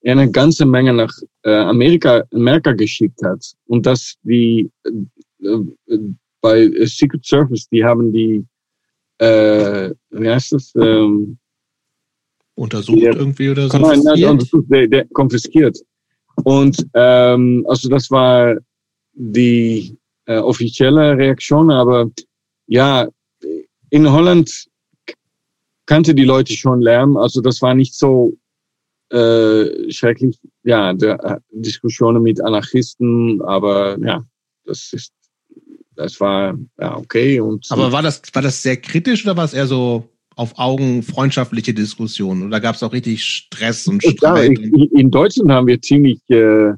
er 0.00 0.12
eine 0.12 0.30
ganze 0.30 0.66
Menge 0.66 0.92
nach 0.92 1.12
äh, 1.42 1.54
Amerika, 1.54 2.24
Amerika 2.32 2.72
geschickt 2.72 3.20
hat 3.24 3.52
und 3.66 3.86
dass 3.86 4.14
die 4.22 4.70
äh, 4.84 5.48
äh 5.88 5.98
bei 6.40 6.70
Secret 6.84 7.24
Service, 7.24 7.66
die 7.70 7.82
haben 7.82 8.12
die, 8.12 8.44
äh, 9.18 9.90
wie 10.10 10.28
heißt 10.28 10.52
das? 10.52 10.72
Ähm, 10.76 11.38
Untersucht 12.56 13.02
der, 13.02 13.16
irgendwie 13.16 13.50
oder 13.50 13.68
so? 13.68 13.78
Nein, 13.78 14.00
nein, 14.04 14.38
der, 14.68 14.86
der 14.86 15.04
konfiskiert. 15.08 15.76
Und 16.44 16.84
ähm, 16.94 17.64
also 17.68 17.88
das 17.88 18.10
war 18.10 18.56
die 19.12 19.96
äh, 20.26 20.38
offizielle 20.38 21.16
Reaktion, 21.16 21.70
aber 21.70 22.10
ja, 22.66 23.08
in 23.90 24.10
Holland 24.10 24.66
kannte 25.86 26.14
die 26.14 26.24
Leute 26.24 26.54
schon 26.54 26.80
Lärm, 26.80 27.16
also 27.16 27.40
das 27.40 27.60
war 27.62 27.74
nicht 27.74 27.94
so 27.94 28.36
äh, 29.10 29.90
schrecklich. 29.90 30.38
Ja, 30.64 30.92
der, 30.94 31.22
äh, 31.24 31.38
Diskussionen 31.50 32.22
mit 32.22 32.40
Anarchisten, 32.40 33.42
aber 33.42 33.98
ja, 34.00 34.24
das 34.64 34.92
ist, 34.92 35.12
das 35.96 36.20
war 36.20 36.58
ja 36.78 36.96
okay. 36.96 37.40
Und 37.40 37.66
aber 37.70 37.92
war 37.92 38.02
das 38.02 38.22
war 38.32 38.42
das 38.42 38.62
sehr 38.62 38.76
kritisch 38.76 39.24
oder 39.24 39.36
war 39.36 39.44
es 39.44 39.54
eher 39.54 39.66
so 39.66 40.08
auf 40.36 40.58
Augen 40.58 41.02
freundschaftliche 41.02 41.74
Diskussionen 41.74 42.44
oder 42.44 42.60
gab 42.60 42.74
es 42.74 42.82
auch 42.82 42.92
richtig 42.92 43.22
Stress 43.24 43.86
und 43.86 44.02
Streit? 44.02 44.58
Ja, 44.58 44.86
in 44.92 45.10
Deutschland 45.10 45.50
haben 45.50 45.66
wir 45.66 45.80
ziemlich 45.80 46.20
äh, 46.28 46.72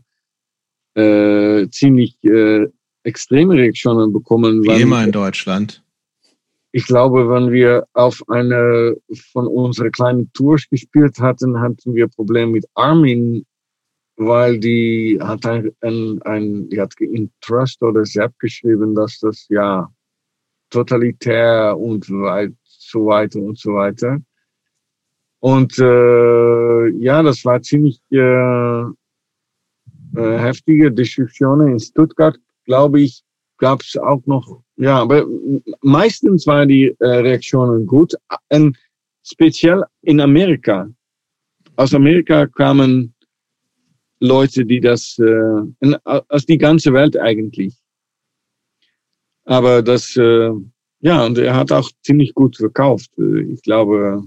äh, 0.95 1.69
ziemlich 1.71 2.17
äh, 2.25 2.67
extreme 3.05 3.55
Reaktionen 3.55 4.13
bekommen. 4.13 4.63
Wie 4.63 4.81
immer 4.81 5.05
in 5.05 5.13
Deutschland. 5.13 5.83
Ich 6.73 6.85
glaube, 6.87 7.29
wenn 7.31 7.53
wir 7.53 7.87
auf 7.95 8.23
eine 8.29 8.97
von 9.33 9.47
unseren 9.47 9.93
kleinen 9.93 10.31
Tours 10.33 10.69
gespielt 10.69 11.19
hatten, 11.19 11.59
hatten 11.61 11.95
wir 11.95 12.09
Probleme 12.09 12.53
mit 12.53 12.67
Armin, 12.75 13.47
weil 14.17 14.59
die 14.59 15.19
hat 15.21 15.45
ein, 15.47 15.71
ein, 15.81 16.21
ein 16.23 16.69
die 16.69 16.81
hat 16.81 16.95
in 17.01 17.31
Trust 17.41 17.83
oder 17.83 18.05
Sepp 18.05 18.39
geschrieben, 18.39 18.95
dass 18.95 19.19
das 19.21 19.47
ja 19.49 19.89
totalitär 20.71 21.77
und 21.79 22.09
weit, 22.11 22.53
so 22.65 23.07
weiter 23.07 23.41
und 23.41 23.59
so 23.59 23.75
weiter. 23.75 24.19
Und 25.41 25.79
äh, 25.79 26.89
ja, 26.99 27.23
das 27.23 27.45
war 27.45 27.61
ziemlich 27.63 28.01
äh, 28.11 28.83
äh, 30.17 30.39
heftige 30.39 30.91
Diskussionen 30.91 31.73
in 31.73 31.79
Stuttgart, 31.79 32.37
glaube 32.65 33.01
ich, 33.03 33.23
gab 33.59 33.83
es 33.83 33.97
auch 33.97 34.25
noch, 34.27 34.63
ja, 34.77 34.99
aber 34.99 35.25
meistens 35.83 36.47
waren 36.47 36.69
die 36.69 36.95
äh, 36.99 37.07
Reaktionen 37.07 37.87
gut. 37.87 38.15
Und 38.51 38.77
speziell 39.23 39.83
in 40.03 40.21
Amerika. 40.21 40.89
Aus 41.77 41.95
Amerika 41.95 42.47
kamen 42.47 43.15
Leute, 44.21 44.65
die 44.65 44.81
das, 44.81 45.19
äh, 45.19 45.63
in, 45.81 45.97
aus 46.05 46.47
die 46.47 46.59
ganze 46.59 46.93
Welt 46.93 47.19
eigentlich. 47.19 47.75
Aber 49.45 49.83
das, 49.83 50.17
äh, 50.17 50.51
ja, 51.01 51.25
und 51.25 51.39
er 51.39 51.55
hat 51.55 51.73
auch 51.73 51.91
ziemlich 52.03 52.35
gut 52.35 52.57
verkauft. 52.57 53.11
Ich 53.19 53.63
glaube, 53.63 54.25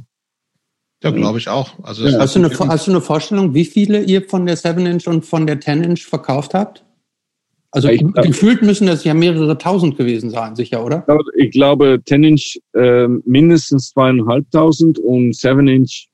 ja, 1.04 1.12
glaube 1.12 1.40
ich 1.40 1.48
auch. 1.48 1.72
Also 1.82 2.06
ja. 2.06 2.20
hast, 2.20 2.36
du 2.36 2.40
eine, 2.40 2.50
hast 2.50 2.88
du 2.88 2.92
eine 2.92 3.02
Vorstellung, 3.02 3.54
wie 3.54 3.66
viele 3.66 4.04
ihr 4.04 4.28
von 4.28 4.46
der 4.46 4.58
7-Inch 4.58 5.08
und 5.08 5.26
von 5.26 5.48
der 5.48 5.60
10-Inch 5.60 6.06
verkauft 6.06 6.54
habt? 6.54 6.84
Also 7.72 7.88
ich, 7.88 8.04
gefühlt 8.16 8.64
müssen 8.64 8.88
das 8.88 9.04
ja 9.04 9.14
mehrere 9.14 9.58
tausend 9.58 9.96
gewesen 9.96 10.32
sein, 10.32 10.56
sicher, 10.56 10.84
oder? 10.84 11.06
Ich 11.36 11.52
glaube, 11.52 12.02
10-Inch 12.06 12.60
äh, 12.74 13.08
mindestens 13.08 13.92
zweieinhalbtausend 13.92 15.00
und 15.00 15.34
7-Inch 15.34 16.08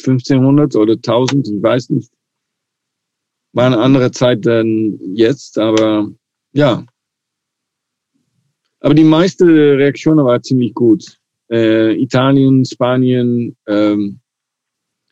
1500 0.00 0.76
oder 0.76 0.94
1000, 0.94 1.48
ich 1.48 1.62
weiß 1.62 1.90
nicht. 1.90 2.10
War 3.52 3.66
eine 3.66 3.78
andere 3.78 4.10
Zeit 4.10 4.44
denn 4.44 4.98
jetzt, 5.14 5.58
aber 5.58 6.10
ja. 6.52 6.84
Aber 8.80 8.94
die 8.94 9.04
meiste 9.04 9.44
Reaktion 9.46 10.18
war 10.18 10.42
ziemlich 10.42 10.74
gut 10.74 11.18
äh, 11.50 11.94
Italien, 11.94 12.64
Spanien. 12.64 13.56
Ähm, 13.66 14.20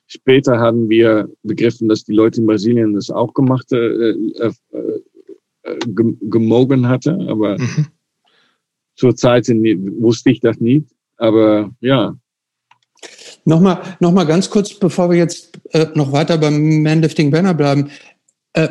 später 0.07 0.59
haben 0.59 0.89
wir 0.89 1.29
begriffen, 1.43 1.89
dass 1.89 2.05
die 2.05 2.15
Leute 2.15 2.41
in 2.41 2.47
Brasilien 2.47 2.95
das 2.95 3.11
auch 3.11 3.35
gemacht, 3.35 3.73
äh, 3.73 4.11
äh, 4.11 4.53
äh, 4.71 5.79
gemogen 5.87 6.89
hatte, 6.89 7.19
aber 7.29 7.59
mhm. 7.59 7.87
zur 8.95 9.17
Zeit 9.17 9.49
wusste 9.49 10.31
ich 10.31 10.41
das 10.41 10.61
nicht. 10.61 10.89
Aber 11.17 11.71
ja. 11.81 12.17
Nochmal, 13.45 13.81
noch 14.01 14.13
mal 14.13 14.25
ganz 14.25 14.51
kurz, 14.51 14.75
bevor 14.75 15.11
wir 15.11 15.19
jetzt 15.19 15.61
äh, 15.71 15.87
noch 15.95 16.13
weiter 16.13 16.37
beim 16.37 16.83
Manlifting 16.83 17.31
Banner 17.31 17.55
bleiben. 17.55 17.91
Äh, 18.57 18.69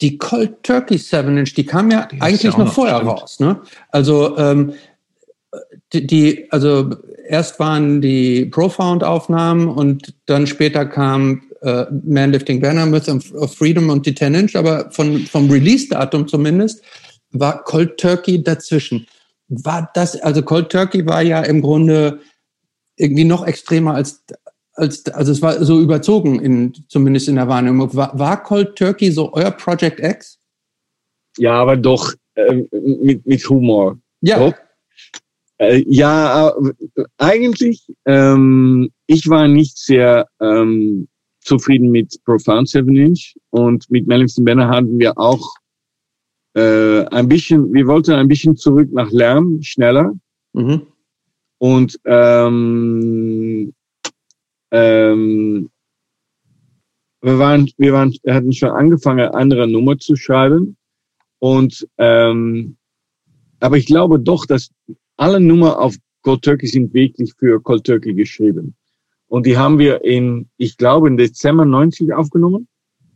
die 0.00 0.16
Cold 0.16 0.62
Turkey 0.62 0.96
7 0.96 1.36
Inch, 1.38 1.54
die 1.54 1.66
kam 1.66 1.90
ja 1.90 2.06
die 2.06 2.20
eigentlich 2.20 2.42
ja 2.42 2.50
noch, 2.50 2.58
noch 2.58 2.72
vorher 2.72 2.96
stimmt. 2.96 3.10
raus. 3.10 3.40
Ne? 3.40 3.60
Also 3.90 4.36
ähm, 4.38 4.74
die, 5.92 6.06
die, 6.06 6.52
also 6.52 6.94
erst 7.26 7.58
waren 7.58 8.00
die 8.00 8.46
Profound-Aufnahmen 8.46 9.68
und 9.68 10.14
dann 10.26 10.46
später 10.46 10.86
kam 10.86 11.42
äh, 11.62 11.86
Manlifting 12.04 12.60
Banner, 12.60 12.86
Myth 12.86 13.08
of 13.08 13.54
Freedom 13.54 13.90
und 13.90 14.06
die 14.06 14.14
10 14.14 14.34
Inch, 14.34 14.56
aber 14.56 14.90
von, 14.90 15.18
vom 15.26 15.50
Release-Datum 15.50 16.28
zumindest 16.28 16.82
war 17.32 17.64
Cold 17.64 17.98
Turkey 17.98 18.42
dazwischen. 18.42 19.06
War 19.48 19.90
das, 19.94 20.20
also 20.20 20.42
Cold 20.42 20.70
Turkey 20.70 21.06
war 21.06 21.22
ja 21.22 21.42
im 21.42 21.60
Grunde 21.60 22.20
irgendwie 22.96 23.24
noch 23.24 23.46
extremer 23.46 23.94
als, 23.94 24.22
als 24.78 25.06
also 25.06 25.32
es 25.32 25.42
war 25.42 25.64
so 25.64 25.80
überzogen, 25.80 26.40
in, 26.40 26.72
zumindest 26.88 27.28
in 27.28 27.36
der 27.36 27.48
Wahrnehmung. 27.48 27.94
War, 27.94 28.18
war 28.18 28.42
Cold 28.42 28.76
Turkey 28.76 29.10
so 29.10 29.32
euer 29.32 29.50
Project 29.50 30.00
X? 30.00 30.38
Ja, 31.36 31.54
aber 31.54 31.76
doch 31.76 32.14
äh, 32.34 32.62
mit, 33.02 33.26
mit 33.26 33.48
Humor. 33.48 33.98
Ja. 34.20 34.38
Doch? 34.38 34.54
Äh, 35.58 35.84
ja, 35.88 36.50
äh, 36.50 37.04
eigentlich, 37.18 37.92
ähm, 38.06 38.90
ich 39.06 39.28
war 39.28 39.48
nicht 39.48 39.76
sehr 39.76 40.28
ähm, 40.40 41.08
zufrieden 41.40 41.90
mit 41.90 42.16
Profound 42.24 42.68
7 42.68 42.94
Inch 42.96 43.34
und 43.50 43.90
mit 43.90 44.06
Mellington 44.06 44.44
Banner 44.44 44.68
hatten 44.68 44.98
wir 44.98 45.18
auch 45.18 45.54
äh, 46.54 47.04
ein 47.06 47.28
bisschen, 47.28 47.72
wir 47.72 47.86
wollten 47.86 48.12
ein 48.12 48.28
bisschen 48.28 48.56
zurück 48.56 48.88
nach 48.92 49.10
Lärm, 49.10 49.60
schneller. 49.62 50.12
Mhm. 50.52 50.86
Und 51.58 51.98
ähm, 52.04 53.72
ähm, 54.70 55.70
wir 57.20 57.38
waren, 57.38 57.70
wir 57.76 57.92
waren, 57.92 58.14
wir 58.22 58.34
hatten 58.34 58.52
schon 58.52 58.70
angefangen, 58.70 59.20
eine 59.20 59.34
andere 59.34 59.66
Nummer 59.68 59.98
zu 59.98 60.16
schreiben. 60.16 60.76
Und 61.40 61.86
ähm, 61.98 62.76
aber 63.60 63.76
ich 63.76 63.86
glaube 63.86 64.20
doch, 64.20 64.46
dass 64.46 64.70
alle 65.16 65.40
Nummer 65.40 65.80
auf 65.80 65.96
Cold 66.22 66.42
Turkey 66.42 66.66
sind 66.66 66.94
wirklich 66.94 67.32
für 67.38 67.60
Cold 67.60 67.84
Turkey 67.84 68.14
geschrieben. 68.14 68.76
Und 69.26 69.46
die 69.46 69.58
haben 69.58 69.78
wir 69.78 70.04
in, 70.04 70.48
ich 70.56 70.76
glaube, 70.76 71.08
in 71.08 71.16
Dezember 71.16 71.64
90 71.64 72.12
aufgenommen. 72.14 72.68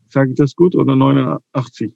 Sage 0.08 0.30
ich 0.30 0.36
das 0.36 0.54
gut? 0.54 0.74
Oder 0.74 0.94
89? 0.94 1.94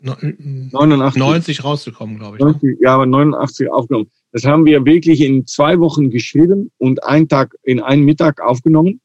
89. 0.00 1.18
90 1.18 1.64
rausgekommen, 1.64 2.18
glaube 2.18 2.36
ich. 2.36 2.42
90, 2.42 2.62
ne? 2.62 2.76
ja, 2.80 2.94
aber 2.94 3.06
89 3.06 3.70
aufgenommen. 3.70 4.10
Das 4.36 4.44
haben 4.44 4.66
wir 4.66 4.84
wirklich 4.84 5.22
in 5.22 5.46
zwei 5.46 5.80
Wochen 5.80 6.10
geschrieben 6.10 6.70
und 6.76 7.02
einen 7.04 7.26
Tag, 7.26 7.56
in 7.62 7.80
einen 7.80 8.04
Mittag 8.04 8.42
aufgenommen. 8.42 9.00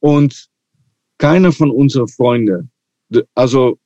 Und 0.00 0.48
keiner 1.18 1.52
von 1.52 1.70
unseren 1.70 2.08
Freunden, 2.08 2.70
also 3.34 3.78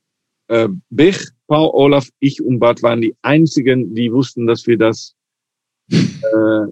äh, 0.46 0.68
Bech, 0.88 1.30
Paul, 1.48 1.68
Olaf, 1.72 2.08
ich 2.20 2.40
und 2.40 2.60
Bart 2.60 2.80
waren 2.80 3.00
die 3.00 3.12
einzigen, 3.22 3.92
die 3.96 4.12
wussten, 4.12 4.46
dass 4.46 4.68
wir 4.68 4.78
das, 4.78 5.16
äh, 5.90 6.66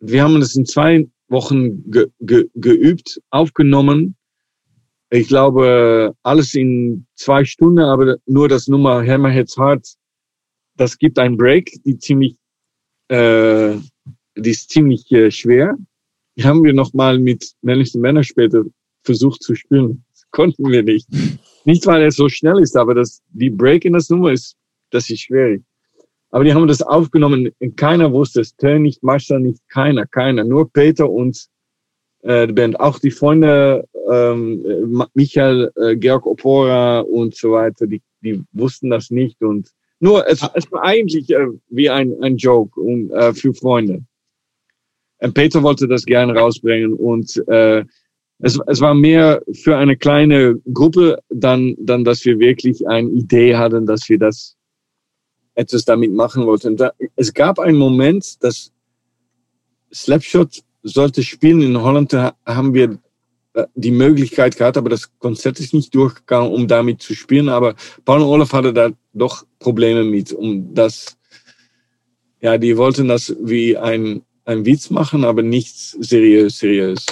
wir 0.00 0.22
haben 0.24 0.40
das 0.40 0.56
in 0.56 0.66
zwei 0.66 1.06
Wochen 1.28 1.92
ge, 1.92 2.08
ge, 2.18 2.48
geübt, 2.56 3.20
aufgenommen. 3.30 4.16
Ich 5.10 5.28
glaube, 5.28 6.12
alles 6.24 6.54
in 6.54 7.06
zwei 7.14 7.44
Stunden, 7.44 7.84
aber 7.84 8.16
nur 8.26 8.48
das 8.48 8.66
Nummer 8.66 9.06
Hammerheads 9.06 9.56
Heart, 9.56 9.94
das 10.74 10.98
gibt 10.98 11.20
einen 11.20 11.36
Break, 11.36 11.70
die 11.84 11.96
ziemlich, 11.98 12.36
äh, 13.12 13.78
die 14.36 14.50
ist 14.50 14.70
ziemlich 14.70 15.10
äh, 15.12 15.30
schwer. 15.30 15.76
Die 16.36 16.44
haben 16.44 16.64
wir 16.64 16.72
nochmal 16.72 17.18
mit 17.18 17.52
männlichen 17.60 18.00
Männern 18.00 18.24
später 18.24 18.64
versucht 19.04 19.42
zu 19.42 19.54
spielen. 19.54 20.04
Das 20.12 20.24
konnten 20.30 20.70
wir 20.70 20.82
nicht. 20.82 21.06
Nicht, 21.64 21.86
weil 21.86 22.02
er 22.02 22.10
so 22.10 22.28
schnell 22.28 22.58
ist, 22.58 22.76
aber 22.76 22.94
das, 22.94 23.20
die 23.28 23.50
Break 23.50 23.84
in 23.84 23.92
das 23.92 24.08
Nummer 24.08 24.32
ist, 24.32 24.56
das 24.90 25.10
ist 25.10 25.20
schwierig. 25.20 25.62
Aber 26.30 26.44
die 26.44 26.54
haben 26.54 26.66
das 26.66 26.80
aufgenommen. 26.80 27.50
Keiner 27.76 28.10
wusste 28.10 28.40
es. 28.40 28.56
Tön 28.56 28.82
nicht, 28.82 29.02
Marcel 29.02 29.40
nicht, 29.40 29.60
keiner, 29.68 30.06
keiner. 30.06 30.44
Nur 30.44 30.72
Peter 30.72 31.08
und 31.08 31.46
äh, 32.22 32.46
die 32.46 32.54
Band. 32.54 32.80
Auch 32.80 32.98
die 32.98 33.10
Freunde, 33.10 33.86
ähm, 34.10 35.04
Michael, 35.12 35.70
äh, 35.76 35.96
Georg 35.96 36.24
Opora 36.24 37.00
und 37.00 37.36
so 37.36 37.52
weiter, 37.52 37.86
die, 37.86 38.00
die 38.22 38.42
wussten 38.52 38.88
das 38.88 39.10
nicht. 39.10 39.42
Und 39.42 39.70
nur, 40.02 40.28
es, 40.28 40.40
es 40.54 40.70
war 40.72 40.82
eigentlich 40.82 41.30
äh, 41.30 41.46
wie 41.68 41.88
ein, 41.88 42.20
ein 42.22 42.36
Joke 42.36 42.80
und, 42.80 43.10
äh, 43.12 43.32
für 43.32 43.54
Freunde. 43.54 44.02
Und 45.18 45.34
Peter 45.34 45.62
wollte 45.62 45.86
das 45.86 46.04
gerne 46.04 46.34
rausbringen 46.34 46.94
und 46.94 47.36
äh, 47.46 47.84
es, 48.40 48.58
es 48.66 48.80
war 48.80 48.94
mehr 48.94 49.40
für 49.52 49.76
eine 49.76 49.96
kleine 49.96 50.60
Gruppe, 50.72 51.20
dann, 51.30 51.76
dann, 51.78 52.02
dass 52.02 52.24
wir 52.24 52.40
wirklich 52.40 52.86
eine 52.88 53.08
Idee 53.10 53.54
hatten, 53.56 53.86
dass 53.86 54.08
wir 54.08 54.18
das 54.18 54.56
etwas 55.54 55.84
damit 55.84 56.12
machen 56.12 56.46
wollten. 56.46 56.76
Da, 56.76 56.92
es 57.14 57.32
gab 57.32 57.60
einen 57.60 57.78
Moment, 57.78 58.42
dass 58.42 58.72
Slapshot 59.94 60.64
sollte 60.82 61.22
spielen 61.22 61.62
in 61.62 61.80
Holland, 61.80 62.12
da 62.12 62.34
haben 62.44 62.74
wir 62.74 62.98
äh, 63.54 63.66
die 63.74 63.90
Möglichkeit 63.90 64.56
gehabt, 64.56 64.76
aber 64.76 64.90
das 64.90 65.10
Konzert 65.18 65.60
ist 65.60 65.74
nicht 65.74 65.94
durchgegangen, 65.94 66.50
um 66.50 66.66
damit 66.66 67.02
zu 67.02 67.14
spielen. 67.14 67.48
Aber 67.48 67.74
Paul 68.04 68.22
Olaf 68.22 68.52
hatte 68.52 68.72
da 68.72 68.90
doch 69.12 69.46
Probleme 69.62 70.04
mit, 70.04 70.32
um 70.32 70.74
das, 70.74 71.16
ja, 72.40 72.58
die 72.58 72.76
wollten 72.76 73.08
das 73.08 73.34
wie 73.40 73.76
ein, 73.76 74.22
ein 74.44 74.66
Witz 74.66 74.90
machen, 74.90 75.24
aber 75.24 75.42
nichts 75.42 75.96
seriös, 76.00 76.58
seriös. 76.58 77.06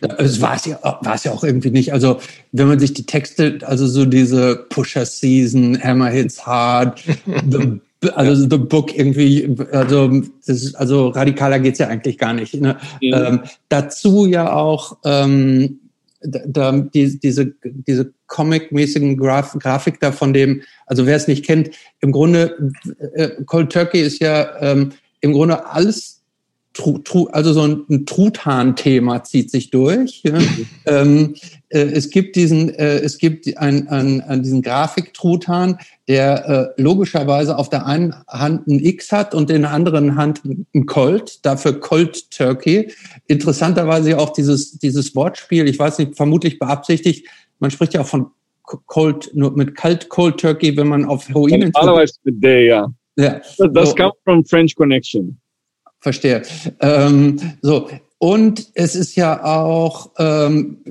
Das 0.00 0.40
war 0.40 0.56
es 0.56 0.64
ja, 0.64 0.78
war 0.82 1.14
es 1.14 1.24
ja 1.24 1.32
auch 1.32 1.44
irgendwie 1.44 1.70
nicht. 1.70 1.92
Also, 1.92 2.20
wenn 2.52 2.68
man 2.68 2.78
sich 2.78 2.92
die 2.92 3.06
Texte, 3.06 3.58
also 3.62 3.86
so 3.86 4.04
diese 4.04 4.56
Pusher 4.68 5.06
Season, 5.06 5.82
Hammer 5.82 6.08
Hits 6.08 6.44
Hard, 6.44 7.02
the, 7.50 7.80
also 8.14 8.48
The 8.48 8.58
Book 8.58 8.96
irgendwie, 8.96 9.56
also, 9.72 10.22
das 10.46 10.62
ist, 10.62 10.74
also 10.74 11.08
radikaler 11.08 11.60
geht's 11.60 11.78
ja 11.78 11.88
eigentlich 11.88 12.18
gar 12.18 12.32
nicht. 12.32 12.54
Ne? 12.54 12.76
Ja. 13.00 13.28
Ähm, 13.28 13.40
dazu 13.68 14.26
ja 14.26 14.52
auch 14.52 14.98
ähm, 15.04 15.80
da, 16.20 16.72
die, 16.72 17.18
diese, 17.18 17.54
diese 17.64 18.12
comic-mäßigen 18.26 19.16
Graf, 19.16 19.56
Grafik 19.58 20.00
da 20.00 20.12
von 20.12 20.32
dem, 20.32 20.62
also 20.86 21.06
wer 21.06 21.16
es 21.16 21.28
nicht 21.28 21.44
kennt, 21.44 21.70
im 22.00 22.12
Grunde, 22.12 22.72
äh, 23.14 23.30
Cold 23.46 23.72
Turkey 23.72 24.00
ist 24.00 24.20
ja 24.20 24.60
ähm, 24.60 24.92
im 25.20 25.32
Grunde 25.32 25.66
alles 25.66 26.16
Tru, 26.76 26.98
Tru, 26.98 27.26
also 27.28 27.54
so 27.54 27.62
ein, 27.62 27.84
ein 27.88 28.04
Truthahn-Thema 28.04 29.24
zieht 29.24 29.50
sich 29.50 29.70
durch. 29.70 30.22
Ja. 30.24 30.38
ähm, 30.84 31.34
äh, 31.70 31.80
es 31.80 32.10
gibt 32.10 32.36
diesen, 32.36 32.68
äh, 32.74 32.98
es 32.98 33.16
gibt 33.16 33.56
ein, 33.56 33.88
ein, 33.88 34.20
ein, 34.20 34.42
diesen 34.42 34.60
Grafik-Truthahn, 34.60 35.78
der 36.06 36.74
äh, 36.76 36.82
logischerweise 36.82 37.56
auf 37.56 37.70
der 37.70 37.86
einen 37.86 38.14
Hand 38.28 38.66
ein 38.66 38.84
X 38.84 39.10
hat 39.10 39.34
und 39.34 39.50
in 39.50 39.62
der 39.62 39.70
anderen 39.70 40.16
Hand 40.16 40.42
ein 40.44 40.84
Colt, 40.84 41.44
dafür 41.46 41.80
Colt 41.80 42.30
Turkey. 42.30 42.92
Interessanterweise 43.26 44.18
auch 44.18 44.34
dieses, 44.34 44.78
dieses 44.78 45.16
Wortspiel, 45.16 45.66
ich 45.68 45.78
weiß 45.78 45.98
nicht, 45.98 46.14
vermutlich 46.14 46.58
beabsichtigt, 46.58 47.26
man 47.58 47.70
spricht 47.70 47.94
ja 47.94 48.02
auch 48.02 48.06
von 48.06 48.30
Cold, 48.62 49.30
nur 49.34 49.52
mit 49.52 49.76
Kalt 49.76 50.08
Cold 50.08 50.38
Turkey, 50.40 50.76
wenn 50.76 50.88
man 50.88 51.04
auf 51.04 51.28
Heroin. 51.28 51.70
Normalerweise 51.72 52.14
mit 52.24 52.42
der, 52.42 52.62
ja. 52.64 52.92
ja. 53.16 53.40
Das 53.58 53.90
so. 53.90 53.94
kommt 53.94 54.14
from 54.24 54.44
French 54.44 54.74
Connection 54.74 55.38
verstehe. 56.06 56.42
Ähm, 56.80 57.36
so, 57.62 57.90
und 58.18 58.68
es 58.74 58.94
ist 58.94 59.16
ja 59.16 59.44
auch, 59.44 60.12
ähm, 60.18 60.84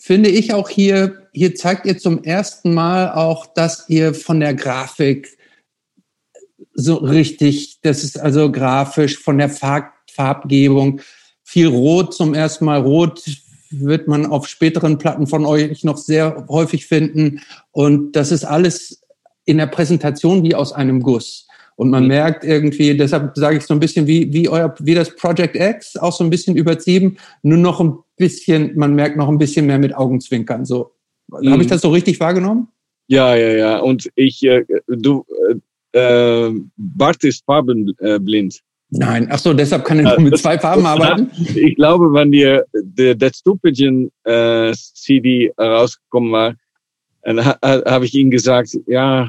finde 0.00 0.30
ich 0.30 0.54
auch 0.54 0.68
hier, 0.68 1.28
hier 1.32 1.56
zeigt 1.56 1.86
ihr 1.86 1.98
zum 1.98 2.22
ersten 2.22 2.72
Mal 2.72 3.12
auch, 3.12 3.46
dass 3.46 3.88
ihr 3.88 4.14
von 4.14 4.38
der 4.38 4.54
Grafik 4.54 5.36
so 6.72 6.96
richtig, 6.96 7.80
das 7.82 8.04
ist 8.04 8.16
also 8.16 8.52
grafisch 8.52 9.18
von 9.18 9.38
der 9.38 9.48
Farb, 9.48 9.92
Farbgebung 10.12 11.00
viel 11.42 11.66
Rot 11.66 12.14
zum 12.14 12.32
ersten 12.32 12.64
Mal. 12.64 12.80
Rot 12.80 13.22
wird 13.70 14.08
man 14.08 14.26
auf 14.26 14.46
späteren 14.46 14.98
Platten 14.98 15.26
von 15.26 15.44
euch 15.44 15.84
noch 15.84 15.96
sehr 15.96 16.46
häufig 16.48 16.86
finden. 16.86 17.40
Und 17.72 18.12
das 18.12 18.32
ist 18.32 18.44
alles 18.44 19.02
in 19.44 19.58
der 19.58 19.66
Präsentation 19.66 20.42
wie 20.42 20.54
aus 20.54 20.72
einem 20.72 21.00
Guss. 21.00 21.46
Und 21.76 21.90
man 21.90 22.04
mhm. 22.04 22.08
merkt 22.08 22.44
irgendwie, 22.44 22.96
deshalb 22.96 23.36
sage 23.36 23.58
ich 23.58 23.64
so 23.64 23.74
ein 23.74 23.80
bisschen 23.80 24.06
wie, 24.06 24.32
wie 24.32 24.48
euer, 24.48 24.74
wie 24.80 24.94
das 24.94 25.14
Project 25.14 25.56
X, 25.56 25.96
auch 25.96 26.12
so 26.12 26.24
ein 26.24 26.30
bisschen 26.30 26.56
übertrieben, 26.56 27.18
nur 27.42 27.58
noch 27.58 27.80
ein 27.80 27.98
bisschen, 28.16 28.76
man 28.76 28.94
merkt 28.94 29.16
noch 29.16 29.28
ein 29.28 29.38
bisschen 29.38 29.66
mehr 29.66 29.78
mit 29.78 29.94
Augenzwinkern. 29.94 30.64
So, 30.64 30.92
mhm. 31.28 31.50
habe 31.50 31.62
ich 31.62 31.68
das 31.68 31.82
so 31.82 31.90
richtig 31.90 32.18
wahrgenommen? 32.18 32.68
Ja, 33.08 33.36
ja, 33.36 33.52
ja. 33.52 33.78
Und 33.78 34.10
ich, 34.16 34.42
äh, 34.42 34.64
du, 34.88 35.24
äh, 35.92 36.48
äh 36.48 36.60
Bart 36.76 37.22
ist 37.24 37.44
farbenblind. 37.44 38.62
Nein, 38.90 39.26
ach 39.30 39.38
so, 39.38 39.52
deshalb 39.52 39.84
kann 39.84 39.98
er 39.98 40.10
nur 40.10 40.20
mit 40.20 40.38
zwei 40.38 40.58
Farben 40.58 40.86
arbeiten. 40.86 41.30
Ich 41.56 41.74
glaube, 41.74 42.12
wenn 42.12 42.30
dir 42.30 42.64
der 42.72 43.16
Dead 43.16 43.34
Stupidgen 43.34 44.12
äh, 44.24 44.72
CD 44.74 45.52
rausgekommen 45.58 46.32
war, 46.32 46.54
dann 47.22 47.44
ha, 47.44 47.58
habe 47.62 48.04
ich 48.04 48.14
ihm 48.14 48.30
gesagt, 48.30 48.78
ja, 48.86 49.28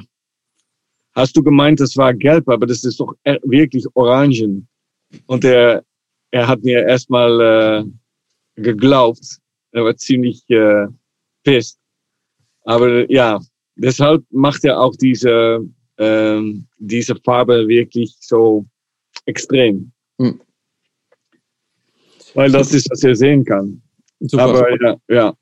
hast 1.14 1.36
du 1.36 1.42
gemeint, 1.42 1.80
das 1.80 1.98
war 1.98 2.14
gelb, 2.14 2.48
aber 2.48 2.68
das 2.68 2.84
ist 2.84 3.00
doch 3.00 3.16
e-, 3.24 3.40
wirklich 3.44 3.86
orangen. 3.96 4.68
Und 5.26 5.44
er, 5.44 5.84
er 6.30 6.48
hat 6.48 6.62
mir 6.64 6.86
erstmal 6.86 7.42
äh, 7.42 8.62
geglaubt. 8.62 9.40
Er 9.72 9.86
war 9.86 9.98
ziemlich 9.98 10.48
äh, 10.50 10.86
pissed. 11.44 11.80
Aber 12.66 13.10
ja, 13.12 13.40
deshalb 13.76 14.24
macht 14.30 14.64
er 14.66 14.80
auch 14.80 14.96
diese, 14.96 15.66
äh, 15.98 16.42
diese 16.78 17.16
Farbe 17.16 17.68
wirklich 17.68 18.16
so 18.20 18.68
extrem. 19.28 19.92
Hm. 20.20 20.42
Weil 22.34 22.52
das 22.52 22.74
ist, 22.74 22.90
was 22.90 23.04
er 23.04 23.16
sehen 23.16 23.46
kann. 23.46 23.82
Super, 24.20 24.44
Aber 24.44 24.58
super. 24.58 25.00
ja, 25.10 25.16
ja. 25.16 25.34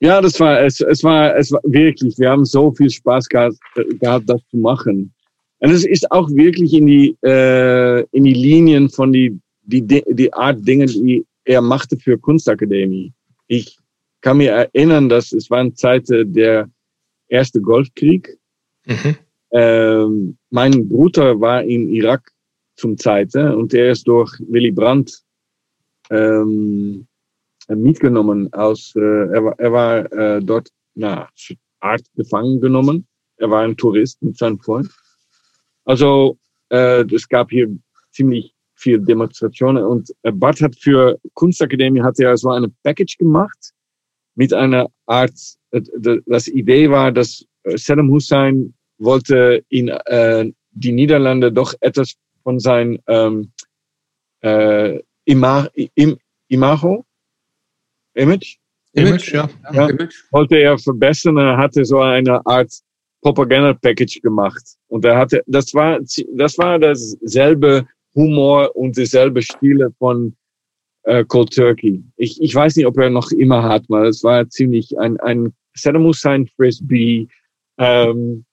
Ja, 0.00 0.20
das 0.20 0.40
war 0.40 0.60
es. 0.60 0.80
Es 0.80 1.04
war 1.04 1.36
es 1.36 1.52
war 1.52 1.60
wirklich. 1.62 2.18
Wir 2.18 2.30
haben 2.30 2.44
so 2.44 2.72
viel 2.72 2.90
Spaß 2.90 3.28
gehabt, 3.28 3.56
gehabt 4.00 4.28
das 4.28 4.40
zu 4.50 4.56
machen. 4.56 5.14
Und 5.60 5.70
es 5.70 5.84
ist 5.84 6.10
auch 6.10 6.28
wirklich 6.30 6.72
in 6.74 6.86
die 6.86 7.16
äh, 7.22 8.04
in 8.10 8.24
die 8.24 8.34
Linien 8.34 8.88
von 8.90 9.12
die 9.12 9.38
die 9.62 9.80
die 9.86 10.32
Art 10.32 10.66
Dinge, 10.66 10.86
die 10.86 11.24
er 11.44 11.60
machte 11.60 11.96
für 11.96 12.18
Kunstakademie. 12.18 13.12
Ich 13.46 13.78
kann 14.22 14.38
mir 14.38 14.50
erinnern, 14.50 15.08
dass 15.08 15.32
es 15.32 15.48
waren 15.50 15.76
Zeiten 15.76 16.32
der 16.32 16.68
erste 17.28 17.60
Golfkrieg. 17.60 18.38
Mhm. 18.86 19.16
Ähm, 19.52 20.38
mein 20.50 20.88
Bruder 20.88 21.40
war 21.40 21.62
in 21.62 21.88
Irak 21.90 22.30
zum 22.76 22.96
Zeiten 22.96 23.54
und 23.54 23.74
er 23.74 23.92
ist 23.92 24.08
durch 24.08 24.32
Willy 24.48 24.70
Brandt 24.70 25.22
ähm, 26.10 27.06
äh, 27.68 27.74
mitgenommen 27.74 28.52
aus, 28.52 28.94
äh, 28.96 29.00
er, 29.00 29.44
war, 29.44 29.58
er 29.58 29.72
war 29.72 30.12
äh, 30.12 30.42
dort 30.42 30.68
na, 30.94 31.28
Art 31.80 32.02
gefangen 32.14 32.60
genommen. 32.60 33.06
Er 33.36 33.50
war 33.50 33.62
ein 33.62 33.76
Tourist 33.76 34.22
mit 34.22 34.38
seinem 34.38 34.58
Freund. 34.58 34.88
Also 35.84 36.38
äh, 36.70 37.04
es 37.12 37.28
gab 37.28 37.50
hier 37.50 37.68
ziemlich 38.10 38.54
viel 38.76 38.98
Demonstrationen 39.00 39.84
und 39.84 40.10
äh, 40.22 40.32
Bart 40.32 40.60
hat 40.60 40.76
für 40.76 41.18
Kunstakademie 41.34 42.02
hat 42.02 42.18
er 42.20 42.36
so 42.36 42.50
eine 42.50 42.68
Package 42.82 43.16
gemacht 43.18 43.72
mit 44.34 44.52
einer 44.52 44.88
Art, 45.06 45.34
äh, 45.70 45.82
das 46.26 46.48
Idee 46.48 46.90
war, 46.90 47.12
dass 47.12 47.44
äh, 47.64 47.76
Saddam 47.76 48.10
Hussein 48.10 48.74
wollte 49.02 49.64
in 49.68 49.88
äh, 49.88 50.50
die 50.72 50.92
Niederlande 50.92 51.52
doch 51.52 51.74
etwas 51.80 52.14
von 52.42 52.58
sein 52.58 52.98
ähm, 53.06 53.52
äh, 54.40 55.00
Ima, 55.24 55.68
im, 55.94 56.18
Imago 56.48 57.04
Image 58.14 58.58
Image, 58.94 59.32
ja. 59.32 59.48
ja. 59.72 59.88
Image. 59.88 60.14
Wollte 60.30 60.56
er 60.56 60.78
verbessern, 60.78 61.38
er 61.38 61.56
hatte 61.56 61.84
so 61.84 62.00
eine 62.00 62.44
Art 62.44 62.72
Propaganda-Package 63.22 64.20
gemacht. 64.20 64.62
Und 64.88 65.04
er 65.04 65.16
hatte, 65.16 65.42
das 65.46 65.72
war, 65.72 65.98
das 66.00 66.58
war 66.58 66.78
dasselbe 66.78 67.86
Humor 68.14 68.74
und 68.76 68.96
dieselbe 68.96 69.40
Stile 69.40 69.90
von 69.98 70.36
äh, 71.04 71.24
Cold 71.24 71.54
Turkey. 71.54 72.02
Ich, 72.16 72.40
ich 72.42 72.54
weiß 72.54 72.76
nicht, 72.76 72.86
ob 72.86 72.98
er 72.98 73.10
noch 73.10 73.30
immer 73.30 73.62
hat, 73.62 73.84
weil 73.88 74.06
es 74.06 74.22
war 74.22 74.48
ziemlich 74.48 74.98
ein, 74.98 75.18
ein 75.20 75.54
Saddam 75.74 76.04
Hussein 76.04 76.46
Frisbee, 76.56 77.28
ähm, 77.78 78.44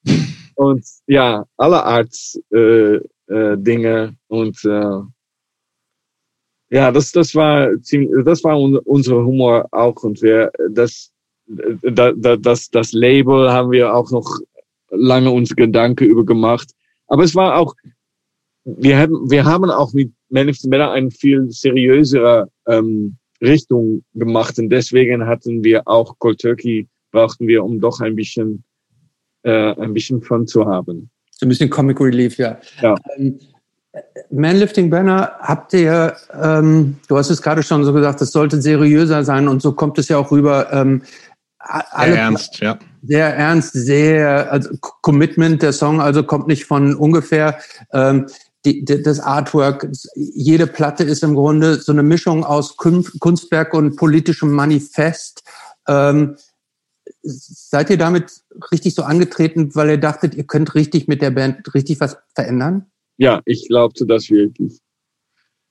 und 0.60 0.86
ja, 1.08 1.46
alle 1.56 1.82
Art 1.86 2.14
äh, 2.52 2.96
äh, 3.28 3.58
Dinge 3.58 4.18
und 4.28 4.58
äh, 4.66 5.00
ja, 6.70 6.92
das, 6.92 7.14
das 7.14 7.34
war 7.34 7.82
ziemlich, 7.82 8.12
das 8.26 8.44
war 8.44 8.60
un, 8.60 8.78
unser 8.80 9.24
Humor 9.24 9.70
auch 9.72 10.04
und 10.04 10.22
wir, 10.22 10.52
das, 10.72 11.12
da, 11.48 12.12
da, 12.12 12.36
das, 12.36 12.70
das 12.70 12.92
Label 12.92 13.50
haben 13.50 13.72
wir 13.72 13.96
auch 13.96 14.12
noch 14.12 14.30
lange 14.90 15.32
uns 15.32 15.56
Gedanken 15.56 16.04
über 16.04 16.26
gemacht. 16.26 16.72
Aber 17.08 17.24
es 17.24 17.34
war 17.36 17.58
auch, 17.58 17.74
wir 18.66 18.98
haben, 18.98 19.32
wir 19.32 19.46
haben 19.46 19.72
auch 19.72 19.94
mit 19.94 20.12
Man 20.30 20.50
of 20.50 20.58
the 20.58 20.68
Matter 20.68 20.92
eine 20.92 21.10
viel 21.10 21.50
seriösere 21.50 22.50
ähm, 22.68 23.16
Richtung 23.42 24.04
gemacht 24.14 24.60
und 24.60 24.70
deswegen 24.70 25.26
hatten 25.26 25.64
wir 25.64 25.88
auch 25.88 26.20
Cold 26.20 26.42
Turkey 26.42 26.86
brauchten 27.12 27.48
wir, 27.48 27.64
um 27.64 27.80
doch 27.80 28.02
ein 28.02 28.16
bisschen, 28.16 28.64
äh, 29.44 29.74
ein 29.82 29.94
bisschen 29.94 30.22
Fun 30.22 30.48
zu 30.48 30.66
haben. 30.66 31.10
So 31.32 31.46
ein 31.46 31.50
bisschen 31.50 31.70
Comic 31.70 32.00
Relief, 32.02 32.38
ja. 32.38 32.58
ja. 32.82 32.96
Ähm, 33.18 33.40
Manlifting 34.30 34.90
Banner 34.90 35.32
habt 35.40 35.74
ihr, 35.74 36.16
ähm, 36.40 36.98
du 37.08 37.18
hast 37.18 37.30
es 37.30 37.42
gerade 37.42 37.64
schon 37.64 37.84
so 37.84 37.94
gesagt, 37.94 38.22
das 38.22 38.32
sollte 38.32 38.62
seriöser 38.62 39.24
sein 39.24 39.48
und 39.48 39.62
so 39.62 39.72
kommt 39.72 39.98
es 39.98 40.10
ja 40.10 40.18
auch 40.18 40.32
rüber. 40.32 40.72
Ähm, 40.72 41.02
alle, 41.60 42.14
sehr 42.14 42.22
ernst, 42.22 42.60
ja. 42.60 42.80
Sehr 43.04 43.36
ernst, 43.36 43.74
sehr, 43.74 44.52
also 44.52 44.70
Commitment, 44.80 45.62
der 45.62 45.74
Song 45.74 46.02
also 46.02 46.24
kommt 46.24 46.48
nicht 46.48 46.66
von 46.66 46.96
ungefähr. 46.96 47.58
Ähm, 47.94 48.28
die, 48.66 48.84
die, 48.84 49.02
das 49.02 49.20
Artwork, 49.20 49.88
jede 50.16 50.68
Platte 50.68 51.04
ist 51.04 51.24
im 51.24 51.36
Grunde 51.36 51.76
so 51.76 51.92
eine 51.92 52.04
Mischung 52.04 52.44
aus 52.44 52.76
Kunstwerk 52.76 53.74
und 53.74 53.96
politischem 53.96 54.52
Manifest. 54.52 55.44
Ähm, 55.88 56.36
seid 57.22 57.90
ihr 57.90 57.98
damit 57.98 58.44
richtig 58.72 58.96
so 58.96 59.04
angetreten, 59.04 59.74
weil 59.76 59.90
ihr 59.90 59.98
dachtet, 59.98 60.36
ihr 60.36 60.46
könnt 60.46 60.76
richtig 60.76 61.08
mit 61.08 61.22
der 61.22 61.32
Band 61.32 61.74
richtig 61.74 62.00
was 62.00 62.18
verändern? 62.36 62.86
Ja, 63.18 63.42
ich 63.46 63.68
glaubte 63.68 64.06
das 64.06 64.30
wirklich. 64.30 64.80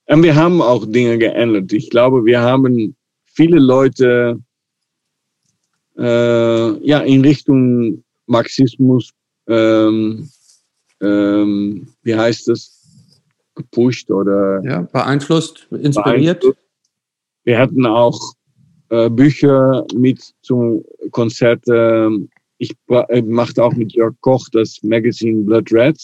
Und 0.06 0.22
wir 0.22 0.36
haben 0.36 0.62
auch 0.62 0.86
Dinge 0.86 1.18
geändert. 1.18 1.72
Ich 1.72 1.90
glaube, 1.90 2.24
wir 2.24 2.40
haben 2.40 2.96
viele 3.24 3.58
Leute 3.58 4.40
äh, 5.96 6.86
ja, 6.86 7.00
in 7.00 7.22
Richtung 7.22 8.04
Marxismus, 8.26 9.10
ähm, 9.46 10.28
ähm, 11.00 11.88
wie 12.02 12.14
heißt 12.14 12.48
das, 12.48 12.74
gepusht 13.54 14.10
oder 14.10 14.62
ja, 14.64 14.82
beeinflusst, 14.82 15.66
inspiriert. 15.70 16.40
Beeinflusst. 16.40 16.68
Wir 17.44 17.58
hatten 17.58 17.86
auch 17.86 18.34
äh, 18.90 19.10
Bücher 19.10 19.86
mit 19.94 20.34
zum 20.42 20.84
Konzert. 21.10 21.66
Äh, 21.68 22.08
ich 22.58 22.74
äh, 22.88 23.22
machte 23.22 23.62
auch 23.62 23.74
mit 23.74 23.92
Jörg 23.92 24.14
Koch 24.20 24.46
das 24.52 24.82
Magazine 24.82 25.44
Blood 25.44 25.72
Red. 25.72 25.96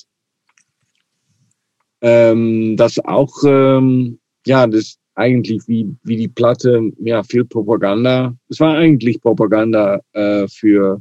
Ähm, 2.01 2.77
das 2.77 2.99
auch, 2.99 3.33
ähm, 3.47 4.19
ja, 4.47 4.67
das 4.67 4.99
eigentlich 5.15 5.63
wie, 5.67 5.95
wie 6.03 6.17
die 6.17 6.29
Platte, 6.29 6.91
ja, 6.99 7.23
viel 7.23 7.45
Propaganda. 7.45 8.35
Es 8.49 8.61
war 8.61 8.77
eigentlich 8.77 9.21
Propaganda 9.21 10.01
äh, 10.13 10.47
für 10.49 11.01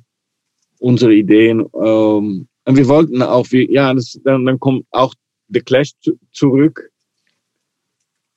unsere 0.79 1.13
Ideen. 1.13 1.61
Ähm, 1.73 2.47
und 2.65 2.77
wir 2.77 2.87
wollten 2.87 3.21
auch, 3.21 3.45
wie, 3.51 3.71
ja, 3.71 3.93
das, 3.93 4.19
dann, 4.23 4.45
dann 4.45 4.59
kommt 4.59 4.85
auch 4.91 5.13
The 5.49 5.61
Clash 5.61 5.91
zurück. 6.31 6.89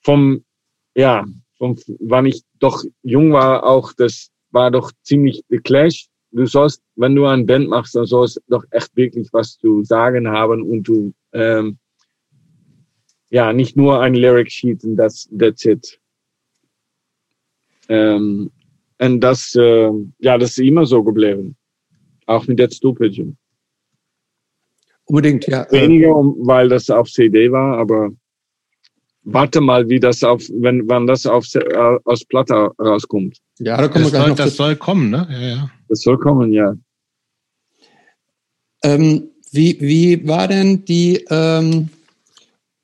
Vom, 0.02 0.44
ja, 0.94 1.24
vom, 1.58 1.76
wann 2.00 2.26
ich 2.26 2.42
doch 2.58 2.84
jung 3.02 3.32
war, 3.32 3.64
auch 3.64 3.92
das 3.92 4.30
war 4.50 4.70
doch 4.70 4.92
ziemlich 5.02 5.42
The 5.48 5.58
Clash. 5.58 6.08
Du 6.32 6.46
sollst, 6.46 6.82
wenn 6.96 7.14
du 7.14 7.24
eine 7.26 7.44
Band 7.44 7.68
machst, 7.68 7.94
dann 7.94 8.06
sollst 8.06 8.36
du 8.36 8.40
doch 8.48 8.64
echt 8.70 8.94
wirklich 8.96 9.28
was 9.32 9.56
zu 9.56 9.82
sagen 9.84 10.28
haben 10.28 10.62
und 10.62 10.82
du, 10.82 11.12
ähm, 11.32 11.78
ja, 13.30 13.52
nicht 13.52 13.76
nur 13.76 14.00
ein 14.00 14.14
Lyric 14.14 14.50
Sheet 14.50 14.84
und 14.84 14.96
das, 14.96 15.28
that's 15.36 15.64
it. 15.64 16.00
Ähm, 17.88 18.50
und 18.98 19.20
das, 19.20 19.54
äh, 19.54 19.90
ja, 20.18 20.38
das 20.38 20.50
ist 20.50 20.58
immer 20.58 20.86
so 20.86 21.02
geblieben. 21.02 21.56
Auch 22.26 22.46
mit 22.46 22.58
Dead 22.58 22.72
Stupid. 22.74 23.34
Unbedingt, 25.04 25.46
ja. 25.46 25.66
Weniger, 25.70 26.14
weil 26.14 26.68
das 26.68 26.90
auf 26.90 27.08
CD 27.08 27.52
war, 27.52 27.78
aber 27.78 28.10
warte 29.26 29.60
mal, 29.60 29.88
wie 29.88 30.00
das 30.00 30.22
auf, 30.22 30.42
wenn, 30.52 30.88
wann 30.88 31.06
das 31.06 31.26
auf, 31.26 31.46
äh, 31.54 31.98
aus 32.04 32.24
Platte 32.24 32.70
rauskommt. 32.78 33.38
Ja, 33.58 33.76
da 33.76 33.88
kommen 33.88 34.04
das 34.04 34.12
wir 34.12 34.20
soll, 34.20 34.28
noch 34.30 34.36
Das 34.36 34.56
soll 34.56 34.76
kommen, 34.76 35.10
ne? 35.10 35.28
Ja, 35.30 35.40
ja. 35.40 35.70
Das 35.88 36.00
soll 36.00 36.18
kommen, 36.18 36.52
ja. 36.52 36.74
Ähm, 38.82 39.28
wie, 39.50 39.78
wie 39.80 40.26
war 40.26 40.48
denn 40.48 40.84
die, 40.84 41.24
ähm, 41.28 41.88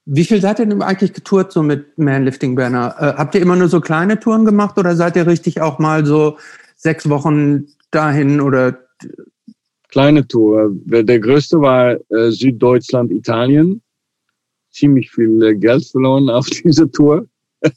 wie 0.04 0.24
viel 0.24 0.40
seid 0.40 0.58
ihr 0.58 0.66
denn 0.66 0.82
eigentlich 0.82 1.12
getourt 1.12 1.52
so 1.52 1.62
mit 1.62 1.96
Manlifting 1.96 2.56
Banner? 2.56 2.96
Äh, 2.98 3.18
habt 3.18 3.34
ihr 3.34 3.40
immer 3.40 3.56
nur 3.56 3.68
so 3.68 3.80
kleine 3.80 4.18
Touren 4.18 4.44
gemacht 4.44 4.76
oder 4.78 4.96
seid 4.96 5.16
ihr 5.16 5.26
richtig 5.26 5.60
auch 5.60 5.78
mal 5.78 6.04
so 6.04 6.38
sechs 6.76 7.08
Wochen 7.08 7.66
dahin 7.92 8.40
oder? 8.40 8.78
Kleine 9.88 10.26
Tour. 10.26 10.70
Der 10.72 11.20
größte 11.20 11.60
war 11.60 11.98
äh, 12.10 12.30
Süddeutschland, 12.30 13.12
Italien 13.12 13.82
ziemlich 14.72 15.10
viel 15.10 15.56
Geld 15.56 15.86
verloren 15.86 16.28
auf 16.28 16.46
dieser 16.64 16.90
Tour. 16.90 17.26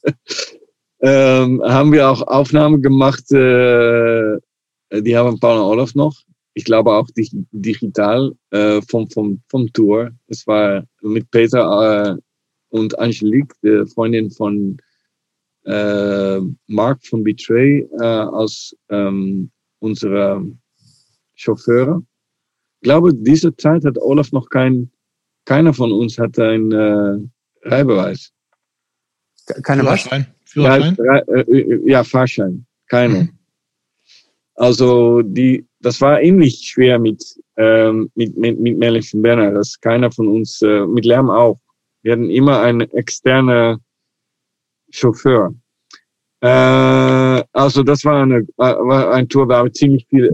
ähm, 1.01 1.61
haben 1.63 1.91
wir 1.91 2.09
auch 2.09 2.22
Aufnahmen 2.23 2.81
gemacht, 2.81 3.31
äh, 3.31 4.38
die 4.91 5.15
haben 5.15 5.39
Paul 5.39 5.59
und 5.59 5.65
Olaf 5.65 5.95
noch. 5.95 6.15
Ich 6.53 6.63
glaube 6.63 6.93
auch 6.93 7.07
digital 7.51 8.31
äh, 8.51 8.81
vom, 8.89 9.09
vom, 9.09 9.41
vom 9.49 9.72
Tour. 9.73 10.11
Es 10.27 10.47
war 10.47 10.85
mit 11.01 11.30
Peter 11.30 12.15
äh, 12.15 12.17
und 12.69 12.97
Angelique, 12.97 13.53
der 13.61 13.85
Freundin 13.88 14.31
von 14.31 14.77
äh, 15.65 16.39
Mark 16.67 17.05
von 17.05 17.23
Betray, 17.23 17.88
äh, 17.99 18.03
als 18.03 18.76
ähm, 18.89 19.51
unsere 19.80 20.45
Chauffeure. 21.34 22.01
Ich 22.80 22.85
glaube, 22.85 23.13
diese 23.13 23.55
Zeit 23.57 23.84
hat 23.84 23.97
Olaf 23.97 24.31
noch 24.31 24.49
kein 24.49 24.91
keiner 25.45 25.73
von 25.73 25.91
uns 25.91 26.17
hat 26.17 26.38
einen 26.39 26.72
äh, 26.72 27.69
Reihbeweis. 27.69 28.31
Keine 29.63 29.84
Führerschein? 29.84 30.27
Führerschein? 30.45 30.97
Ja, 30.97 31.17
äh, 31.19 31.41
äh, 31.41 31.89
ja, 31.89 32.03
Fahrschein. 32.03 32.65
Keine. 32.88 33.19
Mhm. 33.19 33.30
Also 34.55 35.22
die, 35.22 35.67
das 35.81 35.99
war 36.01 36.22
ähnlich 36.22 36.61
schwer 36.61 36.97
mit 36.97 37.23
ähm, 37.57 38.09
mit 38.15 38.38
mit, 38.38 38.59
mit 38.59 38.77
Melissa 38.77 39.17
Berner, 39.17 39.51
dass 39.51 39.80
keiner 39.80 40.11
von 40.11 40.27
uns 40.27 40.61
äh, 40.61 40.85
mit 40.85 41.05
Lärm 41.05 41.30
auch. 41.30 41.59
Wir 42.03 42.13
hatten 42.13 42.30
immer 42.30 42.61
einen 42.61 42.81
externen 42.91 43.80
Chauffeur. 44.91 45.53
Äh, 46.41 47.43
also 47.51 47.84
das 47.84 48.05
war 48.05 48.22
eine 48.22 48.38
äh, 48.38 48.45
war 48.57 49.13
ein 49.13 49.27
Tour, 49.27 49.49
wir 49.49 49.57
haben 49.57 49.73
ziemlich 49.73 50.05
viele 50.09 50.31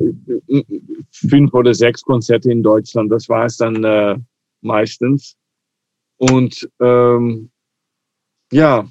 fünf 1.11 1.53
oder 1.53 1.73
sechs 1.73 2.01
Konzerte 2.03 2.51
in 2.51 2.61
Deutschland. 2.61 3.11
Das 3.11 3.27
war 3.27 3.45
es 3.45 3.57
dann 3.57 3.83
äh, 3.83 4.17
meistens. 4.61 5.35
Und 6.17 6.69
ähm, 6.79 7.49
ja, 8.51 8.87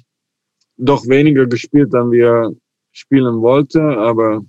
doch 0.77 1.07
weniger 1.07 1.45
gespielt, 1.45 1.93
dann 1.93 2.11
wir 2.11 2.51
spielen 2.91 3.41
wollten, 3.41 3.93
aber. 3.97 4.41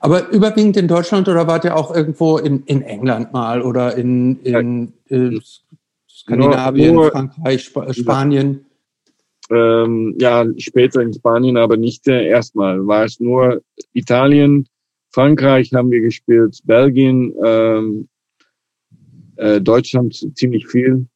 Aber 0.00 0.28
überwiegend 0.30 0.76
in 0.76 0.88
Deutschland 0.88 1.28
oder 1.28 1.46
wart 1.46 1.64
ihr 1.64 1.76
auch 1.76 1.94
irgendwo 1.94 2.38
in, 2.38 2.62
in 2.64 2.82
England 2.82 3.32
mal 3.32 3.60
oder 3.60 3.96
in, 3.96 4.40
in 4.42 4.92
äh, 5.08 5.38
Skandinavien, 6.08 6.94
nur, 6.94 7.10
Frankreich, 7.10 7.66
Sp 7.66 7.90
Spanien? 7.92 8.66
Ähm, 9.50 10.16
ja, 10.18 10.46
später 10.58 11.02
in 11.02 11.12
Spanien, 11.12 11.56
aber 11.56 11.76
nicht 11.76 12.06
äh, 12.08 12.26
erstmal. 12.26 12.86
War 12.86 13.04
es 13.04 13.20
nur 13.20 13.62
Italien, 13.92 14.66
Frankreich 15.10 15.72
haben 15.72 15.90
wir 15.90 16.00
gespielt, 16.00 16.58
Belgien, 16.64 17.34
ähm, 17.44 18.08
äh, 19.36 19.60
Deutschland 19.60 20.14
ziemlich 20.36 20.66
viel. 20.66 21.06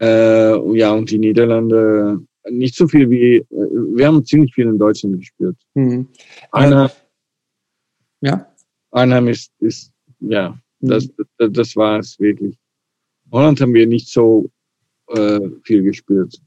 Äh, 0.00 0.76
ja, 0.76 0.92
und 0.92 1.10
die 1.10 1.18
Niederlande 1.18 2.20
nicht 2.50 2.74
so 2.74 2.86
viel 2.86 3.08
wie, 3.10 3.36
äh, 3.36 3.46
wir 3.50 4.06
haben 4.06 4.24
ziemlich 4.24 4.54
viel 4.54 4.66
in 4.66 4.78
Deutschland 4.78 5.18
gespielt. 5.18 5.56
Mhm. 5.74 6.08
Einer, 6.52 6.90
ja. 8.20 8.52
Einheim 8.90 9.28
ist, 9.28 9.52
ist, 9.60 9.92
ja, 10.20 10.58
mhm. 10.80 10.88
das, 10.88 11.08
das, 11.38 11.52
das 11.52 11.76
war 11.76 11.98
es 11.98 12.18
wirklich. 12.18 12.56
Holland 13.32 13.60
haben 13.60 13.74
wir 13.74 13.86
nicht 13.86 14.08
so 14.08 14.50
äh, 15.08 15.40
viel 15.64 15.82
gespielt. 15.82 16.40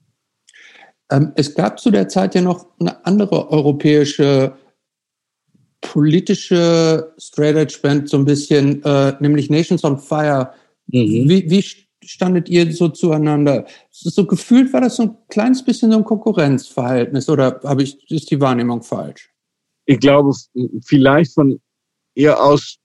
Ähm, 1.12 1.32
es 1.36 1.54
gab 1.56 1.80
zu 1.80 1.92
der 1.92 2.08
Zeit 2.08 2.36
ja 2.36 2.42
noch 2.42 2.68
eine 2.80 3.06
andere 3.06 3.50
europäische 3.50 4.56
politische 5.82 7.14
Straight 7.18 7.56
Edge 7.56 7.80
Band 7.82 8.10
so 8.10 8.18
ein 8.18 8.26
bisschen, 8.26 8.84
äh, 8.84 9.16
nämlich 9.20 9.50
Nations 9.50 9.84
on 9.84 9.98
Fire. 9.98 10.54
Mhm. 10.88 11.30
Wie, 11.30 11.50
wie 11.50 11.64
standet 12.04 12.50
ihr 12.50 12.72
so 12.74 12.90
zueinander? 12.90 13.66
So 13.92 14.26
gefühlt 14.26 14.74
war 14.74 14.82
das 14.82 14.98
so 14.98 15.04
ein 15.04 15.18
kleines 15.30 15.64
bisschen 15.64 15.92
so 15.92 15.98
ein 15.98 16.04
Konkurrenzverhältnis 16.04 17.30
oder 17.30 17.60
habe 17.64 17.84
ich, 17.84 18.12
ist 18.12 18.32
die 18.32 18.42
Wahrnehmung 18.42 18.82
falsch? 18.82 19.32
Ich 19.86 20.00
glaube, 20.00 20.32
vielleicht 20.86 21.34
von 21.34 21.60
ihr 22.14 22.42
aus 22.42 22.78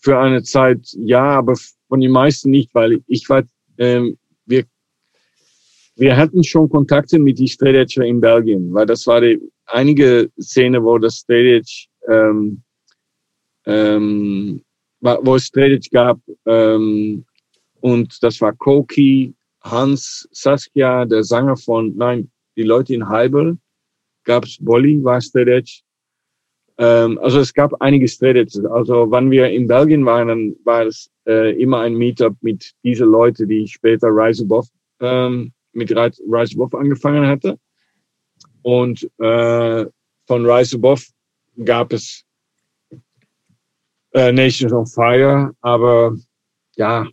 für 0.00 0.18
eine 0.18 0.42
Zeit 0.42 0.86
ja, 0.98 1.22
aber 1.22 1.54
von 1.88 2.00
den 2.00 2.12
meisten 2.12 2.50
nicht, 2.50 2.74
weil 2.74 3.00
ich 3.06 3.28
war, 3.28 3.42
ähm, 3.78 4.16
wir, 4.44 4.64
wir 5.96 6.16
hatten 6.16 6.44
schon 6.44 6.68
Kontakte 6.68 7.18
mit 7.18 7.38
die 7.38 7.48
Straight 7.48 7.74
Edge 7.74 8.06
in 8.06 8.20
Belgien, 8.20 8.72
weil 8.72 8.86
das 8.86 9.06
war 9.06 9.20
die 9.20 9.40
einige 9.66 10.30
Szene, 10.40 10.82
wo 10.82 10.98
das 10.98 11.16
Straight 11.16 11.60
Edge, 11.60 11.86
ähm, 12.08 12.62
ähm, 13.66 14.62
wo 15.00 15.36
es 15.36 15.50
Edge 15.54 15.88
gab, 15.92 16.20
ähm, 16.46 17.24
und 17.80 18.22
das 18.22 18.40
war 18.40 18.52
Koki, 18.52 19.34
Hans, 19.62 20.28
Saskia, 20.32 21.04
der 21.04 21.24
Sänger 21.24 21.56
von, 21.56 21.96
nein, 21.96 22.30
die 22.56 22.62
Leute 22.62 22.94
in 22.94 23.08
Heibel, 23.08 23.58
gab's 24.24 24.58
Bolli, 24.60 25.02
war 25.02 25.18
Edge. 25.18 25.82
Ähm, 26.78 27.18
also 27.18 27.40
es 27.40 27.52
gab 27.52 27.80
einige 27.80 28.06
Edge. 28.06 28.70
Also 28.70 29.10
wenn 29.10 29.30
wir 29.30 29.48
in 29.50 29.66
Belgien 29.66 30.04
waren, 30.04 30.28
dann 30.28 30.56
war 30.64 30.86
es 30.86 31.10
äh, 31.26 31.60
immer 31.60 31.80
ein 31.80 31.94
Meetup 31.94 32.36
mit 32.42 32.72
diesen 32.84 33.08
Leuten, 33.08 33.48
die 33.48 33.66
später 33.66 34.08
Rise 34.08 34.44
Above, 34.44 34.68
ähm, 35.00 35.52
mit 35.72 35.90
Rise 35.90 36.22
Above 36.56 36.78
angefangen 36.78 37.26
hatte. 37.26 37.58
Und 38.62 39.08
äh, 39.18 39.86
von 40.26 40.46
Rise 40.46 40.76
Above 40.76 41.02
gab 41.64 41.92
es 41.92 42.24
äh, 44.12 44.32
Nations 44.32 44.72
on 44.72 44.86
Fire, 44.86 45.52
aber 45.60 46.16
ja, 46.76 47.06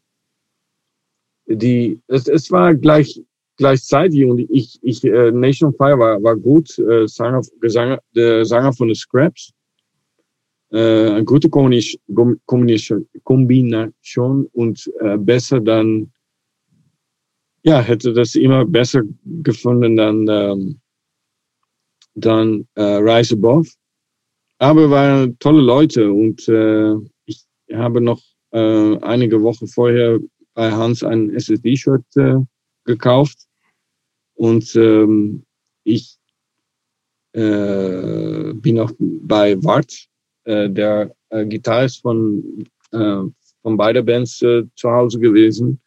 die, 1.48 2.02
es, 2.08 2.28
es 2.28 2.52
war 2.52 2.74
gleich, 2.76 3.22
gleichzeitig 3.58 4.26
und 4.26 4.40
ich, 4.50 4.80
ich 4.82 5.04
äh, 5.04 5.32
Nation 5.32 5.70
of 5.70 5.78
Fire 5.78 5.98
war, 6.00 6.22
war 6.24 6.36
gut, 6.36 6.78
äh, 6.80 7.08
Sänger, 7.08 7.42
Gesang, 7.60 7.98
der 8.16 8.46
Sänger 8.46 8.74
von 8.74 8.88
den 8.88 8.96
Scraps. 8.96 9.52
Äh, 10.72 11.12
eine 11.12 11.26
gute 11.26 11.50
Kombination, 11.50 13.08
Kombination 13.24 14.48
und 14.54 14.92
äh, 15.02 15.18
besser 15.18 15.60
dann, 15.60 16.12
ja, 17.64 17.80
hätte 17.82 18.14
das 18.14 18.36
immer 18.36 18.66
besser 18.66 19.04
gefunden 19.24 19.96
dann, 19.96 20.28
ähm, 20.28 20.80
dann 22.16 22.68
äh, 22.76 22.82
Rise 22.82 23.36
Above. 23.36 23.70
Aber 24.64 24.90
waren 24.90 25.38
tolle 25.40 25.62
Leute 25.62 26.10
und 26.10 26.48
äh, 26.48 26.96
ich 27.26 27.46
habe 27.74 28.00
noch 28.00 28.22
äh, 28.52 28.98
einige 29.00 29.44
Wochen 29.44 29.68
vorher 29.68 30.20
bei 30.54 30.72
Hans 30.72 31.04
ein 31.04 31.36
SSD-Shirt 31.36 32.06
äh, 32.16 32.38
gekauft 32.86 33.40
und 34.36 34.74
ähm, 34.78 35.44
ich 35.84 36.18
äh, 37.34 38.54
bin 38.54 38.80
auch 38.80 38.92
bei 38.98 39.62
Wart, 39.66 39.94
äh, 40.46 40.70
der 40.70 41.14
äh, 41.28 41.46
Gitarrist 41.46 42.02
von, 42.02 42.66
äh, 42.94 43.22
von 43.64 43.76
beiden 43.76 44.06
Bands 44.06 44.42
äh, 44.44 44.64
zu 44.78 44.90
Hause 44.90 45.20
gewesen. 45.20 45.82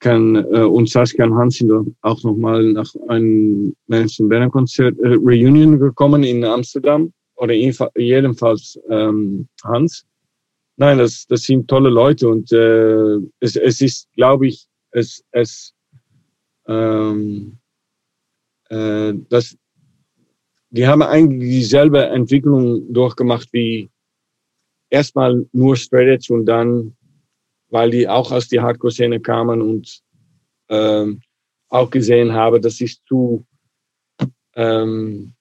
Kann, 0.00 0.36
äh, 0.36 0.64
und 0.64 0.90
Saskia 0.90 1.24
und 1.24 1.34
Hans 1.34 1.56
sind 1.56 1.72
auch 2.02 2.22
nochmal 2.24 2.62
nach 2.62 2.94
einem 3.08 3.74
Manson 3.86 4.28
Banner 4.28 4.50
Konzert 4.50 4.98
äh, 4.98 5.14
Reunion 5.14 5.78
gekommen 5.78 6.24
in 6.24 6.44
Amsterdam 6.44 7.10
oder 7.36 7.54
jedenfalls 7.54 8.78
ähm, 8.88 9.48
Hans. 9.62 10.06
Nein, 10.76 10.98
das, 10.98 11.26
das 11.26 11.42
sind 11.42 11.68
tolle 11.68 11.90
Leute 11.90 12.28
und 12.28 12.52
äh, 12.52 13.16
es, 13.40 13.56
es 13.56 13.80
ist, 13.80 14.08
glaube 14.12 14.48
ich, 14.48 14.66
es, 14.90 15.24
es 15.30 15.74
ähm, 16.66 17.58
äh, 18.68 19.14
das, 19.28 19.56
die 20.70 20.86
haben 20.86 21.02
eigentlich 21.02 21.50
dieselbe 21.50 22.04
Entwicklung 22.06 22.92
durchgemacht 22.92 23.48
wie 23.52 23.88
erstmal 24.90 25.46
nur 25.52 25.76
Straight 25.76 26.08
Edge 26.08 26.32
und 26.32 26.46
dann, 26.46 26.96
weil 27.68 27.90
die 27.90 28.08
auch 28.08 28.30
aus 28.32 28.48
der 28.48 28.62
Hardcore-Szene 28.62 29.20
kamen 29.20 29.62
und 29.62 30.02
ähm, 30.68 31.20
auch 31.68 31.90
gesehen 31.90 32.32
haben, 32.32 32.60
das 32.60 32.80
ist 32.80 33.02
zu 33.06 33.46
ähm, 34.54 35.35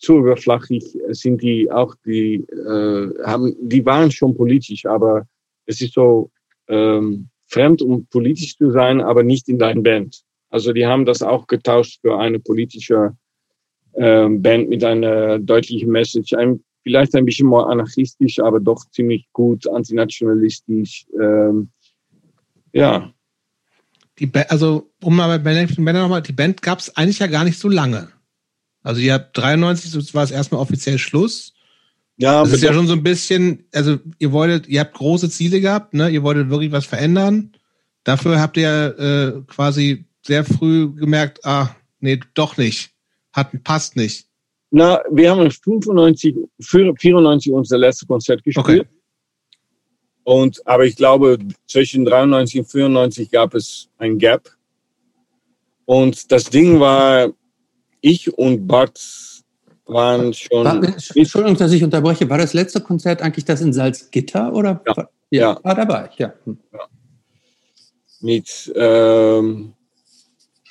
zu 0.00 0.18
überflachig 0.18 0.96
sind 1.10 1.42
die 1.42 1.70
auch, 1.70 1.94
die 2.06 2.36
äh, 2.36 3.22
haben, 3.24 3.54
die 3.60 3.84
waren 3.84 4.10
schon 4.10 4.34
politisch, 4.34 4.86
aber 4.86 5.26
es 5.66 5.80
ist 5.80 5.92
so 5.92 6.30
ähm, 6.68 7.28
fremd, 7.46 7.82
um 7.82 8.06
politisch 8.06 8.56
zu 8.56 8.70
sein, 8.70 9.00
aber 9.00 9.22
nicht 9.22 9.48
in 9.48 9.58
deiner 9.58 9.82
Band. 9.82 10.22
Also 10.48 10.72
die 10.72 10.86
haben 10.86 11.04
das 11.04 11.22
auch 11.22 11.46
getauscht 11.46 12.00
für 12.00 12.18
eine 12.18 12.40
politische 12.40 13.14
ähm, 13.94 14.40
Band 14.40 14.70
mit 14.70 14.82
einer 14.82 15.38
deutlichen 15.38 15.90
Message. 15.90 16.32
Ein, 16.32 16.64
vielleicht 16.82 17.14
ein 17.14 17.26
bisschen 17.26 17.50
mehr 17.50 17.66
anarchistisch, 17.66 18.40
aber 18.40 18.58
doch 18.58 18.82
ziemlich 18.92 19.28
gut 19.32 19.68
antinationalistisch. 19.68 21.06
Ähm, 21.20 21.68
ja. 22.72 23.12
Die 24.18 24.26
ba 24.26 24.42
also, 24.48 24.90
um 25.02 25.16
mal 25.16 25.28
bei 25.28 25.38
Benjamin 25.38 25.94
nochmal, 25.94 26.22
die 26.22 26.32
Band 26.32 26.62
gab 26.62 26.78
es 26.78 26.96
eigentlich 26.96 27.18
ja 27.18 27.26
gar 27.26 27.44
nicht 27.44 27.58
so 27.58 27.68
lange. 27.68 28.08
Also 28.82 29.00
ihr 29.00 29.14
habt 29.14 29.36
93, 29.36 30.14
war 30.14 30.24
es 30.24 30.30
erstmal 30.30 30.60
offiziell 30.60 30.98
Schluss. 30.98 31.52
Ja, 32.16 32.42
das 32.42 32.52
ist 32.52 32.62
ja 32.62 32.72
schon 32.72 32.86
so 32.86 32.92
ein 32.92 33.02
bisschen, 33.02 33.64
also 33.72 33.98
ihr 34.18 34.32
wolltet, 34.32 34.68
ihr 34.68 34.80
habt 34.80 34.94
große 34.94 35.30
Ziele 35.30 35.60
gehabt, 35.60 35.94
ne? 35.94 36.10
Ihr 36.10 36.22
wolltet 36.22 36.50
wirklich 36.50 36.70
was 36.70 36.84
verändern. 36.84 37.52
Dafür 38.04 38.40
habt 38.40 38.56
ihr 38.56 38.98
äh, 38.98 39.40
quasi 39.50 40.04
sehr 40.26 40.44
früh 40.44 40.92
gemerkt, 40.94 41.40
ah, 41.44 41.74
nee, 42.00 42.20
doch 42.34 42.56
nicht. 42.56 42.90
Hat, 43.32 43.50
passt 43.64 43.96
nicht. 43.96 44.26
Na, 44.70 45.00
wir 45.10 45.30
haben 45.30 45.50
95, 45.50 46.36
94 46.60 47.52
unser 47.52 47.78
letztes 47.78 48.06
Konzert 48.06 48.44
gespielt. 48.44 48.66
Okay. 48.66 48.86
Und, 50.24 50.64
aber 50.66 50.84
ich 50.84 50.96
glaube, 50.96 51.38
zwischen 51.66 52.04
93 52.04 52.60
und 52.60 52.66
94 52.66 53.30
gab 53.30 53.54
es 53.54 53.88
ein 53.98 54.18
Gap. 54.18 54.50
Und 55.86 56.30
das 56.30 56.44
Ding 56.44 56.78
war, 56.78 57.32
ich 58.00 58.36
und 58.36 58.66
Bart 58.66 59.00
waren 59.86 60.32
schon. 60.32 60.64
War, 60.64 60.82
Entschuldigung, 60.82 61.56
dass 61.56 61.72
ich 61.72 61.82
unterbreche. 61.82 62.28
War 62.28 62.38
das 62.38 62.54
letzte 62.54 62.80
Konzert 62.80 63.22
eigentlich 63.22 63.44
das 63.44 63.60
in 63.60 63.72
Salzgitter 63.72 64.52
oder? 64.52 64.82
Ja. 64.86 65.08
ja. 65.30 65.60
Ah, 65.62 65.74
da 65.74 65.88
war 65.88 66.10
ich, 66.10 66.18
ja. 66.18 66.32
Hm. 66.44 66.58
ja. 66.72 66.80
Mit 68.22 68.72
ähm, 68.76 69.72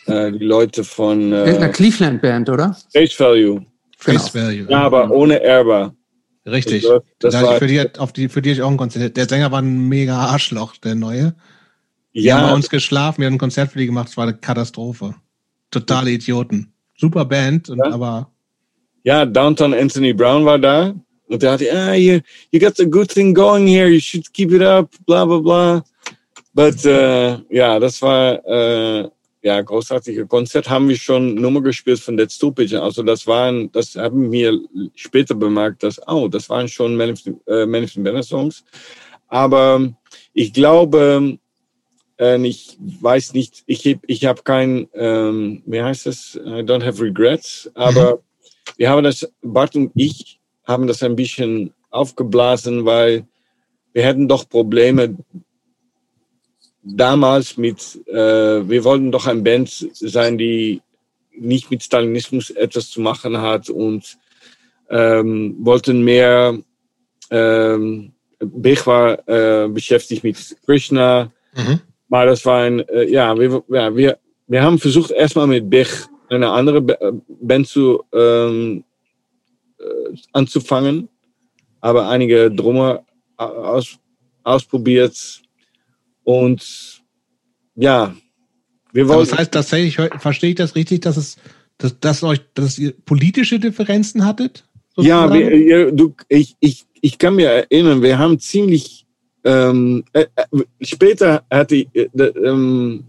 äh, 0.05 0.31
die 0.31 0.45
Leute 0.45 0.83
von. 0.83 1.33
Äh, 1.33 1.55
einer 1.55 1.69
Cleveland 1.69 2.21
Band, 2.21 2.49
oder? 2.49 2.77
Face 2.93 3.19
Value. 3.19 3.65
Face 3.97 4.31
genau. 4.31 4.45
Value. 4.45 4.67
Ja, 4.69 4.81
aber 4.81 5.11
ohne 5.11 5.41
Erber. 5.41 5.95
Richtig. 6.45 6.83
Das, 6.83 7.01
das 7.19 7.33
da 7.33 7.43
war, 7.43 7.57
für, 7.57 7.67
die, 7.67 7.81
auf 7.97 8.13
die, 8.13 8.29
für 8.29 8.41
die 8.41 8.51
ich 8.51 8.61
auch 8.61 8.71
ein 8.71 8.77
Konzert. 8.77 9.17
Der 9.17 9.27
Sänger 9.27 9.51
war 9.51 9.61
ein 9.61 9.87
mega 9.87 10.17
Arschloch, 10.17 10.77
der 10.77 10.95
neue. 10.95 11.35
Die 12.13 12.21
ja. 12.21 12.37
haben 12.37 12.47
bei 12.47 12.53
uns 12.55 12.69
geschlafen, 12.69 13.21
wir 13.21 13.27
haben 13.27 13.35
ein 13.35 13.39
Konzert 13.39 13.71
für 13.71 13.79
die 13.79 13.85
gemacht, 13.85 14.09
es 14.09 14.17
war 14.17 14.23
eine 14.23 14.35
Katastrophe. 14.35 15.13
Totale 15.69 16.09
Idioten 16.09 16.73
super 16.99 17.25
Band, 17.25 17.69
ja. 17.69 17.91
aber. 17.91 18.29
Ja, 19.03 19.25
Downtown 19.25 19.73
Anthony 19.73 20.13
Brown 20.13 20.45
war 20.45 20.59
da. 20.59 20.93
Und 21.27 21.41
der 21.41 21.51
hatte, 21.51 21.71
ah, 21.71 21.93
you, 21.93 22.19
you 22.51 22.59
got 22.59 22.79
a 22.79 22.85
good 22.85 23.09
thing 23.09 23.33
going 23.33 23.67
here, 23.67 23.87
you 23.87 23.99
should 23.99 24.31
keep 24.33 24.51
it 24.51 24.61
up, 24.61 24.89
bla 25.05 25.25
bla 25.25 25.39
bla. 25.39 25.83
But 26.53 26.83
äh, 26.85 27.37
ja, 27.49 27.79
das 27.79 28.01
war 28.01 28.43
äh, 28.45 29.07
ja 29.41 29.61
großartige 29.61 30.25
Konzert. 30.25 30.69
Haben 30.69 30.89
wir 30.89 30.97
schon 30.97 31.35
Nummer 31.35 31.61
gespielt 31.61 31.99
von 31.99 32.17
Dead 32.17 32.31
Stupid. 32.31 32.73
Also 32.73 33.03
das 33.03 33.27
waren, 33.27 33.71
das 33.71 33.95
haben 33.95 34.31
wir 34.31 34.59
später 34.95 35.35
bemerkt, 35.35 35.83
dass, 35.83 36.01
oh, 36.07 36.27
das 36.27 36.49
waren 36.49 36.67
schon 36.67 36.95
Manifest 36.95 37.27
äh, 37.47 38.23
Songs. 38.23 38.63
Aber 39.27 39.87
ich 40.33 40.51
glaube, 40.51 41.37
ähm, 42.19 42.43
ich 42.45 42.77
weiß 42.79 43.33
nicht, 43.33 43.63
ich 43.65 43.85
habe 43.87 43.99
ich 44.05 44.25
hab 44.25 44.43
kein, 44.43 44.89
ähm, 44.93 45.63
wie 45.65 45.81
heißt 45.81 46.05
das, 46.05 46.35
I 46.35 46.61
don't 46.61 46.85
have 46.85 47.01
regrets, 47.01 47.71
aber 47.73 48.15
mhm. 48.15 48.19
wir 48.77 48.89
haben 48.89 49.03
das, 49.03 49.31
Bart 49.41 49.75
und 49.75 49.91
ich 49.95 50.39
haben 50.65 50.85
das 50.85 51.01
ein 51.01 51.15
bisschen 51.15 51.73
aufgeblasen, 51.89 52.85
weil 52.85 53.25
wir 53.93 54.03
hätten 54.03 54.27
doch 54.27 54.47
Probleme 54.47 55.17
damals 56.83 57.57
mit, 57.57 57.99
äh, 58.07 58.69
wir 58.69 58.83
wollten 58.83 59.11
doch 59.11 59.25
ein 59.25 59.43
Band 59.43 59.87
sein, 59.93 60.37
die 60.37 60.81
nicht 61.31 61.71
mit 61.71 61.83
Stalinismus 61.83 62.49
etwas 62.49 62.89
zu 62.89 62.99
machen 62.99 63.39
hat 63.39 63.69
und 63.69 64.17
ähm, 64.89 65.55
wollten 65.59 66.03
mehr, 66.03 66.57
ähm, 67.31 68.11
Bech 68.39 68.85
war 68.87 69.27
äh, 69.27 69.67
beschäftigt 69.69 70.23
mit 70.23 70.57
Krishna, 70.65 71.31
mhm. 71.55 71.81
Maar 72.09 72.25
das 72.25 72.45
war 72.45 72.63
ein, 72.63 72.79
äh, 72.89 73.09
ja, 73.09 73.37
wir, 73.37 73.63
ja, 73.69 73.95
wir, 73.95 74.17
wir 74.47 74.61
haben 74.61 74.79
versucht 74.79 75.11
erstmal 75.11 75.47
mit 75.47 75.69
Bech 75.69 75.89
eine 76.29 76.49
andere 76.49 76.81
Band 76.81 77.67
zu, 77.67 78.03
ähm, 78.13 78.83
äh, 79.79 80.17
anzufangen. 80.33 81.07
habe 81.81 82.07
einige 82.07 82.51
Drummer 82.51 83.03
aus, 83.37 83.97
ausprobiert 84.43 85.41
und 86.23 87.01
ja, 87.75 88.13
wir 88.91 89.07
wollen. 89.07 89.19
das 89.19 89.37
heißt 89.37 89.51
tatsächlich, 89.51 89.95
verstehe 90.19 90.49
ich 90.49 90.55
das 90.55 90.75
richtig, 90.75 91.01
dass 91.01 91.15
es, 91.15 91.37
dass, 91.77 91.99
dass 91.99 92.23
euch, 92.23 92.41
dass 92.53 92.77
ihr 92.77 92.93
politische 93.05 93.59
Differenzen 93.59 94.25
hattet? 94.25 94.67
Ja, 94.97 95.31
wir, 95.31 95.57
ja 95.57 95.91
du, 95.91 96.15
ich, 96.27 96.57
ich, 96.59 96.85
ich 96.99 97.17
kann 97.17 97.35
mir 97.35 97.49
erinnern, 97.49 98.01
wir 98.01 98.19
haben 98.19 98.39
ziemlich 98.39 99.05
ähm, 99.49 100.03
äh, 100.13 100.25
äh, 100.35 100.63
später 100.81 101.43
hatte 101.49 101.75
ich, 101.75 101.87
äh, 101.93 102.07
ähm, 102.13 103.03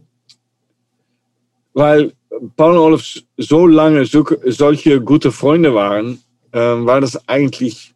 weil 1.74 2.12
Paul 2.56 2.72
und 2.72 2.78
Olaf 2.78 3.04
so 3.36 3.66
lange 3.66 4.06
so, 4.06 4.24
solche 4.46 5.00
gute 5.00 5.32
Freunde 5.32 5.74
waren, 5.74 6.18
äh, 6.52 6.58
war 6.58 7.00
das 7.00 7.28
eigentlich 7.28 7.94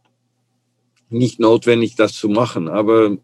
nicht 1.09 1.41
notwendig, 1.41 1.97
das 1.97 2.13
zu 2.15 2.29
machen. 2.29 2.69
Aber 2.69 3.17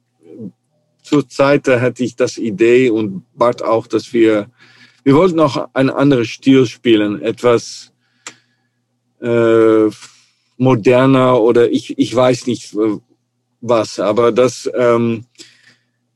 zur 1.02 1.28
Zeit 1.28 1.68
hatte 1.68 2.02
ich 2.05 2.16
das 2.16 2.38
Idee 2.38 2.90
und 2.90 3.24
Bart 3.34 3.62
auch, 3.62 3.86
dass 3.86 4.12
wir, 4.12 4.51
wir 5.05 5.14
wollten 5.14 5.40
auch 5.40 5.68
ein 5.74 5.90
anderes 5.90 6.28
Stil 6.28 6.66
spielen, 6.66 7.20
etwas 7.20 7.92
äh, 9.20 9.90
moderner 10.56 11.40
oder 11.40 11.70
ich, 11.70 11.98
ich 11.98 12.14
weiß 12.14 12.47
nicht 12.47 12.74
was, 13.61 13.99
aber 14.01 14.32
das, 14.32 14.70
ähm, 14.74 15.24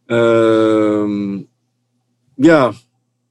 ähm, 0.08 1.48
ja, 2.36 2.74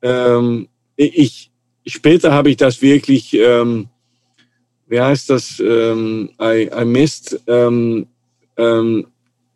ähm, 0.01 0.67
ich, 0.95 1.51
später 1.85 2.31
habe 2.31 2.49
ich 2.49 2.57
das 2.57 2.81
wirklich, 2.81 3.33
ähm, 3.33 3.87
wie 4.87 5.01
heißt 5.01 5.29
das, 5.29 5.59
ähm, 5.59 6.29
I, 6.41 6.69
I 6.73 6.85
missed 6.85 7.39
ähm, 7.47 8.07
ähm, 8.57 9.07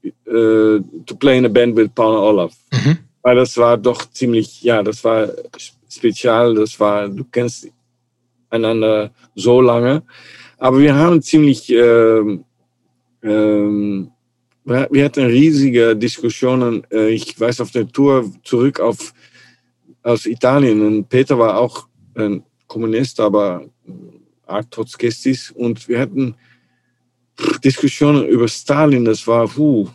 äh, 0.04 0.80
to 1.06 1.16
play 1.20 1.38
in 1.38 1.46
a 1.46 1.50
band 1.50 1.76
with 1.76 1.90
Paul 1.94 2.18
Olaf. 2.18 2.54
Mhm. 2.72 2.98
Weil 3.22 3.36
das 3.36 3.58
war 3.58 3.78
doch 3.78 4.10
ziemlich, 4.12 4.62
ja, 4.64 4.82
das 4.82 5.04
war 5.04 5.30
spezial, 5.90 6.56
das 6.56 6.80
war, 6.80 7.10
du 7.10 7.26
kennst 7.26 7.68
einander 8.50 9.12
so 9.36 9.62
lange. 9.62 10.04
Aber 10.58 10.80
wir 10.80 10.96
haben 10.96 11.22
ziemlich, 11.22 11.70
ähm, 11.70 12.46
ähm, 13.22 14.12
wir 14.68 15.06
hatten 15.06 15.26
riesige 15.26 15.96
Diskussionen. 15.96 16.84
Äh, 16.92 17.10
ich 17.10 17.40
weiß 17.40 17.62
auf 17.62 17.72
der 17.72 17.88
Tour 17.88 18.32
zurück 18.44 18.80
auf, 18.80 19.14
aus 20.04 20.26
Italien. 20.26 20.86
Und 20.86 21.08
Peter 21.08 21.40
war 21.40 21.58
auch 21.58 21.88
ein 22.16 22.44
Kommunist, 22.68 23.20
aber 23.20 23.66
Art 24.46 24.72
Trotzkistis 24.72 25.52
und 25.52 25.88
wir 25.88 26.00
hatten 26.00 26.36
Diskussionen 27.64 28.28
über 28.28 28.48
Stalin, 28.48 29.06
das 29.06 29.26
war, 29.28 29.48
puh, 29.48 29.88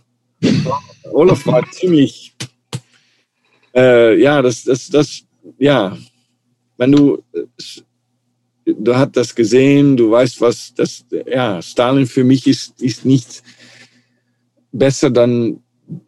Olaf 1.11 1.45
war 1.47 1.69
ziemlich, 1.73 2.35
äh, 3.75 4.21
ja, 4.21 4.41
das, 4.41 4.65
das, 4.65 4.89
das, 4.89 5.23
ja, 5.59 5.97
wenn 6.77 6.93
du, 6.93 7.23
du 8.65 8.95
hast 8.95 9.17
das 9.17 9.35
gesehen, 9.35 9.97
du 9.97 10.11
weißt, 10.11 10.41
was 10.41 10.73
das, 10.75 11.05
ja, 11.27 11.61
Stalin 11.61 12.07
für 12.07 12.25
mich 12.25 12.47
ist, 12.47 12.81
ist 12.81 13.05
nicht 13.05 13.43
besser 14.73 15.11
dann, 15.11 15.61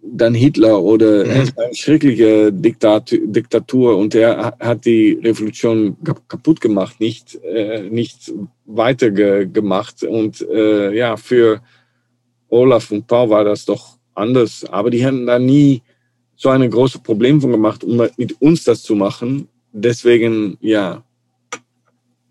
dann 0.02 0.34
Hitler 0.34 0.82
oder 0.82 1.24
mhm. 1.24 1.30
eine 1.30 1.74
schreckliche 1.74 2.52
Diktatur, 2.52 3.18
Diktatur 3.26 3.96
und 3.96 4.14
er 4.14 4.56
hat 4.58 4.84
die 4.84 5.18
Revolution 5.22 5.96
kaputt 6.28 6.60
gemacht, 6.60 7.00
nicht, 7.00 7.38
äh, 7.44 7.82
nicht 7.90 8.32
weiter 8.64 9.10
ge 9.10 9.46
gemacht 9.46 10.02
und 10.02 10.40
äh, 10.40 10.96
ja, 10.96 11.16
für 11.16 11.60
Olaf 12.48 12.90
und 12.90 13.06
Paul 13.06 13.30
war 13.30 13.44
das 13.44 13.64
doch 13.64 13.98
anders. 14.14 14.64
Aber 14.70 14.90
die 14.90 15.04
haben 15.04 15.26
da 15.26 15.38
nie 15.38 15.82
so 16.36 16.48
ein 16.48 16.68
großes 16.68 17.02
Problem 17.02 17.40
von 17.40 17.50
gemacht, 17.50 17.84
um 17.84 17.96
mit 18.16 18.40
uns 18.40 18.64
das 18.64 18.82
zu 18.82 18.94
machen. 18.94 19.48
Deswegen, 19.72 20.56
ja, 20.60 21.02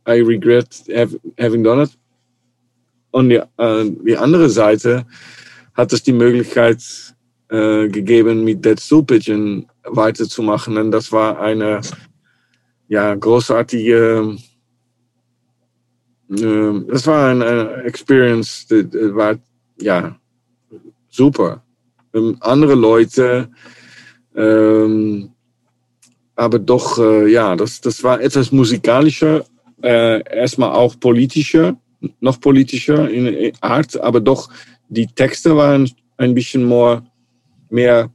I 0.07 0.21
regret 0.21 0.67
having 1.39 1.63
done 1.63 1.83
it. 1.83 1.91
Und 3.11 3.29
die, 3.29 3.41
äh, 3.57 3.91
die 4.05 4.17
andere 4.17 4.49
Seite 4.49 5.05
hat 5.73 5.93
es 5.93 6.03
die 6.03 6.13
Möglichkeit 6.13 6.83
äh, 7.49 7.87
gegeben, 7.87 8.43
mit 8.43 8.63
Dead 8.63 8.79
Stool 8.79 9.03
Pigeon 9.03 9.67
weiterzumachen. 9.83 10.77
Und 10.77 10.91
das 10.91 11.11
war 11.11 11.39
eine 11.39 11.81
ja, 12.87 13.15
großartige, 13.15 14.37
äh, 16.29 16.81
das 16.87 17.07
war 17.07 17.29
eine 17.29 17.83
Experience, 17.83 18.67
das 18.67 18.85
war 18.91 19.35
ja 19.79 20.15
super 21.09 21.63
ähm, 22.13 22.37
andere 22.39 22.75
Leute. 22.75 23.49
Ähm, 24.35 25.29
aber 26.35 26.59
doch, 26.59 26.97
äh, 26.97 27.31
ja, 27.31 27.55
das, 27.55 27.81
das 27.81 28.03
war 28.03 28.19
etwas 28.21 28.51
musikalischer, 28.51 29.45
äh, 29.81 30.23
erstmal 30.35 30.71
auch 30.71 30.99
politischer, 30.99 31.77
noch 32.19 32.39
politischer 32.39 33.09
in 33.09 33.53
Art, 33.61 33.99
aber 33.99 34.19
doch 34.19 34.49
die 34.93 35.07
Texte 35.07 35.55
waren 35.55 35.89
ein 36.17 36.33
bisschen 36.33 36.67
mehr, 36.67 37.03
mehr 37.69 38.11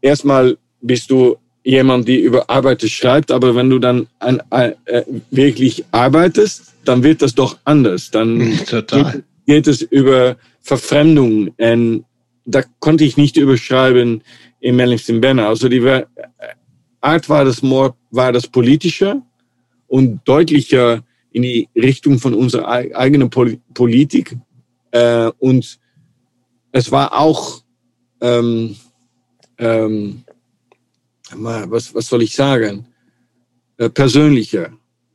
erstmal 0.00 0.56
bist 0.80 1.10
du 1.10 1.36
jemand, 1.64 2.06
die 2.06 2.20
über 2.20 2.48
Arbeit 2.48 2.82
schreibt, 2.82 3.30
aber 3.30 3.54
wenn 3.54 3.68
du 3.70 3.78
dann 3.78 4.06
an, 4.20 4.40
äh, 4.50 5.02
wirklich 5.30 5.84
arbeitest, 5.90 6.74
dann 6.84 7.02
wird 7.02 7.22
das 7.22 7.34
doch 7.34 7.58
anders. 7.64 8.10
Dann 8.10 8.58
Total. 8.66 9.12
Geht, 9.12 9.24
geht 9.46 9.66
es 9.66 9.82
über 9.82 10.36
Verfremdung 10.60 11.48
und 11.58 12.04
da 12.44 12.62
konnte 12.78 13.04
ich 13.04 13.16
nicht 13.16 13.36
überschreiben 13.36 14.22
in 14.60 14.76
Mellington 14.76 15.20
Banner. 15.20 15.48
Also 15.48 15.68
die 15.68 15.82
Art 17.00 17.28
war 17.28 17.44
das 17.44 17.62
more, 17.62 17.94
war 18.10 18.32
das 18.32 18.46
politischer 18.46 19.22
und 19.88 20.20
deutlicher 20.24 21.02
in 21.32 21.42
die 21.42 21.68
Richtung 21.74 22.18
von 22.18 22.34
unserer 22.34 22.68
eigenen 22.68 23.28
Politik. 23.28 24.36
Äh, 24.96 25.30
und 25.38 25.78
es 26.72 26.90
war 26.90 27.12
auch, 27.12 27.62
ähm, 28.20 28.76
ähm, 29.58 30.24
was, 31.34 31.94
was 31.94 32.06
soll 32.06 32.22
ich 32.22 32.34
sagen, 32.34 32.86
äh, 33.76 33.90
persönlicher. 33.90 34.70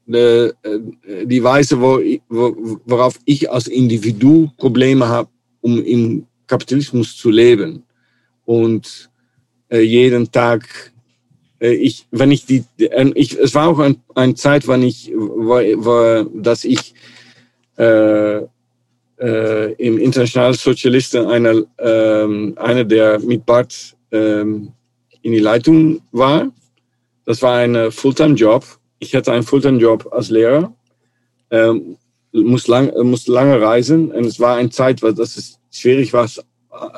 Die, 0.06 0.18
äh, 0.18 1.26
die 1.26 1.44
Weise, 1.44 1.80
wo, 1.80 2.00
wo, 2.30 2.80
worauf 2.86 3.20
ich 3.26 3.50
als 3.50 3.68
Individu 3.68 4.52
Probleme 4.58 5.08
habe, 5.08 5.30
um 5.62 5.84
im 5.84 6.28
Kapitalismus 6.48 7.16
zu 7.16 7.30
leben 7.30 7.84
und 8.46 9.10
äh, 9.70 9.82
jeden 9.82 10.30
Tag 10.32 10.92
äh, 11.62 11.74
ich 11.74 12.08
wenn 12.12 12.32
ich 12.32 12.46
die 12.46 12.66
äh, 12.78 13.12
ich 13.16 13.38
es 13.38 13.54
war 13.56 13.70
auch 13.70 13.80
ein, 13.80 14.02
eine 14.16 14.36
Zeit 14.36 14.68
wann 14.68 14.84
ich 14.84 15.12
war, 15.16 15.64
war 15.86 16.26
dass 16.34 16.66
ich 16.66 16.94
äh, 17.78 18.42
äh, 19.22 19.74
im 19.74 19.98
internationalen 19.98 20.54
Sozialisten 20.54 21.28
einer 21.28 21.64
äh, 21.78 22.54
einer 22.58 22.84
der 22.84 23.20
mit 23.20 23.46
Bart 23.46 23.96
äh, 24.12 24.42
in 24.42 24.72
die 25.22 25.40
Leitung 25.40 26.02
war. 26.12 26.52
Das 27.26 27.42
war 27.42 27.58
ein 27.58 27.92
Fulltime 27.92 28.36
Job. 28.36 28.66
Ich 29.00 29.16
hatte 29.16 29.32
einen 29.32 29.44
Fulltime 29.44 29.80
Job 29.80 30.10
als 30.12 30.30
Lehrer. 30.30 30.74
Ähm, 31.52 31.98
muss 32.34 32.68
lang 32.68 32.92
musste 33.04 33.32
lange 33.32 33.62
reisen. 33.62 34.12
Und 34.12 34.26
es 34.26 34.40
war 34.40 34.58
eine 34.58 34.70
Zeit 34.70 35.04
weil 35.04 35.14
das 35.14 35.38
ist 35.38 35.60
schwierig 35.72 36.14
war, 36.14 36.28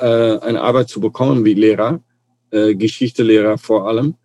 äh, 0.02 0.40
eine 0.40 0.62
Arbeit 0.62 0.90
zu 0.90 1.00
bekommen 1.02 1.44
wie 1.44 1.54
Lehrer, 1.54 2.00
äh, 2.52 2.76
Geschichtelehrer 2.76 3.58
vor 3.58 3.88
allem. 3.88 4.16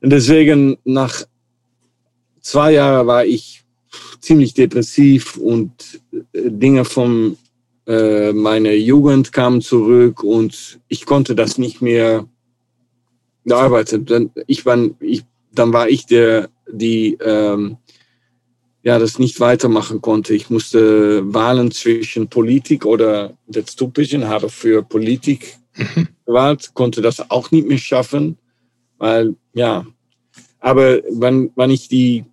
Und 0.00 0.10
deswegen 0.10 0.78
nach 0.84 1.24
zwei 2.40 2.72
Jahren 2.72 3.06
war 3.06 3.24
ich 3.24 3.65
ziemlich 4.26 4.54
depressiv 4.54 5.36
und 5.36 6.00
äh, 6.12 6.50
Dinge 6.50 6.84
von 6.84 7.36
äh, 7.86 8.32
meiner 8.32 8.72
Jugend 8.72 9.32
kamen 9.32 9.60
zurück 9.60 10.24
und 10.24 10.80
ich 10.88 11.06
konnte 11.06 11.34
das 11.36 11.58
nicht 11.58 11.80
mehr 11.80 12.26
bearbeiten. 13.44 14.04
Dann, 14.04 14.30
ich 14.46 14.66
war, 14.66 14.78
ich, 15.00 15.24
dann 15.52 15.72
war 15.72 15.88
ich 15.88 16.06
der, 16.06 16.50
die 16.70 17.16
ähm, 17.20 17.76
ja, 18.82 18.98
das 18.98 19.18
nicht 19.18 19.40
weitermachen 19.40 20.00
konnte. 20.00 20.34
Ich 20.34 20.50
musste 20.50 21.22
Wahlen 21.32 21.70
zwischen 21.70 22.28
Politik 22.28 22.84
oder 22.84 23.36
das 23.46 23.76
Typischen 23.76 24.28
habe 24.28 24.48
für 24.48 24.82
Politik 24.82 25.56
mhm. 25.76 26.08
gewählt, 26.24 26.70
konnte 26.74 27.02
das 27.02 27.30
auch 27.30 27.50
nicht 27.50 27.66
mehr 27.68 27.78
schaffen, 27.78 28.38
weil, 28.98 29.34
ja, 29.54 29.86
aber 30.58 31.00
wenn, 31.10 31.50
wenn 31.54 31.70
ich 31.70 31.88
die, 31.88 32.24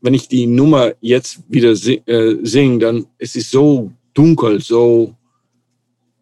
wenn 0.00 0.14
ich 0.14 0.28
die 0.28 0.46
Nummer 0.46 0.92
jetzt 1.00 1.42
wieder 1.48 1.70
äh, 1.72 2.36
singe, 2.42 2.78
dann 2.78 3.06
es 3.18 3.36
ist 3.36 3.50
so 3.50 3.92
dunkel, 4.14 4.60
so, 4.60 5.14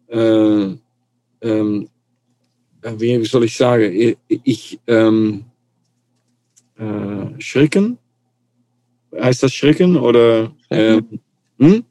äh, 0.07 0.67
ähm, 1.41 1.89
äh, 2.81 2.93
wie 2.97 3.25
soll 3.25 3.45
ich 3.45 3.55
sagen, 3.55 3.91
ich, 3.93 4.17
ich 4.43 4.79
ähm, 4.87 5.45
äh, 6.77 7.41
schrecken 7.41 7.97
heißt 9.17 9.43
das 9.43 9.53
Schrecken 9.53 9.97
oder? 9.97 10.51
Äh, 10.69 11.01
hm? 11.59 11.83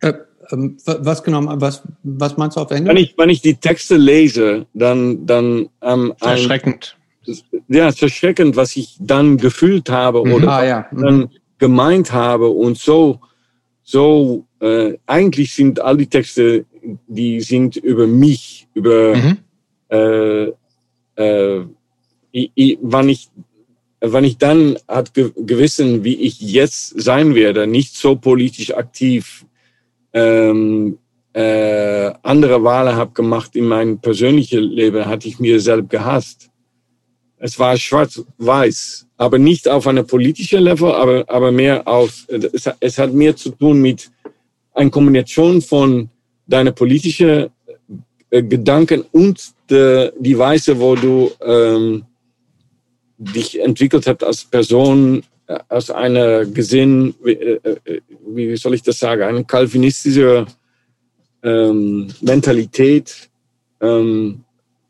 äh, 0.00 0.12
Ähm, 0.50 0.76
was 0.84 1.22
genau, 1.22 1.40
was, 1.58 1.82
was 2.02 2.36
meinst 2.36 2.56
du 2.56 2.60
auf 2.60 2.70
Englisch? 2.70 2.90
Wenn 2.90 3.02
ich, 3.02 3.14
wenn 3.16 3.30
ich 3.30 3.40
die 3.40 3.54
Texte 3.54 3.96
lese, 3.96 4.66
dann, 4.74 5.24
dann 5.24 5.70
ähm, 5.80 6.12
erschreckend. 6.20 6.98
Ja, 7.68 7.88
es 7.88 8.00
erschreckend, 8.00 8.56
was 8.56 8.76
ich 8.76 8.96
dann 9.00 9.36
gefühlt 9.36 9.90
habe 9.90 10.24
mhm. 10.24 10.32
oder 10.32 10.52
ah, 10.52 10.64
ja. 10.64 10.86
mhm. 10.90 11.02
dann 11.02 11.28
gemeint 11.58 12.12
habe 12.12 12.48
und 12.48 12.78
so, 12.78 13.20
so 13.82 14.44
äh, 14.60 14.94
eigentlich 15.06 15.54
sind 15.54 15.80
all 15.80 15.96
die 15.96 16.06
Texte, 16.06 16.64
die 17.06 17.40
sind 17.40 17.76
über 17.76 18.06
mich, 18.06 18.68
über 18.74 19.16
mhm. 19.16 19.38
äh, 19.88 20.52
äh, 21.16 21.64
ich, 22.32 22.50
ich, 22.54 22.78
wann 22.82 23.08
ich 23.08 23.28
wenn 24.06 24.24
ich 24.24 24.38
dann 24.38 24.76
hat 24.86 25.12
gewissen, 25.14 26.04
wie 26.04 26.16
ich 26.16 26.40
jetzt 26.40 27.00
sein 27.00 27.34
werde, 27.34 27.66
nicht 27.66 27.96
so 27.96 28.16
politisch 28.16 28.74
aktiv, 28.74 29.46
ähm, 30.12 30.98
äh, 31.32 32.12
andere 32.22 32.62
Wahlen 32.62 32.96
habe 32.96 33.12
gemacht 33.12 33.56
in 33.56 33.66
meinem 33.66 33.98
persönlichen 33.98 34.62
Leben, 34.62 35.06
hatte 35.06 35.26
ich 35.26 35.40
mir 35.40 35.60
selbst 35.60 35.90
gehasst. 35.90 36.50
Es 37.46 37.58
war 37.58 37.76
schwarz-weiß, 37.76 39.06
aber 39.18 39.36
nicht 39.36 39.68
auf 39.68 39.86
einer 39.86 40.02
politischen 40.02 40.62
Level, 40.62 40.90
aber, 40.90 41.26
aber 41.28 41.52
mehr 41.52 41.86
auf, 41.86 42.24
es, 42.28 42.70
es 42.80 42.96
hat 42.96 43.12
mehr 43.12 43.36
zu 43.36 43.50
tun 43.50 43.82
mit 43.82 44.10
einer 44.72 44.88
Kombination 44.88 45.60
von 45.60 46.08
deiner 46.46 46.72
politischen 46.72 47.50
äh, 48.30 48.42
Gedanken 48.42 49.04
und 49.12 49.52
de, 49.68 50.10
die 50.18 50.38
Weise, 50.38 50.80
wo 50.80 50.94
du 50.94 51.32
ähm, 51.42 52.06
dich 53.18 53.60
entwickelt 53.60 54.06
hast 54.06 54.24
als 54.24 54.42
Person, 54.46 55.22
äh, 55.46 55.58
aus 55.68 55.90
einer 55.90 56.46
Gesinn, 56.46 57.14
wie, 57.22 57.32
äh, 57.32 58.00
wie 58.26 58.56
soll 58.56 58.72
ich 58.72 58.82
das 58.82 58.98
sagen, 58.98 59.22
eine 59.22 59.44
kalvinistische 59.44 60.46
ähm, 61.42 62.08
Mentalität, 62.22 63.28
ähm, 63.82 64.44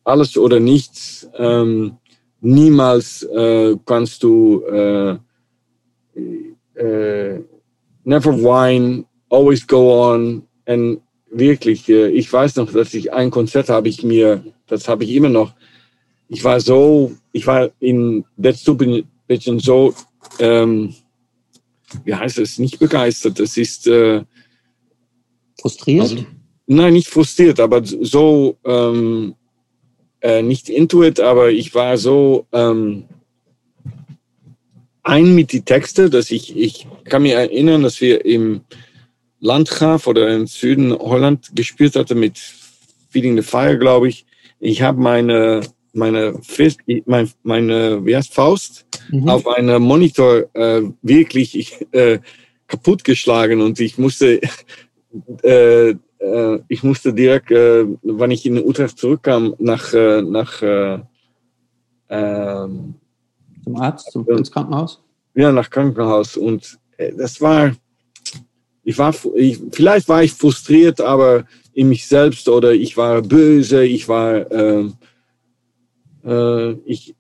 alles 0.04 0.36
oder 0.36 0.60
nichts. 0.60 1.28
Ähm, 1.36 1.96
niemals 2.44 3.22
äh, 3.22 3.74
kannst 3.86 4.22
du 4.22 4.62
äh, 4.66 5.16
äh, 6.74 7.40
never 8.04 8.32
whine, 8.36 9.04
always 9.30 9.66
go 9.66 10.12
on. 10.12 10.46
Und 10.66 11.00
wirklich, 11.30 11.88
äh, 11.88 12.08
ich 12.08 12.32
weiß 12.32 12.56
noch, 12.56 12.70
dass 12.72 12.94
ich 12.94 13.12
ein 13.12 13.30
Konzert 13.30 13.68
habe 13.68 13.88
ich 13.88 14.02
mir, 14.02 14.44
das 14.66 14.88
habe 14.88 15.04
ich 15.04 15.10
immer 15.10 15.30
noch. 15.30 15.54
Ich 16.28 16.44
war 16.44 16.60
so, 16.60 17.12
ich 17.32 17.46
war 17.46 17.70
in 17.80 18.24
That 18.40 18.56
Stupid 18.56 19.06
Bitchin 19.26 19.58
so, 19.58 19.94
ähm, 20.38 20.94
wie 22.04 22.14
heißt 22.14 22.38
es, 22.38 22.58
nicht 22.58 22.78
begeistert. 22.78 23.38
Das 23.40 23.56
ist 23.56 23.86
äh, 23.86 24.22
frustriert. 25.60 26.02
Also, 26.02 26.26
nein, 26.66 26.92
nicht 26.92 27.08
frustriert, 27.08 27.60
aber 27.60 27.82
so 27.84 28.58
ähm, 28.64 29.34
äh, 30.24 30.42
nicht 30.42 30.70
intuit, 30.70 31.20
aber 31.20 31.50
ich 31.50 31.74
war 31.74 31.98
so 31.98 32.46
ähm, 32.50 33.04
ein 35.02 35.34
mit 35.34 35.52
die 35.52 35.60
Texte, 35.60 36.08
dass 36.08 36.30
ich, 36.30 36.56
ich 36.56 36.86
kann 37.04 37.22
mich 37.22 37.32
erinnern, 37.32 37.82
dass 37.82 38.00
wir 38.00 38.24
im 38.24 38.62
Landgraf 39.40 40.06
oder 40.06 40.34
im 40.34 40.46
Süden 40.46 40.94
Holland 40.94 41.54
gespielt 41.54 41.94
hatten 41.94 42.18
mit 42.18 42.38
Feeding 43.10 43.36
the 43.36 43.42
Fire, 43.42 43.78
glaube 43.78 44.08
ich. 44.08 44.24
Ich 44.60 44.80
habe 44.80 44.98
meine 44.98 45.60
meine 45.92 46.40
Fist, 46.42 46.80
meine, 47.04 47.28
meine 47.42 48.04
wie 48.04 48.16
heißt 48.16 48.32
Faust 48.32 48.86
mhm. 49.10 49.28
auf 49.28 49.46
einem 49.46 49.82
Monitor 49.82 50.44
äh, 50.54 50.82
wirklich 51.02 51.86
äh, 51.92 52.18
kaputtgeschlagen 52.66 53.60
und 53.60 53.78
ich 53.78 53.98
musste 53.98 54.40
äh, 55.42 55.94
äh, 56.18 56.58
ich 56.68 56.82
musste 56.82 57.12
direkt, 57.12 57.50
äh, 57.50 57.86
wenn 58.02 58.30
ich 58.30 58.46
in 58.46 58.64
Utrecht 58.64 58.98
zurückkam, 58.98 59.54
nach, 59.58 59.92
äh, 59.92 60.22
nach 60.22 60.62
äh, 60.62 60.98
ähm, 62.08 62.94
zum 63.62 63.76
Arzt, 63.76 64.12
zum, 64.12 64.28
ins 64.28 64.50
Krankenhaus? 64.50 65.02
Ja, 65.34 65.52
nach 65.52 65.70
Krankenhaus. 65.70 66.36
Und 66.36 66.78
äh, 66.96 67.12
das 67.16 67.40
war, 67.40 67.72
ich 68.84 68.98
war, 68.98 69.14
ich, 69.34 69.60
vielleicht 69.72 70.08
war 70.08 70.22
ich 70.22 70.32
frustriert, 70.32 71.00
aber 71.00 71.44
in 71.72 71.88
mich 71.88 72.06
selbst 72.06 72.48
oder 72.48 72.72
ich 72.72 72.96
war 72.96 73.22
böse, 73.22 73.84
ich 73.84 74.08
war, 74.08 74.50
äh, 74.50 74.88
äh, 76.24 76.72
ich, 76.84 77.14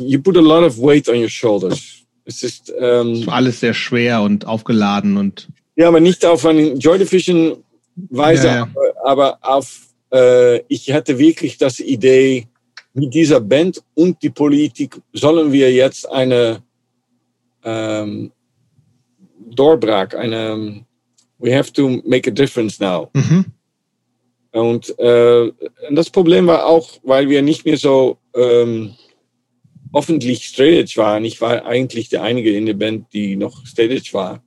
you 0.00 0.20
put 0.20 0.36
a 0.36 0.40
lot 0.40 0.64
of 0.64 0.78
weight 0.78 1.08
on 1.08 1.16
your 1.16 1.28
shoulders. 1.28 2.02
Es 2.24 2.42
ist 2.42 2.72
ähm, 2.76 3.28
alles 3.28 3.60
sehr 3.60 3.74
schwer 3.74 4.22
und 4.22 4.46
aufgeladen 4.46 5.16
und 5.16 5.48
ja, 5.76 5.88
aber 5.88 6.00
nicht 6.00 6.24
auf 6.24 6.44
eine 6.46 6.72
Joy 6.72 6.98
Division 6.98 7.62
Weise, 7.94 8.46
ja, 8.48 8.56
ja. 8.56 8.68
Aber, 9.04 9.38
auf, 9.42 9.80
äh, 10.12 10.60
ich 10.68 10.92
hatte 10.92 11.18
wirklich 11.18 11.56
das 11.58 11.80
Idee, 11.80 12.46
mit 12.96 13.12
dieser 13.12 13.40
Band 13.40 13.82
und 13.94 14.22
die 14.22 14.30
Politik 14.30 14.98
sollen 15.12 15.52
wir 15.52 15.70
jetzt 15.70 16.10
eine 16.10 16.62
ähm, 17.62 18.32
Doorbraak, 19.50 20.14
eine 20.14 20.84
We 21.38 21.54
have 21.54 21.70
to 21.74 22.00
make 22.06 22.30
a 22.30 22.32
difference 22.32 22.80
now. 22.80 23.10
Mhm. 23.12 23.44
Und 24.52 24.98
äh, 24.98 25.52
das 25.90 26.08
Problem 26.08 26.46
war 26.46 26.64
auch, 26.64 26.88
weil 27.02 27.28
wir 27.28 27.42
nicht 27.42 27.66
mehr 27.66 27.76
so 27.76 28.16
ähm, 28.34 28.94
öffentlich 29.92 30.46
Straight 30.46 30.96
waren. 30.96 31.26
Ich 31.26 31.38
war 31.42 31.66
eigentlich 31.66 32.08
der 32.08 32.22
Einige 32.22 32.56
in 32.56 32.64
der 32.64 32.74
Band, 32.74 33.12
die 33.12 33.36
noch 33.36 33.66
Straight 33.66 34.14
war 34.14 34.42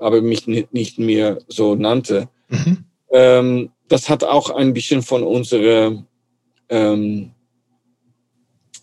aber 0.00 0.20
mich 0.22 0.46
nicht 0.46 0.98
mehr 0.98 1.38
so 1.48 1.74
nannte. 1.74 2.28
Mhm. 2.48 2.84
Ähm, 3.12 3.70
das 3.88 4.08
hat 4.08 4.24
auch 4.24 4.50
ein 4.50 4.72
bisschen 4.72 5.02
von 5.02 5.22
unserer 5.22 6.04
ähm, 6.68 7.32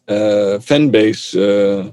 äh, 0.06 0.60
Fanbase, 0.60 1.40
äh, 1.40 1.92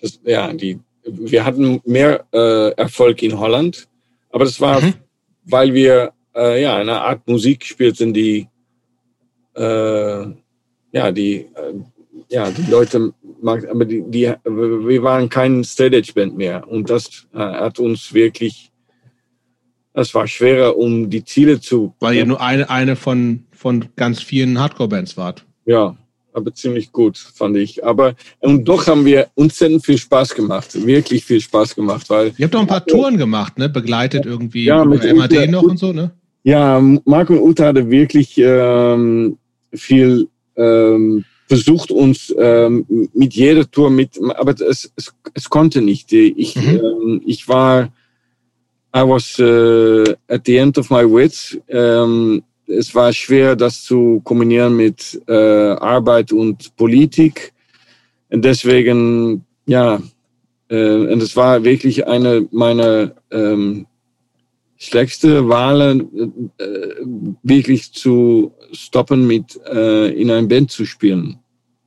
das, 0.00 0.20
ja, 0.24 0.52
die, 0.52 0.78
wir 1.04 1.44
hatten 1.44 1.80
mehr 1.84 2.24
äh, 2.32 2.70
Erfolg 2.72 3.22
in 3.22 3.38
Holland, 3.38 3.88
aber 4.30 4.44
das 4.44 4.60
war, 4.60 4.80
mhm. 4.80 4.94
weil 5.44 5.74
wir 5.74 6.12
äh, 6.34 6.62
ja 6.62 6.76
eine 6.76 7.00
Art 7.00 7.26
Musik 7.26 7.64
spielten, 7.64 8.12
die 8.12 8.48
äh, 9.54 10.26
ja 10.92 11.12
die 11.12 11.46
äh, 11.54 11.74
ja 12.28 12.50
die 12.50 12.70
Leute 12.70 13.12
aber 13.44 13.84
die, 13.84 14.02
die, 14.06 14.32
wir 14.44 15.02
waren 15.02 15.28
kein 15.28 15.64
Stage-Band 15.64 16.36
mehr. 16.36 16.66
Und 16.68 16.90
das 16.90 17.26
äh, 17.34 17.38
hat 17.38 17.78
uns 17.78 18.12
wirklich, 18.12 18.70
das 19.92 20.14
war 20.14 20.26
schwerer, 20.26 20.76
um 20.76 21.10
die 21.10 21.24
Ziele 21.24 21.60
zu. 21.60 21.94
Weil 22.00 22.16
ihr 22.16 22.26
nur 22.26 22.40
eine, 22.40 22.68
eine 22.70 22.96
von, 22.96 23.44
von 23.52 23.86
ganz 23.96 24.22
vielen 24.22 24.58
Hardcore-Bands 24.58 25.16
wart. 25.16 25.44
Ja, 25.64 25.96
aber 26.36 26.52
ziemlich 26.54 26.92
gut, 26.92 27.16
fand 27.16 27.56
ich. 27.56 27.84
Aber 27.84 28.14
und 28.40 28.64
doch 28.64 28.86
haben 28.86 29.04
wir 29.06 29.28
uns 29.34 29.56
viel 29.82 29.98
Spaß 29.98 30.34
gemacht, 30.34 30.86
wirklich 30.86 31.24
viel 31.24 31.40
Spaß 31.40 31.74
gemacht, 31.74 32.10
weil. 32.10 32.32
Ihr 32.36 32.44
habt 32.44 32.54
doch 32.54 32.60
ein 32.60 32.66
paar 32.66 32.84
Touren 32.84 33.16
gemacht, 33.16 33.58
ne? 33.58 33.68
Begleitet 33.68 34.26
irgendwie 34.26 34.64
ja, 34.64 34.84
mit 34.84 35.02
MAD 35.02 35.32
Uta, 35.32 35.46
noch 35.46 35.62
und 35.62 35.78
so, 35.78 35.92
ne? 35.92 36.12
Ja, 36.44 36.80
Marco 37.04 37.32
und 37.32 37.40
Uta 37.40 37.66
hatte 37.66 37.90
wirklich 37.90 38.36
ähm, 38.36 39.38
viel 39.72 40.28
ähm, 40.56 41.24
versucht 41.48 41.90
uns 41.90 42.34
ähm, 42.38 42.86
mit 43.14 43.34
jeder 43.34 43.70
Tour 43.70 43.90
mit, 43.90 44.18
aber 44.36 44.52
es, 44.52 44.90
es, 44.96 45.14
es 45.34 45.48
konnte 45.48 45.80
nicht. 45.80 46.12
Ich, 46.12 46.56
mhm. 46.56 46.80
ähm, 46.82 47.22
ich 47.24 47.48
war, 47.48 47.92
I 48.94 49.02
was 49.02 49.38
uh, 49.38 50.14
at 50.28 50.46
the 50.46 50.56
end 50.56 50.78
of 50.78 50.90
my 50.90 51.04
wits. 51.04 51.58
Ähm, 51.68 52.42
es 52.66 52.94
war 52.94 53.12
schwer, 53.12 53.54
das 53.54 53.84
zu 53.84 54.20
kombinieren 54.24 54.76
mit 54.76 55.20
äh, 55.28 55.34
Arbeit 55.34 56.32
und 56.32 56.74
Politik. 56.76 57.52
Und 58.30 58.44
deswegen, 58.44 59.44
ja, 59.66 60.00
äh, 60.68 61.12
und 61.12 61.22
es 61.22 61.36
war 61.36 61.62
wirklich 61.62 62.06
eine 62.06 62.48
meiner 62.50 63.12
ähm, 63.30 63.86
schlechteste 64.78 65.48
Wahlen, 65.48 66.50
äh, 66.58 66.64
wirklich 67.42 67.92
zu 67.92 68.52
stoppen, 68.72 69.26
mit 69.26 69.58
äh, 69.66 70.08
in 70.08 70.30
ein 70.30 70.48
Band 70.48 70.70
zu 70.70 70.84
spielen. 70.84 71.38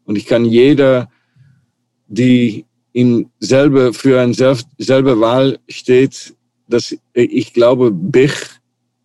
Und 0.05 0.15
ich 0.15 0.25
kann 0.25 0.45
jeder, 0.45 1.09
die 2.07 2.65
in 2.93 3.29
selber, 3.39 3.93
für 3.93 4.19
eine 4.19 4.33
selbe 4.33 5.19
Wahl 5.19 5.59
steht, 5.69 6.35
dass 6.67 6.95
ich 7.13 7.53
glaube, 7.53 7.91
Bich 7.91 8.33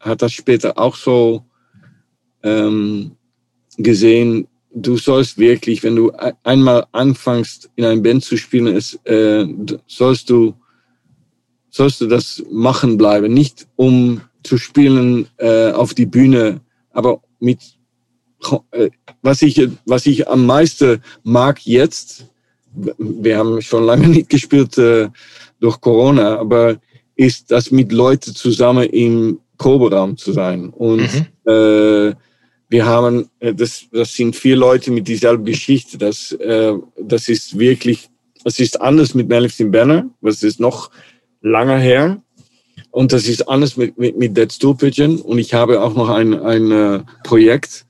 hat 0.01 0.23
das 0.23 0.33
später 0.33 0.79
auch 0.79 0.97
so 0.97 1.45
ähm, 2.43 3.13
gesehen. 3.77 4.47
Du 4.75 4.97
sollst 4.97 5.39
wirklich, 5.39 5.83
wenn 5.83 5.97
du 5.97 6.13
einmal 6.43 6.87
anfängst, 6.93 7.71
in 7.77 7.85
ein 7.85 8.03
Band 8.03 8.25
zu 8.25 8.37
spielen, 8.37 8.67
es, 8.69 8.95
äh, 9.05 9.47
sollst 9.87 10.31
du 10.31 10.55
sollst 11.75 12.01
du 12.01 12.07
das 12.07 12.41
machen 12.53 12.97
bleiben. 12.97 13.35
Nicht 13.35 13.67
um 13.75 14.21
zu 14.45 14.59
spielen 14.59 15.27
äh, 15.39 15.73
auf 15.73 15.93
die 15.93 16.07
Bühne, 16.07 16.61
aber 16.91 17.21
mit 17.45 17.61
äh, 18.73 18.91
was 19.23 19.43
ich, 19.43 19.69
was 19.87 20.07
ich 20.07 20.29
am 20.29 20.47
meisten 20.47 21.03
mag 21.23 21.65
jetzt, 21.65 22.27
wir 22.99 23.39
haben 23.39 23.63
schon 23.63 23.85
lange 23.85 24.09
nicht 24.17 24.29
gespielt 24.29 24.77
äh, 24.79 25.09
durch 25.61 25.81
Corona, 25.81 26.39
aber 26.39 26.77
ist 27.17 27.51
das 27.51 27.71
mit 27.71 27.93
Leuten 27.93 28.35
zusammen 28.35 28.89
im 28.89 29.39
Proberaum 29.57 30.17
zu 30.17 30.33
sein. 30.33 30.71
Und 30.71 31.03
mhm. 31.03 31.51
äh, 31.51 32.15
wir 32.69 32.87
haben, 32.87 33.31
äh, 33.39 33.55
das, 33.55 33.85
das 33.93 34.15
sind 34.15 34.35
vier 34.35 34.57
Leute 34.57 34.91
mit 34.91 35.07
dieselben 35.07 35.45
Geschichte. 35.45 35.97
Das, 35.97 36.33
äh, 36.33 36.75
das 37.01 37.29
ist 37.29 37.59
wirklich, 37.59 38.09
es 38.45 38.59
ist 38.59 38.81
anders 38.81 39.15
mit 39.15 39.29
Melvin 39.29 39.71
Banner, 39.71 40.11
was 40.21 40.43
ist 40.43 40.59
noch 40.59 40.91
lange 41.41 41.79
her. 41.79 42.21
Und 42.91 43.13
das 43.13 43.27
ist 43.27 43.49
anders 43.49 43.77
mit, 43.77 43.99
mit, 43.99 44.17
mit 44.17 44.37
Dead 44.37 44.51
Stool 44.53 44.77
Pigeon. 44.77 45.21
Und 45.21 45.39
ich 45.39 45.53
habe 45.53 45.81
auch 45.81 45.95
noch 45.95 46.09
ein, 46.09 46.35
ein 46.41 46.73
uh, 46.73 47.01
Projekt, 47.25 47.85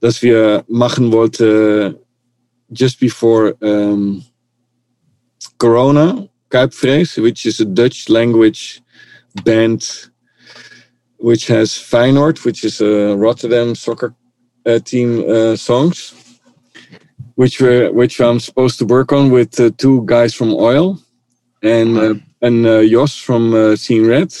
das 0.00 0.22
wir 0.22 0.64
machen 0.68 1.12
wollten 1.12 1.96
just 2.72 3.00
before 3.00 3.54
um, 3.60 4.24
Corona, 5.58 6.28
Kuipvrees, 6.48 7.20
which 7.20 7.44
is 7.46 7.60
a 7.60 7.64
Dutch 7.64 8.08
language 8.08 8.80
band 9.44 10.10
which 11.20 11.46
has 11.48 11.72
Feyenoord, 11.72 12.44
which 12.44 12.64
is 12.64 12.80
a 12.80 13.14
Rotterdam 13.16 13.74
soccer 13.74 14.14
uh, 14.66 14.78
team 14.78 15.24
uh, 15.28 15.54
songs, 15.56 16.14
which 17.34 17.60
which 17.60 18.20
I'm 18.20 18.40
supposed 18.40 18.78
to 18.78 18.86
work 18.86 19.12
on 19.12 19.30
with 19.30 19.60
uh, 19.60 19.70
two 19.76 20.02
guys 20.06 20.34
from 20.34 20.54
Oil 20.54 20.98
and 21.62 21.98
uh, 21.98 22.14
and 22.42 22.66
uh, 22.66 22.80
Jos 22.80 23.16
from 23.16 23.54
uh, 23.54 23.76
Seeing 23.76 24.06
Red. 24.06 24.32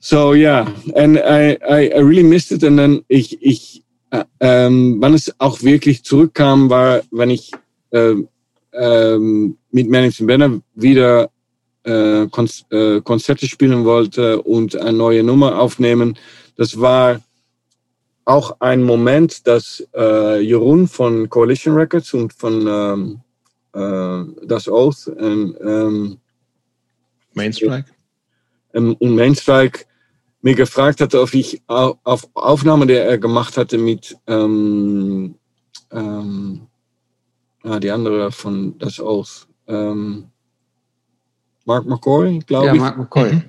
So 0.00 0.32
yeah, 0.32 0.70
and 0.94 1.18
I, 1.18 1.58
I, 1.68 1.90
I 1.96 1.98
really 1.98 2.22
missed 2.22 2.52
it. 2.52 2.62
And 2.62 2.78
then 2.78 3.04
ich, 3.08 3.36
ich 3.42 3.82
ähm, 4.40 4.96
wann 5.00 5.14
es 5.14 5.32
auch 5.38 5.62
wirklich 5.62 6.04
zurückkam, 6.04 6.70
war, 6.70 7.02
wenn 7.10 7.30
ich 7.30 7.52
ähm, 7.92 8.28
ähm, 8.72 9.58
mit 9.70 9.88
Managing 9.88 10.26
Banner 10.26 10.60
wieder 10.74 11.30
äh, 11.84 12.26
Konz 12.30 12.64
äh, 12.70 13.00
Konzerte 13.00 13.46
spielen 13.46 13.84
wollte 13.84 14.42
und 14.42 14.76
eine 14.76 14.96
neue 14.96 15.22
Nummer 15.22 15.58
aufnehmen. 15.58 16.16
Das 16.56 16.80
war 16.80 17.20
auch 18.24 18.56
ein 18.60 18.82
Moment, 18.82 19.46
dass 19.46 19.86
äh, 19.96 20.40
Jeroen 20.40 20.86
von 20.86 21.28
Coalition 21.30 21.74
Records 21.74 22.12
und 22.14 22.32
von 22.32 22.66
ähm, 22.66 23.20
äh, 23.20 23.27
Das 24.46 24.68
Oath 24.68 25.10
ähm, 25.18 25.56
ähm, 25.60 26.18
Mainstrike 27.34 27.90
ähm, 28.74 28.96
und 28.98 29.14
Mainstrike 29.14 29.84
mir 30.42 30.54
gefragt 30.54 31.00
hatte, 31.00 31.20
ob 31.20 31.34
ich 31.34 31.60
auf 31.66 32.28
Aufnahme, 32.34 32.86
der 32.86 33.06
er 33.06 33.18
gemacht 33.18 33.56
hatte 33.56 33.76
mit 33.78 34.16
ähm, 34.26 35.34
ähm, 35.90 36.60
ah, 37.62 37.78
die 37.80 37.90
andere 37.90 38.30
von 38.30 38.78
Das 38.78 39.00
Oath, 39.00 39.46
ähm, 39.66 40.30
Mark 41.64 41.86
McCoy, 41.86 42.38
glaube 42.40 42.66
ja, 42.66 42.72
ich. 42.72 42.78
Ja, 42.78 42.84
Mark 42.84 42.98
McCoy. 42.98 43.32
Mhm. 43.32 43.44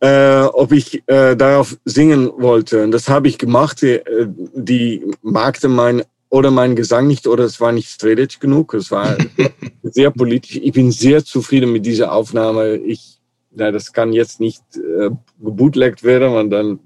Äh, 0.00 0.42
ob 0.52 0.72
ich 0.72 1.00
äh, 1.06 1.36
darauf 1.36 1.78
singen 1.84 2.30
wollte. 2.36 2.82
Und 2.82 2.90
das 2.90 3.08
habe 3.08 3.28
ich 3.28 3.38
gemacht. 3.38 3.82
Die, 3.82 3.92
äh, 3.92 4.26
die 4.28 5.06
magte 5.22 5.68
mein 5.68 6.02
oder 6.32 6.50
mein 6.50 6.74
Gesang 6.74 7.08
nicht 7.08 7.26
oder 7.26 7.44
es 7.44 7.60
war 7.60 7.72
nicht 7.72 7.90
straight 7.90 8.40
genug. 8.40 8.72
Es 8.72 8.90
war 8.90 9.18
sehr 9.82 10.10
politisch. 10.10 10.56
Ich 10.62 10.72
bin 10.72 10.90
sehr 10.90 11.22
zufrieden 11.22 11.70
mit 11.70 11.84
dieser 11.84 12.10
Aufnahme. 12.10 12.76
Ich, 12.76 13.20
ja, 13.54 13.70
das 13.70 13.92
kann 13.92 14.14
jetzt 14.14 14.40
nicht 14.40 14.62
äh, 14.76 15.10
gebootlegt 15.38 16.02
werden, 16.02 16.32
und 16.32 16.48
dann 16.48 16.80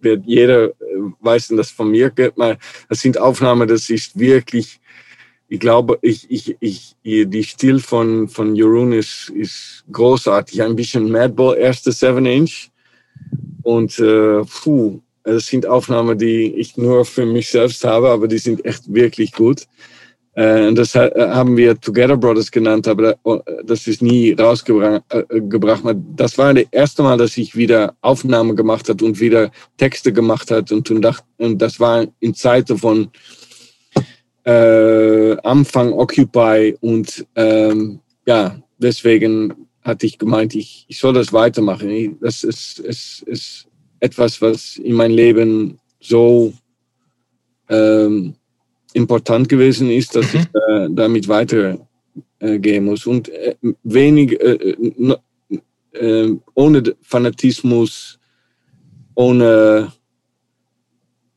wird 0.00 0.24
jeder 0.24 0.68
äh, 0.68 0.72
wissen, 1.20 1.58
dass 1.58 1.70
von 1.70 1.90
mir 1.90 2.08
geht. 2.08 2.32
Das 2.88 3.00
sind 3.00 3.18
Aufnahmen, 3.18 3.68
das 3.68 3.90
ist 3.90 4.18
wirklich 4.18 4.80
ich 5.48 5.60
glaube, 5.60 5.98
ich, 6.00 6.30
ich, 6.30 6.56
ich, 6.60 6.96
die 7.04 7.44
Stil 7.44 7.78
von, 7.78 8.26
von 8.26 8.56
Jeroen 8.56 8.92
ist, 8.92 9.28
ist 9.28 9.84
großartig. 9.92 10.62
Ein 10.62 10.76
bisschen 10.76 11.10
Madball, 11.10 11.58
erste 11.58 11.92
Seven 11.92 12.24
Inch. 12.24 12.70
Und 13.62 13.98
äh, 13.98 14.40
puh, 14.44 15.02
das 15.24 15.46
sind 15.46 15.66
Aufnahmen, 15.66 16.18
die 16.18 16.52
ich 16.54 16.76
nur 16.76 17.04
für 17.04 17.26
mich 17.26 17.50
selbst 17.50 17.84
habe, 17.84 18.10
aber 18.10 18.28
die 18.28 18.38
sind 18.38 18.64
echt 18.64 18.92
wirklich 18.92 19.32
gut. 19.32 19.66
Äh, 20.34 20.72
das 20.72 20.94
haben 20.94 21.56
wir 21.56 21.78
Together 21.78 22.16
Brothers 22.16 22.50
genannt, 22.50 22.88
aber 22.88 23.16
oh, 23.22 23.40
das 23.64 23.86
ist 23.86 24.00
nie 24.02 24.32
rausgebracht. 24.32 25.02
Äh, 25.10 25.94
das 26.16 26.38
war 26.38 26.54
das 26.54 26.64
erste 26.70 27.02
Mal, 27.02 27.18
dass 27.18 27.36
ich 27.36 27.54
wieder 27.54 27.94
Aufnahmen 28.00 28.56
gemacht 28.56 28.88
hat 28.88 29.02
und 29.02 29.20
wieder 29.20 29.50
Texte 29.76 30.12
gemacht 30.12 30.50
hat 30.50 30.72
und, 30.72 30.90
das 31.60 31.80
war 31.80 32.06
in 32.20 32.34
Zeiten 32.34 32.78
von 32.78 33.10
äh, 34.44 35.36
Anfang 35.42 35.92
Occupy 35.92 36.76
und 36.80 37.26
ähm, 37.36 38.00
ja, 38.26 38.58
deswegen 38.78 39.68
hatte 39.82 40.06
ich 40.06 40.18
gemeint, 40.18 40.54
ich, 40.54 40.86
ich 40.88 40.98
soll 40.98 41.12
das 41.12 41.32
weitermachen. 41.32 42.18
Das 42.20 42.44
ist, 42.44 42.78
ist, 42.78 43.22
ist 43.22 43.66
etwas, 44.02 44.42
was 44.42 44.76
in 44.76 44.94
meinem 44.94 45.14
Leben 45.14 45.78
so 46.00 46.52
ähm, 47.68 48.34
important 48.92 49.48
gewesen 49.48 49.90
ist, 49.90 50.16
dass 50.16 50.32
mhm. 50.32 50.40
ich 50.40 50.46
äh, 50.46 50.88
damit 50.90 51.28
weitergehen 51.28 51.86
äh, 52.40 52.80
muss. 52.80 53.06
Und 53.06 53.28
äh, 53.28 53.54
wenig, 53.84 54.40
äh, 54.40 54.74
äh, 55.92 56.36
ohne 56.54 56.82
Fanatismus, 57.02 58.18
ohne, 59.14 59.92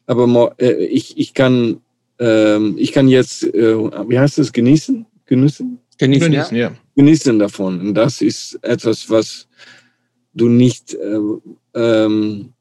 aber 0.08 0.56
äh, 0.60 0.86
ich, 0.86 1.18
ich 1.18 1.34
kann 1.34 1.82
ähm, 2.20 2.76
ich 2.78 2.92
kann 2.92 3.08
jetzt, 3.08 3.44
äh, 3.44 3.78
wie 3.78 4.20
heißt 4.20 4.38
das, 4.38 4.52
genießen? 4.52 5.06
Genießen? 5.26 5.80
Genießen, 5.98 6.32
genießen 6.32 6.58
ja. 6.58 6.76
Genießen 6.96 7.40
davon. 7.40 7.80
Und 7.80 7.94
das 7.94 8.22
ist 8.22 8.60
etwas, 8.62 9.10
was 9.10 9.48
du 10.34 10.48
nicht 10.48 10.94
äh, 10.94 11.20
ähm, 11.74 12.54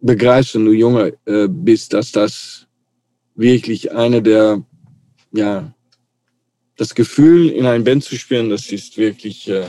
begreifst, 0.00 0.54
wenn 0.54 0.64
du 0.64 0.72
junger 0.72 1.12
äh, 1.26 1.48
bist, 1.48 1.92
dass 1.92 2.12
das 2.12 2.66
wirklich 3.34 3.92
eine 3.92 4.22
der, 4.22 4.62
ja, 5.32 5.72
das 6.76 6.94
Gefühl, 6.94 7.48
in 7.48 7.66
einem 7.66 7.84
Band 7.84 8.04
zu 8.04 8.16
spielen, 8.16 8.50
das 8.50 8.70
ist 8.70 8.96
wirklich, 8.96 9.48
äh, 9.48 9.66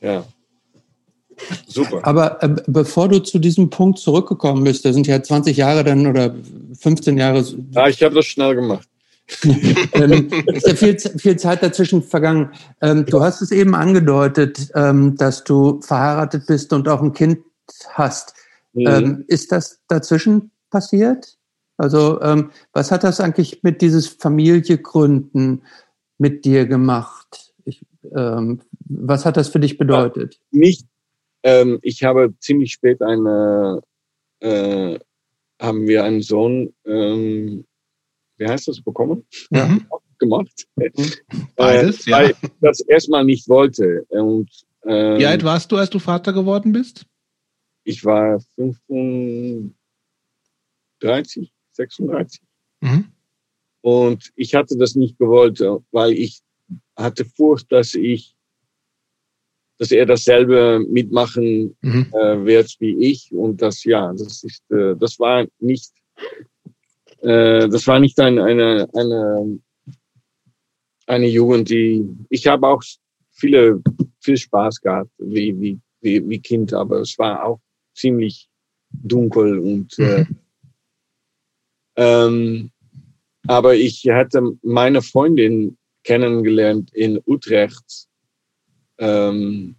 ja, 0.00 0.26
Super. 1.66 2.00
Aber 2.02 2.42
äh, 2.42 2.48
bevor 2.66 3.08
du 3.08 3.18
zu 3.18 3.38
diesem 3.38 3.70
Punkt 3.70 3.98
zurückgekommen 3.98 4.64
bist, 4.64 4.84
da 4.84 4.92
sind 4.92 5.06
ja 5.06 5.22
20 5.22 5.56
Jahre 5.56 5.84
dann 5.84 6.06
oder 6.06 6.34
15 6.80 7.18
Jahre. 7.18 7.44
Ja, 7.72 7.88
ich 7.88 8.02
habe 8.02 8.14
das 8.14 8.26
schnell 8.26 8.54
gemacht. 8.54 8.88
ähm, 9.92 10.30
ist 10.46 10.66
ja 10.68 10.74
viel, 10.74 10.98
viel 10.98 11.36
Zeit 11.36 11.62
dazwischen 11.62 12.02
vergangen. 12.02 12.52
Ähm, 12.80 13.04
du 13.06 13.20
hast 13.20 13.42
es 13.42 13.50
eben 13.50 13.74
angedeutet, 13.74 14.70
ähm, 14.74 15.16
dass 15.16 15.42
du 15.42 15.80
verheiratet 15.82 16.46
bist 16.46 16.72
und 16.72 16.88
auch 16.88 17.02
ein 17.02 17.12
Kind 17.12 17.38
hast. 17.92 18.34
Mhm. 18.76 18.86
Ähm, 18.86 19.24
ist 19.28 19.52
das 19.52 19.82
dazwischen 19.88 20.50
passiert? 20.70 21.38
Also 21.76 22.20
ähm, 22.22 22.50
was 22.72 22.90
hat 22.90 23.04
das 23.04 23.20
eigentlich 23.20 23.62
mit 23.62 23.82
dieses 23.82 24.06
Familiegründen 24.06 25.62
mit 26.18 26.44
dir 26.44 26.66
gemacht? 26.66 27.52
Ich, 27.64 27.84
ähm, 28.14 28.60
was 28.88 29.26
hat 29.26 29.36
das 29.36 29.48
für 29.48 29.60
dich 29.60 29.76
bedeutet? 29.76 30.40
Ja, 30.50 30.60
nicht 30.60 30.86
ähm, 31.46 31.78
ich 31.82 32.02
habe 32.02 32.34
ziemlich 32.40 32.72
spät 32.72 33.00
eine, 33.02 33.80
äh, 34.40 34.98
haben 35.62 35.86
wir 35.86 36.02
einen 36.02 36.20
Sohn, 36.20 36.74
ähm, 36.84 37.64
wie 38.36 38.46
heißt 38.48 38.66
das, 38.66 38.82
bekommen? 38.82 39.24
Ja. 39.50 39.66
Mhm. 39.66 39.86
Gemacht. 40.18 40.66
Mhm. 40.74 40.92
Beides, 41.54 42.06
äh, 42.06 42.10
weil 42.10 42.30
ja. 42.30 42.36
ich 42.42 42.50
das 42.60 42.80
erstmal 42.80 43.24
nicht 43.24 43.48
wollte. 43.48 44.04
Und, 44.08 44.50
ähm, 44.84 45.18
wie 45.18 45.26
alt 45.26 45.44
warst 45.44 45.70
du, 45.70 45.76
als 45.76 45.90
du 45.90 46.00
Vater 46.00 46.32
geworden 46.32 46.72
bist? 46.72 47.06
Ich 47.86 48.04
war 48.04 48.38
35, 48.56 51.52
36. 51.70 52.42
Mhm. 52.80 53.06
Und 53.80 54.32
ich 54.34 54.56
hatte 54.56 54.76
das 54.76 54.96
nicht 54.96 55.16
gewollt, 55.18 55.62
weil 55.92 56.12
ich 56.12 56.40
hatte 56.96 57.24
Furcht, 57.24 57.70
dass 57.70 57.94
ich 57.94 58.34
dass 59.78 59.92
er 59.92 60.06
dasselbe 60.06 60.84
mitmachen 60.88 61.76
mhm. 61.82 62.10
äh, 62.12 62.44
wird 62.44 62.74
wie 62.80 63.10
ich 63.10 63.30
und 63.30 63.60
das 63.60 63.84
ja 63.84 64.10
das 64.12 64.42
ist 64.42 64.62
äh, 64.70 64.96
das 64.96 65.20
war 65.20 65.46
nicht 65.58 65.92
äh, 67.20 67.68
das 67.68 67.86
war 67.86 68.00
nicht 68.00 68.18
ein, 68.18 68.38
eine 68.38 68.88
eine 68.94 69.60
eine 71.06 71.26
Jugend 71.26 71.68
die 71.68 72.08
ich 72.30 72.46
habe 72.46 72.66
auch 72.66 72.82
viele 73.32 73.82
viel 74.20 74.38
Spaß 74.38 74.80
gehabt 74.80 75.10
wie 75.18 75.54
wie 75.60 75.78
wie, 76.00 76.26
wie 76.26 76.40
Kind 76.40 76.72
aber 76.72 77.00
es 77.00 77.18
war 77.18 77.44
auch 77.44 77.60
ziemlich 77.96 78.48
dunkel 78.90 79.58
und 79.58 79.98
äh, 79.98 80.24
mhm. 80.24 80.36
ähm, 81.96 82.70
aber 83.46 83.74
ich 83.74 84.06
hatte 84.08 84.42
meine 84.62 85.02
Freundin 85.02 85.76
kennengelernt 86.04 86.92
in 86.94 87.20
Utrecht 87.26 88.06
ähm, 88.98 89.76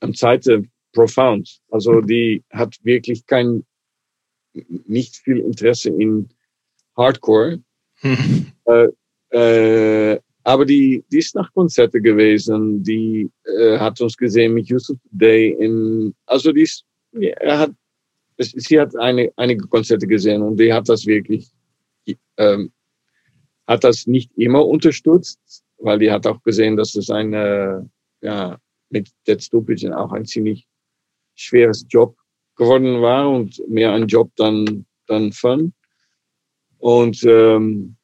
am 0.00 0.14
Seite 0.14 0.64
profound. 0.92 1.60
Also 1.70 2.00
die 2.00 2.42
hat 2.50 2.76
wirklich 2.82 3.26
kein, 3.26 3.64
nicht 4.86 5.16
viel 5.16 5.38
Interesse 5.38 5.90
in 5.90 6.28
Hardcore. 6.96 7.60
äh, 8.02 8.88
äh, 9.30 10.20
aber 10.44 10.66
die, 10.66 11.04
die 11.10 11.18
ist 11.18 11.34
nach 11.34 11.52
Konzerte 11.54 12.00
gewesen, 12.00 12.82
die 12.82 13.30
äh, 13.44 13.78
hat 13.78 14.00
uns 14.00 14.16
gesehen 14.16 14.54
mit 14.54 14.68
Yusuf 14.68 14.98
Day 15.10 15.56
in, 15.58 16.14
also 16.26 16.52
die 16.52 16.62
ist, 16.62 16.84
er 17.20 17.58
hat, 17.58 17.72
sie 18.38 18.80
hat 18.80 18.96
eine, 18.96 19.32
einige 19.36 19.66
Konzerte 19.66 20.06
gesehen 20.06 20.42
und 20.42 20.58
die 20.58 20.72
hat 20.72 20.88
das 20.88 21.06
wirklich, 21.06 21.50
ähm, 22.36 22.72
hat 23.66 23.84
das 23.84 24.06
nicht 24.06 24.30
immer 24.36 24.66
unterstützt, 24.66 25.40
weil 25.78 25.98
die 25.98 26.10
hat 26.10 26.26
auch 26.26 26.42
gesehen, 26.42 26.76
dass 26.76 26.94
es 26.94 27.10
eine, 27.10 27.88
ja, 28.20 28.58
mit 28.90 29.10
Dead 29.26 29.42
Stupid 29.42 29.92
auch 29.92 30.12
ein 30.12 30.26
ziemlich 30.26 30.66
schweres 31.34 31.84
Job 31.88 32.16
geworden 32.56 33.02
war 33.02 33.30
und 33.30 33.60
mehr 33.68 33.92
ein 33.92 34.06
Job 34.06 34.30
dann, 34.36 34.86
dann 35.06 35.32
Fun. 35.32 35.72
Und 36.78 37.22
ähm, 37.24 37.96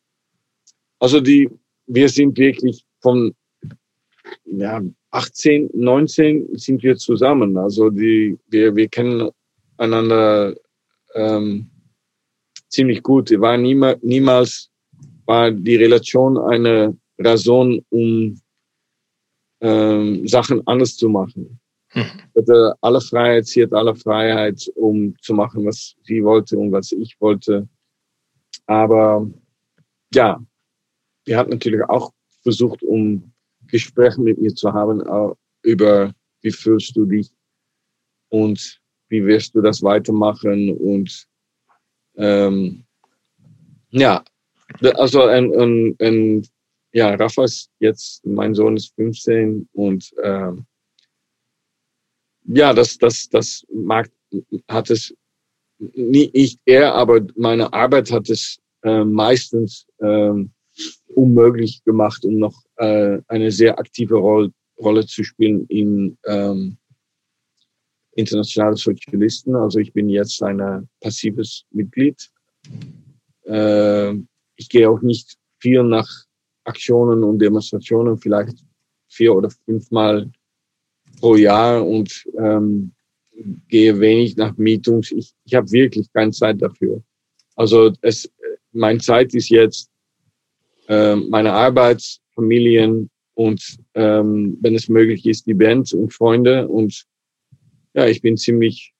also 0.98 1.20
die, 1.20 1.48
wir 1.86 2.08
sind 2.08 2.38
wirklich 2.38 2.84
von 3.00 3.34
ja, 4.44 4.82
18, 5.10 5.70
19 5.74 6.48
sind 6.56 6.82
wir 6.82 6.96
zusammen. 6.96 7.56
Also 7.56 7.90
die, 7.90 8.38
wir, 8.48 8.74
wir 8.74 8.88
kennen 8.88 9.30
einander 9.76 10.54
ähm, 11.14 11.70
ziemlich 12.68 13.02
gut. 13.02 13.30
War 13.40 13.56
niemals, 13.56 13.98
niemals 14.02 14.70
war 15.26 15.50
die 15.50 15.76
Relation 15.76 16.38
eine 16.38 16.96
Raison, 17.18 17.84
um 17.90 18.40
ähm, 19.60 20.26
Sachen 20.26 20.66
anders 20.66 20.96
zu 20.96 21.08
machen. 21.08 21.60
Hm. 21.88 22.04
Hatte 22.36 22.74
alle 22.80 23.00
Freiheit, 23.00 23.46
sie 23.46 23.64
hat 23.64 23.72
alle 23.72 23.94
Freiheit, 23.94 24.70
um 24.76 25.14
zu 25.20 25.34
machen, 25.34 25.66
was 25.66 25.96
sie 26.04 26.22
wollte 26.22 26.56
und 26.56 26.70
was 26.72 26.92
ich 26.92 27.16
wollte. 27.20 27.68
Aber 28.66 29.28
ja, 30.14 30.40
die 31.26 31.36
hat 31.36 31.48
natürlich 31.48 31.82
auch 31.88 32.12
versucht, 32.42 32.82
um 32.82 33.32
Gespräche 33.70 34.20
mit 34.20 34.38
mir 34.38 34.54
zu 34.54 34.72
haben 34.72 35.02
über, 35.62 36.12
wie 36.42 36.50
fühlst 36.50 36.96
du 36.96 37.04
dich 37.04 37.30
und 38.28 38.80
wie 39.08 39.24
wirst 39.26 39.54
du 39.54 39.60
das 39.60 39.82
weitermachen 39.82 40.76
und 40.76 41.26
ähm, 42.16 42.84
ja, 43.90 44.22
also 44.94 45.22
ein, 45.22 45.52
ein, 45.54 45.96
ein, 46.00 46.46
ja, 46.92 47.14
Rafa 47.14 47.44
ist 47.44 47.70
jetzt, 47.80 48.24
mein 48.24 48.54
Sohn 48.54 48.76
ist 48.76 48.94
15 48.94 49.68
und 49.72 50.12
ähm, 50.22 50.66
ja, 52.44 52.72
das, 52.72 52.98
das, 52.98 53.28
das 53.28 53.64
mag, 53.72 54.10
hat 54.68 54.90
es 54.90 55.14
nie 55.78 56.30
ich 56.32 56.58
er, 56.64 56.94
aber 56.94 57.20
meine 57.36 57.72
Arbeit 57.72 58.10
hat 58.10 58.28
es 58.28 58.58
äh, 58.82 59.04
meistens 59.04 59.86
ähm, 60.00 60.52
unmöglich 61.14 61.82
gemacht, 61.84 62.24
um 62.24 62.38
noch 62.38 62.62
äh, 62.76 63.18
eine 63.28 63.50
sehr 63.50 63.78
aktive 63.78 64.16
Rolle, 64.16 64.52
Rolle 64.78 65.06
zu 65.06 65.24
spielen 65.24 65.66
in 65.66 66.16
ähm, 66.26 66.76
internationalen 68.12 68.76
Sozialisten. 68.76 69.54
Also 69.54 69.78
ich 69.78 69.92
bin 69.92 70.08
jetzt 70.08 70.42
ein 70.42 70.88
passives 71.00 71.64
Mitglied. 71.70 72.30
Äh, 73.44 74.14
ich 74.56 74.68
gehe 74.68 74.88
auch 74.88 75.00
nicht 75.02 75.36
viel 75.58 75.82
nach 75.82 76.08
Aktionen 76.64 77.24
und 77.24 77.38
Demonstrationen, 77.38 78.18
vielleicht 78.18 78.64
vier 79.08 79.34
oder 79.34 79.50
fünfmal 79.50 80.30
pro 81.20 81.36
Jahr 81.36 81.86
und 81.86 82.24
ähm, 82.38 82.92
gehe 83.68 83.98
wenig 83.98 84.36
nach 84.36 84.56
Meetings. 84.56 85.10
Ich, 85.12 85.32
ich 85.44 85.54
habe 85.54 85.70
wirklich 85.70 86.12
keine 86.12 86.30
Zeit 86.30 86.60
dafür. 86.60 87.02
Also 87.56 87.92
es, 88.02 88.30
meine 88.72 89.00
Zeit 89.00 89.34
ist 89.34 89.48
jetzt 89.48 89.90
äh, 90.90 91.14
meine 91.14 91.52
Arbeit, 91.52 92.18
Familien 92.34 93.10
und 93.34 93.78
ähm, 93.94 94.58
wenn 94.60 94.74
es 94.74 94.88
möglich 94.88 95.24
ist, 95.24 95.46
die 95.46 95.54
Band 95.54 95.92
und 95.92 96.12
Freunde. 96.12 96.66
Und 96.66 97.04
ja, 97.94 98.06
ich 98.06 98.20
bin 98.22 98.36
ziemlich 98.36 98.92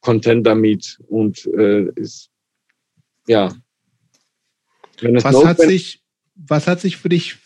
content 0.00 0.46
damit 0.46 0.98
und 1.06 1.46
äh, 1.46 1.84
ist 1.96 2.30
ja. 3.26 3.54
was 5.00 5.44
hat 5.44 5.60
sich, 5.60 6.02
was 6.34 6.66
hat 6.66 6.80
sich 6.80 6.96
für 6.96 7.10
dich 7.10 7.36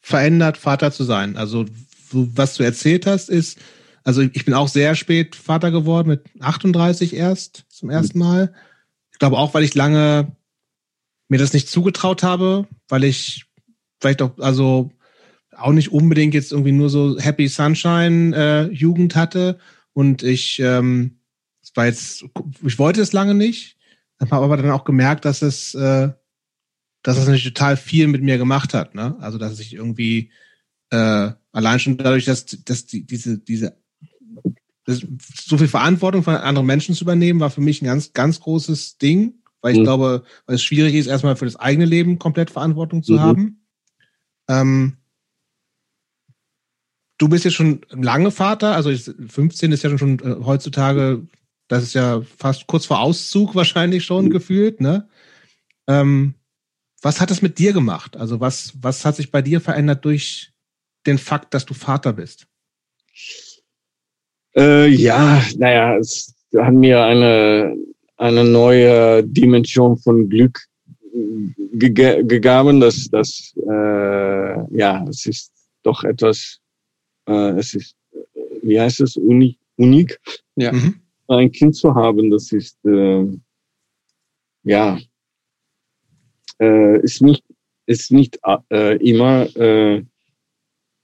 verändert, 0.00 0.56
Vater 0.56 0.92
zu 0.92 1.02
sein? 1.02 1.36
Also 1.36 1.66
was 2.12 2.54
du 2.54 2.62
erzählt 2.62 3.06
hast, 3.06 3.28
ist, 3.28 3.58
also 4.04 4.22
ich 4.22 4.44
bin 4.44 4.54
auch 4.54 4.68
sehr 4.68 4.94
spät 4.94 5.34
Vater 5.34 5.72
geworden, 5.72 6.08
mit 6.08 6.22
38 6.40 7.14
erst 7.14 7.64
zum 7.68 7.90
ersten 7.90 8.20
Mal. 8.20 8.54
Ich 9.12 9.18
glaube 9.18 9.36
auch, 9.36 9.52
weil 9.52 9.64
ich 9.64 9.74
lange 9.74 10.36
mir 11.28 11.38
das 11.38 11.52
nicht 11.52 11.68
zugetraut 11.68 12.22
habe, 12.22 12.66
weil 12.88 13.04
ich 13.04 13.46
vielleicht 14.00 14.22
auch, 14.22 14.38
also 14.38 14.90
auch 15.56 15.72
nicht 15.72 15.92
unbedingt 15.92 16.34
jetzt 16.34 16.52
irgendwie 16.52 16.72
nur 16.72 16.88
so 16.90 17.18
Happy 17.18 17.48
Sunshine 17.48 18.34
äh, 18.34 18.72
Jugend 18.72 19.16
hatte 19.16 19.58
und 19.92 20.22
ich 20.22 20.60
ähm, 20.60 21.18
es 21.62 21.72
war 21.74 21.86
jetzt 21.86 22.24
ich 22.64 22.78
wollte 22.78 23.02
es 23.02 23.12
lange 23.12 23.34
nicht, 23.34 23.76
habe 24.20 24.36
aber 24.36 24.56
dann 24.56 24.70
auch 24.70 24.84
gemerkt, 24.84 25.24
dass 25.24 25.42
es 25.42 25.74
äh, 25.74 26.10
dass 27.02 27.16
es 27.16 27.24
natürlich 27.24 27.44
total 27.44 27.76
viel 27.76 28.06
mit 28.06 28.22
mir 28.22 28.38
gemacht 28.38 28.74
hat, 28.74 28.94
ne? 28.94 29.16
Also 29.20 29.38
dass 29.38 29.58
ich 29.58 29.74
irgendwie 29.74 30.30
äh, 30.90 31.30
allein 31.52 31.80
schon 31.80 31.96
dadurch, 31.96 32.24
dass 32.24 32.46
dass 32.46 32.86
die, 32.86 33.04
diese 33.04 33.38
diese 33.38 33.76
das, 34.84 35.06
so 35.44 35.58
viel 35.58 35.68
Verantwortung 35.68 36.22
von 36.22 36.36
anderen 36.36 36.66
Menschen 36.66 36.94
zu 36.94 37.04
übernehmen, 37.04 37.40
war 37.40 37.50
für 37.50 37.60
mich 37.60 37.82
ein 37.82 37.86
ganz 37.86 38.12
ganz 38.12 38.40
großes 38.40 38.98
Ding 38.98 39.34
weil 39.60 39.72
ich 39.72 39.78
mhm. 39.78 39.84
glaube, 39.84 40.24
weil 40.46 40.56
es 40.56 40.62
schwierig 40.62 40.94
ist, 40.94 41.06
erstmal 41.06 41.36
für 41.36 41.44
das 41.44 41.56
eigene 41.56 41.84
Leben 41.84 42.18
komplett 42.18 42.50
Verantwortung 42.50 43.02
zu 43.02 43.14
mhm. 43.14 43.20
haben. 43.20 43.66
Ähm, 44.48 44.96
du 47.18 47.28
bist 47.28 47.44
jetzt 47.44 47.54
schon 47.54 47.80
lange 47.90 48.30
Vater, 48.30 48.74
also 48.74 48.90
15 48.90 49.72
ist 49.72 49.82
ja 49.82 49.98
schon, 49.98 50.18
äh, 50.20 50.44
heutzutage, 50.44 51.26
das 51.68 51.82
ist 51.82 51.94
ja 51.94 52.22
fast 52.22 52.66
kurz 52.66 52.86
vor 52.86 53.00
Auszug 53.00 53.54
wahrscheinlich 53.54 54.04
schon 54.04 54.26
mhm. 54.26 54.30
gefühlt, 54.30 54.80
ne? 54.80 55.08
Ähm, 55.86 56.34
was 57.00 57.20
hat 57.20 57.30
es 57.30 57.42
mit 57.42 57.58
dir 57.58 57.72
gemacht? 57.72 58.16
Also 58.16 58.40
was, 58.40 58.72
was 58.80 59.04
hat 59.04 59.16
sich 59.16 59.30
bei 59.30 59.42
dir 59.42 59.60
verändert 59.60 60.04
durch 60.04 60.52
den 61.06 61.18
Fakt, 61.18 61.54
dass 61.54 61.64
du 61.64 61.74
Vater 61.74 62.12
bist? 62.12 62.46
Äh, 64.56 64.88
ja, 64.88 65.42
naja, 65.56 65.96
es 65.96 66.34
hat 66.56 66.74
mir 66.74 67.02
eine, 67.02 67.76
eine 68.18 68.44
neue 68.44 69.24
Dimension 69.24 69.96
von 69.98 70.28
Glück 70.28 70.60
ge 71.72 72.22
gegeben, 72.24 72.80
dass 72.80 73.08
das 73.10 73.54
äh, 73.56 74.76
ja 74.76 75.04
es 75.08 75.26
ist 75.26 75.52
doch 75.82 76.04
etwas 76.04 76.58
äh, 77.26 77.50
es 77.58 77.74
ist 77.74 77.96
wie 78.62 78.80
heißt 78.80 79.00
es 79.00 79.16
unik, 79.16 79.58
unik 79.76 80.20
ja. 80.56 80.72
Mhm. 80.72 81.00
ein 81.28 81.52
Kind 81.52 81.76
zu 81.76 81.94
haben. 81.94 82.30
Das 82.30 82.52
ist 82.52 82.76
äh, 82.84 83.24
ja 84.64 84.98
äh, 86.60 87.00
ist 87.00 87.22
nicht 87.22 87.44
ist 87.86 88.12
nicht 88.12 88.38
äh, 88.70 88.96
immer 88.96 89.46
äh, 89.56 90.02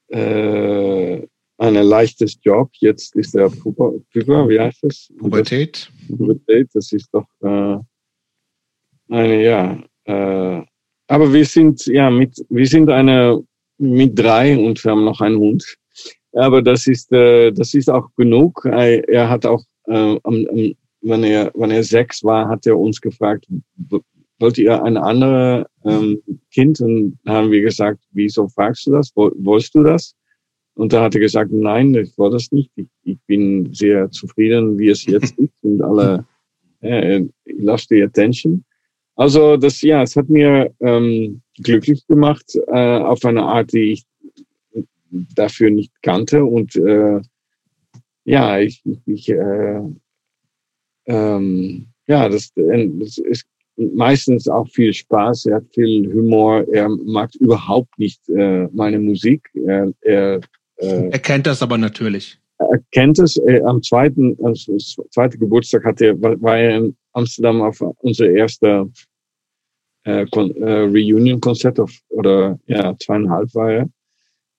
äh, 0.09 1.27
ein 1.66 1.74
leichtes 1.74 2.39
Job. 2.43 2.70
Jetzt 2.74 3.16
ist 3.16 3.35
der 3.35 3.49
Puber, 3.49 3.93
Puber 4.12 4.49
wie 4.49 4.61
heißt 4.61 4.82
das? 4.82 5.12
Pubertät. 5.19 5.91
Pubertät, 6.09 6.69
das 6.74 6.93
ist 6.93 7.09
doch 7.12 7.27
äh, 7.43 7.78
eine, 9.09 9.43
ja. 9.43 9.82
Äh, 10.05 10.62
aber 11.07 11.32
wir 11.32 11.45
sind, 11.45 11.86
ja, 11.86 12.11
mit, 12.11 12.45
wir 12.49 12.66
sind 12.66 12.91
eine, 12.91 13.43
mit 13.78 14.19
drei 14.19 14.57
und 14.57 14.82
wir 14.82 14.91
haben 14.91 15.05
noch 15.05 15.20
einen 15.20 15.39
Hund. 15.39 15.77
Aber 16.32 16.62
das 16.62 16.86
ist, 16.86 17.12
äh, 17.12 17.53
das 17.53 17.74
ist 17.74 17.89
auch 17.89 18.09
genug. 18.16 18.65
Er, 18.65 19.09
er 19.09 19.28
hat 19.28 19.47
auch, 19.47 19.62
äh, 19.86 20.16
wenn 21.03 21.24
er, 21.24 21.53
wenn 21.55 21.70
er 21.70 21.85
sechs 21.85 22.24
war, 22.24 22.49
hat 22.49 22.66
er 22.66 22.78
uns 22.78 23.01
gefragt, 23.01 23.47
wollt 24.39 24.59
ihr 24.59 24.82
ein 24.82 24.97
anderes 24.97 25.66
ähm, 25.85 26.20
Kind? 26.53 26.81
Und 26.81 27.19
haben 27.27 27.51
wir 27.51 27.62
gesagt, 27.62 28.01
wieso 28.12 28.49
fragst 28.49 28.86
du 28.86 28.93
das? 28.93 29.12
Wolltest 29.15 29.74
du 29.74 29.82
das? 29.82 30.15
Und 30.74 30.92
da 30.92 31.02
hat 31.02 31.14
er 31.14 31.20
gesagt, 31.20 31.52
nein, 31.52 31.94
ich 31.94 32.16
war 32.18 32.30
das 32.30 32.51
nicht. 32.51 32.70
Ich, 32.74 32.88
ich 33.05 33.18
bin 33.26 33.72
sehr 33.72 34.10
zufrieden, 34.10 34.78
wie 34.78 34.88
es 34.88 35.06
jetzt 35.06 35.38
ist 35.38 35.62
und 35.62 35.82
alle 35.82 36.26
äh, 36.80 37.24
lost 37.44 37.88
the 37.88 38.02
attention. 38.02 38.64
Also 39.16 39.56
das, 39.56 39.80
ja, 39.82 40.02
es 40.02 40.16
hat 40.16 40.28
mir 40.28 40.74
ähm, 40.80 41.40
glücklich 41.62 42.05
gemacht 42.09 42.59
äh, 42.66 42.98
auf 42.98 43.24
eine 43.24 43.42
Art, 43.42 43.72
die 43.72 43.92
ich 43.92 44.05
dafür 45.36 45.70
nicht 45.70 45.92
kannte 46.02 46.44
und 46.44 46.74
äh, 46.74 47.20
ja, 48.24 48.59
ich, 48.59 48.82
ich 49.06 49.28
äh, 49.28 49.80
ähm, 51.06 51.86
ja, 52.06 52.28
das, 52.28 52.52
das 52.55 53.18
ist 53.18 53.46
meistens 53.76 54.48
auch 54.48 54.68
viel 54.68 54.92
Spaß. 54.92 55.46
Er 55.46 55.56
hat 55.56 55.64
viel 55.74 56.12
Humor. 56.12 56.66
Er 56.72 56.88
mag 56.88 57.34
überhaupt 57.36 57.98
nicht 57.98 58.28
äh, 58.28 58.68
meine 58.72 58.98
Musik. 58.98 59.51
Er, 59.66 59.92
er 60.02 60.40
äh, 60.76 61.09
er 61.10 61.18
kennt 61.18 61.46
das 61.46 61.62
aber 61.62 61.78
natürlich. 61.78 62.38
Er 62.59 62.80
kennt 62.92 63.18
es. 63.18 63.36
Äh, 63.36 63.62
am 63.62 63.82
zweiten, 63.82 64.36
also 64.44 64.76
zweite 65.10 65.38
Geburtstag 65.38 65.84
hatte 65.84 66.06
er, 66.06 66.22
war 66.22 66.59
er 66.59 66.76
in 66.76 66.96
Amsterdam 67.12 67.62
auf 67.62 67.80
unser 67.98 68.28
erster 68.28 68.86
äh, 70.05 70.22
äh, 70.22 70.26
Reunion-Konzert 70.26 71.80
oder 72.10 72.59
ja, 72.66 72.94
zweieinhalb 72.98 73.55
war 73.55 73.72
er. 73.72 73.88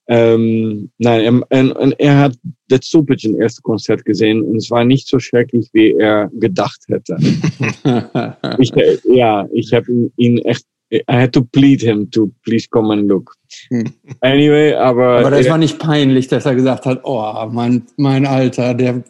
Ähm, 0.08 0.92
nein, 1.00 1.44
er, 1.50 2.00
er 2.00 2.18
hat 2.20 2.38
The 2.70 2.78
Stupid 2.82 3.24
ein 3.24 3.36
erstes 3.36 3.64
Konzert 3.64 4.06
gesehen 4.06 4.44
und 4.44 4.58
es 4.58 4.70
war 4.70 4.86
nicht 4.86 5.08
so 5.08 5.18
schrecklich, 5.20 5.70
wie 5.74 5.94
er 5.94 6.30
gedacht 6.34 6.80
hätte. 6.88 7.18
ich, 8.60 8.72
ja, 9.06 9.48
ich 9.52 9.74
habe 9.74 9.92
ihn, 9.92 10.12
ihn 10.18 10.38
echt 10.40 10.66
I 11.08 11.22
had 11.22 11.34
to 11.34 11.42
plead 11.44 11.82
him 11.82 12.10
to 12.12 12.32
please 12.44 12.68
come 12.68 12.92
and 12.92 13.08
look. 13.08 13.36
Hm. 13.70 13.94
Anyway, 14.22 14.74
aber. 14.74 15.20
Aber 15.20 15.32
das 15.32 15.50
war 15.50 15.58
nicht 15.58 15.80
peinlich, 15.80 16.28
dass 16.28 16.46
er 16.46 16.56
gesagt 16.56 16.86
hat, 16.86 17.02
oh, 17.04 17.48
mein, 17.52 17.84
mein 17.98 18.26
Alter, 18.26 18.74
der 18.74 19.04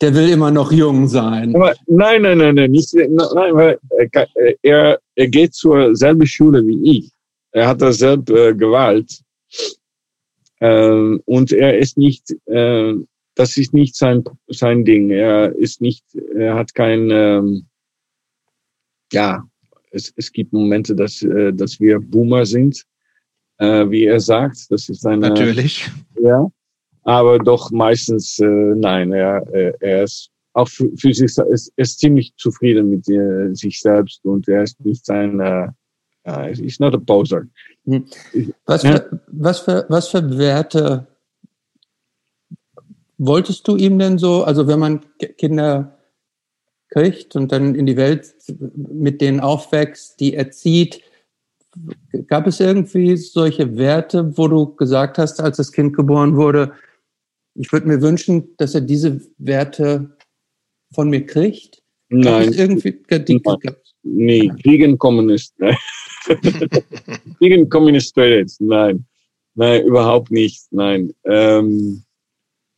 der 0.00 0.14
will 0.14 0.28
immer 0.28 0.50
noch 0.50 0.72
jung 0.72 1.08
sein. 1.08 1.54
Aber 1.54 1.74
nein, 1.86 2.22
nein, 2.22 2.38
nein, 2.38 2.54
nein, 2.54 2.70
nicht, 2.70 2.92
nein, 2.94 3.54
weil 3.54 3.78
er, 4.62 4.98
er 5.14 5.28
geht 5.28 5.54
zur 5.54 5.94
selben 5.96 6.26
Schule 6.26 6.66
wie 6.66 6.98
ich. 6.98 7.10
Er 7.52 7.68
hat 7.68 7.80
dasselbe 7.80 8.48
äh, 8.48 8.54
Gewalt. 8.54 9.22
Ähm, 10.60 11.22
und 11.24 11.52
er 11.52 11.78
ist 11.78 11.96
nicht, 11.96 12.34
äh, 12.46 12.94
das 13.34 13.56
ist 13.56 13.72
nicht 13.72 13.96
sein, 13.96 14.24
sein 14.48 14.84
Ding. 14.84 15.10
Er 15.10 15.54
ist 15.56 15.80
nicht, 15.80 16.04
er 16.34 16.54
hat 16.54 16.74
kein, 16.74 17.10
ähm, 17.10 17.66
ja, 19.12 19.44
es, 19.96 20.12
es 20.16 20.30
gibt 20.30 20.52
Momente, 20.52 20.94
dass, 20.94 21.22
äh, 21.22 21.52
dass 21.52 21.80
wir 21.80 21.98
Boomer 21.98 22.46
sind, 22.46 22.84
äh, 23.58 23.90
wie 23.90 24.04
er 24.04 24.20
sagt. 24.20 24.70
Das 24.70 24.88
ist 24.88 25.00
seine. 25.00 25.28
Natürlich. 25.28 25.90
Ja 26.20 26.46
aber 27.06 27.38
doch 27.38 27.70
meistens 27.70 28.38
äh, 28.40 28.46
nein. 28.46 29.12
Er, 29.12 29.42
er 29.80 30.02
ist 30.02 30.30
auch 30.52 30.68
für, 30.68 30.90
für 30.96 31.14
sich 31.14 31.38
ist, 31.38 31.72
ist 31.76 31.98
ziemlich 32.00 32.34
zufrieden 32.36 32.90
mit 32.90 33.08
äh, 33.08 33.54
sich 33.54 33.80
selbst 33.80 34.24
und 34.24 34.48
er 34.48 34.64
ist 34.64 34.84
nicht 34.84 35.06
sein, 35.06 35.40
äh, 35.40 35.68
he's 36.54 36.80
not 36.80 36.94
a 36.94 36.98
poser. 36.98 37.46
Hm. 37.84 38.06
Was 38.66 38.82
für, 38.82 39.20
was 39.28 39.60
für, 39.60 39.86
was 39.88 40.08
für 40.08 40.36
Werte 40.36 41.06
wolltest 43.18 43.66
du 43.68 43.76
ihm 43.76 43.98
denn 43.98 44.18
so, 44.18 44.42
also 44.42 44.66
wenn 44.66 44.80
man 44.80 45.00
Kinder 45.38 45.95
kriegt 46.90 47.36
und 47.36 47.52
dann 47.52 47.74
in 47.74 47.86
die 47.86 47.96
Welt 47.96 48.34
mit 48.58 49.20
denen 49.20 49.40
aufwächst, 49.40 50.20
die 50.20 50.34
erzieht, 50.34 51.02
gab 52.26 52.46
es 52.46 52.60
irgendwie 52.60 53.16
solche 53.16 53.76
Werte, 53.76 54.36
wo 54.36 54.48
du 54.48 54.74
gesagt 54.76 55.18
hast, 55.18 55.40
als 55.40 55.58
das 55.58 55.72
Kind 55.72 55.94
geboren 55.94 56.36
wurde, 56.36 56.72
ich 57.58 57.72
würde 57.72 57.88
mir 57.88 58.02
wünschen, 58.02 58.54
dass 58.58 58.74
er 58.74 58.82
diese 58.82 59.20
Werte 59.38 60.16
von 60.94 61.08
mir 61.10 61.24
kriegt. 61.24 61.82
Nein. 62.08 62.52
Irgendwie, 62.52 62.92
die, 63.10 63.42
nee, 64.02 64.50
gegen 64.58 64.98
Kommunist. 64.98 65.54
gegen 67.40 67.68
Kommunist 67.68 68.16
nein. 68.60 69.04
Nein, 69.54 69.84
überhaupt 69.84 70.30
nicht. 70.30 70.66
Nein. 70.70 71.12
Ähm, 71.24 72.04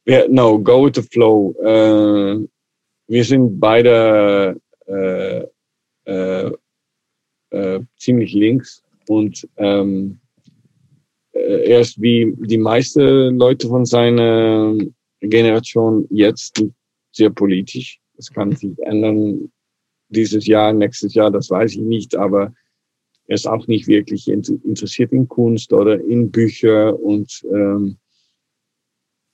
yeah, 0.08 0.26
no, 0.28 0.58
go 0.58 0.86
with 0.86 0.94
the 0.94 1.02
flow. 1.02 1.54
Äh, 1.62 2.46
wir 3.08 3.24
sind 3.24 3.58
beide 3.58 4.60
äh, 4.86 5.44
äh, 6.04 6.52
äh 7.50 7.80
ziemlich 7.96 8.32
links 8.34 8.82
und 9.08 9.48
ähm, 9.56 10.20
äh, 11.32 11.70
er 11.70 11.80
ist 11.80 12.00
wie 12.00 12.34
die 12.36 12.58
meisten 12.58 13.36
Leute 13.38 13.68
von 13.68 13.84
seiner 13.84 14.76
Generation 15.20 16.06
jetzt 16.10 16.62
sehr 17.12 17.30
politisch. 17.30 17.98
Das 18.16 18.30
kann 18.30 18.54
sich 18.54 18.78
ändern 18.80 19.50
dieses 20.08 20.46
Jahr, 20.46 20.72
nächstes 20.72 21.14
Jahr, 21.14 21.30
das 21.30 21.50
weiß 21.50 21.72
ich 21.72 21.80
nicht, 21.80 22.16
aber 22.16 22.52
er 23.26 23.34
ist 23.34 23.46
auch 23.46 23.66
nicht 23.66 23.86
wirklich 23.86 24.28
interessiert 24.28 25.12
in 25.12 25.28
Kunst 25.28 25.72
oder 25.72 26.00
in 26.00 26.30
Bücher 26.30 26.98
und 26.98 27.44
ähm, 27.52 27.98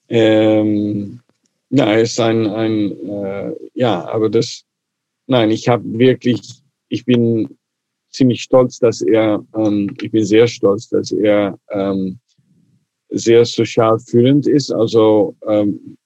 ähm, 0.09 1.21
ja, 1.75 1.93
ist 1.93 2.19
ein, 2.19 2.47
ein 2.47 2.91
äh, 3.09 3.51
ja, 3.73 4.07
aber 4.07 4.29
das, 4.29 4.63
nein, 5.27 5.51
ich 5.51 5.67
habe 5.67 5.83
wirklich, 5.97 6.61
ich 6.87 7.03
bin 7.05 7.57
ziemlich 8.11 8.43
stolz, 8.43 8.79
dass 8.79 9.01
er, 9.01 9.45
ähm, 9.55 9.93
ich 10.01 10.09
bin 10.09 10.23
sehr 10.23 10.47
stolz, 10.47 10.87
dass 10.87 11.11
er 11.11 11.59
ähm, 11.71 12.17
sehr 13.09 13.43
sozial 13.43 13.99
fühlend 13.99 14.47
ist. 14.47 14.71
Also 14.71 15.35
ähm, 15.47 15.97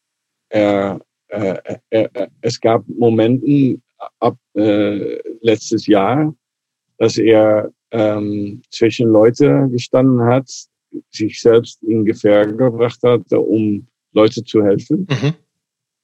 er, 0.49 0.99
äh, 1.27 1.56
er, 1.91 2.09
er, 2.15 2.31
es 2.41 2.59
gab 2.59 2.83
Momente 2.88 3.80
ab 4.19 4.38
äh, 4.56 5.19
letztes 5.41 5.85
Jahr, 5.85 6.33
dass 6.98 7.17
er 7.17 7.72
ähm, 7.91 8.61
zwischen 8.72 9.09
Leute 9.09 9.67
gestanden 9.72 10.22
hat, 10.22 10.49
sich 11.11 11.39
selbst 11.39 11.83
in 11.83 12.06
Gefahr 12.06 12.48
gebracht 12.48 12.99
hat, 13.03 13.31
um 13.33 13.88
Leute 14.14 14.43
zu 14.43 14.64
helfen. 14.64 15.06
Mhm. 15.09 15.33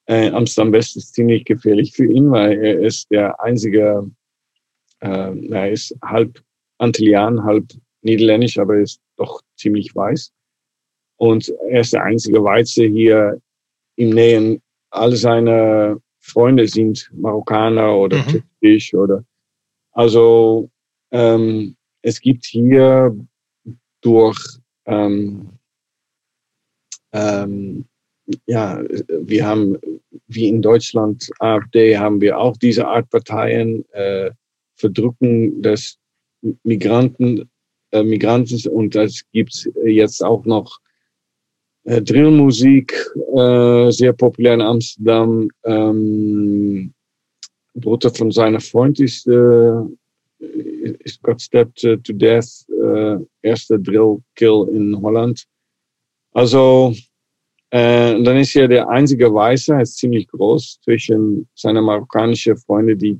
Äh, 0.07 0.29
Amsterdam 0.29 0.73
West 0.73 0.97
ist 0.97 1.13
ziemlich 1.13 1.45
gefährlich 1.45 1.93
für 1.93 2.05
ihn, 2.05 2.31
weil 2.31 2.63
er 2.63 2.79
ist 2.79 3.09
der 3.11 3.39
einzige 3.41 4.09
äh, 4.99 5.49
er 5.49 5.71
ist 5.71 5.95
halb 6.03 6.41
Antillian, 6.77 7.43
halb 7.43 7.65
Niederländisch, 8.01 8.57
aber 8.57 8.77
ist 8.77 8.99
doch 9.17 9.41
ziemlich 9.55 9.95
weiß. 9.95 10.31
Und 11.17 11.49
er 11.69 11.81
ist 11.81 11.93
der 11.93 12.03
einzige 12.03 12.43
Weiße 12.43 12.85
hier 12.85 13.41
im 13.95 14.09
Nähen. 14.09 14.61
Alle 14.91 15.15
seine 15.15 16.01
Freunde 16.19 16.67
sind 16.67 17.09
Marokkaner 17.13 17.95
oder 17.95 18.17
mhm. 18.17 18.43
türkisch 18.61 18.93
oder 18.93 19.23
also 19.91 20.69
ähm, 21.11 21.75
es 22.01 22.19
gibt 22.19 22.45
hier 22.45 23.15
durch 24.01 24.37
ähm, 24.85 25.49
ähm, 27.13 27.85
ja, 28.45 28.83
wir 29.07 29.45
haben 29.45 29.77
wie 30.27 30.47
in 30.47 30.61
Deutschland 30.61 31.29
AfD 31.39 31.97
haben 31.97 32.21
wir 32.21 32.39
auch 32.39 32.57
diese 32.57 32.87
Art 32.87 33.09
Parteien. 33.09 33.85
Äh, 33.91 34.31
Verdrücken 34.75 35.61
des 35.61 35.97
Migranten, 36.63 37.49
äh, 37.91 38.03
Migranten 38.03 38.69
und 38.69 38.93
das 38.93 39.21
gibt's 39.31 39.69
jetzt 39.83 40.23
auch 40.23 40.45
noch 40.45 40.79
äh, 41.85 42.01
Drillmusik, 42.01 42.93
äh, 43.35 43.91
sehr 43.91 44.13
populär 44.13 44.55
in 44.55 44.61
Amsterdam. 44.61 45.49
Ähm, 45.63 46.93
Bruder 47.75 48.09
von 48.09 48.31
seiner 48.31 48.59
Freund 48.59 48.99
ist, 48.99 49.27
äh, 49.27 49.81
ist 50.39 51.21
got 51.23 51.41
stabbed 51.41 51.77
to 51.77 52.13
death, 52.13 52.65
äh, 52.69 53.17
erster 53.41 53.77
Drill-Kill 53.77 54.69
in 54.73 55.01
Holland. 55.01 55.45
Also, 56.31 56.93
äh, 57.75 58.23
dann 58.23 58.37
ist 58.37 58.55
er 58.55 58.69
der 58.69 58.87
einzige 58.87 59.33
Weiße, 59.33 59.73
er 59.73 59.81
ist 59.81 59.97
ziemlich 59.97 60.29
groß, 60.29 60.79
zwischen 60.81 61.45
seiner 61.55 61.81
marokkanischen 61.81 62.55
Freunde, 62.55 62.95
die 62.95 63.19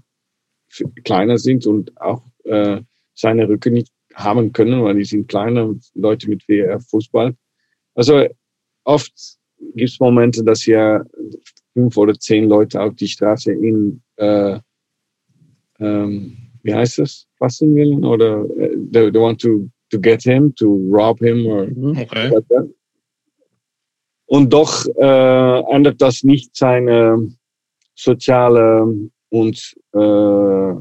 kleiner 1.04 1.38
sind 1.38 1.68
und 1.68 1.92
auch 2.00 2.24
äh, 2.46 2.80
seine 3.14 3.50
Rücke 3.50 3.70
nicht 3.70 3.92
haben 4.14 4.54
können, 4.54 4.82
weil 4.82 4.96
die 4.96 5.04
sind 5.04 5.28
kleiner 5.28 5.76
Leute 5.94 6.30
mit 6.30 6.48
WR 6.48 6.80
Fußball. 6.80 7.36
Also 7.96 8.28
oft 8.86 9.12
gibt 9.76 9.90
es 9.90 10.00
Momente, 10.00 10.42
dass 10.42 10.66
ja 10.66 11.04
fünf 11.74 11.98
oder 11.98 12.14
zehn 12.14 12.48
Leute 12.48 12.82
auf 12.82 12.96
die 12.96 13.10
Straße 13.10 13.52
in, 13.52 14.02
äh, 14.16 14.58
ähm, 15.80 16.38
wie 16.64 16.74
heißt 16.74 17.00
das, 17.00 17.28
fassen 17.38 17.76
wollen 17.76 18.06
oder 18.06 18.46
äh, 18.58 18.78
they, 18.94 19.12
they 19.12 19.22
want 19.22 19.42
to, 19.42 19.70
to 19.90 20.00
get 20.00 20.24
him, 20.24 20.56
to 20.56 20.66
rob 20.90 21.20
him 21.20 21.46
or 21.46 21.66
mhm. 21.68 21.98
okay. 21.98 22.32
Und 24.28 24.52
doch 24.52 24.86
äh, 24.98 25.60
ändert 25.72 26.02
das 26.02 26.24
nicht 26.24 26.56
seine 26.56 27.32
soziale 27.94 29.10
und 29.30 29.76
äh, 29.94 30.74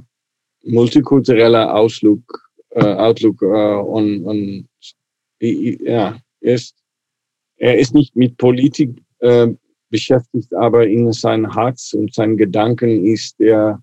multikultureller 0.65 1.75
Auslook, 1.75 2.51
äh, 2.71 2.95
Outlook 2.95 3.43
äh, 3.43 3.75
und, 3.77 4.25
und 4.25 4.69
ja, 5.41 6.17
er 6.41 6.55
ist, 6.55 6.75
er 7.57 7.79
ist 7.79 7.95
nicht 7.95 8.17
mit 8.17 8.37
Politik 8.39 9.03
äh, 9.19 9.49
beschäftigt, 9.91 10.53
aber 10.55 10.87
in 10.87 11.13
sein 11.13 11.53
Herz 11.53 11.93
und 11.93 12.15
seinen 12.15 12.37
Gedanken 12.37 13.05
ist 13.05 13.41
er 13.41 13.83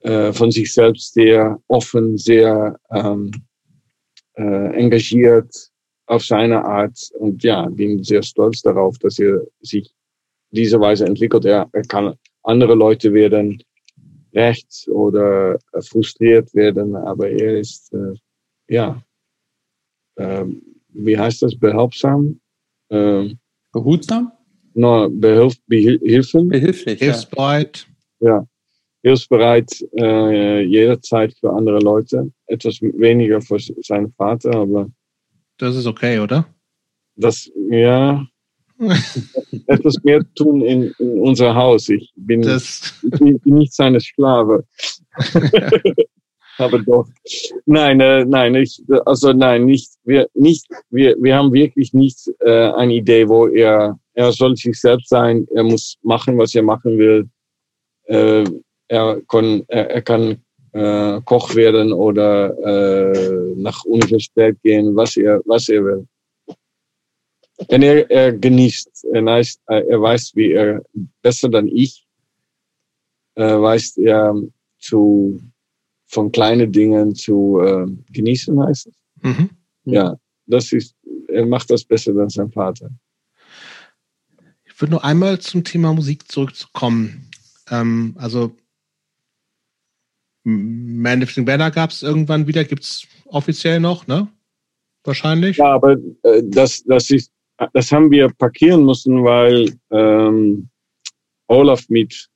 äh, 0.00 0.32
von 0.32 0.50
sich 0.50 0.72
selbst 0.72 1.14
sehr 1.14 1.60
offen, 1.68 2.18
sehr 2.18 2.78
ähm, 2.90 3.30
äh, 4.34 4.76
engagiert 4.76 5.52
auf 6.08 6.24
seine 6.24 6.64
Art 6.64 6.98
und 7.18 7.42
ja, 7.42 7.66
bin 7.68 8.02
sehr 8.02 8.22
stolz 8.22 8.62
darauf, 8.62 8.98
dass 8.98 9.18
er 9.18 9.42
sich 9.60 9.92
diese 10.50 10.80
Weise 10.80 11.06
entwickelt. 11.06 11.44
Er, 11.44 11.68
er 11.72 11.82
kann 11.82 12.14
andere 12.42 12.74
Leute 12.74 13.12
werden 13.12 13.62
rechts 14.34 14.88
oder 14.88 15.58
frustriert 15.80 16.54
werden, 16.54 16.96
aber 16.96 17.28
er 17.30 17.58
ist, 17.58 17.92
äh, 17.92 18.14
ja, 18.68 19.02
äh, 20.16 20.44
wie 20.88 21.18
heißt 21.18 21.42
das, 21.42 21.58
behelfsam? 21.58 22.40
Äh, 22.88 23.34
Behutsam? 23.72 24.32
No, 24.74 25.08
behilf, 25.10 25.54
behilfen. 25.66 26.48
Behilflich, 26.48 26.98
Hilfsbereit. 26.98 27.86
Ja. 28.20 28.46
hilfsbereit 29.02 29.70
äh, 29.96 30.62
jederzeit 30.62 31.34
für 31.38 31.52
andere 31.52 31.78
Leute. 31.80 32.32
Etwas 32.46 32.80
weniger 32.80 33.40
für 33.40 33.58
seinen 33.82 34.12
Vater, 34.12 34.54
aber. 34.54 34.88
Das 35.58 35.76
ist 35.76 35.86
okay, 35.86 36.18
oder? 36.20 36.46
Das, 37.16 37.50
ja. 37.70 38.26
etwas 39.66 39.96
mehr 40.04 40.22
tun 40.34 40.62
in, 40.62 40.94
in 40.98 41.18
unser 41.18 41.54
Haus. 41.54 41.88
Ich 41.88 42.12
bin, 42.14 42.42
das 42.42 42.94
ich 43.02 43.18
bin 43.18 43.40
nicht 43.44 43.74
seine 43.74 44.00
Sklave. 44.00 44.64
aber 46.58 46.78
doch. 46.80 47.08
Nein, 47.66 48.00
äh, 48.00 48.24
nein, 48.24 48.54
ich, 48.54 48.80
also 49.04 49.32
nein, 49.32 49.64
nicht, 49.64 49.90
wir, 50.04 50.28
nicht, 50.34 50.66
wir, 50.90 51.16
wir 51.20 51.36
haben 51.36 51.52
wirklich 51.52 51.92
nicht 51.92 52.30
äh, 52.40 52.70
eine 52.72 52.94
Idee, 52.94 53.28
wo 53.28 53.48
er, 53.48 53.98
er 54.14 54.32
soll 54.32 54.56
sich 54.56 54.80
selbst 54.80 55.08
sein, 55.08 55.46
er 55.54 55.64
muss 55.64 55.96
machen, 56.02 56.38
was 56.38 56.54
er 56.54 56.62
machen 56.62 56.98
will. 56.98 57.28
Äh, 58.04 58.44
er, 58.88 59.20
kann, 59.28 59.64
er, 59.68 59.90
er 59.90 60.02
kann 60.02 60.42
äh, 60.78 61.20
Koch 61.24 61.54
werden 61.54 61.92
oder 61.92 62.56
äh, 62.64 63.54
nach 63.56 63.84
Universität 63.84 64.62
gehen, 64.62 64.94
was 64.94 65.16
er, 65.16 65.40
was 65.44 65.68
er 65.68 65.84
will. 65.84 66.06
Und 67.56 67.82
er, 67.82 68.08
er 68.10 68.32
genießt, 68.32 69.06
er 69.12 69.24
weiß, 69.24 69.58
er 69.66 70.00
weiß, 70.00 70.32
wie 70.36 70.52
er 70.52 70.82
besser 71.22 71.48
dann 71.48 71.66
ich 71.66 72.06
äh, 73.34 73.60
weiß, 73.60 73.96
er 73.98 74.34
zu 74.78 75.40
von 76.06 76.32
kleinen 76.32 76.72
Dingen 76.72 77.14
zu 77.14 77.60
äh, 77.60 77.86
genießen 78.12 78.62
heißt 78.62 78.86
es. 78.86 78.94
Mhm. 79.22 79.50
Ja, 79.84 80.16
das 80.46 80.72
ist, 80.72 80.94
er 81.28 81.46
macht 81.46 81.70
das 81.70 81.84
besser 81.84 82.16
als 82.16 82.34
sein 82.34 82.50
Vater. 82.50 82.90
Ich 84.64 84.80
würde 84.80 84.92
nur 84.92 85.04
einmal 85.04 85.38
zum 85.40 85.64
Thema 85.64 85.92
Musik 85.92 86.30
zurückkommen. 86.30 87.28
Ähm, 87.70 88.14
also 88.18 88.52
Manifesting 90.44 91.44
Banner 91.44 91.70
gab 91.70 91.90
es 91.90 92.02
irgendwann 92.02 92.46
wieder, 92.46 92.64
gibt 92.64 92.82
es 92.82 93.06
offiziell 93.26 93.80
noch, 93.80 94.06
ne? 94.06 94.28
Wahrscheinlich. 95.04 95.58
Ja, 95.58 95.74
aber 95.74 95.96
äh, 96.22 96.42
das, 96.44 96.82
das 96.84 97.10
ist, 97.10 97.32
das 97.72 97.92
haben 97.92 98.10
wir 98.10 98.28
parkieren 98.30 98.84
müssen, 98.84 99.24
weil 99.24 99.72
ähm, 99.90 100.68
Olaf 101.48 101.88
mit, 101.88 102.28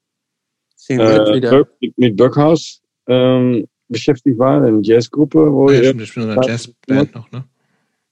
äh, 0.88 1.40
mit, 1.80 1.98
mit 1.98 2.16
Böckhaus 2.16 2.80
ähm, 3.06 3.66
beschäftigt 3.88 4.38
war, 4.38 4.62
eine 4.62 4.80
Jazzgruppe. 4.82 5.52
Wo 5.52 5.70
ja, 5.70 5.82
stimmt, 5.82 6.02
ich 6.02 6.14
bin 6.14 6.30
eine 6.30 6.46
Jazzband 6.46 7.14
noch, 7.14 7.30
ne? 7.30 7.44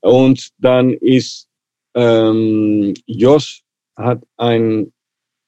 Und 0.01 0.51
dann 0.59 0.95
ist 0.95 1.49
ähm, 1.95 2.95
Jos 3.07 3.63
hat 3.97 4.23
ein, 4.37 4.93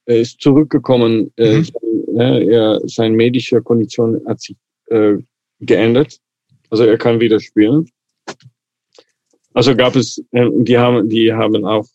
er 0.05 0.19
ist 0.19 0.41
zurückgekommen, 0.41 1.31
äh, 1.37 1.57
mhm. 1.57 1.63
sein, 1.63 1.73
äh, 2.17 2.45
er, 2.45 2.81
seine 2.85 3.15
medische 3.15 3.61
Kondition 3.61 4.21
hat 4.27 4.41
sich 4.41 4.55
äh, 4.87 5.15
geändert. 5.59 6.19
Also 6.69 6.85
er 6.85 6.97
kann 6.97 7.19
wieder 7.19 7.39
spielen. 7.39 7.89
Also 9.53 9.75
gab 9.75 9.95
es, 9.95 10.23
äh, 10.31 10.49
die 10.59 10.77
haben, 10.77 11.09
die 11.09 11.31
haben 11.31 11.65
auch 11.65 11.85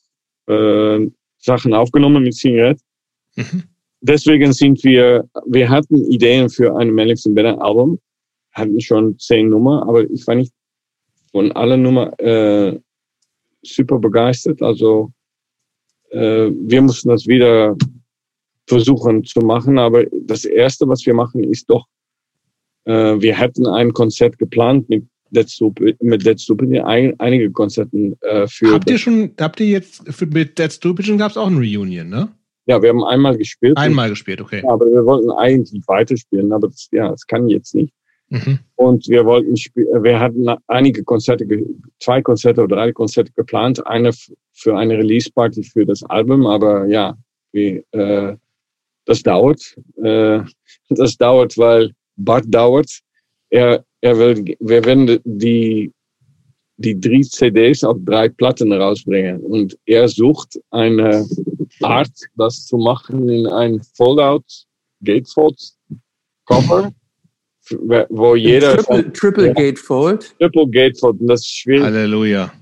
äh, 0.47 1.07
Sachen 1.39 1.75
aufgenommen 1.75 2.23
mit 2.23 2.35
Singlet. 2.35 2.81
Mhm 3.37 3.65
deswegen 4.01 4.53
sind 4.53 4.83
wir, 4.85 5.29
wir 5.47 5.69
hatten 5.69 6.11
Ideen 6.11 6.49
für 6.49 6.77
ein 6.77 6.93
Melix 6.93 7.27
in 7.27 7.35
Better 7.35 7.61
Album, 7.61 7.99
hatten 8.53 8.81
schon 8.81 9.19
zehn 9.19 9.49
Nummer, 9.49 9.83
aber 9.89 10.09
ich 10.11 10.27
war 10.27 10.35
nicht 10.35 10.53
von 11.31 11.53
allen 11.53 11.83
Nummer 11.83 12.19
äh, 12.21 12.79
super 13.63 13.99
begeistert. 13.99 14.63
Also 14.63 15.13
äh, 16.11 16.51
wir 16.51 16.83
mussten 16.83 17.09
das 17.09 17.27
wieder 17.27 17.77
versuchen 18.69 19.25
zu 19.25 19.41
machen, 19.41 19.79
aber 19.79 20.05
das 20.23 20.45
erste, 20.45 20.87
was 20.89 21.05
wir 21.07 21.15
machen, 21.15 21.43
ist 21.45 21.69
doch, 21.71 21.87
äh, 22.85 23.21
wir 23.21 23.35
hätten 23.37 23.67
ein 23.67 23.93
Konzert 23.93 24.39
geplant 24.39 24.89
mit 24.89 25.07
Dead 25.31 25.49
Stupid, 25.51 26.03
mit 26.03 26.25
Dead 26.25 26.41
Stupid 26.41 26.81
ein, 26.81 27.19
einige 27.19 27.51
Konzerten 27.51 28.17
äh, 28.21 28.47
für. 28.47 28.73
Habt 28.73 28.91
ihr 28.91 28.99
schon, 28.99 29.33
habt 29.41 29.61
ihr 29.61 29.67
jetzt 29.67 30.03
für, 30.13 30.27
mit 30.27 30.59
Dead 30.59 30.73
Stupid 30.73 31.19
gab 31.19 31.31
es 31.31 31.37
auch 31.37 31.49
ein 31.49 31.57
Reunion, 31.57 32.09
ne? 32.09 32.29
Ja, 32.67 32.83
wir 32.83 32.91
haben 32.91 33.03
einmal 33.05 33.37
gespielt. 33.37 33.79
Einmal 33.79 34.11
gespielt, 34.11 34.43
okay. 34.43 34.63
Ja, 34.63 34.71
aber 34.71 34.87
wir 34.87 35.05
wollten 35.07 35.31
eigentlich 35.31 35.83
weiterspielen, 35.87 36.53
aber 36.53 36.69
das, 36.69 36.89
ja, 36.93 37.11
das 37.11 37.27
kann 37.27 37.49
jetzt 37.49 37.75
nicht. 37.75 37.93
Mhm. 38.29 38.59
Und 38.77 39.09
wir 39.09 39.25
wollten, 39.25 39.55
wir 39.55 40.21
hatten 40.21 40.47
einige 40.67 41.03
Konzerte, 41.03 41.47
zwei 41.99 42.21
Konzerte 42.21 42.63
oder 42.63 42.77
drei 42.77 42.93
Konzerte 42.93 43.33
geplant, 43.33 43.87
eine 43.87 44.11
für 44.53 44.77
eine 44.77 44.99
Release-Party 44.99 45.63
für 45.63 45.87
das 45.87 46.03
Album, 46.03 46.47
aber 46.47 46.87
ja, 46.87 47.17
wie, 47.53 47.83
äh, 47.93 48.37
das 49.09 49.23
dauert. 49.23 49.61
Äh, 50.03 50.41
das 50.91 51.17
dauert, 51.17 51.57
weil 51.57 51.93
Bart 52.17 52.45
dauert. 52.49 52.91
Er, 53.51 53.85
er 54.03 54.19
will, 54.19 54.57
wir 54.61 54.85
werden 54.85 55.19
die 55.25 55.91
die 56.81 56.99
drei 57.01 57.23
CDs 57.23 57.83
auf 57.83 57.97
drei 58.05 58.29
Platten 58.29 58.73
rausbringen. 58.73 59.41
Und 59.41 59.77
er 59.87 60.09
sucht 60.09 60.61
eine 60.71 61.27
Art, 61.83 62.13
das 62.37 62.67
zu 62.67 62.77
machen 62.77 63.29
in 63.29 63.47
ein 63.47 63.81
Foldout 63.97 64.45
Gatefold 65.03 65.59
Cover, 66.47 66.93
wo 68.11 68.37
jeder. 68.37 68.77
Triple, 68.77 69.13
triple 69.13 69.47
ja, 69.49 69.53
Gatefold. 69.55 70.35
Triple 70.39 70.69
Gatefold, 70.69 71.21
und 71.21 71.27
das 71.27 71.41
ist 71.41 71.57
schwierig. 71.57 71.83
Halleluja. 71.83 72.53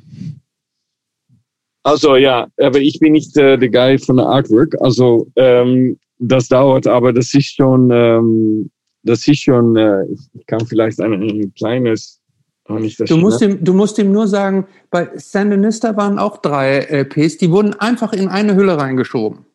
Also 1.83 2.17
ja, 2.17 2.49
aber 2.59 2.81
ich 2.81 2.99
bin 2.99 3.13
nicht 3.13 3.37
äh, 3.37 3.57
der 3.57 3.69
Guy 3.69 3.99
von 3.99 4.17
der 4.17 4.27
Artwork. 4.27 4.75
Also 4.81 5.29
ähm, 5.37 5.99
das 6.19 6.49
dauert, 6.49 6.87
aber 6.87 7.13
das 7.13 7.35
ist 7.35 7.55
schon, 7.55 7.91
ähm, 7.93 8.71
das 9.03 9.27
ist 9.29 9.43
schon, 9.43 9.77
äh, 9.77 10.05
ich 10.35 10.47
kann 10.47 10.67
vielleicht 10.67 11.01
ein, 11.01 11.13
ein 11.13 11.55
kleines 11.55 12.21
du, 12.67 13.17
musst 13.17 13.43
ihm, 13.43 13.63
du 13.63 13.75
musst 13.75 13.99
ihm 13.99 14.13
nur 14.13 14.27
sagen, 14.27 14.67
bei 14.91 15.11
Sandinista 15.17 15.97
waren 15.97 16.19
auch 16.19 16.39
drei 16.39 16.79
LPs, 16.79 17.39
die 17.39 17.51
wurden 17.51 17.75
einfach 17.75 18.13
in 18.13 18.29
eine 18.29 18.57
Hülle 18.57 18.77
reingeschoben. 18.77 19.47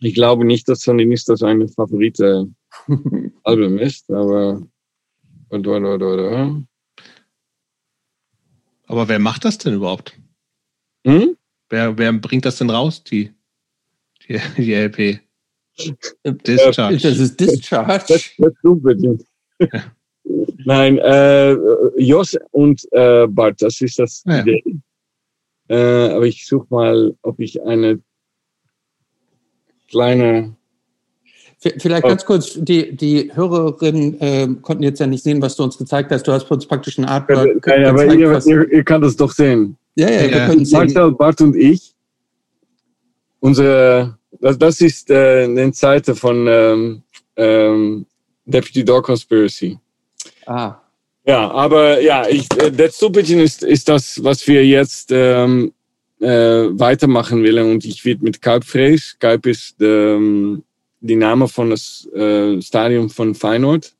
Ich 0.00 0.14
glaube 0.14 0.44
nicht, 0.44 0.68
dass 0.68 0.82
Sandinista 0.82 1.36
seine 1.36 1.68
Favorite 1.68 2.48
Album 3.44 3.78
ist, 3.78 4.10
aber. 4.10 4.62
Oder, 5.50 5.76
oder, 5.76 5.94
oder. 5.94 6.62
Aber 8.86 9.08
wer 9.08 9.18
macht 9.18 9.44
das 9.44 9.58
denn 9.58 9.74
überhaupt? 9.74 10.18
Hm? 11.06 11.36
Wer, 11.68 11.96
wer 11.98 12.12
bringt 12.12 12.44
das 12.44 12.58
denn 12.58 12.70
raus, 12.70 13.02
die, 13.04 13.32
die, 14.28 14.40
die 14.56 14.74
LP? 14.74 15.20
Discharge. 15.78 16.98
Das 16.98 17.18
ist 17.18 17.40
Discharge. 17.40 18.04
Das, 18.08 18.30
das, 18.38 18.54
das 18.62 19.82
Nein, 20.64 20.98
äh, 20.98 21.56
Jos 21.96 22.36
und 22.52 22.86
äh, 22.92 23.26
Bart, 23.26 23.60
das 23.60 23.80
ist 23.80 23.98
das 23.98 24.22
ja. 24.26 24.40
Idee. 24.40 24.62
Äh, 25.68 26.10
aber 26.10 26.26
ich 26.26 26.46
suche 26.46 26.66
mal, 26.70 27.14
ob 27.22 27.40
ich 27.40 27.62
eine 27.62 28.00
kleine. 29.88 30.56
Vielleicht 31.58 32.02
ganz 32.02 32.24
kurz, 32.24 32.54
die, 32.56 32.96
die 32.96 33.30
Hörerinnen 33.32 34.20
äh, 34.20 34.48
konnten 34.62 34.82
jetzt 34.82 34.98
ja 34.98 35.06
nicht 35.06 35.22
sehen, 35.22 35.40
was 35.40 35.54
du 35.54 35.62
uns 35.62 35.78
gezeigt 35.78 36.10
hast. 36.10 36.26
Du 36.26 36.32
hast 36.32 36.50
uns 36.50 36.66
praktisch 36.66 36.98
ein 36.98 37.04
Art. 37.04 37.30
Nein, 37.30 37.60
gezeigt, 37.60 37.86
aber 37.86 38.04
ihr, 38.06 38.46
ihr, 38.46 38.72
ihr 38.72 38.84
könnt 38.84 39.04
es 39.04 39.16
doch 39.16 39.30
sehen. 39.30 39.76
Ja, 39.94 40.10
ja, 40.10 40.22
wir 40.22 40.46
können 40.46 40.64
sehen. 40.64 40.78
Marcel, 40.78 41.12
Bart 41.12 41.40
und 41.40 41.54
ich, 41.54 41.94
unsere, 43.38 44.18
das, 44.42 44.58
das 44.58 44.80
ist 44.80 45.08
äh, 45.08 45.44
eine 45.44 45.72
Seite 45.72 46.14
von 46.14 46.46
ähm, 46.48 47.02
ähm, 47.36 48.06
Deputy 48.44 48.84
Dog 48.84 49.06
Conspiracy. 49.06 49.78
Ah. 50.46 50.74
Ja, 51.24 51.48
aber 51.52 52.00
ja, 52.00 52.26
ich, 52.28 52.46
äh, 52.58 52.70
Dead 52.72 52.92
Stupidchen 52.92 53.38
ist, 53.38 53.62
ist 53.62 53.88
das, 53.88 54.22
was 54.24 54.46
wir 54.48 54.66
jetzt 54.66 55.12
ähm, 55.12 55.72
äh, 56.20 56.26
weitermachen 56.26 57.44
wollen. 57.44 57.70
Und 57.70 57.84
ich 57.84 58.04
will 58.04 58.18
mit 58.20 58.42
Kalbfrees. 58.42 59.16
Kalb 59.20 59.46
ist 59.46 59.76
ähm, 59.80 60.64
die 61.00 61.16
Name 61.16 61.46
von 61.46 61.70
das 61.70 62.08
äh, 62.12 62.60
Stadion 62.60 63.08
von 63.08 63.36
Feyenoord. 63.36 63.94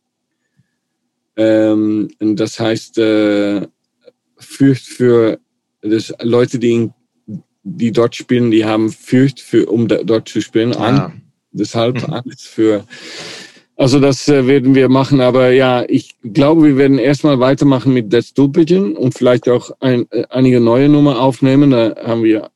Ähm, 1.37 2.11
und 2.19 2.37
das 2.37 2.59
heißt, 2.59 2.99
äh, 2.99 3.69
Fürcht 4.39 4.87
für 4.87 5.39
das 5.83 6.13
Leute, 6.21 6.59
die, 6.59 6.73
in, 6.73 6.95
die 7.63 7.93
dort 7.93 8.17
spielen, 8.17 8.51
die 8.51 8.65
haben 8.65 8.91
Fürcht 8.91 9.41
für, 9.41 9.67
um 9.67 9.89
da, 9.89 10.03
dort 10.03 10.29
zu 10.29 10.41
spielen, 10.41 10.75
an. 10.75 10.99
Ah. 10.99 11.13
Deshalb 11.53 12.07
mhm. 12.07 12.15
Angst 12.15 12.49
für 12.49 12.85
also 13.83 13.99
das 13.99 14.29
äh, 14.29 14.47
werden 14.47 14.75
wir 14.75 14.89
machen, 14.89 15.21
aber 15.21 15.51
ja, 15.51 15.85
ich 15.89 16.15
glaube, 16.23 16.63
wir 16.65 16.77
werden 16.77 16.99
erstmal 16.99 17.41
weitermachen 17.41 17.93
mit 17.93 18.13
Dead 18.13 18.25
Stupidchen 18.25 18.97
und 18.97 19.15
vielleicht 19.15 19.49
auch 19.49 19.71
ein, 19.81 20.07
äh, 20.11 20.25
einige 20.29 20.61
neue 20.61 20.89
Nummer 20.89 21.19
aufnehmen. 21.19 21.71
Da 21.71 21.97
haben 21.97 22.23
wir 22.23 22.51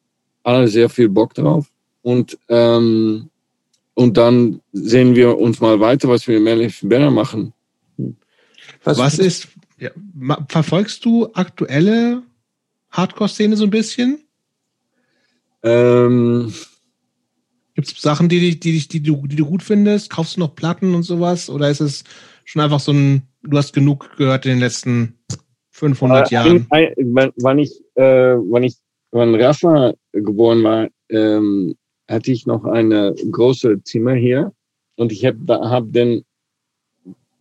alle 0.45 0.69
sehr 0.69 0.89
viel 0.89 1.09
Bock 1.09 1.35
drauf. 1.35 1.67
Und, 2.03 2.39
ähm, 2.49 3.31
und 3.95 4.17
dann 4.17 4.61
sehen 4.73 5.17
wir 5.17 5.39
uns 5.39 5.61
mal 5.61 5.81
weiter, 5.81 6.09
was 6.09 6.29
wir 6.29 6.39
mit 6.39 6.45
Melly 6.45 6.73
Banner 6.83 7.11
machen. 7.11 7.53
Was, 8.85 8.99
was 8.99 9.19
ist, 9.19 9.49
ja, 9.79 9.91
verfolgst 10.49 11.05
du 11.05 11.29
aktuelle 11.33 12.23
Hardcore-Szene 12.91 13.57
so 13.57 13.65
ein 13.65 13.71
bisschen? 13.71 14.21
Ähm, 15.67 16.53
Gibt 17.75 17.89
es 17.89 18.01
Sachen, 18.01 18.29
die, 18.29 18.59
die, 18.59 18.59
die, 18.59 18.89
die, 18.89 19.03
du, 19.03 19.27
die 19.27 19.37
du 19.37 19.45
gut 19.45 19.63
findest? 19.63 20.09
Kaufst 20.11 20.37
du 20.37 20.41
noch 20.41 20.55
Platten 20.55 20.95
und 20.95 21.03
sowas? 21.03 21.51
Oder 21.51 21.69
ist 21.69 21.81
es 21.81 22.05
schon 22.45 22.63
einfach 22.63 22.81
so 22.81 22.93
ein, 22.93 23.23
du 23.43 23.59
hast 23.59 23.75
genug 23.75 24.17
gehört 24.17 24.47
in 24.47 24.53
den 24.53 24.61
letzten 24.61 25.19
500 25.73 26.31
äh, 26.31 26.35
Jahren? 26.35 26.67
Ein, 26.71 26.89
ein, 27.19 27.33
wann 27.37 27.59
ich, 27.59 27.73
äh, 27.97 28.35
wann 28.37 28.63
ich, 28.63 28.77
wann 29.11 29.35
Rafa 29.35 29.93
geboren 30.13 30.63
war, 30.63 30.89
ähm, 31.11 31.75
hatte 32.09 32.31
ich 32.31 32.47
noch 32.47 32.65
eine 32.65 33.15
große 33.31 33.83
Zimmer 33.83 34.15
hier 34.15 34.53
und 34.95 35.13
ich 35.13 35.27
habe 35.27 35.39
hab 35.49 35.93
den 35.93 36.25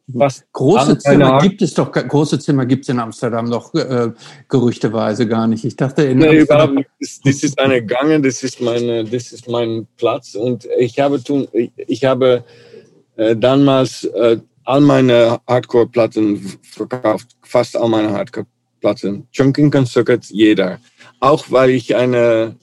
was 0.07 0.45
große 0.53 0.99
Zimmer 0.99 1.39
gibt 1.39 1.61
es 1.61 1.73
doch, 1.73 1.91
große 1.91 2.37
Zimmer 2.39 2.65
gibt 2.65 2.83
es 2.83 2.89
in 2.89 2.99
Amsterdam 2.99 3.49
doch 3.49 3.73
äh, 3.73 4.11
gerüchteweise 4.47 5.27
gar 5.27 5.47
nicht. 5.47 5.65
Ich 5.65 5.75
dachte 5.75 6.03
in 6.03 6.19
nee, 6.19 6.39
Amsterdam. 6.39 6.85
Das, 6.99 7.19
das 7.23 7.43
ist 7.43 7.59
eine 7.59 7.83
Gange, 7.83 8.21
das 8.21 8.43
ist 8.43 8.61
meine, 8.61 9.03
das 9.03 9.31
ist 9.31 9.47
mein 9.49 9.87
Platz 9.97 10.35
und 10.35 10.67
ich 10.77 10.99
habe 10.99 11.23
tun, 11.23 11.47
ich, 11.53 11.71
ich 11.75 12.05
habe 12.05 12.43
äh, 13.15 13.35
damals 13.35 14.03
äh, 14.03 14.37
all 14.63 14.81
meine 14.81 15.39
Hardcore-Platten 15.47 16.59
verkauft, 16.61 17.35
fast 17.41 17.75
all 17.77 17.89
meine 17.89 18.11
Hardcore-Platten. 18.11 19.27
Chunking 19.31 19.85
Circuit, 19.85 20.25
jeder. 20.25 20.79
Auch 21.19 21.45
weil 21.49 21.71
ich 21.71 21.95
eine 21.95 22.55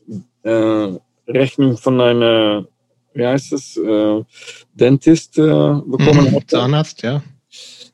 äh, 0.43 0.89
Rechnung 1.27 1.77
von 1.77 2.01
einer, 2.01 2.67
wie 3.15 3.27
heißt 3.27 3.53
es, 3.53 3.77
äh, 3.77 4.23
Dentist 4.75 5.39
äh, 5.39 5.43
bekommen 5.43 6.31
mhm, 6.31 6.35
habe. 6.35 6.47
Zahnarzt, 6.47 7.03
ja. 7.03 7.23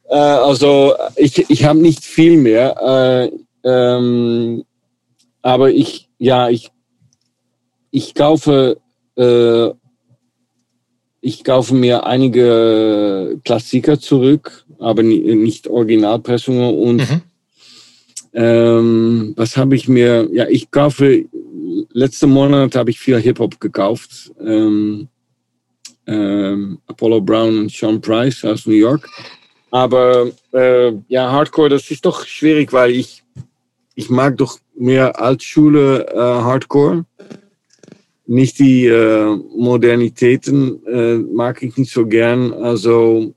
Äh, 0.09 0.17
also 0.17 0.95
ich, 1.17 1.49
ich 1.51 1.65
habe 1.65 1.79
nicht 1.79 2.05
viel 2.05 2.37
mehr, 2.37 3.31
äh, 3.65 3.69
ähm, 3.69 4.65
aber 5.43 5.71
ich, 5.71 6.09
ja, 6.19 6.49
ich, 6.49 6.71
ich 7.91 8.15
kaufe, 8.15 8.79
äh, 9.17 9.69
ich 11.21 11.45
kaufe 11.45 11.75
mir 11.75 12.07
einige 12.07 13.41
Klassiker 13.45 14.01
zurück, 14.01 14.65
aber 14.79 15.03
nicht 15.03 15.69
Originalpressungen 15.69 16.75
und 16.75 16.97
mhm. 17.11 17.23
ähm, 18.33 19.33
was 19.37 19.57
habe 19.57 19.77
ich 19.77 19.89
mir? 19.89 20.29
Ja, 20.33 20.47
ich 20.49 20.71
kaufe. 20.71 21.25
Letzte 21.93 22.27
Monat 22.27 22.77
habe 22.77 22.91
ich 22.91 22.99
viel 22.99 23.19
Hip 23.21 23.41
Hop 23.41 23.61
gekauft. 23.61 24.33
Ähm, 24.41 25.09
ähm, 26.07 26.79
Apollo 26.87 27.21
Brown 27.21 27.59
und 27.59 27.73
Sean 27.73 28.01
Price 28.01 28.45
aus 28.45 28.67
New 28.67 28.75
York. 28.75 29.09
Aber 29.71 30.31
äh, 30.53 30.93
ja, 31.09 31.31
Hardcore, 31.31 31.69
das 31.69 31.91
ist 31.91 32.05
doch 32.07 32.25
schwierig, 32.25 32.73
weil 32.73 32.93
ich, 32.93 33.23
ich 33.95 34.09
mag 34.09 34.37
doch 34.37 34.59
mehr 34.75 35.21
Altschule 35.21 36.07
äh, 36.07 36.17
Hardcore. 36.17 37.05
Nicht 38.27 38.59
die 38.59 38.87
äh, 38.87 39.37
Modernitäten 39.57 40.87
äh, 40.87 41.17
mag 41.17 41.63
ich 41.63 41.77
nicht 41.77 41.93
so 41.93 42.07
gern. 42.07 42.53
Also 42.53 43.35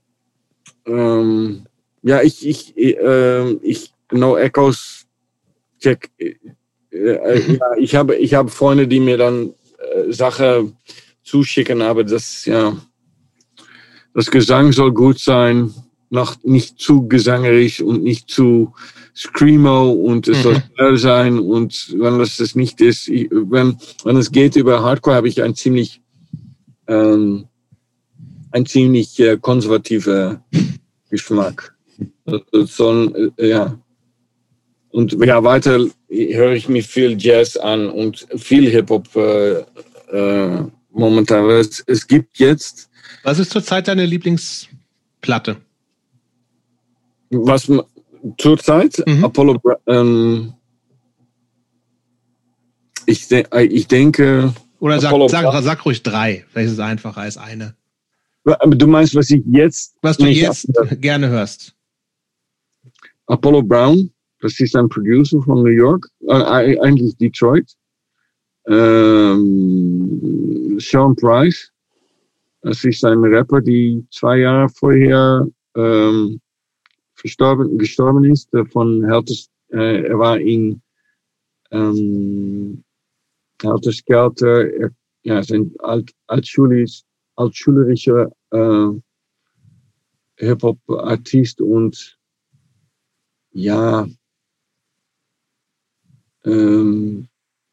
ähm, 0.86 1.64
ja, 2.02 2.22
ich, 2.22 2.46
ich, 2.46 2.76
äh, 2.76 3.52
ich, 3.62 3.92
No 4.10 4.36
Echoes 4.36 5.06
check. 5.80 6.10
Äh, 6.18 6.34
äh, 6.90 7.52
ja, 7.58 7.76
ich 7.78 7.94
habe, 7.94 8.16
ich 8.16 8.34
habe 8.34 8.50
Freunde, 8.50 8.86
die 8.86 9.00
mir 9.00 9.16
dann 9.16 9.54
äh, 9.78 10.12
Sachen 10.12 10.76
zuschicken, 11.22 11.80
aber 11.80 12.04
das, 12.04 12.44
ja, 12.44 12.76
das 14.14 14.30
Gesang 14.30 14.72
soll 14.72 14.92
gut 14.92 15.18
sein 15.18 15.72
noch 16.12 16.36
nicht 16.44 16.78
zu 16.78 17.08
gesangerisch 17.08 17.80
und 17.80 18.02
nicht 18.02 18.30
zu 18.30 18.74
screamo 19.16 19.90
und 19.90 20.28
es 20.28 20.38
mhm. 20.38 20.42
soll 20.42 20.62
schnell 20.74 20.96
sein 20.98 21.38
und 21.38 21.94
wenn 21.98 22.18
das 22.18 22.36
das 22.36 22.54
nicht 22.54 22.80
ist, 22.82 23.08
ich, 23.08 23.28
wenn, 23.30 23.78
wenn 24.04 24.16
es 24.18 24.30
geht 24.30 24.54
über 24.56 24.82
Hardcore, 24.82 25.16
habe 25.16 25.28
ich 25.28 25.42
ein 25.42 25.54
ziemlich 25.54 26.02
ähm, 26.86 27.46
ein 28.50 28.66
ziemlich 28.66 29.18
äh, 29.20 29.38
konservativer 29.38 30.44
Geschmack. 31.10 31.74
Soll, 32.52 33.32
äh, 33.38 33.48
ja. 33.48 33.78
Und 34.90 35.12
ja, 35.24 35.42
weiter 35.42 35.86
höre 36.10 36.52
ich 36.52 36.68
mir 36.68 36.84
viel 36.84 37.16
Jazz 37.18 37.56
an 37.56 37.88
und 37.88 38.26
viel 38.36 38.68
Hip-Hop 38.68 39.16
äh, 39.16 39.64
äh, 40.12 40.64
momentan. 40.90 41.48
Es, 41.48 41.82
es 41.86 42.06
gibt 42.06 42.38
jetzt. 42.38 42.90
Was 43.22 43.38
ist 43.38 43.50
zurzeit 43.50 43.88
deine 43.88 44.04
Lieblingsplatte? 44.04 45.56
Was 47.32 47.70
zurzeit 48.38 49.02
mhm. 49.06 49.24
Apollo 49.24 49.60
ähm, 49.86 50.54
ich, 53.06 53.28
de 53.28 53.46
ich 53.66 53.88
denke. 53.88 54.52
Oder 54.78 55.00
sag, 55.00 55.12
sag, 55.28 55.62
sag, 55.62 55.86
ruhig 55.86 56.02
drei. 56.02 56.44
Vielleicht 56.48 56.66
ist 56.66 56.74
es 56.74 56.80
einfacher 56.80 57.22
als 57.22 57.36
eine. 57.36 57.74
Du 58.44 58.86
meinst, 58.86 59.14
was 59.14 59.30
ich 59.30 59.42
jetzt. 59.46 59.96
Was 60.02 60.16
du 60.16 60.26
jetzt 60.26 60.68
habe? 60.76 60.96
gerne 60.96 61.28
hörst. 61.28 61.74
Apollo 63.26 63.62
Brown, 63.62 64.10
das 64.40 64.58
ist 64.58 64.74
ein 64.74 64.88
Producer 64.88 65.40
von 65.42 65.62
New 65.62 65.70
York, 65.70 66.08
äh, 66.26 66.78
eigentlich 66.80 67.16
Detroit. 67.16 67.72
Ähm, 68.66 70.20
Sean 70.78 71.14
Price, 71.16 71.70
das 72.62 72.84
ist 72.84 73.04
ein 73.04 73.24
Rapper, 73.24 73.60
die 73.60 74.04
zwei 74.10 74.38
Jahre 74.38 74.68
vorher 74.68 75.46
ähm, 75.76 76.40
gestorben, 77.22 77.78
gestorben 77.78 78.24
ist, 78.24 78.50
von 78.72 79.04
Helter, 79.04 79.34
äh, 79.72 80.06
er 80.08 80.18
war 80.18 80.38
in 80.38 80.82
ähm, 81.70 82.84
Helter 83.62 83.92
Skelter, 83.92 84.70
er, 84.70 84.90
ja, 85.22 85.42
sein 85.42 85.72
alt, 85.78 86.12
altschulisch, 86.26 87.02
altschulerischer 87.36 88.30
äh, 88.50 88.88
Hip-Hop-Artist 90.36 91.60
und 91.60 92.18
ja, 93.52 94.06
ähm, 96.44 97.28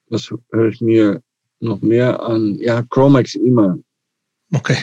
was 0.10 0.32
höre 0.52 0.70
ich 0.70 0.82
mir 0.82 1.24
noch 1.60 1.82
mehr 1.82 2.22
an? 2.22 2.56
Ja, 2.60 2.84
Chromax 2.84 3.36
immer. 3.36 3.80
Okay. 4.54 4.78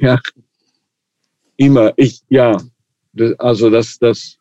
Ja, 0.00 0.20
immer. 1.56 1.92
Ich, 1.96 2.22
ja, 2.28 2.60
also 3.38 3.70
das, 3.70 3.98
das, 3.98 4.36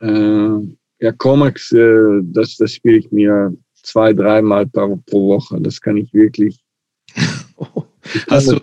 äh, 0.00 0.58
ja, 1.00 1.12
Comics, 1.12 1.72
äh, 1.72 2.20
das, 2.24 2.56
das 2.56 2.72
spiele 2.72 2.98
ich 2.98 3.10
mir 3.12 3.52
zwei, 3.82 4.12
dreimal 4.12 4.66
pro, 4.66 4.96
pro 5.06 5.28
Woche. 5.28 5.60
Das 5.60 5.80
kann 5.80 5.96
ich 5.96 6.12
wirklich. 6.12 6.58
hast 8.28 8.50
du, 8.50 8.60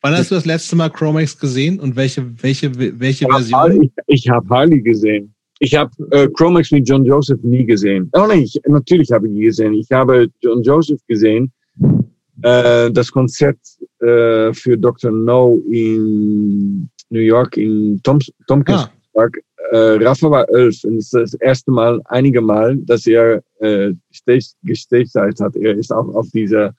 wann 0.00 0.14
hast 0.14 0.30
du 0.30 0.34
das 0.34 0.46
letzte 0.46 0.76
Mal 0.76 0.90
Chromax 0.90 1.38
gesehen 1.38 1.80
und 1.80 1.96
welche, 1.96 2.24
welche, 2.42 2.72
welche 2.76 3.26
Version? 3.26 3.60
Harley, 3.60 3.92
ich, 4.06 4.28
habe 4.28 4.48
Harley 4.48 4.80
gesehen. 4.80 5.34
Ich 5.58 5.74
habe 5.74 5.90
äh, 6.10 6.28
Chromax 6.28 6.72
mit 6.72 6.88
John 6.88 7.04
Joseph 7.04 7.40
nie 7.42 7.64
gesehen. 7.64 8.10
Oh 8.12 8.26
nein, 8.26 8.42
ich, 8.42 8.60
natürlich 8.66 9.10
habe 9.12 9.28
ich 9.28 9.34
ihn 9.34 9.42
gesehen. 9.42 9.74
Ich 9.74 9.90
habe 9.90 10.28
John 10.40 10.62
Joseph 10.62 11.00
gesehen. 11.06 11.52
Äh, 12.42 12.90
das 12.90 13.12
Konzert 13.12 13.58
äh, 14.00 14.52
für 14.52 14.76
Dr. 14.76 15.12
No 15.12 15.62
in 15.70 16.88
New 17.10 17.20
York 17.20 17.56
in 17.56 18.00
Toms 18.02 18.32
Tompkins 18.48 18.84
ah. 18.84 18.92
Park. 19.12 19.38
Äh, 19.70 19.76
Rafa 19.76 20.30
war 20.30 20.48
elf 20.50 20.84
und 20.84 20.98
es 20.98 21.12
ist 21.12 21.14
das 21.14 21.34
erste 21.34 21.70
Mal, 21.70 22.00
einige 22.06 22.40
Mal, 22.40 22.76
dass 22.78 23.06
er 23.06 23.42
äh, 23.60 23.92
gestaged 24.62 25.40
hat. 25.40 25.56
Er 25.56 25.76
ist 25.76 25.92
auch 25.92 26.08
auf 26.14 26.28
dieser 26.30 26.74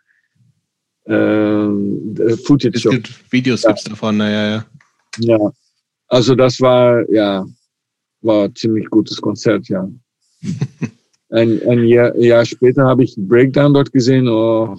äh, 1.05 1.67
Footage. 2.45 2.75
Es 2.75 2.83
gibt 2.83 3.31
Videos 3.31 3.63
ja. 3.63 3.69
gibt's 3.69 3.83
davon, 3.85 4.17
naja, 4.17 4.55
ja. 4.55 4.65
Ja, 5.19 5.51
also 6.07 6.35
das 6.35 6.59
war, 6.59 7.09
ja, 7.11 7.45
war 8.21 8.53
ziemlich 8.55 8.89
gutes 8.89 9.21
Konzert, 9.21 9.67
ja. 9.69 9.87
ein, 11.29 11.61
ein 11.67 11.83
Jahr, 11.85 12.15
Jahr 12.17 12.45
später 12.45 12.83
habe 12.83 13.03
ich 13.03 13.15
Breakdown 13.17 13.73
dort 13.73 13.91
gesehen. 13.91 14.27
Oh, 14.27 14.75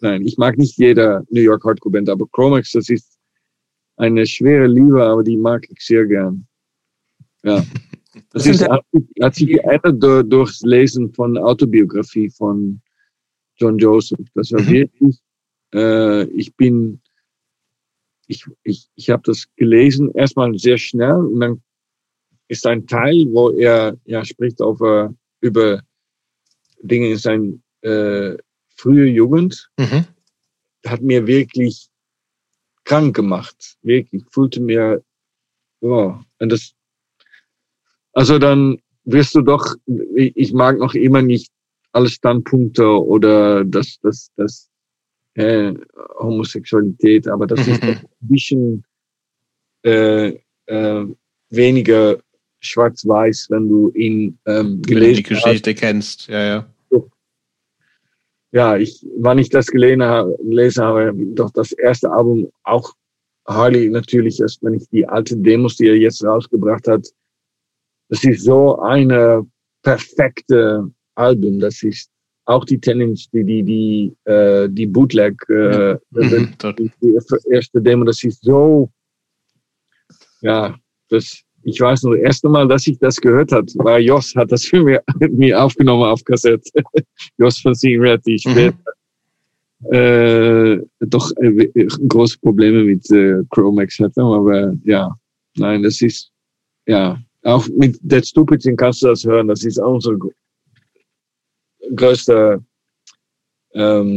nein, 0.00 0.22
ich 0.26 0.38
mag 0.38 0.56
nicht 0.56 0.78
jeder 0.78 1.24
New 1.30 1.40
York 1.40 1.64
Hardcore 1.64 1.92
Band, 1.92 2.08
aber 2.08 2.26
Chromax, 2.32 2.72
das 2.72 2.88
ist 2.88 3.18
eine 3.96 4.26
schwere 4.26 4.66
Liebe, 4.66 5.02
aber 5.02 5.22
die 5.22 5.36
mag 5.36 5.66
ich 5.68 5.80
sehr 5.80 6.06
gern. 6.06 6.46
Ja. 7.42 7.64
Das 8.32 8.44
ist, 8.44 8.68
hat, 8.68 8.84
hat 9.22 9.34
sich 9.36 9.46
geändert 9.46 10.02
durch, 10.02 10.28
durchs 10.28 10.62
Lesen 10.62 11.12
von 11.14 11.38
Autobiografie 11.38 12.28
von 12.28 12.80
John 13.54 13.78
Joseph. 13.78 14.26
Das 14.34 14.50
war 14.50 14.62
mhm. 14.62 14.68
wirklich, 14.68 15.18
äh, 15.72 16.24
ich 16.24 16.54
bin, 16.56 17.00
ich, 18.26 18.44
ich, 18.64 18.88
ich 18.96 19.10
habe 19.10 19.22
das 19.24 19.46
gelesen, 19.54 20.10
erstmal 20.12 20.58
sehr 20.58 20.76
schnell 20.76 21.24
und 21.24 21.40
dann 21.40 21.62
ist 22.48 22.66
ein 22.66 22.86
Teil, 22.86 23.26
wo 23.30 23.50
er 23.50 23.96
ja 24.06 24.24
spricht 24.24 24.60
over, 24.60 25.14
über 25.40 25.80
Dinge 26.82 27.10
in 27.10 27.16
seiner 27.16 27.52
äh, 27.82 28.36
frühe 28.76 29.06
Jugend. 29.06 29.70
Mhm. 29.78 30.04
Hat 30.84 31.02
mir 31.02 31.26
wirklich 31.26 31.88
krank 32.84 33.14
gemacht. 33.14 33.76
Wirklich. 33.82 34.24
Fühlte 34.30 34.60
mir, 34.60 35.04
oh, 35.80 36.14
und 36.40 36.48
das, 36.50 36.74
also 38.12 38.38
dann 38.38 38.78
wirst 39.04 39.34
du 39.34 39.42
doch, 39.42 39.74
ich 40.14 40.52
mag 40.52 40.78
noch 40.78 40.94
immer 40.94 41.22
nicht 41.22 41.50
alle 41.92 42.08
Standpunkte 42.08 42.86
oder 42.86 43.64
das, 43.64 43.98
das, 44.02 44.30
das, 44.36 44.70
äh, 45.34 45.74
Homosexualität, 46.18 47.28
aber 47.28 47.46
das 47.46 47.66
ist 47.66 47.82
ein 47.82 48.00
bisschen 48.20 48.84
äh, 49.84 50.38
äh, 50.66 51.06
weniger 51.50 52.18
schwarz-weiß, 52.60 53.46
wenn 53.50 53.68
du 53.68 53.90
ihn 53.94 54.38
ähm, 54.46 54.82
gelesen 54.82 55.16
die 55.16 55.22
Geschichte 55.22 55.70
hast. 55.70 55.80
kennst. 55.80 56.28
Ja, 56.28 56.42
ja. 56.44 56.66
Ja, 58.52 58.76
ich, 58.76 59.06
wann 59.16 59.38
ich 59.38 59.48
das 59.48 59.68
gelesen 59.68 60.02
habe, 60.02 60.36
gelesen 60.42 60.82
habe, 60.82 61.12
doch 61.14 61.50
das 61.52 61.70
erste 61.70 62.10
Album 62.10 62.50
auch 62.64 62.92
Harley 63.46 63.88
natürlich 63.88 64.40
ist, 64.40 64.62
wenn 64.62 64.74
ich 64.74 64.88
die 64.88 65.06
alte 65.06 65.36
Demos, 65.36 65.76
die 65.76 65.86
er 65.86 65.96
jetzt 65.96 66.24
rausgebracht 66.24 66.88
hat, 66.88 67.08
das 68.10 68.24
ist 68.24 68.44
so 68.44 68.78
eine 68.80 69.46
perfekte 69.82 70.90
Album. 71.14 71.60
Das 71.60 71.82
ist 71.82 72.10
auch 72.44 72.64
die 72.64 72.78
Tendenz, 72.78 73.30
die, 73.30 73.44
die, 73.44 73.62
die, 73.62 74.30
äh, 74.30 74.68
die 74.68 74.86
Bootleg, 74.86 75.40
äh, 75.48 75.96
mhm, 76.10 76.54
die, 76.76 76.90
die 77.00 77.18
erste 77.50 77.80
Demo, 77.80 78.04
das 78.04 78.22
ist 78.24 78.42
so, 78.42 78.90
ja, 80.40 80.74
das, 81.08 81.42
ich 81.62 81.80
weiß 81.80 82.02
nur, 82.02 82.16
das 82.16 82.24
erste 82.24 82.48
Mal, 82.48 82.66
dass 82.66 82.86
ich 82.88 82.98
das 82.98 83.16
gehört 83.16 83.52
habe, 83.52 83.66
war 83.76 84.00
Jos, 84.00 84.34
hat 84.34 84.50
das 84.50 84.64
für 84.66 84.82
mich, 84.82 84.98
mir 85.30 85.62
aufgenommen 85.62 86.04
auf 86.04 86.24
Kassette. 86.24 86.68
Jos 87.38 87.60
von 87.60 87.74
Seeing 87.74 88.00
Red, 88.00 88.26
die 88.26 88.38
später 88.38 88.76
mhm. 89.80 89.92
äh, 89.92 90.78
doch 91.00 91.30
äh, 91.36 91.86
große 92.08 92.38
Probleme 92.40 92.82
mit 92.82 93.08
äh, 93.12 93.36
Chromax 93.50 94.00
hatte, 94.00 94.22
aber 94.22 94.74
ja, 94.82 95.14
nein, 95.56 95.84
das 95.84 96.00
ist, 96.02 96.32
ja, 96.86 97.16
auch 97.42 97.66
mit 97.68 97.98
Dead 98.02 98.26
Stupid 98.26 98.62
kannst 98.76 99.02
du 99.02 99.08
das 99.08 99.24
hören, 99.24 99.48
das 99.48 99.64
ist 99.64 99.78
auch 99.78 99.98
so 100.00 100.16
größte 101.94 102.62
ähm, 103.74 104.16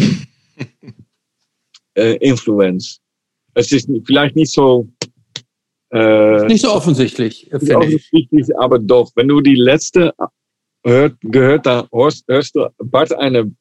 äh, 1.98 2.16
Influence. 2.18 3.00
Es 3.54 3.72
ist 3.72 3.90
vielleicht 4.06 4.36
nicht 4.36 4.52
so 4.52 4.88
äh, 5.92 6.46
nicht 6.48 6.64
so 6.64 6.72
offensichtlich, 6.72 7.48
finde 7.52 7.78
offensichtlich, 7.78 8.50
ich. 8.50 8.58
aber 8.58 8.80
doch. 8.80 9.12
Wenn 9.16 9.28
du 9.28 9.42
die 9.42 9.56
letzte 9.56 10.12
hört, 10.84 11.16
gehört, 11.22 11.66
da 11.66 11.88
hörst, 11.92 12.26
hörst 12.28 12.56
du 12.56 12.68
Bart 12.78 13.14
eine 13.14 13.54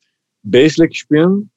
Basslick 0.43 0.97
spielen. 0.97 1.51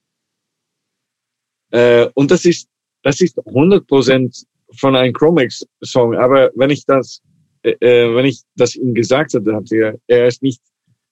Äh, 1.72 2.10
und 2.14 2.30
das 2.30 2.46
ist, 2.46 2.68
das 3.04 3.22
ist 3.22 3.38
100% 3.38 4.46
von 4.78 4.96
einem 4.96 5.14
Chromex-Song. 5.14 6.16
Aber 6.16 6.52
wenn 6.56 6.70
ich 6.70 6.86
das, 6.86 7.22
äh, 7.66 7.76
äh, 7.80 8.16
wenn 8.16 8.26
ich 8.26 8.42
das 8.56 8.76
ihm 8.76 8.94
gesagt 8.94 9.34
hatte, 9.34 9.56
hat 9.56 9.72
er, 9.72 10.28
ist 10.28 10.44
nicht, 10.44 10.62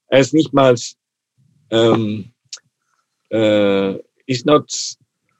er 0.08 0.20
ist 0.20 0.34
nicht 0.34 0.54
mal, 0.54 0.76
ähm, 1.72 2.32
äh, 3.32 3.96
is 4.28 4.46
not 4.46 4.72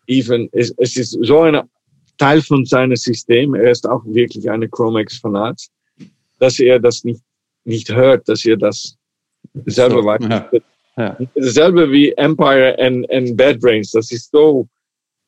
even, 0.08 0.50
es, 0.52 0.74
es 0.78 0.98
ist 0.98 1.18
so 1.22 1.42
eine 1.42 1.70
Teil 2.18 2.42
von 2.42 2.66
seinem 2.66 2.96
System. 2.96 3.54
Er 3.54 3.72
ist 3.72 3.88
auch 3.88 4.04
wirklich 4.06 4.50
eine 4.50 4.68
Chromex-Fanat, 4.68 5.62
dass 6.40 6.60
er 6.60 6.80
das 6.80 7.04
nicht, 7.04 7.22
nicht 7.64 7.94
hört, 7.94 8.28
dass 8.28 8.44
er 8.46 8.58
das 8.58 8.98
selber 9.66 10.02
so, 10.02 10.06
weiß. 10.06 10.22
Ja. 10.30 10.52
Ja. 10.96 11.18
Dasselbe 11.36 11.92
wie 11.92 12.12
Empire 12.14 12.76
und, 12.78 13.06
und 13.06 13.36
Bad 13.36 13.60
Brains. 13.60 13.92
Das 13.92 14.12
ist 14.12 14.32
so 14.32 14.68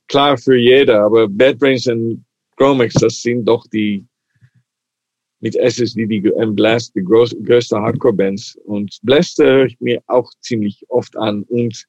klar 0.08 0.38
für 0.38 0.58
jeder. 0.58 1.06
Aber 1.06 1.28
Bad 1.28 1.58
Brains 1.58 1.88
und 1.88 2.24
Chromex, 2.56 2.94
das 2.96 3.22
sind 3.22 3.46
doch 3.46 3.66
die 3.68 4.06
mit 5.46 5.56
SSD 5.56 6.08
die, 6.08 6.32
und 6.32 6.56
Blast 6.56 6.96
die 6.96 7.04
groß, 7.04 7.36
größte 7.44 7.80
Hardcore-Bands. 7.80 8.58
Und 8.66 8.98
Blast 9.04 9.38
höre 9.38 9.66
ich 9.66 9.80
mir 9.80 10.02
auch 10.08 10.32
ziemlich 10.42 10.84
oft 10.88 11.16
an. 11.18 11.44
Und 11.44 11.86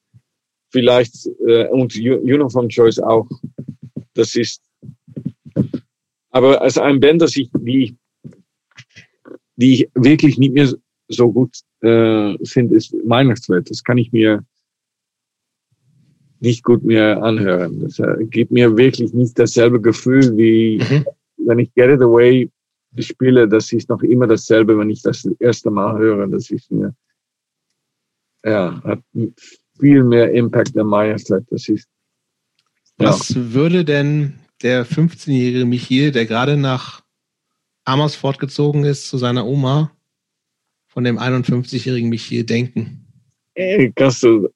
vielleicht, 0.69 1.27
äh, 1.47 1.67
und 1.69 1.95
Uniform 1.95 2.69
Choice 2.69 2.99
auch. 2.99 3.27
Das 4.13 4.35
ist 4.35 4.61
aber 6.29 6.61
als 6.61 6.77
ein 6.77 6.99
Band, 6.99 7.23
das 7.23 7.35
ich, 7.35 7.49
die, 7.57 7.97
die 9.55 9.73
ich 9.73 9.89
wirklich 9.95 10.37
nicht 10.37 10.53
mehr 10.53 10.71
so 11.07 11.31
gut 11.31 11.57
äh, 11.81 12.37
finde, 12.45 12.75
ist 12.75 12.93
Weihnachtswelt. 13.05 13.71
Das 13.71 13.83
kann 13.83 13.97
ich 13.97 14.11
mir 14.11 14.45
nicht 16.41 16.63
gut 16.63 16.83
mehr 16.83 17.23
anhören. 17.23 17.79
Das 17.79 17.97
äh, 17.97 18.23
gibt 18.25 18.51
mir 18.51 18.77
wirklich 18.77 19.13
nicht 19.13 19.39
dasselbe 19.39 19.81
Gefühl, 19.81 20.37
wie 20.37 20.77
mhm. 20.77 21.05
wenn 21.37 21.57
ich 21.57 21.73
Get 21.73 21.89
It 21.89 22.01
Away 22.03 22.51
spiele. 22.99 23.47
Das 23.47 23.71
ist 23.71 23.89
noch 23.89 24.01
immer 24.01 24.27
dasselbe, 24.27 24.77
wenn 24.77 24.89
ich 24.89 25.01
das 25.01 25.27
erste 25.39 25.69
Mal 25.69 25.97
höre. 25.97 26.27
Das 26.27 26.49
ist 26.49 26.71
mir, 26.71 26.95
ja, 28.43 28.81
hat 28.83 28.99
viel 29.79 30.03
mehr 30.03 30.31
Impact 30.31 30.77
an 30.77 30.91
Weihnachtswelt. 30.91 31.45
Das 31.49 31.67
ist, 31.69 31.87
ja. 32.99 33.09
Was 33.09 33.35
würde 33.35 33.85
denn 33.85 34.39
der 34.63 34.85
15-jährige 34.85 35.65
Michiel, 35.65 36.11
der 36.11 36.25
gerade 36.25 36.57
nach 36.57 37.03
Amersfoort 37.85 38.39
gezogen 38.39 38.83
ist 38.83 39.07
zu 39.07 39.17
seiner 39.17 39.45
Oma, 39.45 39.91
von 40.87 41.03
dem 41.03 41.19
51-jährigen 41.19 42.09
Michiel 42.09 42.43
denken? 42.43 43.05
Ey, 43.53 43.91
kannst 43.95 44.23
du 44.23 44.49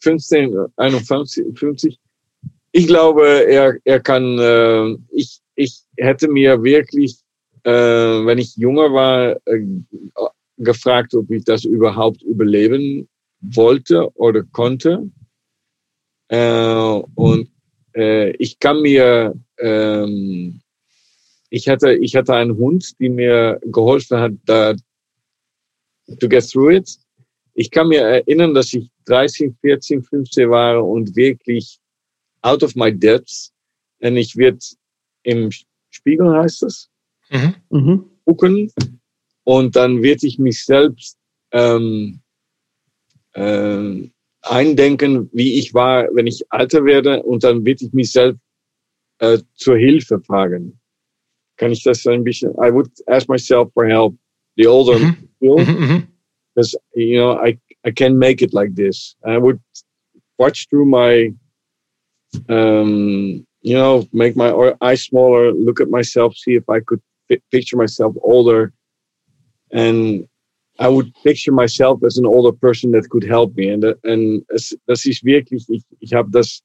15, 0.00 0.56
51, 0.76 1.58
50? 1.58 1.98
Ich 2.72 2.86
glaube, 2.86 3.26
er, 3.46 3.76
er 3.84 4.00
kann, 4.00 4.38
äh, 4.38 4.96
ich, 5.10 5.40
ich 5.54 5.82
hätte 5.98 6.28
mir 6.28 6.62
wirklich, 6.62 7.21
äh, 7.64 7.70
wenn 7.70 8.38
ich 8.38 8.56
jünger 8.56 8.92
war, 8.92 9.36
äh, 9.46 9.66
gefragt, 10.58 11.14
ob 11.14 11.30
ich 11.30 11.44
das 11.44 11.64
überhaupt 11.64 12.22
überleben 12.22 13.08
wollte 13.40 14.10
oder 14.16 14.42
konnte. 14.42 15.10
Äh, 16.28 17.02
und 17.14 17.50
äh, 17.94 18.30
ich 18.36 18.58
kann 18.58 18.80
mir, 18.80 19.34
ähm, 19.58 20.60
ich 21.50 21.68
hatte, 21.68 21.94
ich 21.94 22.16
hatte 22.16 22.34
einen 22.34 22.56
Hund, 22.56 22.98
die 22.98 23.08
mir 23.08 23.60
geholfen 23.64 24.18
hat, 24.18 24.32
da 24.46 24.74
to 26.18 26.28
get 26.28 26.48
through 26.48 26.70
it. 26.70 26.98
Ich 27.54 27.70
kann 27.70 27.88
mir 27.88 28.00
erinnern, 28.00 28.54
dass 28.54 28.72
ich 28.72 28.90
13, 29.06 29.56
14, 29.60 30.02
15 30.02 30.48
war 30.48 30.84
und 30.84 31.14
wirklich 31.16 31.78
out 32.42 32.62
of 32.62 32.74
my 32.74 32.92
depths. 32.92 33.52
Und 34.00 34.16
ich 34.16 34.36
wird 34.36 34.64
im 35.22 35.50
Spiegel 35.90 36.32
heißt 36.32 36.62
es, 36.62 36.88
mhm. 37.32 37.54
mhm. 37.70 38.04
gucken 38.24 38.70
und 39.44 39.74
dann 39.76 40.02
wird 40.02 40.22
ich 40.22 40.38
mich 40.38 40.64
selbst 40.64 41.18
ähm, 41.52 42.20
ähm, 43.34 44.12
eindenken, 44.42 45.30
wie 45.32 45.58
ich 45.58 45.74
war, 45.74 46.08
wenn 46.14 46.26
ich 46.26 46.44
alter 46.50 46.84
werde 46.84 47.22
und 47.22 47.44
dann 47.44 47.64
will 47.64 47.76
ich 47.78 47.92
mich 47.92 48.12
selbst 48.12 48.40
äh, 49.18 49.38
zur 49.54 49.76
Hilfe 49.76 50.20
fragen. 50.20 50.78
Kann 51.56 51.72
ich 51.72 51.82
das 51.82 52.06
ein 52.06 52.24
bisschen? 52.24 52.52
I 52.52 52.72
would 52.72 52.90
ask 53.06 53.28
myself 53.28 53.70
for 53.72 53.86
help. 53.86 54.14
The 54.56 54.66
older 54.66 54.98
mm 54.98 55.16
-hmm. 55.40 56.02
because 56.54 56.76
you 56.94 57.18
know 57.18 57.38
I 57.38 57.58
I 57.84 57.90
can 57.90 58.18
make 58.18 58.42
it 58.42 58.52
like 58.52 58.74
this. 58.74 59.16
I 59.24 59.38
would 59.38 59.60
watch 60.38 60.68
through 60.68 60.86
my, 60.86 61.32
um, 62.48 63.46
you 63.62 63.74
know, 63.74 64.06
make 64.12 64.36
my 64.36 64.72
eyes 64.80 65.02
smaller, 65.04 65.52
look 65.52 65.80
at 65.80 65.88
myself, 65.88 66.36
see 66.36 66.54
if 66.54 66.68
I 66.68 66.80
could 66.80 67.00
picture 67.50 67.76
myself 67.76 68.14
older, 68.22 68.72
and 69.70 70.28
I 70.78 70.88
would 70.88 71.12
picture 71.22 71.52
myself 71.52 72.02
as 72.04 72.18
an 72.18 72.26
older 72.26 72.52
person 72.52 72.92
that 72.92 73.08
could 73.08 73.24
help 73.24 73.54
me. 73.54 73.72
Und 73.72 74.44
es, 74.48 74.76
das 74.86 75.04
ist 75.04 75.24
wirklich, 75.24 75.68
ich, 75.68 75.82
ich 76.00 76.14
habe 76.14 76.30
das 76.30 76.62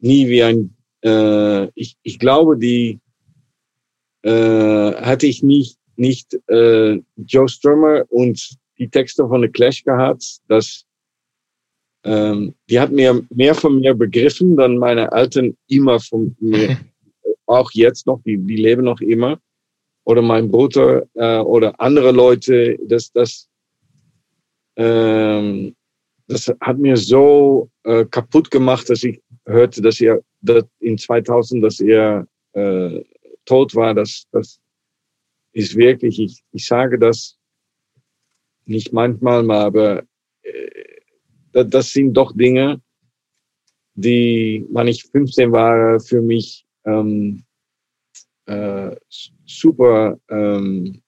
nie 0.00 0.28
wie 0.28 0.42
ein, 0.42 0.74
äh, 1.04 1.68
ich, 1.74 1.96
ich 2.02 2.18
glaube, 2.18 2.56
die 2.56 2.98
äh, 4.22 4.94
hatte 4.94 5.26
ich 5.26 5.42
nicht, 5.42 5.78
nicht 5.96 6.34
äh, 6.48 7.00
Joe 7.16 7.48
Strummer 7.48 8.04
und 8.08 8.56
die 8.78 8.88
Texte 8.88 9.26
von 9.28 9.42
The 9.42 9.48
Clash 9.48 9.84
gehabt, 9.84 10.38
dass 10.48 10.84
ähm, 12.04 12.54
die 12.68 12.80
hat 12.80 12.92
mir 12.92 13.24
mehr 13.30 13.54
von 13.54 13.80
mir 13.80 13.94
begriffen, 13.94 14.56
dann 14.56 14.78
meine 14.78 15.10
Eltern 15.12 15.56
immer 15.68 16.00
von 16.00 16.36
mir, 16.40 16.78
auch 17.46 17.70
jetzt 17.72 18.06
noch, 18.06 18.22
die, 18.24 18.38
die 18.38 18.56
leben 18.56 18.84
noch 18.84 19.00
immer 19.00 19.38
oder 20.04 20.22
mein 20.22 20.50
Bruder 20.50 21.06
äh, 21.14 21.38
oder 21.38 21.78
andere 21.80 22.12
Leute, 22.12 22.78
das, 22.86 23.10
das, 23.12 23.48
ähm, 24.76 25.74
das 26.28 26.52
hat 26.60 26.78
mir 26.78 26.96
so 26.96 27.70
äh, 27.84 28.04
kaputt 28.04 28.50
gemacht, 28.50 28.88
dass 28.88 29.02
ich 29.02 29.20
hörte, 29.46 29.82
dass 29.82 30.00
er 30.00 30.20
dass 30.40 30.64
in 30.80 30.98
2000, 30.98 31.64
dass 31.64 31.80
er 31.80 32.26
äh, 32.52 33.02
tot 33.44 33.74
war. 33.74 33.94
Das, 33.94 34.26
das 34.30 34.60
ist 35.52 35.74
wirklich, 35.76 36.20
ich, 36.20 36.42
ich 36.52 36.66
sage 36.66 36.98
das 36.98 37.38
nicht 38.66 38.92
manchmal, 38.92 39.50
aber 39.50 40.02
äh, 40.42 41.64
das 41.64 41.90
sind 41.90 42.14
doch 42.14 42.32
Dinge, 42.32 42.80
die, 43.94 44.66
wenn 44.70 44.88
ich 44.88 45.04
15 45.04 45.52
war, 45.52 46.00
für 46.00 46.20
mich 46.20 46.66
ähm, 46.84 47.44
äh, 48.46 48.94
super 49.44 50.18
ähm, 50.28 51.02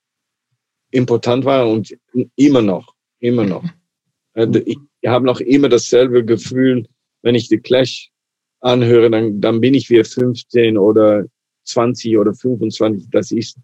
important 0.90 1.44
war 1.44 1.68
und 1.68 1.96
immer 2.36 2.62
noch, 2.62 2.94
immer 3.20 3.44
noch. 3.44 3.64
Mhm. 4.34 4.62
Ich 4.66 4.78
habe 5.08 5.24
noch 5.24 5.40
immer 5.40 5.68
dasselbe 5.68 6.24
Gefühl, 6.24 6.86
wenn 7.22 7.34
ich 7.34 7.48
die 7.48 7.58
Clash 7.58 8.10
anhöre, 8.60 9.10
dann, 9.10 9.40
dann 9.40 9.60
bin 9.60 9.74
ich 9.74 9.88
wie 9.90 10.02
15 10.02 10.76
oder 10.76 11.24
20 11.64 12.18
oder 12.18 12.34
25. 12.34 13.08
Das 13.10 13.30
ist, 13.30 13.58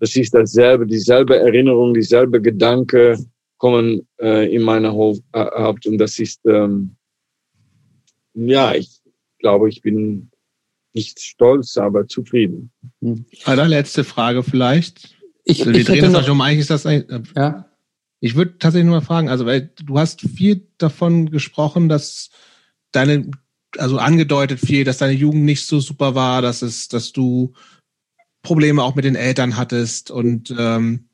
das 0.00 0.16
ist 0.16 0.34
dasselbe, 0.34 0.86
dieselbe 0.86 1.36
Erinnerung, 1.36 1.94
dieselbe 1.94 2.40
Gedanke 2.40 3.16
kommen 3.58 4.08
äh, 4.20 4.52
in 4.52 4.62
meiner 4.62 4.90
äh, 4.90 5.14
Haupt 5.34 5.86
und 5.86 5.98
das 5.98 6.18
ist, 6.18 6.40
ähm, 6.46 6.96
ja, 8.34 8.74
ich 8.74 9.00
glaube, 9.38 9.68
ich 9.68 9.80
bin 9.82 10.31
nicht 10.94 11.20
stolz, 11.20 11.76
aber 11.76 12.06
zufrieden. 12.06 12.70
Hm. 13.00 13.24
Allerletzte 13.44 14.04
Frage 14.04 14.42
vielleicht. 14.42 15.16
Ich, 15.44 15.60
also 15.60 15.72
wir 15.72 15.80
ich 15.80 15.86
drehen 15.86 16.02
das 16.02 16.12
noch, 16.12 16.22
schon 16.22 16.32
um. 16.32 16.40
Eigentlich 16.40 16.60
ist 16.60 16.70
das 16.70 16.86
ein, 16.86 17.08
äh, 17.08 17.22
ja. 17.36 17.68
Ich 18.20 18.36
würde 18.36 18.56
tatsächlich 18.58 18.86
nur 18.86 19.00
mal 19.00 19.04
fragen, 19.04 19.28
also 19.28 19.46
weil 19.46 19.72
du 19.82 19.98
hast 19.98 20.20
viel 20.20 20.68
davon 20.78 21.30
gesprochen, 21.30 21.88
dass 21.88 22.30
deine, 22.92 23.30
also 23.78 23.98
angedeutet 23.98 24.60
viel, 24.60 24.84
dass 24.84 24.98
deine 24.98 25.14
Jugend 25.14 25.44
nicht 25.44 25.66
so 25.66 25.80
super 25.80 26.14
war, 26.14 26.40
dass 26.40 26.62
es, 26.62 26.86
dass 26.86 27.12
du 27.12 27.52
Probleme 28.42 28.82
auch 28.82 28.94
mit 28.94 29.04
den 29.04 29.16
Eltern 29.16 29.56
hattest 29.56 30.10
und 30.12 30.54
ähm, 30.56 31.08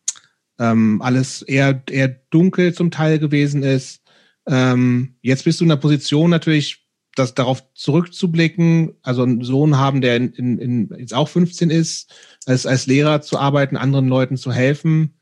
ähm, 0.59 1.01
alles 1.01 1.43
eher 1.43 1.83
eher 1.89 2.09
dunkel 2.09 2.75
zum 2.75 2.91
Teil 2.91 3.19
gewesen 3.19 3.63
ist. 3.63 4.03
Ähm, 4.47 5.15
jetzt 5.23 5.45
bist 5.45 5.61
du 5.61 5.65
in 5.65 5.69
der 5.69 5.77
Position 5.77 6.31
natürlich, 6.31 6.88
das 7.19 7.35
darauf 7.35 7.63
zurückzublicken, 7.75 8.95
also 9.03 9.23
einen 9.23 9.43
Sohn 9.43 9.79
haben, 9.79 10.01
der 10.01 10.17
in, 10.17 10.33
in, 10.33 10.59
in 10.59 10.99
jetzt 10.99 11.15
auch 11.15 11.29
15 11.29 11.71
ist, 11.71 12.15
als 12.47 12.67
als 12.67 12.87
Lehrer 12.87 13.21
zu 13.23 13.39
arbeiten, 13.39 13.77
anderen 13.77 14.09
Leuten 14.09 14.37
zu 14.37 14.53
helfen. 14.53 15.21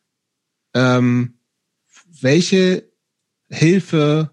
Ähm, 0.74 1.38
welche 2.20 2.90
Hilfe 3.48 4.30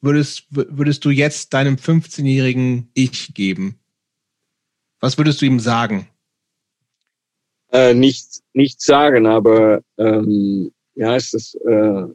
würdest, 0.00 0.46
würdest 0.50 1.04
du 1.04 1.10
jetzt 1.10 1.54
deinem 1.54 1.76
15-jährigen 1.76 2.90
Ich 2.94 3.34
geben? 3.34 3.78
Was 5.00 5.18
würdest 5.18 5.42
du 5.42 5.46
ihm 5.46 5.60
sagen? 5.60 6.08
Äh, 7.72 7.94
nicht, 7.94 8.42
nicht 8.52 8.80
sagen, 8.80 9.26
aber 9.26 9.82
ähm, 9.98 10.72
wie 10.94 11.04
heißt 11.04 11.34
das? 11.34 11.54
Äh, 11.54 12.06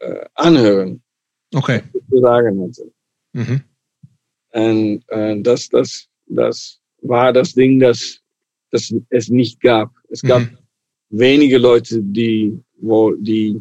äh, 0.00 0.26
anhören. 0.34 1.03
Okay. 1.54 1.82
Was 2.08 2.20
sagen 2.20 2.62
also. 2.62 2.92
Mhm. 3.32 3.60
Und 4.52 5.02
äh, 5.08 5.40
das, 5.40 5.68
das, 5.68 6.06
das 6.26 6.80
war 7.02 7.32
das 7.32 7.54
Ding, 7.54 7.80
das, 7.80 8.20
das 8.70 8.94
es 9.10 9.28
nicht 9.28 9.60
gab. 9.60 9.90
Es 10.10 10.22
gab 10.22 10.42
mhm. 10.42 10.58
wenige 11.10 11.58
Leute, 11.58 12.00
die 12.02 12.58
wo 12.84 13.12
die 13.12 13.60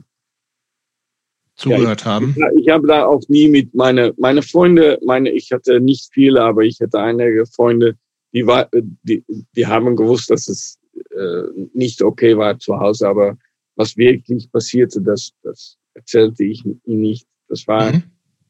zugehört 1.55 2.01
ja, 2.01 2.11
haben. 2.11 2.35
Ich, 2.55 2.63
ich 2.63 2.69
habe 2.69 2.88
da 2.88 3.05
auch 3.05 3.22
nie 3.27 3.47
mit 3.47 3.73
meine 3.73 4.13
meine 4.17 4.41
Freunde, 4.41 4.99
meine 5.03 5.31
ich 5.31 5.51
hatte 5.51 5.80
nicht 5.80 6.09
viele, 6.13 6.41
aber 6.41 6.63
ich 6.63 6.80
hatte 6.81 6.99
einige 6.99 7.45
Freunde, 7.45 7.95
die 8.33 8.45
war 8.45 8.69
die 9.03 9.23
die 9.55 9.67
haben 9.67 9.95
gewusst, 9.95 10.30
dass 10.30 10.47
es 10.47 10.77
äh, 11.11 11.43
nicht 11.73 12.01
okay 12.01 12.38
war 12.38 12.57
zu 12.59 12.80
Hause, 12.80 13.07
aber 13.07 13.38
was 13.75 13.97
wirklich 13.97 14.51
passierte, 14.51 15.01
das 15.01 15.31
das 15.43 15.77
erzählte 15.93 16.43
ich 16.43 16.63
ihnen 16.65 17.01
nicht. 17.01 17.27
Das 17.53 17.67
war 17.67 17.93
mhm. 17.93 18.03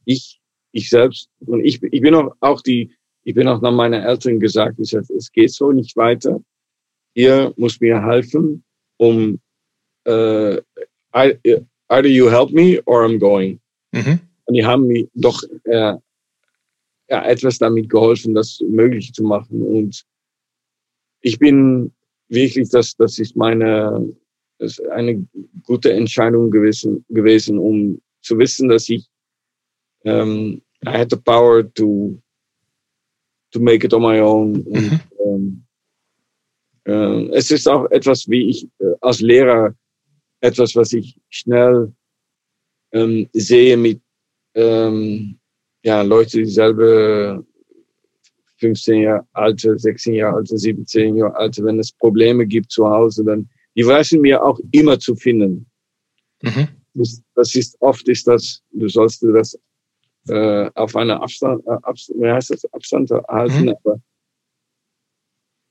ich 0.05 0.39
ich 0.71 0.89
selbst 0.89 1.29
und 1.45 1.59
ich 1.63 1.83
ich 1.83 2.01
bin 2.01 2.15
auch 2.15 2.33
auch 2.39 2.61
die 2.61 2.91
ich 3.25 3.35
bin 3.35 3.47
auch 3.47 3.61
nach 3.61 3.71
meinen 3.71 4.01
Eltern 4.01 4.39
gesagt, 4.39 4.79
ich 4.79 4.89
sag, 4.89 5.09
es 5.09 5.31
geht 5.31 5.51
so 5.51 5.71
nicht 5.71 5.95
weiter. 5.95 6.41
Ihr 7.13 7.53
muss 7.57 7.79
mir 7.79 8.01
helfen, 8.03 8.63
um 8.97 9.39
uh, 10.07 10.57
I, 11.15 11.37
either 11.89 12.09
you 12.09 12.29
help 12.29 12.51
me 12.51 12.81
or 12.85 13.05
I'm 13.05 13.19
going. 13.19 13.59
Mhm. 13.91 14.19
Und 14.45 14.53
die 14.55 14.65
haben 14.65 14.87
mir 14.87 15.07
doch 15.13 15.41
äh, 15.63 15.95
ja, 17.09 17.25
etwas 17.25 17.59
damit 17.59 17.89
geholfen, 17.89 18.33
das 18.33 18.59
möglich 18.67 19.13
zu 19.13 19.23
machen. 19.23 19.61
Und 19.61 20.03
ich 21.21 21.39
bin 21.39 21.93
wirklich, 22.27 22.69
das, 22.69 22.95
das 22.95 23.19
ist 23.19 23.35
meine, 23.35 24.13
das 24.59 24.79
ist 24.79 24.87
eine 24.89 25.25
gute 25.63 25.93
Entscheidung 25.93 26.51
gewesen, 26.51 27.05
gewesen, 27.09 27.57
um 27.57 28.01
zu 28.23 28.37
wissen, 28.37 28.69
dass 28.69 28.89
ich, 28.89 29.07
um, 30.05 30.61
I 30.85 30.97
had 30.97 31.09
the 31.09 31.17
power 31.17 31.63
to, 31.75 32.19
to 33.51 33.59
make 33.59 33.85
it 33.85 33.93
on 33.93 34.01
my 34.01 34.19
own. 34.19 34.65
Mhm. 34.67 34.99
Und, 35.17 35.65
ähm, 36.85 37.29
äh, 37.31 37.37
es 37.37 37.51
ist 37.51 37.67
auch 37.67 37.89
etwas, 37.91 38.27
wie 38.27 38.49
ich 38.49 38.67
äh, 38.79 38.95
als 39.01 39.21
Lehrer 39.21 39.75
etwas, 40.41 40.75
was 40.75 40.91
ich 40.91 41.17
schnell 41.29 41.93
ähm, 42.91 43.29
sehe 43.33 43.77
mit 43.77 44.01
ähm, 44.55 45.39
ja, 45.83 46.01
Leute, 46.01 46.39
die 46.39 46.45
selber 46.45 47.43
15 48.57 49.01
Jahre 49.01 49.27
alte, 49.33 49.77
16 49.77 50.13
Jahre 50.13 50.37
alte, 50.37 50.57
17 50.57 51.15
Jahre 51.15 51.35
alte, 51.35 51.63
wenn 51.63 51.79
es 51.79 51.91
Probleme 51.91 52.45
gibt 52.45 52.71
zu 52.71 52.87
Hause, 52.87 53.23
dann 53.23 53.49
die 53.75 53.85
wissen 53.85 54.21
mir 54.21 54.43
auch 54.43 54.59
immer 54.71 54.99
zu 54.99 55.15
finden. 55.15 55.65
Mhm. 56.41 56.67
Das, 56.93 57.55
ist 57.55 57.75
oft 57.81 58.07
ist 58.07 58.27
das, 58.27 58.61
du 58.71 58.87
sollst 58.87 59.21
du 59.21 59.31
das 59.31 59.57
äh, 60.27 60.69
auf 60.75 60.95
einer 60.95 61.21
Abstand, 61.21 61.65
äh, 61.65 61.71
Abstand, 61.81 62.21
wie 62.21 62.31
heißt 62.31 62.51
das, 62.51 62.65
Abstand 62.73 63.09
halten, 63.27 63.65
mhm. 63.65 63.75
aber 63.83 63.99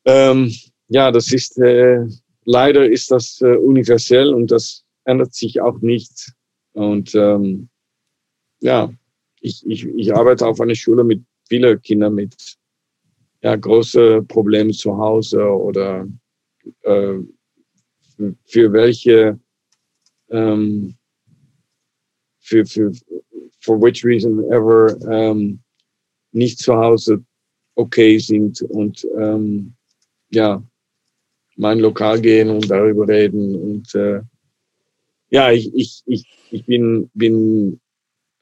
ähm, 0.04 0.52
ja, 0.88 1.10
das 1.10 1.32
ist 1.32 1.58
äh, 1.58 2.04
leider 2.44 2.88
ist 2.88 3.10
das 3.10 3.40
äh, 3.40 3.56
universell 3.56 4.34
und 4.34 4.50
das 4.50 4.84
ändert 5.04 5.34
sich 5.34 5.60
auch 5.60 5.80
nicht. 5.80 6.32
Und 6.72 7.14
ähm, 7.14 7.68
ja, 8.60 8.92
ich, 9.40 9.64
ich, 9.66 9.84
ich 9.86 10.14
arbeite 10.14 10.46
auf 10.46 10.60
einer 10.60 10.74
Schule 10.74 11.04
mit 11.04 11.24
vielen 11.48 11.80
Kindern 11.82 12.14
mit 12.14 12.56
ja, 13.42 13.56
große 13.56 14.22
Problemen 14.22 14.72
zu 14.72 14.96
Hause 14.96 15.42
oder 15.42 16.06
äh, 16.82 17.18
für 18.44 18.72
welche 18.72 19.38
ähm, 20.30 20.94
für, 22.42 22.66
für 22.66 22.92
for 23.60 23.80
which 23.80 24.04
reason 24.04 24.44
ever 24.52 24.96
ähm, 25.10 25.60
nicht 26.32 26.58
zu 26.58 26.76
Hause 26.76 27.24
okay 27.76 28.18
sind 28.18 28.60
und 28.62 29.06
ähm, 29.18 29.74
ja 30.30 30.62
mein 31.56 31.78
Lokal 31.78 32.20
gehen 32.20 32.50
und 32.50 32.70
darüber 32.70 33.06
reden. 33.08 33.54
Und 33.54 33.94
äh, 33.94 34.20
ja, 35.30 35.50
ich, 35.50 35.72
ich, 35.74 36.02
ich, 36.06 36.24
ich 36.50 36.66
bin, 36.66 37.10
bin 37.14 37.80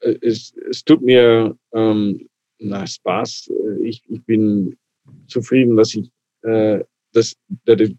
äh, 0.01 0.15
es, 0.21 0.53
es 0.69 0.83
tut 0.83 1.01
mir 1.01 1.55
ähm, 1.73 2.27
na, 2.59 2.85
Spaß. 2.85 3.51
Ich, 3.83 4.03
ich 4.07 4.23
bin 4.25 4.77
zufrieden, 5.27 5.75
dass 5.77 5.95
ich 5.95 6.11
äh, 6.43 6.83
dass 7.13 7.35
that 7.65 7.81
it, 7.81 7.97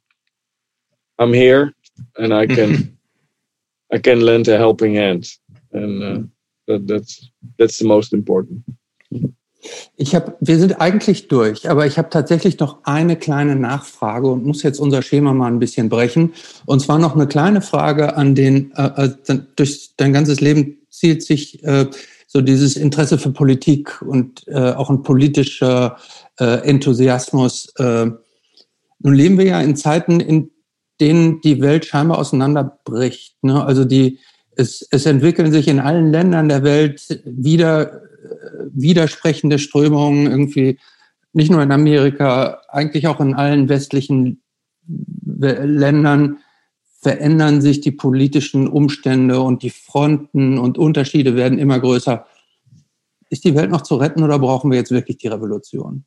I'm 1.19 1.35
here 1.35 1.73
and 2.17 2.33
I 2.33 2.47
can 2.47 2.97
I 3.93 3.99
can 3.99 4.21
lend 4.21 4.49
a 4.49 4.57
helping 4.57 4.97
hand 4.97 5.39
and 5.73 6.03
uh, 6.03 6.23
that, 6.67 6.87
that's 6.87 7.31
that's 7.59 7.79
the 7.79 7.85
most 7.85 8.13
important. 8.13 8.65
Ich 9.97 10.15
habe, 10.15 10.37
wir 10.41 10.59
sind 10.59 10.81
eigentlich 10.81 11.29
durch, 11.29 11.71
aber 11.71 11.87
ich 11.87 11.97
habe 11.97 12.11
tatsächlich 12.11 12.59
noch 12.59 12.79
eine 12.83 13.17
kleine 13.17 13.55
Nachfrage 13.55 14.27
und 14.27 14.45
muss 14.45 14.65
jetzt 14.65 14.81
unser 14.81 15.03
Schema 15.03 15.33
mal 15.33 15.47
ein 15.47 15.61
bisschen 15.61 15.89
brechen. 15.89 16.33
Und 16.67 16.81
zwar 16.81 16.99
noch 16.99 17.15
eine 17.15 17.29
kleine 17.29 17.63
Frage 17.63 18.17
an 18.17 18.35
den, 18.35 18.73
äh, 18.73 19.11
äh 19.27 19.39
durch 19.55 19.93
dein 19.97 20.13
ganzes 20.13 20.41
Leben 20.41 20.79
zielt 20.91 21.23
sich 21.23 21.63
äh, 21.63 21.87
so 22.27 22.41
dieses 22.41 22.77
Interesse 22.77 23.19
für 23.19 23.31
Politik 23.31 24.03
und 24.03 24.47
äh, 24.49 24.73
auch 24.73 24.91
ein 24.91 25.03
politischer 25.03 25.97
äh, 26.41 26.67
Enthusiasmus. 26.69 27.73
Äh, 27.77 28.11
nun 28.99 29.15
leben 29.15 29.39
wir 29.39 29.45
ja 29.45 29.61
in 29.61 29.77
Zeiten, 29.77 30.19
in 30.19 30.51
denen 31.01 31.41
die 31.43 31.61
Welt 31.61 31.85
scheinbar 31.85 32.19
auseinanderbricht. 32.19 33.37
Ne? 33.43 33.65
Also 33.65 33.85
die, 33.85 34.19
es, 34.57 34.87
es 34.91 35.07
entwickeln 35.07 35.53
sich 35.53 35.69
in 35.69 35.81
allen 35.81 36.11
Ländern 36.11 36.49
der 36.49 36.63
Welt 36.63 37.23
wieder 37.25 38.03
widersprechende 38.73 39.59
Strömungen 39.59 40.27
irgendwie 40.27 40.79
nicht 41.33 41.51
nur 41.51 41.63
in 41.63 41.73
Amerika, 41.73 42.61
eigentlich 42.69 43.07
auch 43.07 43.21
in 43.21 43.35
allen 43.35 43.69
westlichen 43.69 44.43
Ländern 45.39 46.39
verändern 47.01 47.61
sich 47.61 47.81
die 47.81 47.91
politischen 47.91 48.69
Umstände 48.69 49.41
und 49.41 49.63
die 49.63 49.71
Fronten 49.71 50.59
und 50.59 50.79
Unterschiede 50.79 51.35
werden 51.35 51.59
immer 51.59 51.81
größer. 51.81 52.27
Ist 53.29 53.45
die 53.45 53.57
Welt 53.57 53.71
noch 53.71 53.81
zu 53.81 53.97
retten 53.97 54.23
oder 54.23 54.39
brauchen 54.39 54.71
wir 54.71 54.79
jetzt 54.79 54.93
wirklich 54.93 55.19
die 55.19 55.29
Revolution? 55.29 56.05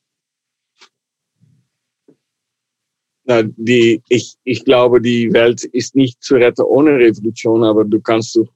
Na, 3.25 3.41
die, 3.43 4.01
ich, 4.09 4.35
ich 4.43 4.63
glaube, 4.63 5.01
die 5.01 5.33
Welt 5.33 5.63
ist 5.63 5.95
nicht 5.95 6.21
zu 6.21 6.35
retten 6.35 6.61
ohne 6.61 6.91
Revolution, 6.91 7.63
aber 7.63 7.83
du 7.83 7.99
kannst 7.99 8.35
du 8.35 8.47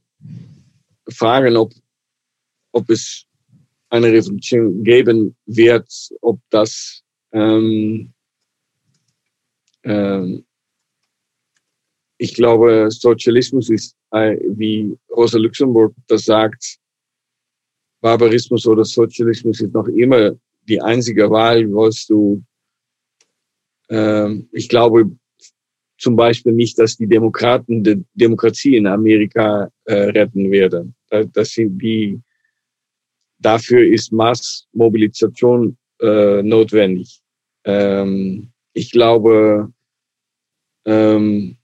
fragen, 1.09 1.57
ob, 1.57 1.73
ob 2.71 2.89
es 2.89 3.25
eine 3.89 4.11
Revolution 4.11 4.83
geben 4.83 5.35
wird, 5.47 5.89
ob 6.21 6.39
das 6.51 7.01
ähm, 7.31 8.13
ähm, 9.83 10.45
ich 12.19 12.33
glaube, 12.33 12.87
Sozialismus 12.91 13.69
ist, 13.69 13.95
äh, 14.11 14.37
wie 14.49 14.95
Rosa 15.09 15.37
Luxemburg 15.37 15.93
das 16.07 16.25
sagt, 16.25 16.77
Barbarismus 18.01 18.65
oder 18.67 18.83
Sozialismus 18.85 19.61
ist 19.61 19.73
noch 19.73 19.87
immer 19.87 20.31
die 20.67 20.81
einzige 20.81 21.29
Wahl, 21.29 21.65
was 21.73 22.05
du, 22.07 22.43
ich 23.89 24.69
glaube 24.69 25.09
zum 25.99 26.15
Beispiel 26.15 26.53
nicht, 26.53 26.79
dass 26.79 26.95
die 26.95 27.07
Demokraten 27.07 27.83
die 27.83 28.03
Demokratie 28.13 28.77
in 28.77 28.87
Amerika 28.87 29.69
äh, 29.85 29.93
retten 29.93 30.49
werden. 30.49 30.95
Das 31.33 31.51
sind 31.51 31.77
die, 31.79 32.19
dafür 33.37 33.85
ist 33.85 34.11
Massmobilisation 34.11 35.77
äh, 36.01 36.41
notwendig. 36.41 37.21
Ähm, 37.65 38.49
ich 38.73 38.91
glaube, 38.91 39.71
ähm, 40.85 41.57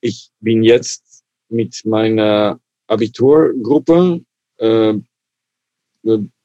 ich 0.00 0.30
bin 0.40 0.62
jetzt 0.62 1.24
mit 1.48 1.82
meiner 1.84 2.60
Abiturgruppe 2.86 4.24
äh, 4.58 4.94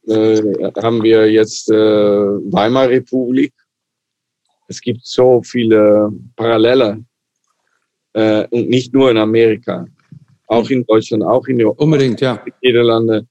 haben 0.08 1.04
wir 1.04 1.32
jetzt 1.32 1.70
äh, 1.70 1.76
Weimar 1.76 2.90
Republik. 2.90 3.54
Es 4.68 4.82
gibt 4.82 5.06
so 5.06 5.42
viele 5.44 6.12
Parallele 6.36 7.04
äh, 8.14 8.48
und 8.50 8.70
nicht 8.70 8.94
nur 8.94 9.12
in 9.12 9.18
Amerika, 9.18 9.86
auch 10.48 10.70
in 10.70 10.86
Deutschland, 10.86 11.24
auch 11.24 11.46
in 11.48 11.64
unbedingt 11.66 12.22
ja 12.22 12.44
Niederlande. 12.62 13.28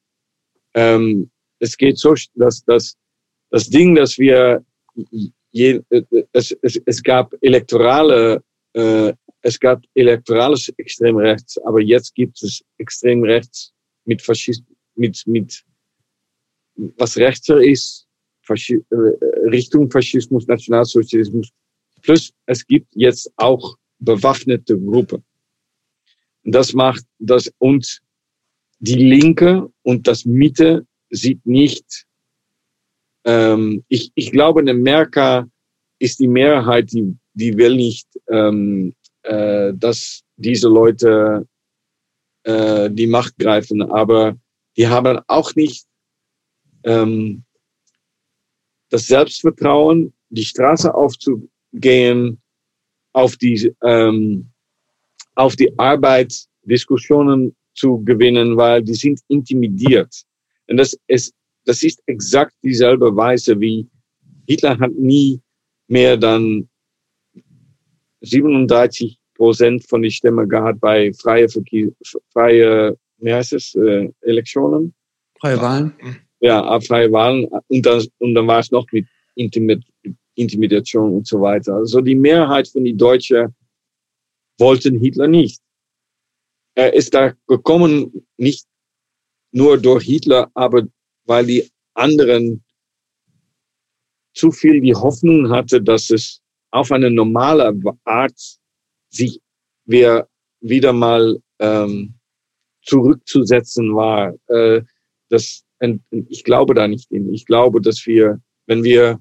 Ähm, 0.75 1.31
es 1.59 1.77
geht 1.77 1.99
so, 1.99 2.15
dass 2.35 2.65
das 2.65 2.97
das 3.51 3.69
Ding, 3.69 3.95
dass 3.95 4.19
wir 4.19 4.65
je, 5.53 5.81
es, 6.33 6.57
es, 6.63 6.81
es 6.85 7.03
gab 7.03 7.33
elektorale 7.41 8.43
äh, 8.75 9.13
es 9.45 9.61
gab 9.61 9.83
elektorales 9.95 10.73
Extremrechts, 10.79 11.59
aber 11.65 11.81
jetzt 11.81 12.15
gibt 12.15 12.43
es 12.43 12.65
Extremrechts 12.79 13.73
mit 14.07 14.23
Faschismus, 14.23 14.67
mit, 14.95 15.23
mit 15.27 15.63
was 16.97 17.17
rechter 17.19 17.63
ist, 17.63 18.07
Faschi 18.47 18.83
äh, 18.91 18.97
Richtung 19.49 19.91
Faschismus, 19.91 20.47
Nationalsozialismus. 20.47 21.49
Plus 22.03 22.33
es 22.47 22.67
gibt 22.67 22.89
jetzt 22.95 23.33
auch 23.37 23.77
bewaffnete 23.99 24.79
Gruppen. 24.79 25.25
Das 26.45 26.73
macht 26.75 27.05
das 27.19 27.51
und 27.59 28.01
die 28.79 28.97
Linke 28.97 29.71
und 29.83 30.07
das 30.07 30.25
Mitte 30.25 30.87
sieht 31.11 31.45
nicht. 31.47 32.07
Ähm, 33.25 33.85
ich, 33.89 34.13
ich 34.15 34.31
glaube, 34.31 34.61
in 34.61 34.69
Amerika 34.69 35.49
ist 35.99 36.19
die 36.19 36.29
Mehrheit, 36.29 36.93
die, 36.93 37.17
die 37.33 37.57
will 37.57 37.77
nicht, 37.77 38.09
ähm, 38.29 38.95
äh, 39.23 39.73
dass 39.75 40.23
diese 40.37 40.69
Leute 40.69 41.47
äh, 42.43 42.91
die 42.91 43.07
Macht 43.07 43.39
greifen, 43.39 43.81
aber 43.81 44.37
die 44.77 44.87
haben 44.89 45.21
auch 45.29 45.55
nicht 45.55 45.87
ähm, 46.85 47.45
das 48.91 49.07
Selbstvertrauen, 49.07 50.13
die 50.31 50.45
Straße 50.45 50.93
aufzugehen, 50.95 52.41
auf 53.13 53.37
die, 53.37 53.73
ähm, 53.83 54.49
auf 55.35 55.57
die 55.57 55.77
Arbeit 55.79 56.35
Diskussionen 56.63 57.55
zu 57.75 58.03
gewinnen, 58.05 58.57
weil 58.57 58.83
die 58.83 58.95
sind 58.95 59.21
intimidiert. 59.29 60.23
Und 60.69 60.77
das 60.77 60.97
ist, 61.07 61.35
das 61.65 61.83
ist 61.83 62.03
exakt 62.07 62.55
dieselbe 62.63 63.15
Weise 63.15 63.59
wie 63.61 63.89
Hitler 64.47 64.79
hat 64.79 64.93
nie 64.93 65.41
mehr 65.89 66.17
dann 66.17 66.69
37 68.21 69.19
Prozent 69.35 69.87
von 69.89 70.03
die 70.03 70.11
Stimme 70.11 70.47
gehabt 70.47 70.81
bei 70.81 71.13
freie, 71.15 71.49
freie, 72.33 72.97
wie 73.19 73.33
heißt 73.33 73.53
es, 73.55 73.75
äh, 73.75 74.11
Elektionen. 74.21 74.95
Freie 75.41 75.61
Wahlen. 75.61 75.95
Ja, 76.45 76.79
freie 76.81 77.11
Wahlen. 77.11 77.47
Und 77.69 77.87
dann, 77.87 78.07
und 78.19 78.35
dann 78.35 78.47
war 78.47 78.59
es 78.59 78.71
noch 78.71 78.85
mit 78.93 79.07
Intimid 79.35 79.83
Intimidation 80.35 81.15
und 81.15 81.27
so 81.27 81.41
weiter. 81.41 81.77
Also 81.77 82.03
die 82.03 82.15
Mehrheit 82.15 82.69
von 82.69 82.85
die 82.85 82.95
Deutschen 82.95 83.55
wollten 84.59 84.99
Hitler 84.99 85.27
nicht. 85.27 85.63
Er 86.75 86.93
ist 86.93 87.15
da 87.15 87.33
gekommen, 87.47 88.27
nicht 88.37 88.67
nur 89.53 89.79
durch 89.79 90.05
Hitler, 90.05 90.51
aber 90.53 90.83
weil 91.25 91.47
die 91.47 91.71
anderen 91.95 92.63
zu 94.35 94.51
viel 94.53 94.83
die 94.83 94.95
Hoffnung 94.95 95.49
hatte, 95.49 95.81
dass 95.81 96.11
es 96.11 96.43
auf 96.73 96.93
eine 96.93 97.11
normale 97.11 97.73
Art 98.05 98.39
sich 99.09 99.41
wir 99.87 100.29
wieder 100.61 100.93
mal 100.93 101.41
ähm, 101.61 102.15
zurückzusetzen 102.83 103.95
war. 103.95 104.35
Äh, 104.49 104.83
das, 105.31 105.64
ich 106.11 106.45
glaube 106.45 106.75
da 106.75 106.89
nicht 106.89 107.09
hin. 107.09 107.33
Ich 107.33 107.47
glaube, 107.47 107.81
dass 107.81 108.07
wir, 108.07 108.41
wenn 108.67 108.85
wir, 108.85 109.21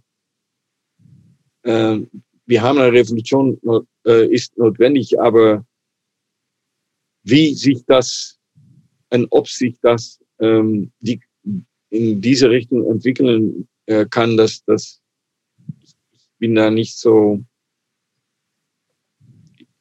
äh, 1.63 1.99
wir 2.45 2.61
haben 2.61 2.79
eine 2.79 2.91
Revolution, 2.91 3.59
äh, 4.05 4.27
ist 4.27 4.57
notwendig, 4.57 5.19
aber 5.19 5.65
wie 7.23 7.53
sich 7.53 7.83
das 7.85 8.39
und 9.09 9.27
ob 9.29 9.47
sich 9.47 9.77
das 9.81 10.19
ähm, 10.39 10.91
die, 10.99 11.21
in 11.89 12.21
diese 12.21 12.49
Richtung 12.49 12.89
entwickeln 12.89 13.67
äh, 13.85 14.05
kann, 14.05 14.35
dass 14.37 14.63
das 14.65 15.01
bin 16.39 16.55
da 16.55 16.69
nicht 16.69 16.97
so, 16.97 17.41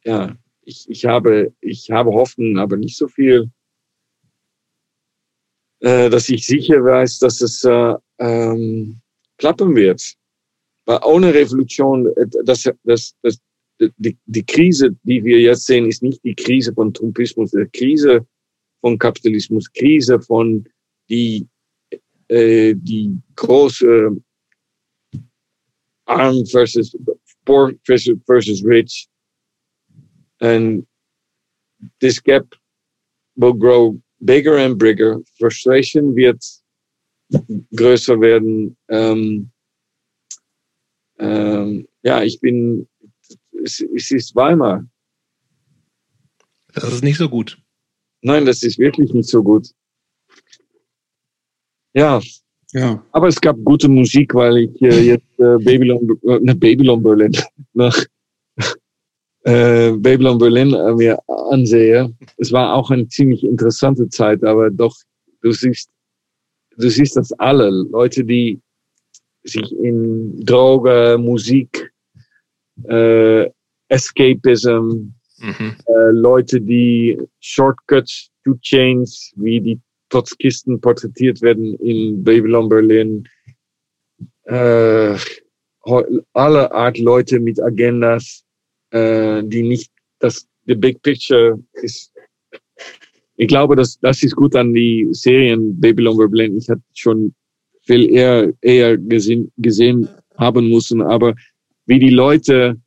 ja, 0.05 0.37
ich, 0.61 0.89
ich 0.89 1.07
habe, 1.07 1.53
ich 1.61 1.91
habe 1.91 2.13
Hoffnung, 2.13 2.59
aber 2.59 2.77
nicht 2.77 2.97
so 2.97 3.09
viel, 3.09 3.51
äh, 5.83 6.09
dass 6.09 6.29
ich 6.29 6.47
sicher 6.47 6.83
weiß, 6.85 7.19
dass 7.19 7.41
es 7.41 7.65
äh, 7.65 7.95
ähm, 8.19 9.01
klappen 9.39 9.75
wird. 9.75 10.15
Weil 10.87 11.01
ohne 11.05 11.35
Revolution, 11.35 12.07
äh, 12.17 12.27
das, 12.45 12.69
das, 12.85 13.15
das, 13.23 13.41
die, 13.97 14.17
die 14.27 14.45
Krise, 14.45 14.97
die 15.03 15.25
wir 15.25 15.41
jetzt 15.41 15.67
sehen, 15.67 15.87
ist 15.87 16.03
nicht 16.03 16.23
die 16.25 16.35
Krise 16.35 16.73
von 16.73 16.95
Trumpismus, 16.95 17.51
die 17.51 17.67
Krise 17.73 18.27
von 18.81 18.99
Kapitalismus, 18.99 19.73
Krise 19.73 20.21
von 20.21 20.65
die, 21.09 21.47
äh, 22.29 22.75
die 22.77 23.17
große 23.37 24.17
arm 26.07 26.47
versus 26.47 26.97
poor 27.45 27.73
versus, 27.85 28.19
versus 28.27 28.65
rich. 28.65 29.09
And 30.41 30.87
this 32.01 32.21
gap 32.21 32.55
will 33.37 33.55
grow 33.55 34.01
bigger 34.23 34.57
and 34.59 34.79
bigger. 34.79 35.21
Frustration 35.39 36.17
wird 36.17 36.43
größer 37.77 38.21
werden. 38.21 38.77
Ähm, 38.89 39.51
ähm, 41.19 41.89
ja, 42.03 42.23
ich 42.23 42.41
bin, 42.41 42.89
es, 43.63 43.81
es 43.95 44.11
ist 44.11 44.35
Weimar. 44.35 44.85
Das 46.75 46.93
ist 46.93 47.05
nicht 47.05 47.19
so 47.19 47.29
gut. 47.29 47.59
Nein, 48.23 48.47
das 48.47 48.63
ist 48.63 48.79
wirklich 48.79 49.13
nicht 49.13 49.29
so 49.29 49.43
gut. 49.43 49.69
Ja, 51.95 52.21
ja. 52.73 53.05
Aber 53.13 53.29
es 53.29 53.41
gab 53.41 53.57
gute 53.65 53.89
Musik, 53.89 54.35
weil 54.35 54.59
ich 54.59 54.83
äh, 54.83 55.01
jetzt 55.01 55.39
äh, 55.39 55.59
Babylon, 55.59 56.19
äh, 56.23 56.55
Babylon 56.55 57.03
Berlin 57.03 57.33
nach 57.75 58.05
äh, 59.45 59.93
Babylon 59.93 60.39
Berlin 60.39 60.73
äh, 60.75 60.93
mir 60.95 61.19
ansehe. 61.51 62.13
Es 62.37 62.53
war 62.53 62.75
auch 62.75 62.91
eine 62.91 63.09
ziemlich 63.09 63.45
interessante 63.45 64.09
Zeit, 64.09 64.45
aber 64.45 64.71
doch, 64.71 64.95
du 65.43 65.53
siehst, 65.53 65.91
du 66.77 66.89
siehst 66.89 67.17
das 67.17 67.33
alle. 67.35 67.71
Leute, 67.91 68.25
die 68.25 68.61
sich 69.45 69.73
in 69.73 70.45
Droge, 70.45 71.17
Musik, 71.19 71.93
äh, 72.85 73.49
Escapism, 73.89 75.13
mhm. 75.39 75.77
äh, 75.87 76.11
Leute, 76.13 76.61
die 76.61 77.19
Shortcuts 77.41 78.31
to 78.45 78.55
Change, 78.63 79.11
wie 79.37 79.61
die 79.61 79.81
Trotzkisten 80.09 80.81
porträtiert 80.81 81.43
werden 81.43 81.75
in 81.79 82.23
Babylon 82.23 82.69
Berlin. 82.69 83.29
Äh, 84.45 85.17
alle 86.33 86.73
Art 86.73 86.99
Leute 86.99 87.41
mit 87.41 87.61
Agendas, 87.61 88.45
äh, 88.93 89.43
die 89.45 89.63
nicht 89.63 89.91
das 90.19 90.47
the 90.67 90.75
big 90.75 91.03
picture 91.03 91.59
ist. 91.83 92.13
Ich 93.37 93.49
glaube, 93.49 93.75
dass 93.77 93.99
das 94.01 94.23
ist 94.23 94.37
gut 94.37 94.55
an 94.55 94.73
die 94.73 95.09
Serien 95.11 95.81
Babylon 95.81 96.17
Berlin. 96.17 96.57
Ich 96.57 96.69
hatte 96.69 96.83
schon 96.95 97.35
viel 97.83 98.11
eher 98.15 98.53
eher 98.61 98.97
gesehen, 98.97 99.51
gesehen 99.57 100.09
haben 100.37 100.69
müssen, 100.69 101.03
aber 101.03 101.35
wie 101.87 101.99
die 101.99 102.11
Leute 102.11 102.81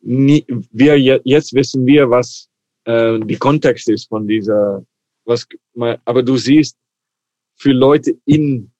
nie, 0.00 0.44
wir 0.70 0.96
jetzt 0.98 1.52
wissen 1.54 1.86
wir, 1.86 2.08
was 2.08 2.48
äh, 2.84 3.18
die 3.20 3.36
Kontext 3.36 3.88
ist 3.88 4.08
von 4.08 4.26
dieser 4.26 4.84
was, 5.24 5.46
aber 6.04 6.22
du 6.22 6.36
siehst 6.36 6.76
für 7.56 7.72
Leute 7.72 8.16
in, 8.26 8.70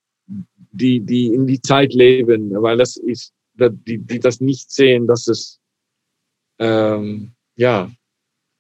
die, 0.72 1.00
die 1.00 1.28
in 1.28 1.46
die 1.46 1.60
Zeit 1.60 1.94
leben, 1.94 2.50
weil 2.62 2.76
das 2.76 2.96
ist, 2.96 3.32
die, 3.54 3.98
die 3.98 4.18
das 4.18 4.40
nicht 4.40 4.70
sehen, 4.70 5.06
dass 5.06 5.28
es, 5.28 5.60
ähm, 6.58 7.32
ja, 7.56 7.90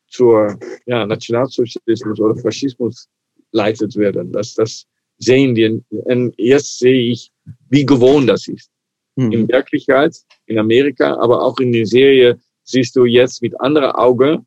zur, 0.08 0.58
ja, 0.86 1.06
Nationalsozialismus 1.06 2.20
oder 2.20 2.36
Faschismus 2.36 3.08
leitet 3.52 3.96
werden, 3.96 4.32
dass 4.32 4.54
das, 4.54 4.86
sehen 5.18 5.54
die. 5.54 5.80
Und 5.90 6.34
jetzt 6.38 6.78
sehe 6.78 7.12
ich, 7.12 7.30
wie 7.68 7.86
gewohnt 7.86 8.28
das 8.28 8.48
ist. 8.48 8.70
Mhm. 9.16 9.32
In 9.32 9.48
Wirklichkeit, 9.48 10.16
in 10.46 10.58
Amerika, 10.58 11.16
aber 11.16 11.42
auch 11.42 11.58
in 11.58 11.72
der 11.72 11.86
Serie 11.86 12.38
siehst 12.64 12.96
du 12.96 13.04
jetzt 13.04 13.42
mit 13.42 13.58
anderen 13.60 13.92
Augen. 13.92 14.46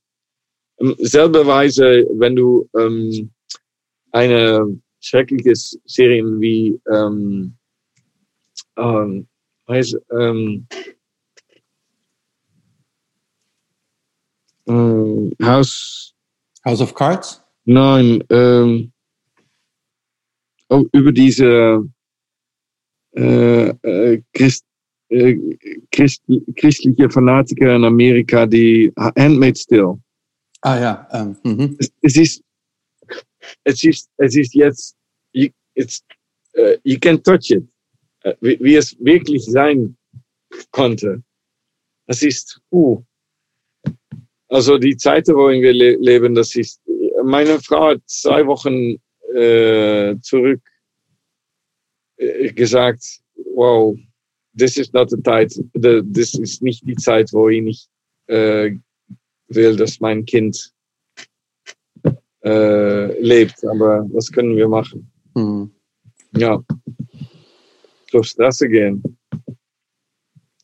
Ähm, 0.80 0.96
selberweise, 1.00 2.06
wenn 2.14 2.36
du 2.36 2.70
ähm, 2.78 3.32
eine 4.12 4.80
schreckliche 5.00 5.54
Serie 5.86 6.24
wie 6.40 6.80
ähm, 6.92 7.56
ähm, 8.78 9.28
heißt, 9.68 9.98
ähm, 10.12 10.68
äh, 14.68 15.46
House 15.46 16.14
House 16.66 16.82
of 16.82 16.94
Cards? 16.94 17.44
Nein, 17.66 18.24
ähm, 18.30 18.92
oh, 20.70 20.86
über 20.94 21.12
diese 21.12 21.84
äh, 23.16 23.70
äh, 23.70 24.22
Christ, 24.34 24.66
äh, 25.10 25.36
Christ, 25.92 26.24
christliche 26.56 27.10
Fanatiker 27.10 27.76
in 27.76 27.84
Amerika, 27.84 28.46
die 28.46 28.92
Handmaid's 28.98 29.62
Still. 29.62 30.00
Ah 30.62 30.80
ja. 30.80 31.08
Ähm, 31.12 31.38
mhm. 31.44 31.78
es, 31.80 31.92
es, 32.02 32.16
ist, 32.18 32.44
es 33.64 33.84
ist, 33.84 34.10
es 34.18 34.36
ist 34.36 34.54
jetzt, 34.54 34.96
you, 35.34 35.50
it's, 35.76 36.04
uh, 36.58 36.76
you 36.84 37.00
can 37.00 37.22
touch 37.22 37.52
it, 37.52 37.64
uh, 38.26 38.34
wie, 38.42 38.58
wie, 38.60 38.76
es 38.76 38.96
wirklich 39.00 39.46
sein 39.46 39.96
konnte. 40.72 41.24
Es 42.08 42.22
ist, 42.24 42.62
uh, 42.72 43.02
also 44.50 44.78
die 44.78 44.98
Zeit, 44.98 45.28
worin 45.28 45.62
wir 45.62 45.74
le 45.74 45.96
leben, 45.96 46.36
das 46.36 46.56
ist, 46.56 46.82
meine 47.24 47.60
Frau 47.60 47.90
hat 47.90 48.02
zwei 48.06 48.46
Wochen 48.46 48.98
äh, 49.36 50.16
zurück 50.22 50.62
äh, 52.18 52.52
gesagt, 52.54 53.04
wow, 53.54 53.98
this 54.58 54.78
is 54.78 54.92
not 54.94 55.10
the 55.10 55.22
Zeit, 55.24 55.54
das 55.74 56.34
ist 56.34 56.62
nicht 56.62 56.88
die 56.88 56.96
Zeit, 56.96 57.32
wo 57.34 57.50
ich 57.50 57.62
nicht 57.62 57.90
äh, 58.28 58.72
will, 59.50 59.76
dass 59.76 60.00
mein 60.00 60.26
Kind 60.26 60.72
äh, 62.44 63.22
lebt. 63.22 63.66
Aber 63.66 64.06
was 64.12 64.32
können 64.32 64.56
wir 64.56 64.68
machen? 64.68 65.12
Hm. 65.36 65.72
Ja, 66.36 66.64
zur 68.10 68.24
Straße 68.24 68.70
gehen. 68.70 69.04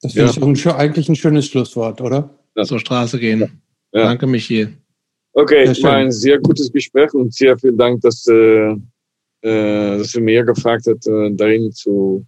Das 0.01 0.13
finde 0.13 0.33
ja. 0.33 0.51
ich 0.53 0.67
eigentlich 0.67 1.09
ein 1.09 1.15
schönes 1.15 1.47
Schlusswort, 1.47 2.01
oder? 2.01 2.37
Ja. 2.55 2.63
Zur 2.63 2.79
Straße 2.79 3.19
gehen. 3.19 3.62
Ja. 3.93 4.05
Danke, 4.05 4.25
Michiel. 4.27 4.73
Okay, 5.33 5.63
es 5.63 5.81
war 5.83 5.95
ein 5.95 6.11
sehr 6.11 6.39
gutes 6.39 6.71
Gespräch 6.71 7.13
und 7.13 7.33
sehr 7.33 7.57
vielen 7.57 7.77
Dank, 7.77 8.01
dass, 8.01 8.25
äh, 8.27 8.75
äh 9.41 9.97
dass 9.97 10.11
du 10.11 10.21
mir 10.21 10.43
gefragt 10.43 10.85
hast, 10.87 11.07
äh, 11.07 11.31
darin 11.33 11.71
zu 11.71 12.25